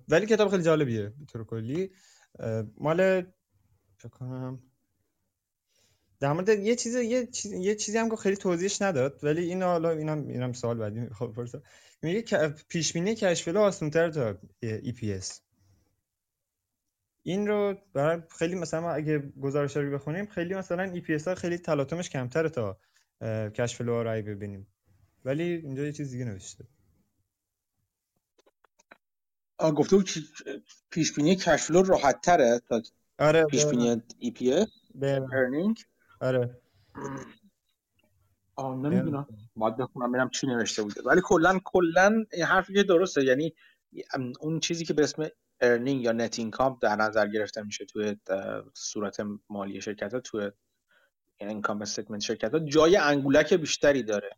ولی 0.08 0.26
کتاب 0.26 0.48
خیلی 0.48 0.62
جالبیه 0.62 1.02
به 1.08 1.24
طور 1.32 1.44
کلی. 1.44 1.90
مال 2.78 3.22
فکر 3.98 4.08
کنم 4.08 4.62
در 6.22 6.32
مورد 6.32 6.48
یه 6.48 6.76
چیز 6.76 6.94
یه 6.94 7.26
چیز 7.26 7.52
یه 7.52 7.74
چیزی 7.74 7.98
هم 7.98 8.10
که 8.10 8.16
خیلی 8.16 8.36
توضیحش 8.36 8.82
نداد 8.82 9.20
ولی 9.22 9.42
این 9.42 9.62
حالا 9.62 9.90
اینم 9.90 10.28
اینم 10.28 10.52
سوال 10.52 10.78
بعدی 10.78 11.06
خب 11.14 11.40
میگه 12.02 12.54
پیش 12.68 12.92
بینی 12.92 13.14
cash 13.14 13.38
flow 13.38 13.62
آسان‌تر 13.62 14.10
تا 14.10 14.38
EPS. 14.60 15.40
این 17.22 17.46
رو 17.46 17.76
برای 17.92 18.22
خیلی 18.38 18.54
مثلا 18.54 18.90
اگه 18.90 19.18
گزارش 19.18 19.76
رو 19.76 19.94
بخونیم 19.98 20.26
خیلی 20.26 20.54
مثلا 20.54 20.82
EPS 20.82 21.28
ها 21.28 21.34
خیلی 21.34 21.58
تلاطمش 21.58 22.10
کمتره 22.10 22.48
تا 22.48 22.78
cash 23.48 23.80
flow 23.80 24.02
رو 24.02 24.22
ببینیم. 24.22 24.66
ولی 25.24 25.42
اینجا 25.42 25.82
یه 25.82 25.92
چیز 25.92 26.10
دیگه 26.10 26.24
نوشته. 26.24 26.64
آ 29.58 29.70
گفته 29.70 29.96
بود 29.96 30.10
پیش 30.90 31.14
بینی 31.14 31.36
cash 31.36 31.70
flow 31.70 31.82
راحت 31.82 32.20
تره 32.20 32.60
تا 32.68 32.82
آره 33.18 33.44
پیش 33.44 33.66
بینی 33.66 34.02
EPS 34.18 34.68
earning 35.32 35.84
آره. 36.22 36.60
آه 38.56 38.76
نمی‌دونم. 38.76 39.26
باید 39.56 39.76
بخونم 39.76 40.12
ببینم 40.12 40.30
چی 40.30 40.46
نوشته 40.46 40.82
بوده. 40.82 41.02
ولی 41.02 41.20
کلا 41.24 41.58
کلا 41.64 42.24
حرفی 42.46 42.74
که 42.74 42.82
درسته. 42.82 43.24
یعنی 43.24 43.54
اون 44.40 44.60
چیزی 44.60 44.84
که 44.84 44.94
به 44.94 45.02
اسم 45.02 45.26
earning 45.60 46.02
یا 46.02 46.12
net 46.12 46.38
income 46.38 46.78
در 46.82 46.96
نظر 46.96 47.28
گرفته 47.28 47.62
میشه 47.62 47.84
توی 47.84 48.16
صورت 48.74 49.16
مالی 49.50 49.80
شرکت 49.80 50.14
ها 50.14 50.20
توی 50.20 50.50
income 51.40 51.82
statement 51.82 52.20
شرکت 52.20 52.52
ها 52.52 52.58
جای 52.58 52.96
انگولک 52.96 53.54
بیشتری 53.54 54.02
داره. 54.02 54.30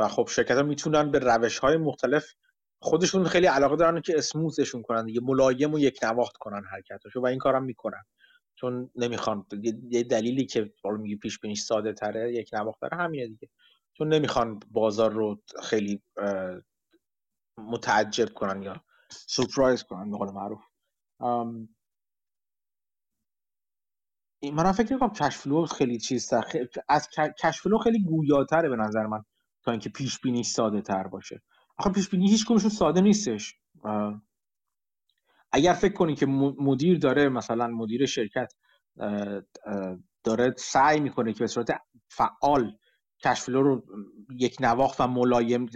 و 0.00 0.08
خب 0.08 0.28
شرکت 0.30 0.56
ها 0.56 0.62
می‌تونن 0.62 1.10
به 1.10 1.18
روش 1.18 1.58
های 1.58 1.76
مختلف 1.76 2.34
خودشون 2.78 3.24
خیلی 3.24 3.46
علاقه 3.46 3.76
دارن 3.76 4.00
که 4.00 4.14
smooth 4.18 4.56
شون 4.56 4.82
کنن 4.82 5.06
دیگه 5.06 5.20
ملایم 5.20 5.74
و 5.74 5.78
یک 5.78 5.98
نواخت 6.02 6.36
کنن 6.36 6.62
حرکتاشو 6.70 7.20
و 7.20 7.26
این 7.26 7.38
کارم 7.38 7.64
می‌کنن. 7.64 8.04
چون 8.54 8.90
نمی‌خوان 8.96 9.46
یه 9.90 10.02
دلیلی 10.02 10.46
که 10.46 10.72
میگه 10.98 11.16
پیش 11.16 11.38
بینیش 11.38 11.60
ساده 11.60 11.92
تره 11.92 12.32
یک 12.32 12.50
نواخت 12.52 12.80
داره 12.80 12.96
همینه 12.96 13.26
دیگه. 13.26 13.48
چون 13.92 14.08
نمی‌خوان 14.08 14.60
بازار 14.70 15.12
رو 15.12 15.42
خیلی 15.62 16.02
متعجب 17.58 18.32
کنن 18.32 18.62
یا 18.62 18.84
سورپرایز 19.10 19.82
کنن 19.82 20.10
به 20.10 20.16
قول 20.16 20.30
معروف. 20.30 20.62
من 24.52 24.72
فکر 24.72 24.92
می‌کنم 24.92 25.12
کشفلو 25.12 25.66
خیلی 25.66 25.98
چیز 25.98 26.32
از 26.88 27.08
کشفلو 27.42 27.78
خیلی 27.78 28.02
گویاتره 28.04 28.68
به 28.68 28.76
نظر 28.76 29.06
من 29.06 29.24
تا 29.62 29.70
اینکه 29.70 29.88
پیش 29.90 30.20
بینی 30.20 30.42
ساده 30.42 30.80
تر 30.80 31.06
باشه. 31.06 31.42
آخه 31.78 31.90
پیش 31.90 32.08
بینی 32.08 32.30
هیچ 32.30 32.52
ساده 32.68 33.00
نیستش. 33.00 33.54
اگر 35.54 35.72
فکر 35.72 35.92
کنی 35.92 36.14
که 36.14 36.26
مدیر 36.58 36.98
داره 36.98 37.28
مثلا 37.28 37.66
مدیر 37.68 38.06
شرکت 38.06 38.52
داره 40.24 40.54
سعی 40.58 41.00
می‌کنه 41.00 41.32
که 41.32 41.38
به 41.38 41.46
صورت 41.46 41.68
فعال 42.08 42.72
کشفلو 43.24 43.62
رو 43.62 43.84
یک 44.38 44.56
نواخت 44.60 45.00
و 45.00 45.06
ملایم 45.06 45.66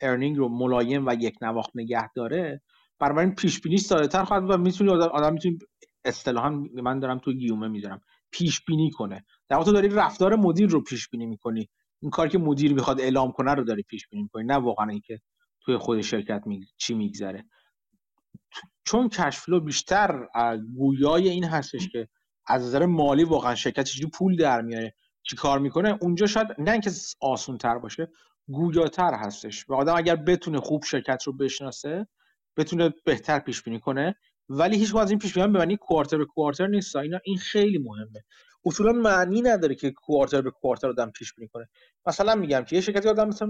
ارنینگ 0.00 0.36
رو 0.36 0.48
ملایم 0.48 1.06
و 1.06 1.14
یک 1.20 1.34
نواخت 1.42 1.70
نگه 1.74 2.12
داره 2.12 2.62
بنابراین 2.98 3.34
پیش 3.34 3.60
بینی 3.60 3.76
ساده 3.76 4.08
تر 4.08 4.24
خواهد 4.24 4.50
و 4.50 4.56
می‌تونی 4.58 4.90
آدم 4.90 5.32
می‌تونی 5.32 5.58
اصطلاحا 6.04 6.50
من 6.82 6.98
دارم 6.98 7.18
تو 7.18 7.32
گیومه 7.32 7.68
می‌ذارم 7.68 8.00
پیش 8.30 8.64
بینی 8.64 8.90
کنه. 8.90 9.24
در 9.48 9.56
واقع 9.56 9.72
داری 9.72 9.88
رفتار 9.88 10.36
مدیر 10.36 10.68
رو 10.68 10.80
پیش 10.80 11.08
بینی 11.08 11.26
می‌کنی. 11.26 11.68
این 12.02 12.10
کار 12.10 12.28
که 12.28 12.38
مدیر 12.38 12.74
می‌خواد 12.74 13.00
اعلام 13.00 13.32
کنه 13.32 13.54
رو 13.54 13.64
داری 13.64 13.82
پیش 13.82 14.08
بینی 14.08 14.22
می‌کنی 14.22 14.44
نه 14.44 14.54
واقعا 14.54 14.88
اینکه 14.88 15.20
توی 15.60 15.76
خود 15.76 16.00
شرکت 16.00 16.42
می... 16.46 16.60
چی 16.76 16.94
میگذره. 16.94 17.44
چون 18.84 19.08
کشفلو 19.08 19.60
بیشتر 19.60 20.28
گویای 20.76 21.28
این 21.28 21.44
هستش 21.44 21.88
که 21.88 22.08
از 22.46 22.62
نظر 22.62 22.86
مالی 22.86 23.24
واقعا 23.24 23.54
شرکت 23.54 23.84
چجوری 23.84 24.10
پول 24.10 24.36
در 24.36 24.62
میاره 24.62 24.94
چی 25.22 25.36
کار 25.36 25.58
می‌کنه 25.58 25.98
اونجا 26.00 26.26
شاید 26.26 26.48
نه 26.58 26.70
اینکه 26.72 26.90
آسون 27.20 27.58
تر 27.58 27.78
باشه 27.78 28.08
گویاتر 28.48 29.14
هستش. 29.14 29.70
و 29.70 29.74
آدم 29.74 29.96
اگر 29.96 30.16
بتونه 30.16 30.60
خوب 30.60 30.84
شرکت 30.84 31.22
رو 31.22 31.32
بشناسه 31.32 32.06
بتونه 32.56 32.94
بهتر 33.04 33.38
پیش 33.38 33.62
بینی 33.62 33.80
کنه 33.80 34.14
ولی 34.48 34.78
هیچ 34.78 34.94
از 34.94 35.10
این 35.10 35.18
پیش 35.18 35.34
بینی 35.34 35.46
ببینی 35.46 35.76
کوارتر 35.76 36.18
به 36.18 36.24
کوارتر 36.24 36.66
نیست. 36.66 36.96
اینا 36.96 37.18
این 37.24 37.36
خیلی 37.36 37.78
مهمه. 37.78 38.24
اصولا 38.64 38.92
معنی 38.92 39.42
نداره 39.42 39.74
که 39.74 39.90
کوارتر 39.90 40.42
به 40.42 40.50
کوارتر 40.50 40.88
آدم 40.88 41.10
پیش 41.10 41.34
بینی 41.34 41.48
کنه. 41.48 41.68
مثلا 42.06 42.34
میگم 42.34 42.64
که 42.64 42.76
یه 42.76 42.82
شرکتی 42.82 43.08
آدم 43.08 43.28
مثلا 43.28 43.48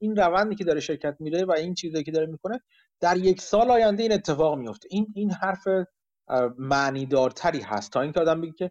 این 0.00 0.16
روندی 0.16 0.54
که 0.54 0.64
داره 0.64 0.80
شرکت 0.80 1.16
میره 1.20 1.44
و 1.44 1.52
این 1.52 1.74
چیزی 1.74 2.04
که 2.04 2.10
داره 2.10 2.26
می‌کنه 2.26 2.60
در 3.00 3.16
یک 3.16 3.40
سال 3.40 3.70
آینده 3.70 4.02
این 4.02 4.12
اتفاق 4.12 4.58
میفته 4.58 4.88
این 4.90 5.06
این 5.14 5.30
حرف 5.30 5.64
معنی 6.58 7.06
دارتری 7.06 7.60
هست. 7.60 7.92
تا 7.92 8.00
اینکه 8.00 8.20
آدم 8.20 8.40
بگه 8.40 8.52
که 8.52 8.70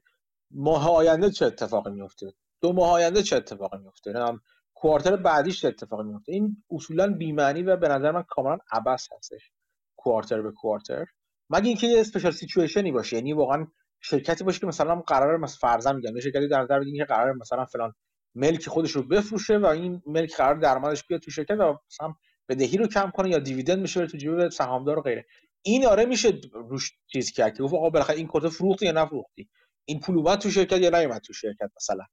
ماه 0.52 0.92
آینده 0.92 1.32
چه 1.32 1.46
اتفاقی 1.46 1.92
میفته 1.92 2.34
دو 2.62 2.74
ماه 2.74 2.92
آینده 2.92 3.24
چه 3.24 3.36
اتفاقی 3.36 3.78
میفته 3.78 4.14
هم 4.20 4.42
کوارتر 4.74 5.16
بعدیش 5.16 5.62
چه 5.62 5.68
اتفاقی 5.68 6.04
میفته 6.04 6.32
این 6.32 6.64
اصولا 6.72 7.14
بی 7.14 7.32
معنی 7.32 7.64
و 7.64 7.78
به 7.78 7.88
نظر 7.88 8.12
من 8.12 8.24
کاملا 8.30 8.58
عبس 8.72 9.08
هستش. 9.18 9.52
کوارتر 9.96 10.42
به 10.42 10.52
کوارتر. 10.52 11.06
مگه 11.50 11.68
اینکه 11.68 11.88
یه 11.88 12.00
اسپیشال 12.00 12.32
سیچویشنی 12.32 12.92
باشه. 12.92 13.16
یعنی 13.16 13.34
واقعا 13.34 13.68
شرکتی 14.10 14.44
باشه 14.44 14.60
که 14.60 14.68
مثلا 14.68 14.96
قرار 14.96 15.38
مثلا 15.38 15.58
فرضاً 15.70 15.94
میگم 15.94 16.20
شرکتی 16.20 16.48
در 16.48 16.62
نظر 16.62 16.80
بگیرین 16.80 16.98
که 16.98 17.06
قرار 17.06 17.34
مثلا 17.34 17.66
فلان 17.66 17.94
ملک 18.36 18.70
خودش 18.70 18.92
رو 18.92 19.04
بفروشه 19.04 19.58
و 19.58 19.66
این 19.66 20.02
ملک 20.06 20.36
قرار 20.36 20.56
درآمدش 20.56 21.04
بیاد 21.08 21.22
تو 21.22 21.32
شرکت 21.32 21.52
و 21.60 21.78
مثلا 21.92 22.14
بدهی 22.50 22.78
رو 22.78 22.88
کم 22.88 23.12
کنه 23.12 23.30
یا 23.30 23.40
دیویدند 23.40 23.80
میشه 23.80 24.00
بره 24.00 24.10
تو 24.10 24.18
جیب 24.18 24.50
سهامدار 24.50 25.00
و 25.00 25.02
غیره. 25.02 25.26
این 25.62 25.86
آره 25.86 26.06
میشه 26.06 26.42
روش 26.54 26.92
چیز 27.08 27.32
کرد 27.32 27.58
که 27.58 27.64
آقا 27.64 27.90
بالاخره 27.90 28.18
این 28.18 28.28
کارت 28.28 28.50
فروختی 28.50 28.86
یا 28.86 28.92
نفروختی؟ 28.92 29.50
این 29.86 30.00
پول 30.00 30.18
اومد 30.18 30.40
تو 30.40 30.50
شرکت 30.50 30.80
یا 30.80 30.90
نیومد 30.90 31.22
تو 31.22 31.34
شرکت 31.34 31.72
مثلا؟ 31.76 32.04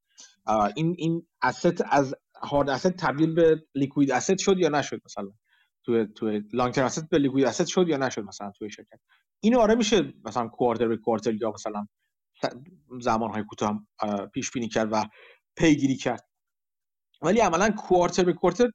این 0.76 0.94
این 0.98 1.26
asset 1.46 1.86
از 1.90 2.14
هارد 2.42 2.78
asset 2.78 2.94
تبدیل 2.98 3.34
به 3.34 3.62
لیکوید 3.74 4.20
asset 4.20 4.36
شد 4.38 4.58
یا 4.58 4.68
نشد 4.68 5.00
مثلا؟ 5.04 5.30
تو 5.84 6.06
تو 6.06 6.40
لانگ 6.52 6.74
ترم 6.74 6.88
asset 6.88 7.08
به 7.10 7.18
لیکوید 7.18 7.48
asset 7.48 7.68
شد 7.68 7.88
یا 7.88 7.96
نشد 7.96 8.22
مثلا 8.22 8.52
توی 8.58 8.70
شرکت؟ 8.70 9.00
اینو 9.44 9.58
آره 9.60 9.74
میشه 9.74 10.14
مثلا 10.24 10.48
کوارتر 10.48 10.88
به 10.88 10.96
کوارتر 10.96 11.34
یا 11.34 11.50
مثلا 11.50 11.86
زمانهای 13.00 13.44
کوتاه 13.44 13.86
پیش 14.34 14.50
بینی 14.50 14.68
کرد 14.68 14.88
و 14.92 15.04
پیگیری 15.56 15.96
کرد. 15.96 16.28
ولی 17.22 17.40
عملا 17.40 17.70
کوارتر 17.70 18.24
به 18.24 18.32
کوارتر 18.32 18.70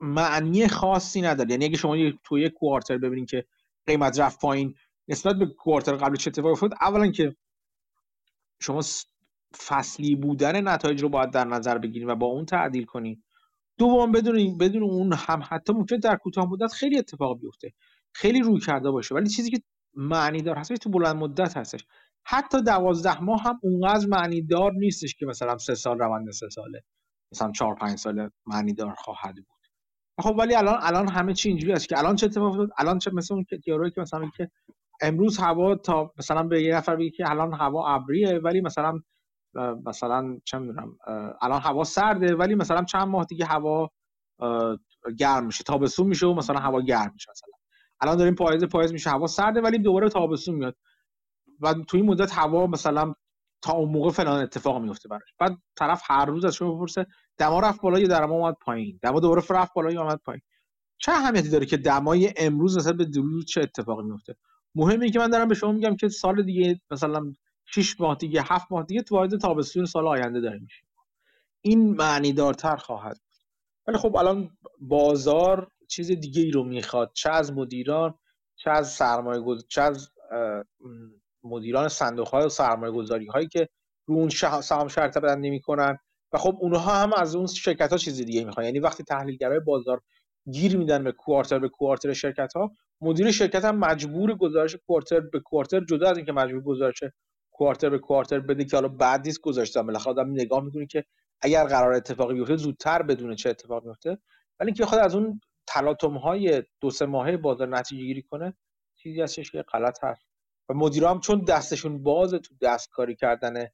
معنی 0.00 0.68
خاصی 0.68 1.22
نداره. 1.22 1.50
یعنی 1.50 1.64
اگه 1.64 1.76
شما 1.76 1.96
توی 2.24 2.50
کوارتر 2.50 2.98
ببینید 2.98 3.30
که 3.30 3.44
قیمت 3.86 4.20
رفت 4.20 4.40
پایین 4.40 4.74
نسبت 5.08 5.36
به 5.36 5.46
کوارتر 5.46 5.96
قبل 5.96 6.16
چه 6.16 6.28
اتفاقی 6.30 6.52
افتاد 6.52 6.74
اولا 6.80 7.10
که 7.10 7.36
شما 8.60 8.80
فصلی 9.68 10.16
بودن 10.16 10.68
نتایج 10.68 11.02
رو 11.02 11.08
باید 11.08 11.30
در 11.30 11.44
نظر 11.44 11.78
بگیرید 11.78 12.08
و 12.08 12.14
با 12.14 12.26
اون 12.26 12.46
تعدیل 12.46 12.84
کنید 12.84 13.24
دوم 13.78 14.12
بدون 14.12 14.58
بدون 14.58 14.82
اون 14.82 15.12
هم 15.12 15.42
حتی 15.48 15.72
ممکن 15.72 15.96
در 15.96 16.16
کوتاه 16.16 16.48
مدت 16.50 16.72
خیلی 16.72 16.98
اتفاق 16.98 17.40
بیفته. 17.40 17.72
خیلی 18.12 18.40
روی 18.40 18.60
کرده 18.60 18.90
باشه 18.90 19.14
ولی 19.14 19.28
چیزی 19.28 19.50
که 19.50 19.62
معنی 19.94 20.42
دار 20.42 20.56
هست 20.56 20.74
تو 20.74 20.90
بلند 20.90 21.16
مدت 21.16 21.56
هستش. 21.56 21.84
حتی 22.24 22.62
دوازده 22.62 23.20
ماه 23.20 23.42
هم 23.42 23.60
اونقدر 23.62 24.06
معنی 24.06 24.42
دار 24.42 24.72
نیستش 24.72 25.14
که 25.14 25.26
مثلا 25.26 25.58
سه 25.58 25.74
سال 25.74 25.98
روند 25.98 26.30
سه 26.30 26.48
ساله. 26.48 26.82
مثلا 27.32 27.52
چهار 27.52 27.74
پنج 27.74 27.98
ساله 27.98 28.30
معنی 28.46 28.74
دار 28.74 28.94
خواهد 28.94 29.34
بود. 29.34 29.60
خب 30.20 30.36
ولی 30.38 30.54
الان 30.54 30.78
الان 30.82 31.08
همه 31.08 31.34
چی 31.34 31.48
اینجوری 31.48 31.72
است 31.72 31.88
که 31.88 31.98
الان 31.98 32.16
چه 32.16 32.26
اتفاقی 32.26 32.48
افتاد؟ 32.48 32.70
الان 32.78 32.98
چه 32.98 33.10
مثل 33.14 33.34
اون 33.34 33.44
که 33.44 33.58
که 33.66 34.00
مثلا 34.00 34.30
که 34.36 34.50
امروز 35.02 35.38
هوا 35.38 35.74
تا 35.74 36.12
مثلا 36.18 36.42
به 36.42 36.62
یه 36.62 36.76
نفر 36.76 36.96
بگی 36.96 37.10
که 37.10 37.30
الان 37.30 37.54
هوا 37.54 37.88
ابریه 37.94 38.38
ولی 38.38 38.60
مثلا 38.60 39.00
مثلا 39.86 40.38
چه 40.44 40.58
می‌دونم 40.58 40.98
الان 41.42 41.60
هوا 41.60 41.84
سرده 41.84 42.34
ولی 42.34 42.54
مثلا 42.54 42.84
چند 42.84 43.08
ماه 43.08 43.24
دیگه 43.24 43.44
هوا 43.44 43.90
گرم 45.18 45.46
میشه. 45.46 45.64
تابستون 45.64 46.06
میشه 46.06 46.26
و 46.26 46.34
مثلا 46.34 46.58
هوا 46.58 46.80
گرم 46.80 47.10
میشه 47.14 47.30
مثلا. 47.30 47.59
الان 48.00 48.16
داریم 48.16 48.34
پاییز 48.34 48.64
پاییز 48.64 48.92
میشه. 48.92 49.10
هوا 49.10 49.26
سرده 49.26 49.60
ولی 49.60 49.78
دوباره 49.78 50.08
تابستون 50.08 50.54
میاد. 50.54 50.76
و 51.60 51.74
تو 51.74 51.96
این 51.96 52.06
مدت 52.06 52.38
هوا 52.38 52.66
مثلا 52.66 53.14
تا 53.62 53.72
اون 53.72 53.92
موقع 53.92 54.10
فلان 54.10 54.42
اتفاق 54.42 54.82
میفته 54.82 55.08
براش. 55.08 55.34
بعد 55.38 55.58
طرف 55.76 56.02
هر 56.04 56.24
روز 56.24 56.44
از 56.44 56.54
شما 56.54 56.74
بپرسه 56.74 57.06
دما 57.38 57.60
رفت 57.60 57.80
بالا 57.80 57.98
یا 57.98 58.08
درما 58.08 58.34
اومد 58.34 58.56
پایین. 58.60 58.98
دما 59.02 59.20
دوباره 59.20 59.42
رفت 59.50 59.74
بالا 59.74 59.92
یا 59.92 60.02
اومد 60.02 60.20
پایین. 60.24 60.42
چه 60.98 61.12
اهمیتی 61.12 61.48
داره 61.48 61.66
که 61.66 61.76
دمای 61.76 62.32
امروز 62.36 62.78
مثلا 62.78 62.92
به 62.92 63.04
دیروز 63.04 63.46
چه 63.46 63.60
اتفاقی 63.60 64.02
میفته 64.02 64.36
مهمه 64.74 65.10
که 65.10 65.18
من 65.18 65.30
دارم 65.30 65.48
به 65.48 65.54
شما 65.54 65.72
میگم 65.72 65.96
که 65.96 66.08
سال 66.08 66.42
دیگه 66.42 66.80
مثلا 66.90 67.32
6 67.64 68.00
ماه 68.00 68.16
دیگه 68.16 68.42
7 68.52 68.72
ماه 68.72 68.84
دیگه 68.84 69.02
تو 69.02 69.14
وارد 69.14 69.38
تابستون 69.38 69.84
سال 69.84 70.06
آینده 70.06 70.40
داره 70.40 70.58
میشه 70.58 70.82
این 71.60 71.96
معنی 71.96 72.32
دارتر 72.32 72.76
خواهد 72.76 73.20
ولی 73.86 73.98
خب 73.98 74.16
الان 74.16 74.50
بازار 74.80 75.70
چیز 75.90 76.10
دیگه 76.10 76.42
ای 76.42 76.50
رو 76.50 76.64
می‌خواد 76.64 77.10
چه 77.14 77.30
از 77.30 77.52
مدیران 77.52 78.14
چه 78.56 78.70
از 78.70 78.92
سرمایه 78.92 79.40
گذار 79.40 79.64
چه 79.68 79.82
از 79.82 80.10
مدیران 81.42 81.88
صندوق 81.88 82.28
های 82.28 82.44
و 82.44 82.48
سرمایه 82.48 82.92
گذاری 82.92 83.26
هایی 83.26 83.48
که 83.48 83.68
رو 84.06 84.14
اون 84.14 84.28
سهام 84.62 84.88
شرط 84.88 85.18
بندی 85.18 85.50
می‌کنن. 85.50 85.98
و 86.32 86.38
خب 86.38 86.56
اونها 86.60 86.92
هم 86.92 87.12
از 87.12 87.36
اون 87.36 87.46
شرکت 87.46 87.90
ها 87.90 87.98
چیز 87.98 88.16
دیگه 88.16 88.44
می‌خوان. 88.44 88.66
یعنی 88.66 88.78
وقتی 88.78 89.04
تحلیلگرای 89.04 89.60
بازار 89.60 90.00
گیر 90.52 90.76
میدن 90.76 91.04
به 91.04 91.12
کوارتر 91.12 91.58
به 91.58 91.68
کوارتر 91.68 92.12
شرکت 92.12 92.52
ها 92.56 92.72
مدیر 93.00 93.30
شرکت 93.30 93.64
هم 93.64 93.78
مجبور 93.78 94.34
گزارش 94.34 94.76
کوارتر 94.86 95.20
به 95.20 95.40
کوارتر 95.40 95.84
جدا 95.84 96.10
از 96.10 96.16
اینکه 96.16 96.32
مجبور 96.32 96.62
گزارش 96.62 97.04
کوارتر 97.50 97.90
به 97.90 97.98
کوارتر 97.98 98.40
بده 98.40 98.64
که 98.64 98.76
حالا 98.76 98.88
بعد 98.88 99.26
نیست 99.26 99.40
گذاشتم 99.40 99.86
بالاخره 99.86 100.10
آدم 100.10 100.30
نگاه 100.30 100.64
می‌کنه 100.64 100.86
که 100.86 101.04
اگر 101.40 101.64
قرار 101.64 101.92
اتفاقی 101.92 102.34
بیفته 102.34 102.56
زودتر 102.56 103.02
بدونه 103.02 103.34
چه 103.34 103.50
اتفاقی 103.50 103.88
میفته 103.88 104.18
ولی 104.60 104.68
اینکه 104.68 104.86
خود 104.86 104.98
از 104.98 105.14
اون 105.14 105.40
تلاطم 105.70 106.16
های 106.16 106.62
دو 106.80 106.90
سه 106.90 107.06
ماهه 107.06 107.36
بازار 107.36 107.68
نتیجه 107.68 108.02
گیری 108.02 108.22
کنه 108.22 108.56
چیزی 108.96 109.20
هستش 109.20 109.50
که 109.50 109.62
غلط 109.62 110.04
هست. 110.04 110.26
و 110.68 110.74
مدیرام 110.74 111.20
چون 111.20 111.44
دستشون 111.44 112.02
باز 112.02 112.34
تو 112.34 112.54
دستکاری 112.62 113.16
کردن 113.16 113.66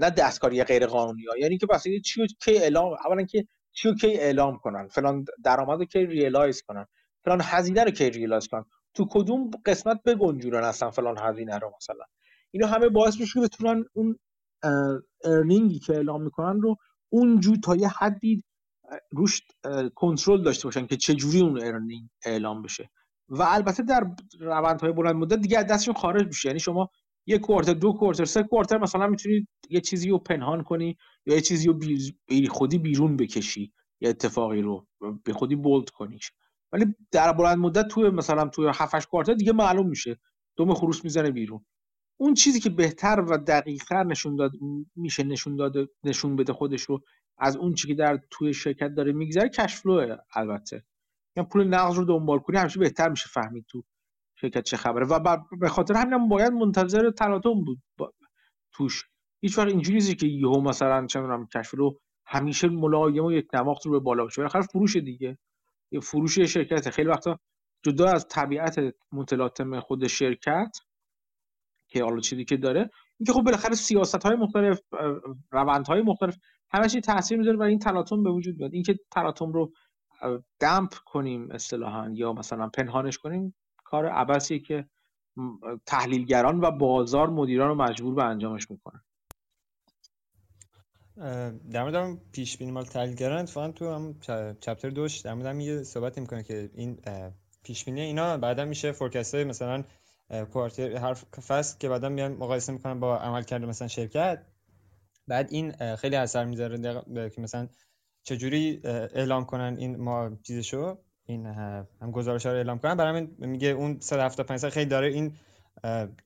نه 0.00 0.10
دستکاری 0.10 0.64
غیر 0.64 0.86
قانونی 0.86 1.24
ها 1.24 1.36
یعنی 1.38 1.58
که 1.58 1.66
بس 1.66 1.84
چی 2.04 2.26
کی 2.40 2.56
اعلام 2.56 2.92
اولا 3.06 3.22
که 3.22 3.46
چی 3.72 3.94
کی 3.94 4.06
اعلام 4.06 4.58
کنن. 4.58 4.88
فلان 4.88 5.24
درآمد 5.44 5.78
رو 5.78 5.84
کی 5.84 6.06
realize 6.06 6.62
کنن. 6.62 6.86
فلان 7.24 7.40
هزینه 7.42 7.84
رو 7.84 7.90
کی 7.90 8.10
realize 8.10 8.48
کنن. 8.48 8.64
تو 8.94 9.06
کدوم 9.10 9.50
قسمت 9.66 10.02
بگنجونن 10.02 10.64
اصلا 10.64 10.90
فلان 10.90 11.16
هزینه 11.18 11.58
رو 11.58 11.72
مثلا. 11.76 12.04
اینا 12.50 12.66
همه 12.66 12.88
باعث 12.88 13.20
میشه 13.20 13.40
بتونن 13.40 13.84
اون 13.92 14.18
earning 15.24 15.71
ی 15.71 15.78
که 15.78 15.92
اعلام 15.92 16.22
می‌کنن 16.22 16.60
رو 16.60 16.76
اونجور 17.12 17.56
تا 17.64 17.76
یه 17.76 17.88
حدی 17.88 18.44
روش 19.10 19.42
کنترل 19.94 20.42
داشته 20.42 20.64
باشن 20.64 20.86
که 20.86 20.96
چجوری 20.96 21.40
اون 21.40 21.60
earning 21.62 22.08
اعلام 22.24 22.62
بشه. 22.62 22.90
و 23.28 23.42
البته 23.42 23.82
در 23.82 24.06
روندهای 24.40 24.92
بلند 24.92 25.14
مدت 25.14 25.38
دیگه 25.38 25.58
از 25.58 25.66
دستشون 25.66 25.94
خارج 25.94 26.26
میشه. 26.26 26.48
یعنی 26.48 26.60
شما 26.60 26.90
یک 27.26 27.40
quarter 27.40 27.72
دو 27.72 27.92
quarter 27.92 28.24
سه 28.24 28.42
quarter 28.42 28.78
مثلا 28.78 29.06
می‌تونید 29.06 29.48
یه 29.70 29.80
چیزی 29.80 30.10
رو 30.10 30.18
پنهان 30.18 30.62
کنی 30.62 30.96
یا 31.26 31.34
یه 31.34 31.40
چیزی 31.40 31.66
رو 31.66 31.74
بی 32.28 32.48
خودی 32.48 32.78
بیرون 32.78 33.16
بکشی 33.16 33.72
یه 34.00 34.08
اتفاقی 34.08 34.62
رو 34.62 34.86
بی 35.24 35.32
خودی 35.32 35.56
bold 35.56 35.90
کنیش. 35.90 36.32
ولی 36.72 36.86
در 37.10 37.32
بلند 37.32 37.58
مدت 37.58 37.88
توی 37.88 38.10
مثلا 38.10 38.48
توی 38.48 38.70
7 38.74 38.94
8 38.94 39.08
quarter 39.08 39.34
دیگه 39.34 39.52
معلوم 39.52 39.88
میشه. 39.88 40.16
دم 40.56 40.74
خروس 40.74 41.04
می‌زنه 41.04 41.30
بیرون. 41.30 41.64
اون 42.20 42.34
چیزی 42.34 42.60
که 42.60 42.70
بهتر 42.70 43.20
و 43.20 43.38
دقیقتر 43.38 44.04
نشون 44.04 44.36
داد 44.36 44.52
میشه 44.96 45.22
نشون 45.22 45.56
داده 45.56 45.88
نشون 46.04 46.36
بده 46.36 46.52
خودش 46.52 46.82
رو 46.82 47.00
از 47.38 47.56
اون 47.56 47.74
چیزی 47.74 47.94
که 47.94 47.94
در 47.94 48.20
توی 48.30 48.54
شرکت 48.54 48.88
داره 48.88 49.12
میگذره 49.12 49.48
کشفلوه 49.48 50.16
البته. 50.34 50.84
یعنی 51.36 51.48
پول 51.48 51.64
نقض 51.64 51.96
رو 51.96 52.04
دنبال 52.04 52.38
کنی 52.38 52.56
همیشه 52.56 52.80
بهتر 52.80 53.08
میشه 53.08 53.28
فهمید 53.28 53.64
تو 53.68 53.84
شرکت 54.36 54.62
چه 54.62 54.76
خبره. 54.76 55.06
و 55.06 55.38
به 55.60 55.68
خاطر 55.68 55.94
همینم 55.94 56.28
باید 56.28 56.52
منتظر 56.52 57.10
تلاطم 57.10 57.64
بود. 57.64 57.82
توش. 58.72 59.04
هیچ 59.40 59.58
وقت 59.58 59.68
اینجوری 59.68 59.94
نیست 59.94 60.18
که 60.18 60.26
یهو 60.26 60.60
مثلا 60.60 61.06
چه 61.06 61.20
می‌دونم 61.20 61.46
کشف 61.46 61.74
رو 61.74 62.00
همیشه 62.26 62.68
ملایم 62.68 63.24
و 63.24 63.32
یک 63.32 63.46
نواخت 63.54 63.86
رو 63.86 63.92
به 63.92 63.98
بالا 63.98 64.22
باشه. 64.22 64.40
بالاخره 64.40 64.62
فروش 64.62 64.96
دیگه. 64.96 65.38
یه 65.90 66.00
فروش 66.00 66.38
شرکت 66.38 66.90
خیلی 66.90 67.08
وقتا 67.08 67.38
جدا 67.82 68.06
از 68.06 68.28
طبیعت 68.28 68.76
متلاطم 69.12 69.80
خود 69.80 70.06
شرکت 70.06 70.76
که 71.88 72.04
حالا 72.04 72.20
چیزی 72.20 72.44
که 72.44 72.56
داره 72.56 72.90
اینکه 73.18 73.32
خب 73.32 73.42
بالاخره 73.42 73.74
سیاست 73.74 74.22
های 74.22 74.36
مختلف 74.36 74.80
روند 75.50 75.86
های 75.86 76.02
مختلف 76.02 76.36
چی 76.92 77.00
تاثیر 77.00 77.38
می‌ذاره 77.38 77.56
و 77.56 77.62
این 77.62 77.78
تلاطم 77.78 78.22
به 78.22 78.30
وجود 78.30 78.58
میاد. 78.58 78.74
اینکه 78.74 78.98
تلاطم 79.10 79.52
رو 79.52 79.72
دمپ 80.60 80.94
کنیم 81.06 81.50
اصطلاحا 81.50 82.10
یا 82.14 82.32
مثلا 82.32 82.68
پنهانش 82.68 83.18
کنیم 83.18 83.54
کار 83.84 84.06
عبسیه 84.06 84.58
که 84.58 84.88
تحلیلگران 85.86 86.60
و 86.60 86.70
بازار 86.70 87.30
مدیران 87.30 87.68
رو 87.68 87.74
مجبور 87.74 88.14
به 88.14 88.24
انجامش 88.24 88.70
می‌کنن. 88.70 89.02
در 91.70 91.82
مورد 91.82 92.18
پیش 92.32 92.58
بینی 92.58 92.70
مال 92.70 92.84
تحلیلگران 92.84 93.38
اتفاقا 93.38 93.72
تو 93.72 93.92
هم 93.92 94.14
چپتر 94.60 94.90
دوش 94.90 95.18
در 95.18 95.34
مورد 95.34 95.56
یه 95.56 95.82
صحبت 95.82 96.18
می‌کنه 96.18 96.42
که 96.42 96.70
این 96.74 96.98
پیش 97.62 97.84
بینی 97.84 98.00
اینا 98.00 98.36
بعدا 98.36 98.64
میشه 98.64 98.92
فورکست 98.92 99.34
های 99.34 99.44
مثلا 99.44 99.84
کوارتر 100.52 100.96
هر 100.96 101.14
فصل 101.14 101.78
که 101.78 101.88
بعدا 101.88 102.08
میان 102.08 102.32
مقایسه 102.32 102.72
می‌کنن 102.72 103.00
با 103.00 103.18
عمل 103.18 103.42
کرده 103.42 103.66
مثلا 103.66 103.88
شرکت. 103.88 104.46
بعد 105.28 105.48
این 105.50 105.96
خیلی 105.96 106.16
اثر 106.16 106.44
می‌ذاره 106.44 107.30
که 107.30 107.40
مثلا 107.40 107.68
چجوری 108.22 108.80
اعلام 108.84 109.44
کنن 109.44 109.76
این 109.78 109.96
ما 109.96 110.30
چیزشو 110.42 110.98
این 111.26 111.46
هم 111.46 112.10
گزارش 112.12 112.46
رو 112.46 112.52
اعلام 112.52 112.78
کنن. 112.78 112.96
برای 112.96 113.28
میگه 113.38 113.68
اون 113.68 114.00
175 114.00 114.68
خیلی 114.68 114.86
داره 114.86 115.08
این 115.08 115.32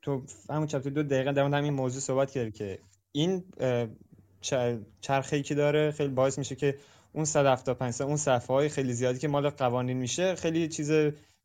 تو 0.03 0.23
همون 0.51 0.67
چپتر 0.67 0.91
دو 0.91 1.03
دقیقه 1.03 1.33
در 1.33 1.55
این 1.55 1.73
موضوع 1.73 2.01
صحبت 2.01 2.31
کرد 2.31 2.53
که 2.53 2.79
این 3.13 3.45
چرخه 5.01 5.43
که 5.43 5.55
داره 5.55 5.91
خیلی 5.91 6.15
باعث 6.15 6.39
میشه 6.39 6.55
که 6.55 6.79
اون 7.13 7.25
175 7.25 8.03
اون 8.03 8.17
صفحه 8.17 8.57
های 8.57 8.69
خیلی 8.69 8.93
زیادی 8.93 9.19
که 9.19 9.29
مال 9.29 9.51
قوانین 9.51 9.97
میشه 9.97 10.35
خیلی 10.35 10.69
چیز 10.69 10.91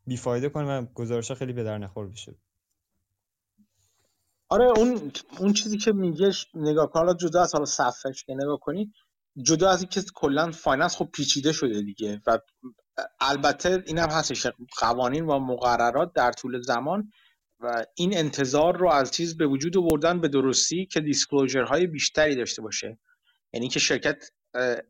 بیفایده 0.07 0.49
کنه 0.49 0.65
و 0.65 0.85
گزارش 0.93 1.31
خیلی 1.31 1.53
به 1.53 1.63
در 1.63 1.77
نخور 1.77 2.07
بشه. 2.07 2.35
آره 4.53 4.65
اون 4.77 5.11
اون 5.39 5.53
چیزی 5.53 5.77
که 5.77 5.91
میگه 5.91 6.31
نگاه 6.53 6.91
کن. 6.91 7.17
جدا 7.17 7.41
از 7.41 7.53
حالا 7.53 7.65
صفحهش 7.65 8.23
که 8.23 8.34
نگاه 8.34 8.59
کنی 8.59 8.93
جدا 9.41 9.69
از 9.69 9.81
اینکه 9.81 10.01
کلا 10.15 10.51
finance 10.52 10.95
خب 10.95 11.09
پیچیده 11.13 11.51
شده 11.51 11.81
دیگه 11.81 12.21
و 12.27 12.39
البته 13.19 13.84
این 13.85 13.97
هم 13.97 14.09
هستش 14.09 14.47
قوانین 14.77 15.25
و 15.25 15.39
مقررات 15.39 16.13
در 16.15 16.31
طول 16.31 16.61
زمان 16.61 17.11
و 17.59 17.85
این 17.95 18.17
انتظار 18.17 18.77
رو 18.77 18.89
از 18.89 19.11
چیز 19.11 19.38
به 19.38 19.47
وجود 19.47 19.77
آوردن 19.77 20.21
به 20.21 20.27
درستی 20.27 20.85
که 20.85 21.01
disclosure 21.02 21.64
های 21.63 21.88
بیشتری 21.88 22.35
داشته 22.35 22.61
باشه. 22.61 22.99
یعنی 23.53 23.67
که 23.67 23.80
شرکت 23.80 24.23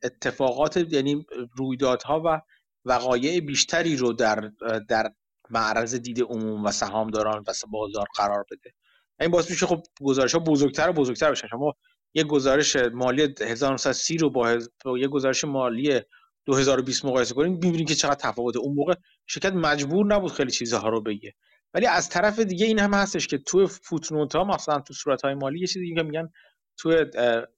اتفاقات 0.03 0.77
یعنی 0.77 1.25
رویدادها 1.57 2.21
و 2.25 2.41
وقایع 2.85 3.39
بیشتری 3.39 3.95
رو 3.95 4.13
در 4.13 4.51
در 4.89 5.13
معرض 5.49 5.95
دید 5.95 6.21
عموم 6.21 6.63
و 6.63 6.71
سهامداران 6.71 7.43
و 7.47 7.53
بازار 7.71 8.05
قرار 8.15 8.45
بده. 8.51 8.73
این 9.19 9.31
باعث 9.31 9.49
میشه 9.49 9.65
خب 9.65 9.83
گزارش 10.01 10.33
ها 10.33 10.39
بزرگتر 10.39 10.89
و 10.89 10.93
بزرگتر 10.93 11.31
بشن. 11.31 11.47
شما 11.47 11.73
یه 12.13 12.23
گزارش 12.23 12.75
مالی 12.75 13.35
1930 13.41 14.17
رو 14.17 14.29
با 14.29 14.59
یه 14.99 15.07
گزارش 15.07 15.43
مالی 15.43 16.01
2020 16.45 17.05
مقایسه 17.05 17.33
کنیم 17.33 17.59
ببینید 17.59 17.87
که 17.87 17.95
چقدر 17.95 18.15
تفاوته. 18.15 18.59
اون 18.59 18.75
موقع 18.75 18.93
شرکت 19.27 19.53
مجبور 19.53 20.05
نبود 20.05 20.31
خیلی 20.31 20.51
چیزها 20.51 20.89
رو 20.89 21.01
بگه. 21.01 21.33
ولی 21.73 21.85
از 21.85 22.09
طرف 22.09 22.39
دیگه 22.39 22.65
این 22.65 22.79
هم 22.79 22.93
هستش 22.93 23.27
که 23.27 23.37
تو 23.37 23.67
فوتنوت 23.67 24.35
ها 24.35 24.43
مثلا 24.43 24.79
تو 24.79 24.93
صورت 24.93 25.21
های 25.21 25.33
مالی 25.33 25.59
یه 25.59 25.67
چیزی 25.67 25.95
که 25.95 26.03
میگن 26.03 26.29
تو 26.77 27.05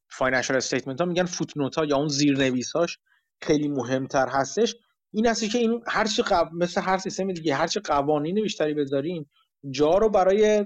financial 0.09 0.57
statement 0.57 1.01
ها 1.01 1.07
میگن 1.07 1.25
footnote 1.25 1.75
ها 1.75 1.85
یا 1.85 1.97
اون 1.97 2.07
زیرنویساش 2.07 2.99
خیلی 3.41 3.67
مهمتر 3.67 4.27
هستش. 4.27 4.75
این 5.13 5.27
هستی 5.27 5.49
که 5.49 5.57
این 5.57 5.81
هر 5.87 6.05
چی 6.05 6.21
قب... 6.21 6.49
مثل 6.53 6.81
هر 6.81 6.97
سیستم 6.97 7.31
دیگه 7.31 7.55
هر 7.55 7.67
چی 7.67 7.79
قوانین 7.79 8.35
بیشتری 8.35 8.73
بذارین 8.73 9.25
جا 9.71 9.97
رو 9.97 10.09
برای 10.09 10.65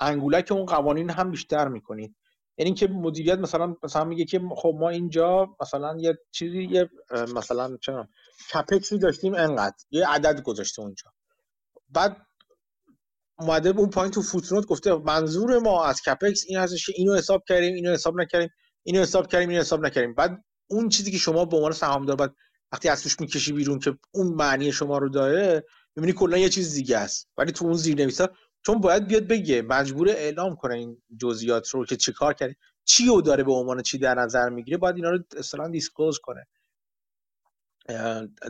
انگولک 0.00 0.52
اون 0.52 0.66
قوانین 0.66 1.10
هم 1.10 1.30
بیشتر 1.30 1.68
می‌کنید 1.68 2.16
یعنی 2.58 2.68
اینکه 2.68 2.88
مدیریت 2.88 3.38
مثلا 3.38 3.76
مثلا 3.82 4.04
میگه 4.04 4.24
که 4.24 4.40
خب 4.56 4.76
ما 4.80 4.88
اینجا 4.88 5.56
مثلا 5.60 5.96
یه 5.98 6.18
چیزی 6.30 6.62
یه 6.62 6.90
مثلا 7.34 7.76
چه 7.76 8.08
CapEx 8.52 8.90
ی 8.90 8.98
داشتیم 8.98 9.34
انقدر 9.34 9.76
یه 9.90 10.08
عدد 10.08 10.42
گذاشته 10.42 10.82
اونجا. 10.82 11.10
بعد 11.88 12.16
اومده 13.38 13.68
اون 13.68 13.90
پایین 13.90 14.10
تو 14.10 14.22
فوتنوت 14.22 14.66
گفته 14.66 14.94
منظور 14.94 15.58
ما 15.58 15.84
از 15.84 16.02
کپکس 16.02 16.44
این 16.48 16.58
هستش 16.58 16.86
که 16.86 16.92
اینو 16.96 17.14
حساب 17.14 17.42
کردیم 17.48 17.74
اینو 17.74 17.92
حساب 17.92 18.20
نکردیم 18.20 18.50
اینو 18.82 19.02
حساب 19.02 19.26
کردیم 19.26 19.48
اینو 19.48 19.60
حساب 19.60 19.86
نکردیم. 19.86 20.14
بعد 20.14 20.44
اون 20.70 20.88
چیزی 20.88 21.10
که 21.10 21.18
شما 21.18 21.44
به 21.44 21.56
عنوان 21.56 21.72
سهامدار 21.72 22.16
بعد 22.16 22.34
وقتی 22.72 22.88
از 22.88 23.02
توش 23.02 23.20
می‌کشی 23.20 23.52
بیرون 23.52 23.78
که 23.78 23.98
اون 24.14 24.26
معنی 24.26 24.72
شما 24.72 24.98
رو 24.98 25.08
داره 25.08 25.64
می‌بینی 25.96 26.12
کلا 26.12 26.38
یه 26.38 26.48
چیز 26.48 26.74
دیگه 26.74 26.98
است. 26.98 27.28
ولی 27.36 27.52
تو 27.52 27.64
اون 27.64 27.74
زیرنویسا 27.74 28.28
چون 28.66 28.80
باید 28.80 29.06
بیاد 29.06 29.26
بگه 29.26 29.62
مجبور 29.62 30.08
اعلام 30.08 30.56
کنه 30.56 30.74
این 30.74 31.02
جزئیات 31.20 31.68
رو 31.68 31.84
که 31.84 31.96
چه 31.96 32.12
کار 32.12 32.34
کرده. 32.34 32.56
چی 32.84 33.06
رو 33.06 33.20
داره 33.22 33.44
به 33.44 33.52
عنوان 33.52 33.82
چی 33.82 33.98
در 33.98 34.14
نظر 34.14 34.48
می‌گیره 34.48 34.76
باید 34.76 34.96
اینا 34.96 35.10
رو 35.10 35.18
اصلا 35.36 35.68
دیسکلوز 35.68 36.18
کنه. 36.18 36.46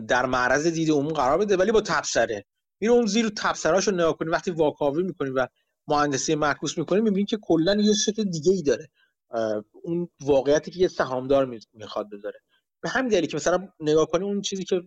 در 0.08 0.26
معرض 0.26 0.66
دید 0.66 0.90
عموم 0.90 1.12
قرار 1.12 1.38
بده 1.38 1.56
ولی 1.56 1.72
با 1.72 1.80
تبصره. 1.80 2.44
میره 2.80 2.92
اون 2.92 3.06
زیر 3.06 3.28
تبصره‌هاش 3.36 3.88
رو 3.88 3.94
نگاه 3.94 4.16
کنی. 4.16 4.28
وقتی 4.30 4.50
واکاوی 4.50 5.02
می‌کنی 5.02 5.30
و 5.30 5.46
مهندسی 5.88 6.34
معکوس 6.34 6.78
می‌کنی 6.78 7.00
می‌بینی 7.00 7.26
که 7.26 7.38
کلا 7.42 7.74
یه 7.74 7.94
شکل 7.94 8.24
دیگه 8.24 8.52
ای 8.52 8.62
داره 8.62 8.88
اون 9.72 10.08
واقعیتی 10.20 10.70
که 10.70 10.80
یه 10.80 10.88
سهامدار 10.88 11.60
می‌خواد 11.72 12.10
بذاره. 12.10 12.40
به 12.82 12.88
همین 12.88 13.08
دلیلی 13.08 13.26
که 13.26 13.36
مثلا 13.36 13.68
نگاه 13.80 14.06
کنی 14.06 14.24
اون 14.24 14.40
چیزی 14.40 14.64
که 14.64 14.82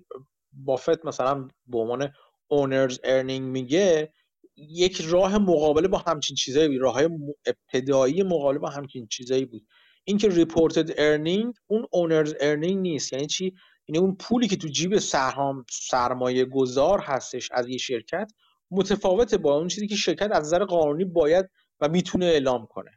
بافت 0.53 1.05
مثلا 1.05 1.47
به 1.67 1.77
عنوان 1.77 2.13
owner's 2.53 2.99
earning 3.03 3.47
میگه 3.47 4.13
یک 4.55 5.01
راه 5.01 5.37
مقابله 5.37 5.87
با 5.87 5.97
همچین 5.97 6.35
چیزایی 6.35 6.67
بود. 6.67 6.81
راه 6.81 6.93
های 6.93 7.09
ابتدایی 7.45 8.23
مقابله 8.23 8.59
با 8.59 8.69
همچین 8.69 9.07
چیزایی 9.07 9.45
بود. 9.45 9.67
اینکه 10.03 10.29
reported 10.29 10.89
earning 10.97 11.53
اون 11.67 11.87
owner's 11.91 12.35
earning 12.39 12.81
نیست. 12.81 13.13
یعنی 13.13 13.27
چی؟ 13.27 13.53
یعنی 13.87 13.99
اون 13.99 14.15
پولی 14.15 14.47
که 14.47 14.55
تو 14.55 14.67
جیب 14.67 14.97
سهام 14.97 15.65
سرمایه 15.71 16.45
گذار 16.45 16.99
هستش 16.99 17.49
از 17.51 17.69
یه 17.69 17.77
شرکت 17.77 18.31
متفاوته 18.71 19.37
با 19.37 19.57
اون 19.57 19.67
چیزی 19.67 19.87
که 19.87 19.95
شرکت 19.95 20.29
از 20.31 20.43
نظر 20.43 20.63
قانونی 20.63 21.05
باید 21.05 21.49
و 21.79 21.89
می‌تونه 21.89 22.25
اعلام 22.25 22.65
کنه. 22.65 22.91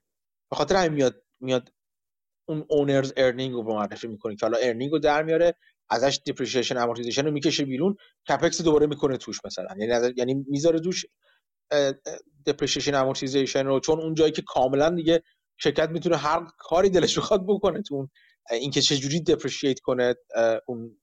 به 0.50 0.56
خاطر 0.56 0.76
همین 0.76 0.92
میاد 0.92 1.22
میاد 1.40 1.72
اون 2.48 2.64
owner's 2.70 3.12
earning 3.16 3.54
رو 3.54 3.62
معرفی 3.62 4.08
می‌کنه 4.08 4.36
که 4.36 4.46
حالا 4.46 4.58
earning 4.58 4.92
رو 4.92 4.98
در 4.98 5.22
میاره. 5.22 5.54
ازش 5.90 6.20
depreciation 6.24 6.76
amortization 6.76 7.24
رو 7.24 7.30
می‌کشه 7.30 7.64
بیرون 7.64 7.96
CapEx 8.28 8.62
دوباره 8.62 8.86
می‌کنه 8.86 9.16
توش 9.16 9.40
مثلا. 9.44 9.68
یعنی 9.78 10.12
یعنی 10.16 10.34
می‌ذاره 10.48 10.80
توش 10.80 11.06
depreciation 12.46 12.94
amortization 12.94 13.66
رو. 13.66 13.80
چون 13.80 14.00
اون 14.00 14.14
جایی 14.14 14.32
که 14.32 14.42
کاملا 14.46 14.90
دیگه 14.90 15.22
شرکت 15.58 15.88
می‌تونه 15.88 16.16
هر 16.16 16.46
کاری 16.58 16.90
دلش 16.90 17.18
بخواد 17.18 17.44
بکنه 17.46 17.82
تو 17.82 17.94
اون 17.94 18.10
اینکه 18.50 18.80
چجوری 18.80 19.20
depreciate 19.20 19.80
کنه 19.80 20.14
اون 20.66 20.96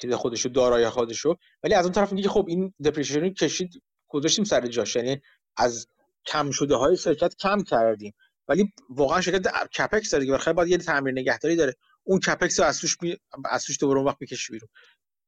چیز 0.00 0.12
خودشو 0.12 0.48
دارایی 0.48 0.88
خودشو. 0.88 1.36
ولی 1.62 1.74
از 1.74 1.84
اون 1.84 1.92
طرف 1.92 2.12
میگه 2.12 2.28
خب 2.28 2.44
این 2.48 2.74
depreciation 2.84 3.30
کشید 3.30 3.82
گذاشتیم 4.08 4.44
سر 4.44 4.66
جاش. 4.66 4.96
یعنی 4.96 5.20
از 5.56 5.86
کم 6.26 6.50
شده 6.50 6.74
های 6.74 6.96
شرکت 6.96 7.34
کم 7.36 7.62
کردیم. 7.62 8.14
ولی 8.48 8.72
واقعا 8.90 9.20
شرکت 9.20 9.46
CapEx 9.78 10.10
داره 10.10 10.24
دیگه. 10.24 10.52
باید 10.52 10.68
یه 10.68 10.78
تعمیر 10.78 11.12
نگهداری 11.12 11.56
داره. 11.56 11.74
اون 12.04 12.20
CapEx 12.20 12.60
رو 12.60 12.66
از 12.66 12.80
توش 12.80 12.96
می... 13.02 13.16
از 13.44 13.64
توش 13.64 13.80
دوباره 13.80 13.98
اون 13.98 14.08
وقت 14.08 14.16
می‌کشه 14.20 14.52
بیرون. 14.52 14.68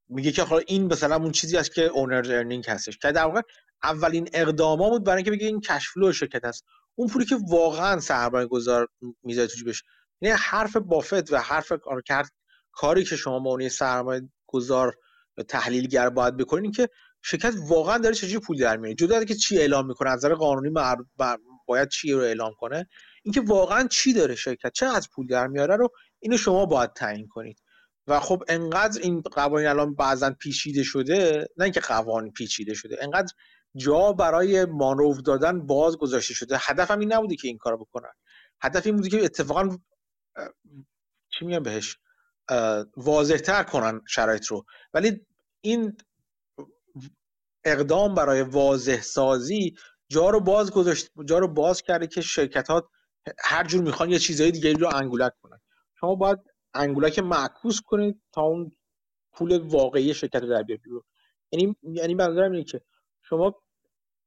میگه 0.09 0.32
که 0.32 0.42
حالا 0.42 0.62
این 0.66 0.86
مثلا 0.86 1.16
اون 1.16 1.32
چیزی 1.32 1.56
است 1.56 1.74
که 1.74 1.82
owner's 1.82 2.30
earning 2.30 2.64
هستش. 2.68 2.98
که 2.98 3.12
در 3.12 3.24
واقع 3.24 3.40
اولین 3.82 4.28
اقداما 4.32 4.90
بود 4.90 5.05
برای 5.05 5.16
اینکه 5.16 5.30
بگه 5.30 5.46
این 5.46 5.60
cash 5.60 5.88
flow 5.88 6.12
شرکت 6.12 6.44
هست 6.44 6.64
اون 6.94 7.09
پولی 7.09 7.24
که 7.24 7.36
واقعا 7.48 8.01
سرمایه 8.01 8.46
گذار 8.46 8.88
می‌ذاره 9.22 9.48
تو 9.48 9.56
جیبش 9.56 9.82
یعنی 10.20 10.36
حرف 10.40 10.76
بافت 10.76 11.32
و 11.32 11.36
حرف 11.36 11.72
کار 11.72 12.02
کرد 12.02 12.30
کاری 12.72 13.05
که 13.05 13.16
شما 13.16 13.40
به 13.40 13.48
عنوان 13.48 13.68
سرمایه 13.68 14.22
گذار 14.46 14.94
تحلیلگر 15.48 16.09
باید 16.09 16.36
بکنین 16.36 16.72
که 16.72 16.88
شرکت 17.22 17.55
واقعا 17.68 17.98
داره 17.98 18.14
چجوری 18.14 18.38
پول 18.38 18.59
در 18.59 18.76
میاره. 18.76 18.94
جدا 18.94 19.24
که 19.24 19.34
چی 19.34 19.59
اعلام 19.59 19.86
می‌کنه 19.86 20.10
از 20.10 20.18
نظر 20.18 20.34
قانونی 20.34 20.68
مر... 20.68 20.96
باید 21.66 21.88
چی 21.88 22.12
رو 22.12 22.20
اعلام 22.20 22.52
کنه؟ 22.59 22.88
اینکه 23.22 23.40
واقعا 23.40 23.88
چی 23.88 24.12
داره 24.12 24.34
شرکت؟ 24.34 24.72
چه 24.72 24.86
از 24.86 25.09
پول 25.10 25.26
در 25.26 25.46
میاره 25.46 25.76
رو 25.76 25.88
اینو 26.24 26.36
شما 26.36 26.66
باید 26.66 26.92
تعیین 26.92 27.28
کنید. 27.28 27.62
و 28.06 28.20
خب 28.20 28.42
انقدر 28.48 29.01
این 29.02 29.20
قوانین 29.20 29.68
الان 29.68 29.94
بعضا 29.94 30.30
پیچیده 30.30 30.82
شده 30.82 31.48
نه 31.56 31.64
اینکه 31.64 31.80
قوانین 31.80 32.32
پیچیده 32.32 32.74
شده 32.74 32.96
انقدر 33.01 33.32
جا 33.76 34.12
برای 34.12 34.64
مانور 34.64 35.20
دادن 35.20 35.66
باز 35.66 35.96
گذاشته 35.96 36.34
شده. 36.34 36.56
هدفم 36.60 36.98
این 36.98 37.12
نبوده 37.12 37.36
که 37.36 37.48
این 37.48 37.59
کارو 37.59 37.76
بکنن. 37.76 38.12
هدف 38.62 38.86
این 38.86 38.96
بوده 38.96 39.09
که 39.09 39.24
اتفاقا 39.24 39.78
چی 41.38 41.44
میگم 41.44 41.62
بهش؟ 41.62 41.98
واضح 42.96 43.36
تر 43.36 43.62
کنن 43.62 44.01
شرایط 44.09 44.46
رو. 44.46 44.64
ولی 44.94 45.26
این 45.60 45.96
اقدام 47.64 48.14
برای 48.14 48.42
واضح 48.42 49.01
سازی 49.01 49.74
جا 50.09 50.30
رو 50.30 50.40
باز 50.40 50.70
گذاشت 50.70 51.10
جا 51.24 51.38
رو 51.38 51.48
باز 51.48 51.82
کرده 51.82 52.06
که 52.06 52.20
شرکت 52.20 52.68
ها 52.68 52.90
هر 53.38 53.64
جور 53.64 53.82
می‌خوان 53.82 54.10
یه 54.10 54.18
چیزهای 54.18 54.51
دیگه 54.51 54.72
رو 54.72 54.94
انگولک 54.94 55.32
کنن. 55.42 55.60
شما 56.05 56.14
باید 56.14 56.39
انگولک 56.74 57.18
معکوس 57.18 57.81
کنید 57.81 58.22
تا 58.32 58.43
اون 58.43 58.72
پول 59.32 59.59
واقعی 59.59 60.14
شرکت 60.14 60.43
رو 60.43 60.48
در 60.48 60.62
بیارید. 60.62 60.85
یعنی 61.52 61.76
یعنی 61.82 62.14
منظورم 62.14 62.52
اینه 62.52 62.64
که 62.64 62.81
شما 63.22 63.62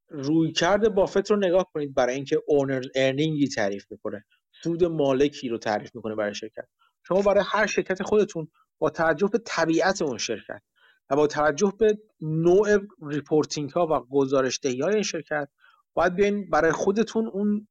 رویکرد 0.10 0.90
بافت 0.90 1.32
رو 1.32 1.38
نگاه 1.38 1.72
کنید 1.74 1.94
برای 1.94 2.16
اینکه 2.16 2.42
owner 2.48 2.84
earning 2.96 3.41
ی 3.41 3.48
تعریف 3.48 3.86
می‌کنه. 3.92 4.26
سود 4.64 4.84
مالکی 4.84 5.50
رو 5.50 5.58
تعریف 5.58 5.96
می‌کنه 5.96 6.16
برای 6.16 6.36
شرکت. 6.36 6.68
شما 7.08 7.22
برای 7.22 7.44
هر 7.48 7.66
شرکت 7.66 8.04
خودتون 8.04 8.48
با 8.80 8.90
توجه 8.90 9.28
به 9.28 9.40
طبیعت 9.46 10.02
اون 10.02 10.18
شرکت 10.18 10.62
و 11.10 11.16
با 11.16 11.28
توجه 11.28 11.74
به 11.80 11.98
نوع 12.22 12.78
reporting 13.02 13.70
ها 13.70 13.88
و 13.88 14.00
گزارش 14.00 14.60
دهی 14.64 14.82
های 14.82 14.94
این 14.94 15.04
شرکت 15.04 15.50
باید 15.94 16.16
بیاین 16.16 16.50
برای 16.50 16.72
خودتون 16.72 17.28
اون 17.28 17.68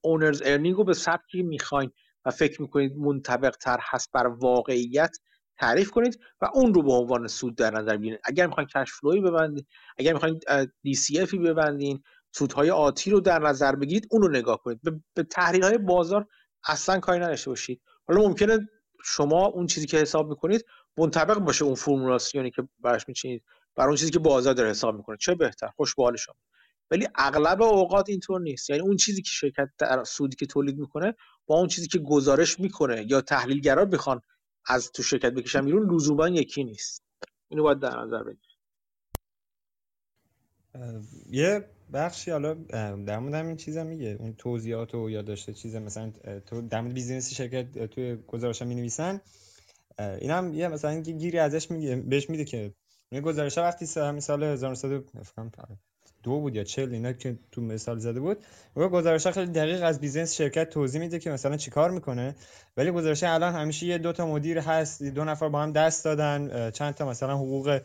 owner's 0.00 0.42
earning 0.44 0.76
رو 0.76 0.84
به 0.84 0.94
سبکی 0.94 1.42
می‌خواین. 1.42 1.90
و 2.26 2.30
فکر 2.30 2.62
می‌کنید 2.62 2.96
منطبق 2.96 3.56
تر 3.56 3.78
هست 3.82 4.12
بر 4.12 4.26
واقعیت 4.26 5.16
تعریف 5.58 5.90
کنید 5.90 6.20
و 6.40 6.50
اون 6.54 6.74
رو 6.74 6.82
به 6.82 6.92
عنوان 6.92 7.26
سود 7.26 7.56
در 7.56 7.70
نظر 7.70 7.96
بگیرید. 7.96 8.20
اگر 8.24 8.46
می‌خواین 8.46 8.68
کش 8.74 8.92
فلوی 8.92 9.20
ببندید 9.20 9.66
اگر 9.98 10.12
می‌خواین 10.12 10.40
دی 10.82 10.94
سی 10.94 11.20
افی 11.20 11.38
ببندین 11.38 12.02
سودهای 12.32 12.70
آتی 12.70 13.10
رو 13.10 13.20
در 13.20 13.38
نظر 13.38 13.76
بگیرید 13.76 14.06
اون 14.10 14.22
رو 14.22 14.28
نگاه 14.28 14.62
کنید. 14.62 14.80
به, 14.82 15.00
به 15.14 15.26
های 15.62 15.78
بازار 15.78 16.26
اصلا 16.68 17.00
کاری 17.00 17.20
نداشته 17.20 17.50
باشید. 17.50 17.80
حالا 18.08 18.20
ممکنه 18.20 18.68
شما 19.04 19.46
اون 19.46 19.66
چیزی 19.66 19.86
که 19.86 19.98
حساب 19.98 20.28
می‌کنید 20.28 20.64
منطبق 20.98 21.38
باشه 21.38 21.64
اون 21.64 21.74
فرمولاسیونی 21.74 22.50
که 22.50 22.68
براش 22.80 23.08
میچینید 23.08 23.44
برای 23.76 23.88
اون 23.88 23.96
چیزی 23.96 24.10
که 24.10 24.18
بازار 24.18 24.54
داره 24.54 24.70
حساب 24.70 24.96
می‌کنه. 24.96 25.16
چه 25.20 25.34
بهتر؟ 25.34 25.68
خوش 25.76 25.94
به 25.94 26.16
شما. 26.16 26.34
ولی 26.90 27.08
اغلب 27.14 27.62
اوقات 27.62 28.08
اینطور 28.08 28.40
نیست. 28.40 28.70
یعنی 28.70 28.82
اون 28.82 28.96
چیزی 28.96 29.22
که 29.22 29.30
شرکت 29.30 29.68
در 29.78 30.04
سودی 30.04 30.36
که 30.36 30.46
تولید 30.46 30.78
می‌کنه 30.78 31.14
با 31.46 31.58
اون 31.58 31.68
چیزی 31.68 31.86
که 31.86 31.98
گزارش 31.98 32.60
می‌کنه 32.60 33.06
یا 33.10 33.20
تحلیلگرا 33.20 33.84
بخوان 33.84 34.20
از 34.66 34.92
تو 34.92 35.02
شرکت 35.02 35.32
بکشن 35.32 35.64
بیرون 35.64 35.94
لزوما 35.94 36.28
یکی 36.28 36.64
نیست. 36.64 37.02
اینو 37.48 37.62
باید 37.62 37.78
در 37.78 38.00
نظر 38.00 38.22
بگیرید 38.22 38.56
یه 41.30 41.68
بخشی 41.92 42.30
حالا 42.30 42.54
در 43.06 43.18
مورد 43.18 43.34
همین 43.34 43.56
چیزم 43.56 43.86
میگه. 43.86 44.16
اون 44.20 44.34
توضیحات 44.34 44.94
و 44.94 45.10
یادداشت 45.10 45.50
چیز 45.50 45.76
مثلا 45.76 46.12
تو 46.46 46.62
در 46.62 46.80
مورد 46.80 46.94
بیزینس 46.94 47.34
شرکت 47.34 47.86
توی 47.86 48.16
گزارش 48.16 48.62
می 48.62 48.74
نویسن 48.74 49.20
این 49.98 50.30
هم 50.30 50.54
یه 50.54 50.68
مثلا 50.68 51.00
گیری 51.00 51.38
ازش 51.38 51.70
میگه 51.70 51.96
بهش 51.96 52.30
میده 52.30 52.44
که 52.44 52.74
این 53.12 53.22
گزارش 53.22 53.58
وقتی 53.58 53.86
سال 53.86 54.42
1900 54.42 55.04
دو 56.26 56.40
بود 56.40 56.56
یا 56.56 56.64
چل 56.64 56.92
اینا 56.92 57.12
که 57.12 57.38
تو 57.52 57.60
مثال 57.60 57.98
زده 57.98 58.20
بود. 58.20 58.38
و 58.76 58.88
گزارش 58.88 59.26
خیلی 59.26 59.52
دقیق 59.52 59.82
از 59.82 60.00
بیزنس 60.00 60.34
شرکت 60.34 60.70
توضیح 60.70 61.00
میده 61.00 61.18
که 61.18 61.30
مثلا 61.30 61.56
چیکار 61.56 61.90
می‌کنه. 61.90 62.34
ولی 62.76 62.90
گزارش 62.90 63.22
الان 63.22 63.54
همیشه 63.54 63.86
یه 63.86 63.98
دو 63.98 64.12
تا 64.12 64.26
مدیر 64.26 64.58
هست 64.58 65.02
دو 65.02 65.24
نفر 65.24 65.48
با 65.48 65.62
هم 65.62 65.72
دست 65.72 66.04
دادن 66.04 66.70
چند 66.70 66.94
تا 66.94 67.08
مثلا 67.08 67.36
حقوق 67.36 67.80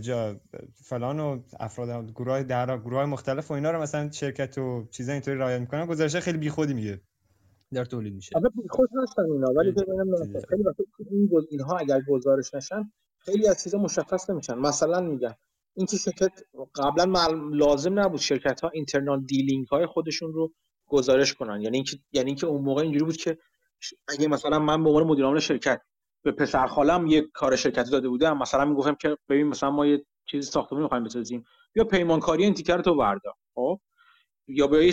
جا 0.00 0.40
فلان 0.74 1.20
و 1.20 1.40
افراد 1.60 2.10
گروه 2.10 2.42
در 2.42 2.78
گروه 2.78 3.04
مختلف 3.04 3.50
و 3.50 3.54
اینا 3.54 3.70
رو 3.70 3.82
مثلا 3.82 4.10
شرکت 4.10 4.58
و 4.58 4.88
چیزا 4.90 5.12
اینطوری 5.12 5.38
رعایت 5.38 5.60
می‌کنن. 5.60 5.86
گزارش 5.86 6.16
خیلی 6.16 6.38
بیخودی 6.38 6.74
میگه. 6.74 7.00
در 7.72 7.84
تولید 7.84 8.14
میشه. 8.14 8.36
البته 8.36 8.62
بیخود 8.62 8.88
هستن 9.02 9.22
اینا. 9.22 9.52
ولی 9.56 9.70
ببینم 9.70 10.16
خیلی 10.48 10.62
وقت 10.62 10.76
این 11.10 11.30
اینها 11.50 11.78
اگر 11.78 12.00
گزارش 12.08 12.54
نشن 12.54 12.92
خیلی 13.18 13.48
از 13.48 13.62
چیزا 13.62 13.78
مشخص 13.78 14.30
نمیشن. 14.30 14.54
مثلا 14.54 15.00
میگم 15.76 15.86
اینکه 15.86 15.96
شرکت 15.96 16.42
قبلا 16.74 17.28
لازم 17.52 18.00
نبود 18.00 18.20
شرکت 18.20 18.60
ها 18.60 18.68
internal 18.68 19.24
dealing 19.24 19.66
های 19.66 19.86
خودشون 19.86 20.32
رو 20.32 20.52
گزارش 20.86 21.34
کنن 21.34 21.60
یعنی 21.60 21.76
اینکه 21.76 21.96
یعنی 22.12 22.26
اینکه 22.26 22.46
اون 22.46 22.64
موقع 22.64 22.82
اینجوری 22.82 23.04
بود 23.04 23.16
که 23.16 23.38
اگه 24.08 24.28
مثلا 24.28 24.58
من 24.58 24.84
به 24.84 24.90
عنوان 24.90 25.04
مدیر 25.04 25.24
عامل 25.24 25.40
شرکت 25.40 25.80
به 26.24 26.32
پسر 26.32 26.66
خالم 26.66 27.06
یک 27.06 27.24
کار 27.34 27.56
شرکتی 27.56 27.90
داده 27.90 28.08
بودم 28.08 28.38
مثلا 28.38 28.64
می‌گفتم 28.64 28.94
که 28.94 29.16
ببین 29.28 29.46
مثلا 29.46 29.70
ما 29.70 29.86
یه 29.86 30.04
چیزی 30.26 30.50
ساختمون 30.50 30.82
می‌خوایم 30.82 31.04
بسازیم 31.04 31.44
یا 31.76 31.84
پیمانکاری 31.84 32.44
این 32.44 32.54
تیکه 32.54 32.74
رو 32.74 32.82
تو 32.82 32.96
بردار 32.96 33.34
خب 33.54 33.80
یا 34.48 34.66
به. 34.66 34.92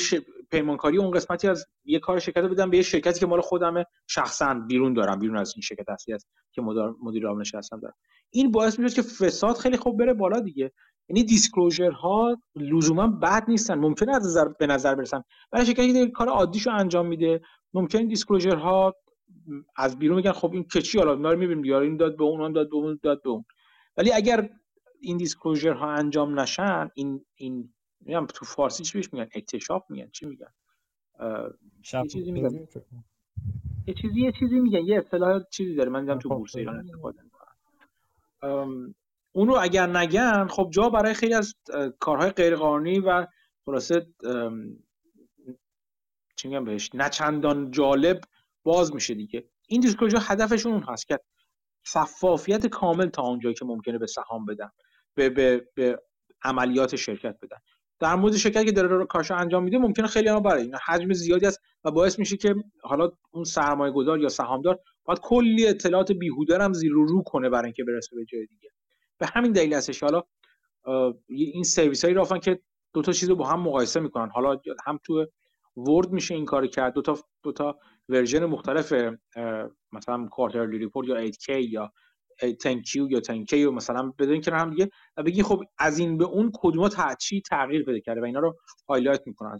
پیمانکاری 0.52 0.98
اون 0.98 1.12
قسمتی 1.12 1.48
از 1.48 1.66
یه 1.86 2.00
کار 2.00 2.20
شرکت 2.20 2.42
بدم 2.42 2.70
به 2.70 2.78
یه 2.78 2.84
شرکتی 2.84 3.20
که 3.20 3.26
مال 3.26 3.42
خودمه 3.42 3.86
شخصا 4.08 4.54
بیرون 4.54 4.94
دارم 4.94 5.20
بیرون 5.20 5.38
از 5.38 5.54
این 5.56 5.62
شرکت 5.62 5.90
اصلی 5.90 6.14
است 6.14 6.28
که 6.52 6.62
مدیر 6.62 6.84
مدیر 7.04 7.28
عامل 7.28 7.44
هستم 7.54 7.80
دارم. 7.80 7.94
این 8.30 8.52
باعث 8.52 8.80
میشه 8.80 8.96
که 8.96 9.02
فساد 9.02 9.58
خیلی 9.58 9.78
خوب 9.78 10.00
بره 10.00 10.14
بالا 10.14 10.40
دیگه. 10.40 10.72
یعنی 11.10 11.24
disclosure 11.24 11.92
ها 11.92 12.38
لزوما 12.56 13.08
بد 13.08 13.46
نیستن. 13.48 13.76
ممکنه 13.76 14.16
از 14.16 14.26
نظر 14.26 14.48
به 14.48 14.68
نظر 14.68 14.96
برسن. 14.96 15.24
برای 15.52 15.66
شرکتی 15.66 15.94
که 15.94 16.08
کار 16.12 16.28
عادیشو 16.28 16.72
انجام 16.72 17.08
میده 17.08 17.42
ممکنه 17.74 18.08
disclosure 18.08 18.56
ها 18.56 18.96
از 19.76 20.00
بیرون 20.00 20.16
میگن 20.16 20.32
خب 20.32 20.54
این 20.54 20.64
کچی 20.64 20.98
حالا 20.98 21.16
ما 21.16 21.32
رو 21.32 21.40
می‌بینیم 21.40 21.66
یار 21.66 21.82
این 21.82 21.98
داد 21.98 22.18
به 22.18 22.24
اون 22.24 22.52
داد 22.52 22.70
به 22.70 22.76
اون 22.76 23.00
داد 23.04 23.22
به 23.24 23.30
اون. 23.30 23.46
ولی 23.98 24.12
اگر 24.12 24.50
این 25.02 25.18
disclosure 25.18 25.74
ها 25.74 25.92
انجام 25.92 26.40
نشن 26.40 26.90
این 26.96 27.26
این 27.36 27.74
میگم 28.02 28.26
تو 28.26 28.46
فارسی 28.46 28.84
چی 28.84 28.98
بهش 28.98 29.14
میگن؟ 29.14 29.30
اکتشاف 29.36 29.84
میگن. 29.90 30.10
چی 30.12 30.26
میگن؟ 30.26 30.54
یه 31.94 32.08
چیزی 32.08 32.32
میگن 32.32 32.68
یه 33.88 33.94
چیزی 33.94 34.22
یه 34.22 34.32
چیزی 34.32 34.60
میگن. 34.60 34.86
یه 34.86 34.98
اصطلاح 34.98 35.44
چیزی 35.52 35.76
داره. 35.76 35.90
من 35.90 36.02
دیدم 36.02 36.20
تو 36.20 36.30
بورس 36.30 36.56
ایران 36.56 36.80
استفاده 36.80 37.22
می‌کنم 37.24 38.96
اون 39.32 39.48
رو 39.48 39.58
اگر 39.62 39.88
نگن 39.98 40.48
خب 40.48 40.70
جا 40.74 40.90
برای 40.90 41.14
خیلی 41.14 41.34
از 41.34 41.56
کارهای 42.00 42.32
غیرقانونی 42.32 43.00
و 43.00 43.28
خلاصه 43.66 44.08
چی 46.36 46.48
میگم 46.48 46.66
بهش؟ 46.66 46.90
نه 46.94 47.10
چندان 47.10 47.72
جالب 47.72 48.22
باز 48.64 48.96
میشه 48.96 49.14
دیگه. 49.14 49.50
این 49.68 49.82
دیسکلوزر 49.82 50.18
هدفشون 50.22 50.72
اون 50.72 50.84
هست 50.84 51.08
که 51.08 51.20
شفافیت 51.84 52.68
کامل 52.68 53.10
تا 53.10 53.24
اونجایی 53.24 53.56
که 53.56 53.66
ممکنه 53.66 53.98
به 53.98 54.08
سهام 54.08 54.46
بدن. 54.46 54.70
به, 55.16 55.30
به, 55.30 55.68
به 55.76 56.04
عملیات 56.44 56.96
شرکت 56.96 57.38
بدن. 57.42 57.58
در 58.02 58.16
مورد 58.16 58.36
شرکتی 58.36 58.66
که 58.66 58.72
داره 58.72 59.06
کارش 59.06 59.32
انجام 59.32 59.64
میده 59.64 59.78
ممکنه 59.78 60.08
خیلی 60.08 60.30
ها 60.30 60.40
برای 60.40 60.62
این 60.64 60.76
حجم 60.86 61.14
زیادی 61.14 61.46
است 61.46 61.62
و 61.84 61.92
باعث 61.92 62.20
میشه 62.20 62.38
که 62.38 62.56
حالا 62.82 63.12
اون 63.32 63.44
سرمایه 63.44 63.94
گذار 63.94 64.20
یا 64.20 64.30
سهامدار 64.30 64.80
باید 65.06 65.20
کلی 65.20 65.68
اطلاعات 65.68 66.12
بیهوده 66.12 66.64
هم 66.64 66.74
زیر 66.74 66.98
و 66.98 67.06
رو 67.06 67.24
کنه 67.24 67.50
برای 67.50 67.66
اینکه 67.66 67.84
برسه 67.84 68.16
به 68.16 68.26
جای 68.26 68.46
دیگه. 68.46 68.70
به 69.18 69.28
همین 69.34 69.52
دلیل 69.52 69.74
هستش 69.74 70.04
حالا 70.04 70.24
این 71.28 71.64
سرویس 71.64 72.06
هایی 72.06 72.16
رفتن 72.16 72.40
که 72.40 72.60
دو 72.94 73.02
تا 73.02 73.12
چیز 73.12 73.30
رو 73.30 73.36
با 73.36 73.48
هم 73.48 73.60
مقایسه 73.60 74.00
می‌کنن. 74.00 74.30
حالا 74.30 74.58
هم 74.86 75.00
تو 75.04 75.26
Word 75.78 76.12
میشه 76.12 76.36
این 76.36 76.46
کار 76.46 76.68
کرد 76.68 76.94
دو 76.94 77.02
تا 77.02 77.18
دو 77.44 77.52
تا 77.52 77.80
version 78.10 78.46
مختلف 78.46 78.94
مثلا 79.92 80.28
quarterly 80.32 80.78
report 80.78 81.08
یا 81.08 81.28
8K 81.28 81.50
یا 81.50 81.94
10Q 82.42 82.96
یا 83.10 83.20
10K 83.20 83.54
و 83.54 83.72
مثلا 83.72 84.14
بدون 84.20 84.42
که 84.42 84.52
هم 84.52 84.70
دیگه 84.70 84.90
و 85.18 85.24
بگی 85.24 85.44
خب 85.44 85.64
از 85.80 86.00
این 86.00 86.18
به 86.18 86.26
اون 86.26 86.52
کدوم 86.54 86.90
چی 87.20 87.42
تغییر 87.42 87.84
پیدا 87.84 88.00
کرده 88.00 88.22
و 88.22 88.26
اینا 88.26 88.40
رو 88.40 88.58
highlight 88.90 89.22
می‌کنن. 89.26 89.58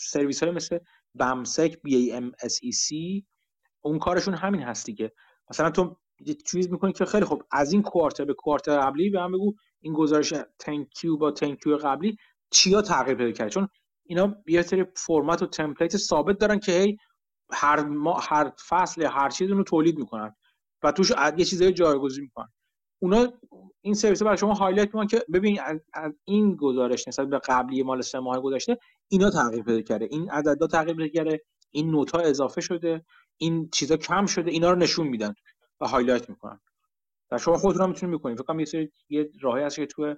سرویس 0.00 0.42
های 0.42 0.52
مثل 0.52 0.78
BamSEC 1.14 1.72
BAMSEC 1.74 3.22
اون 3.80 3.98
کارشون 3.98 4.34
همین 4.34 4.62
هست 4.62 4.86
دیگه. 4.86 5.12
مثلا 5.50 5.70
تو 5.70 5.96
چیز 6.46 6.70
می‌کنی 6.70 6.92
که 6.92 7.04
خیلی 7.04 7.24
خب 7.24 7.42
از 7.52 7.72
این 7.72 7.82
quarter 7.82 8.24
به 8.24 8.34
quarter 8.34 8.80
قبلی 8.80 9.10
به 9.10 9.20
هم 9.20 9.32
بگو 9.32 9.54
این 9.80 9.92
گزارش 9.92 10.34
10Q 10.34 11.06
با 11.20 11.34
10Q 11.34 11.68
قبلی 11.68 12.16
چیا 12.50 12.82
تغییر 12.82 13.16
پیدا 13.16 13.32
کرده؟ 13.32 13.50
چون 13.50 13.68
اینا 14.04 14.34
یه 14.46 14.62
سری 14.62 14.84
فرمت 14.96 15.42
و 15.42 15.46
template 15.46 15.96
ثابت 15.96 16.38
دارن 16.38 16.58
که 16.58 16.72
هی 16.72 16.96
هر 17.52 17.84
ما 17.84 18.18
هر 18.18 18.52
فصل 18.68 19.02
هر 19.02 19.28
چیز 19.28 19.50
رو 19.50 19.62
تولید 19.64 19.98
می‌کنن. 19.98 20.34
و 20.82 20.92
توش 20.92 21.12
یه 21.36 21.44
چیزای 21.44 21.72
جایگزین 21.72 22.24
می‌کنن. 22.24 22.48
اونا 23.02 23.32
این 23.80 23.94
سرویس 23.94 24.22
برای 24.22 24.36
شما 24.36 24.54
highlight 24.54 24.88
می‌کنن 24.88 25.06
که 25.06 25.24
ببین 25.32 25.60
از 25.92 26.12
این 26.24 26.56
گزارش 26.56 27.08
نسبت 27.08 27.28
به 27.28 27.38
قبلی 27.38 27.82
مال 27.82 28.00
سه 28.00 28.18
ماه 28.18 28.40
گذشته 28.40 28.78
اینا 29.08 29.30
تغییر 29.30 29.62
پیدا 29.62 29.82
کرده. 29.82 30.08
این 30.10 30.30
عددها 30.30 30.66
تغییر 30.66 30.96
پیدا 30.96 31.08
کرده 31.08 31.40
این 31.70 31.90
note 31.90 32.10
ها 32.10 32.20
اضافه 32.20 32.60
شده 32.60 33.04
این 33.36 33.68
چیزا 33.72 33.96
کم 33.96 34.26
شده 34.26 34.50
اینا 34.50 34.70
رو 34.70 34.78
نشون 34.78 35.08
میدن 35.08 35.34
و 35.80 35.88
highlight 35.88 36.30
می‌کنن. 36.30 36.60
و 37.30 37.38
شما 37.38 37.56
خودتون 37.56 37.82
هم 37.82 37.88
می‌تونید 37.88 38.18
بکنید. 38.18 38.36
فکر 38.38 38.46
کنم 38.46 38.64
یه 39.08 39.30
راهی 39.40 39.64
هست 39.64 39.76
که 39.76 39.86
تو 39.86 40.14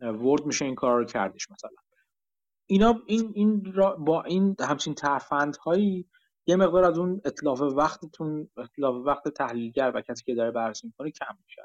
Word 0.00 0.46
میشه 0.46 0.64
این 0.64 0.74
کارا 0.74 0.98
رو 0.98 1.04
کردش 1.04 1.50
مثلا. 1.50 1.70
اینا 2.66 3.02
این 3.06 3.32
این 3.34 3.74
با 3.98 4.22
این 4.22 4.56
همچین 4.60 4.94
هایی 5.64 6.08
یه 6.46 6.56
مقدار 6.56 6.84
از 6.84 6.98
اون 6.98 7.20
اتلاف 7.24 7.60
وقتتون 7.60 8.48
اتلاف 8.56 9.06
وقت 9.06 9.28
تحلیلگر 9.28 9.92
و 9.94 10.00
کسی 10.00 10.24
که 10.24 10.34
داره 10.34 10.50
بررسی 10.50 10.86
می‌کنه 10.86 11.10
کم 11.10 11.36
میشه 11.44 11.62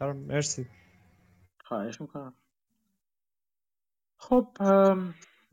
آره، 0.00 0.12
مرسی. 0.12 0.66
خواهش 1.64 2.00
می‌کنم. 2.00 2.34
خب 4.16 4.56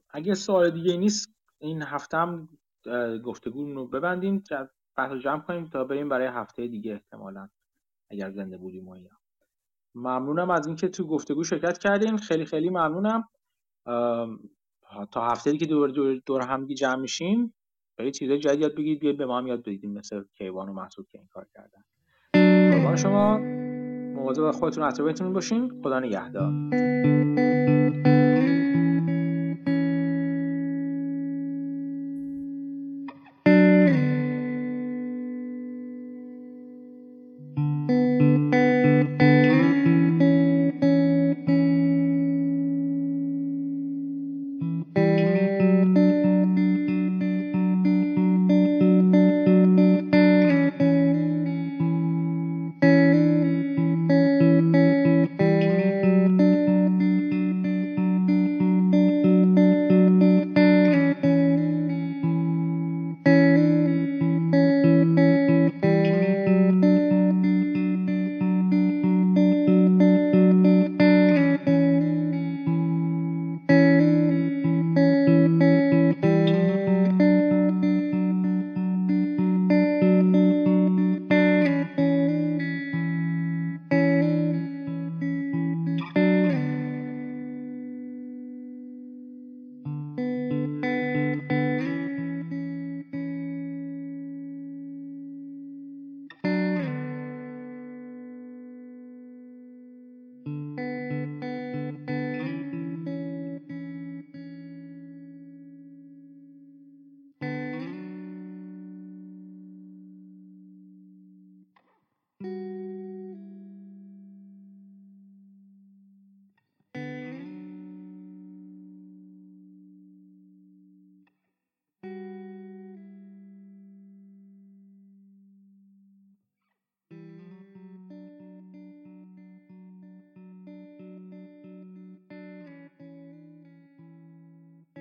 اگه 0.10 0.34
سوال 0.36 0.70
دیگه 0.70 0.98
نیست 0.98 1.30
این 1.60 1.82
هفته 1.82 2.18
هم 2.18 2.50
گفتگو 3.26 3.74
رو 3.74 3.88
ببندیم 3.88 4.44
بحث 4.96 5.12
جمع 5.12 5.40
کنیم 5.42 5.66
تا 5.66 5.84
بریم 5.84 6.10
برای 6.10 6.28
هفته 6.28 6.68
دیگه 6.68 6.94
احتمالا 6.94 7.50
اگر 8.10 8.32
زنده 8.32 8.58
بودیم 8.58 8.88
و 8.88 8.92
اینا. 8.92 9.18
ممنونم 9.96 10.50
از 10.50 10.68
اینکه 10.68 10.88
تو 10.88 11.08
گفتگو 11.08 11.44
شرکت 11.44 11.78
کردین. 11.78 12.18
خیلی 12.18 12.46
خیلی 12.46 12.70
ممنونم. 12.70 13.30
تا 15.12 15.28
هفته 15.28 15.58
که 15.58 15.66
دور, 15.66 15.90
دور, 15.90 16.22
دور 16.26 16.42
همگی 16.42 16.74
جمع 16.74 17.02
میشیم. 17.02 17.54
خیلی 17.98 18.12
چیزای 18.12 18.40
جدید 18.40 18.62
یاد 18.62 18.76
بگید 18.76 19.00
بیاید 19.00 19.18
به 19.18 19.26
ما 19.26 19.38
هم 19.38 19.48
یاد 19.48 19.60
بدید 19.60 19.86
مثل 19.86 20.24
کیوان 20.38 20.70
و 20.70 20.74
محسود 20.74 21.08
که 21.12 21.18
این 21.18 21.28
کار 21.28 21.48
کردن. 21.54 21.84
قربان 22.72 22.96
شما. 22.96 23.38
مواظب 24.16 24.52
خودتون 24.52 24.84
اطرافتون 24.84 25.34
باشین. 25.34 25.82
خدا 25.84 26.00
نگهدار. 26.00 27.67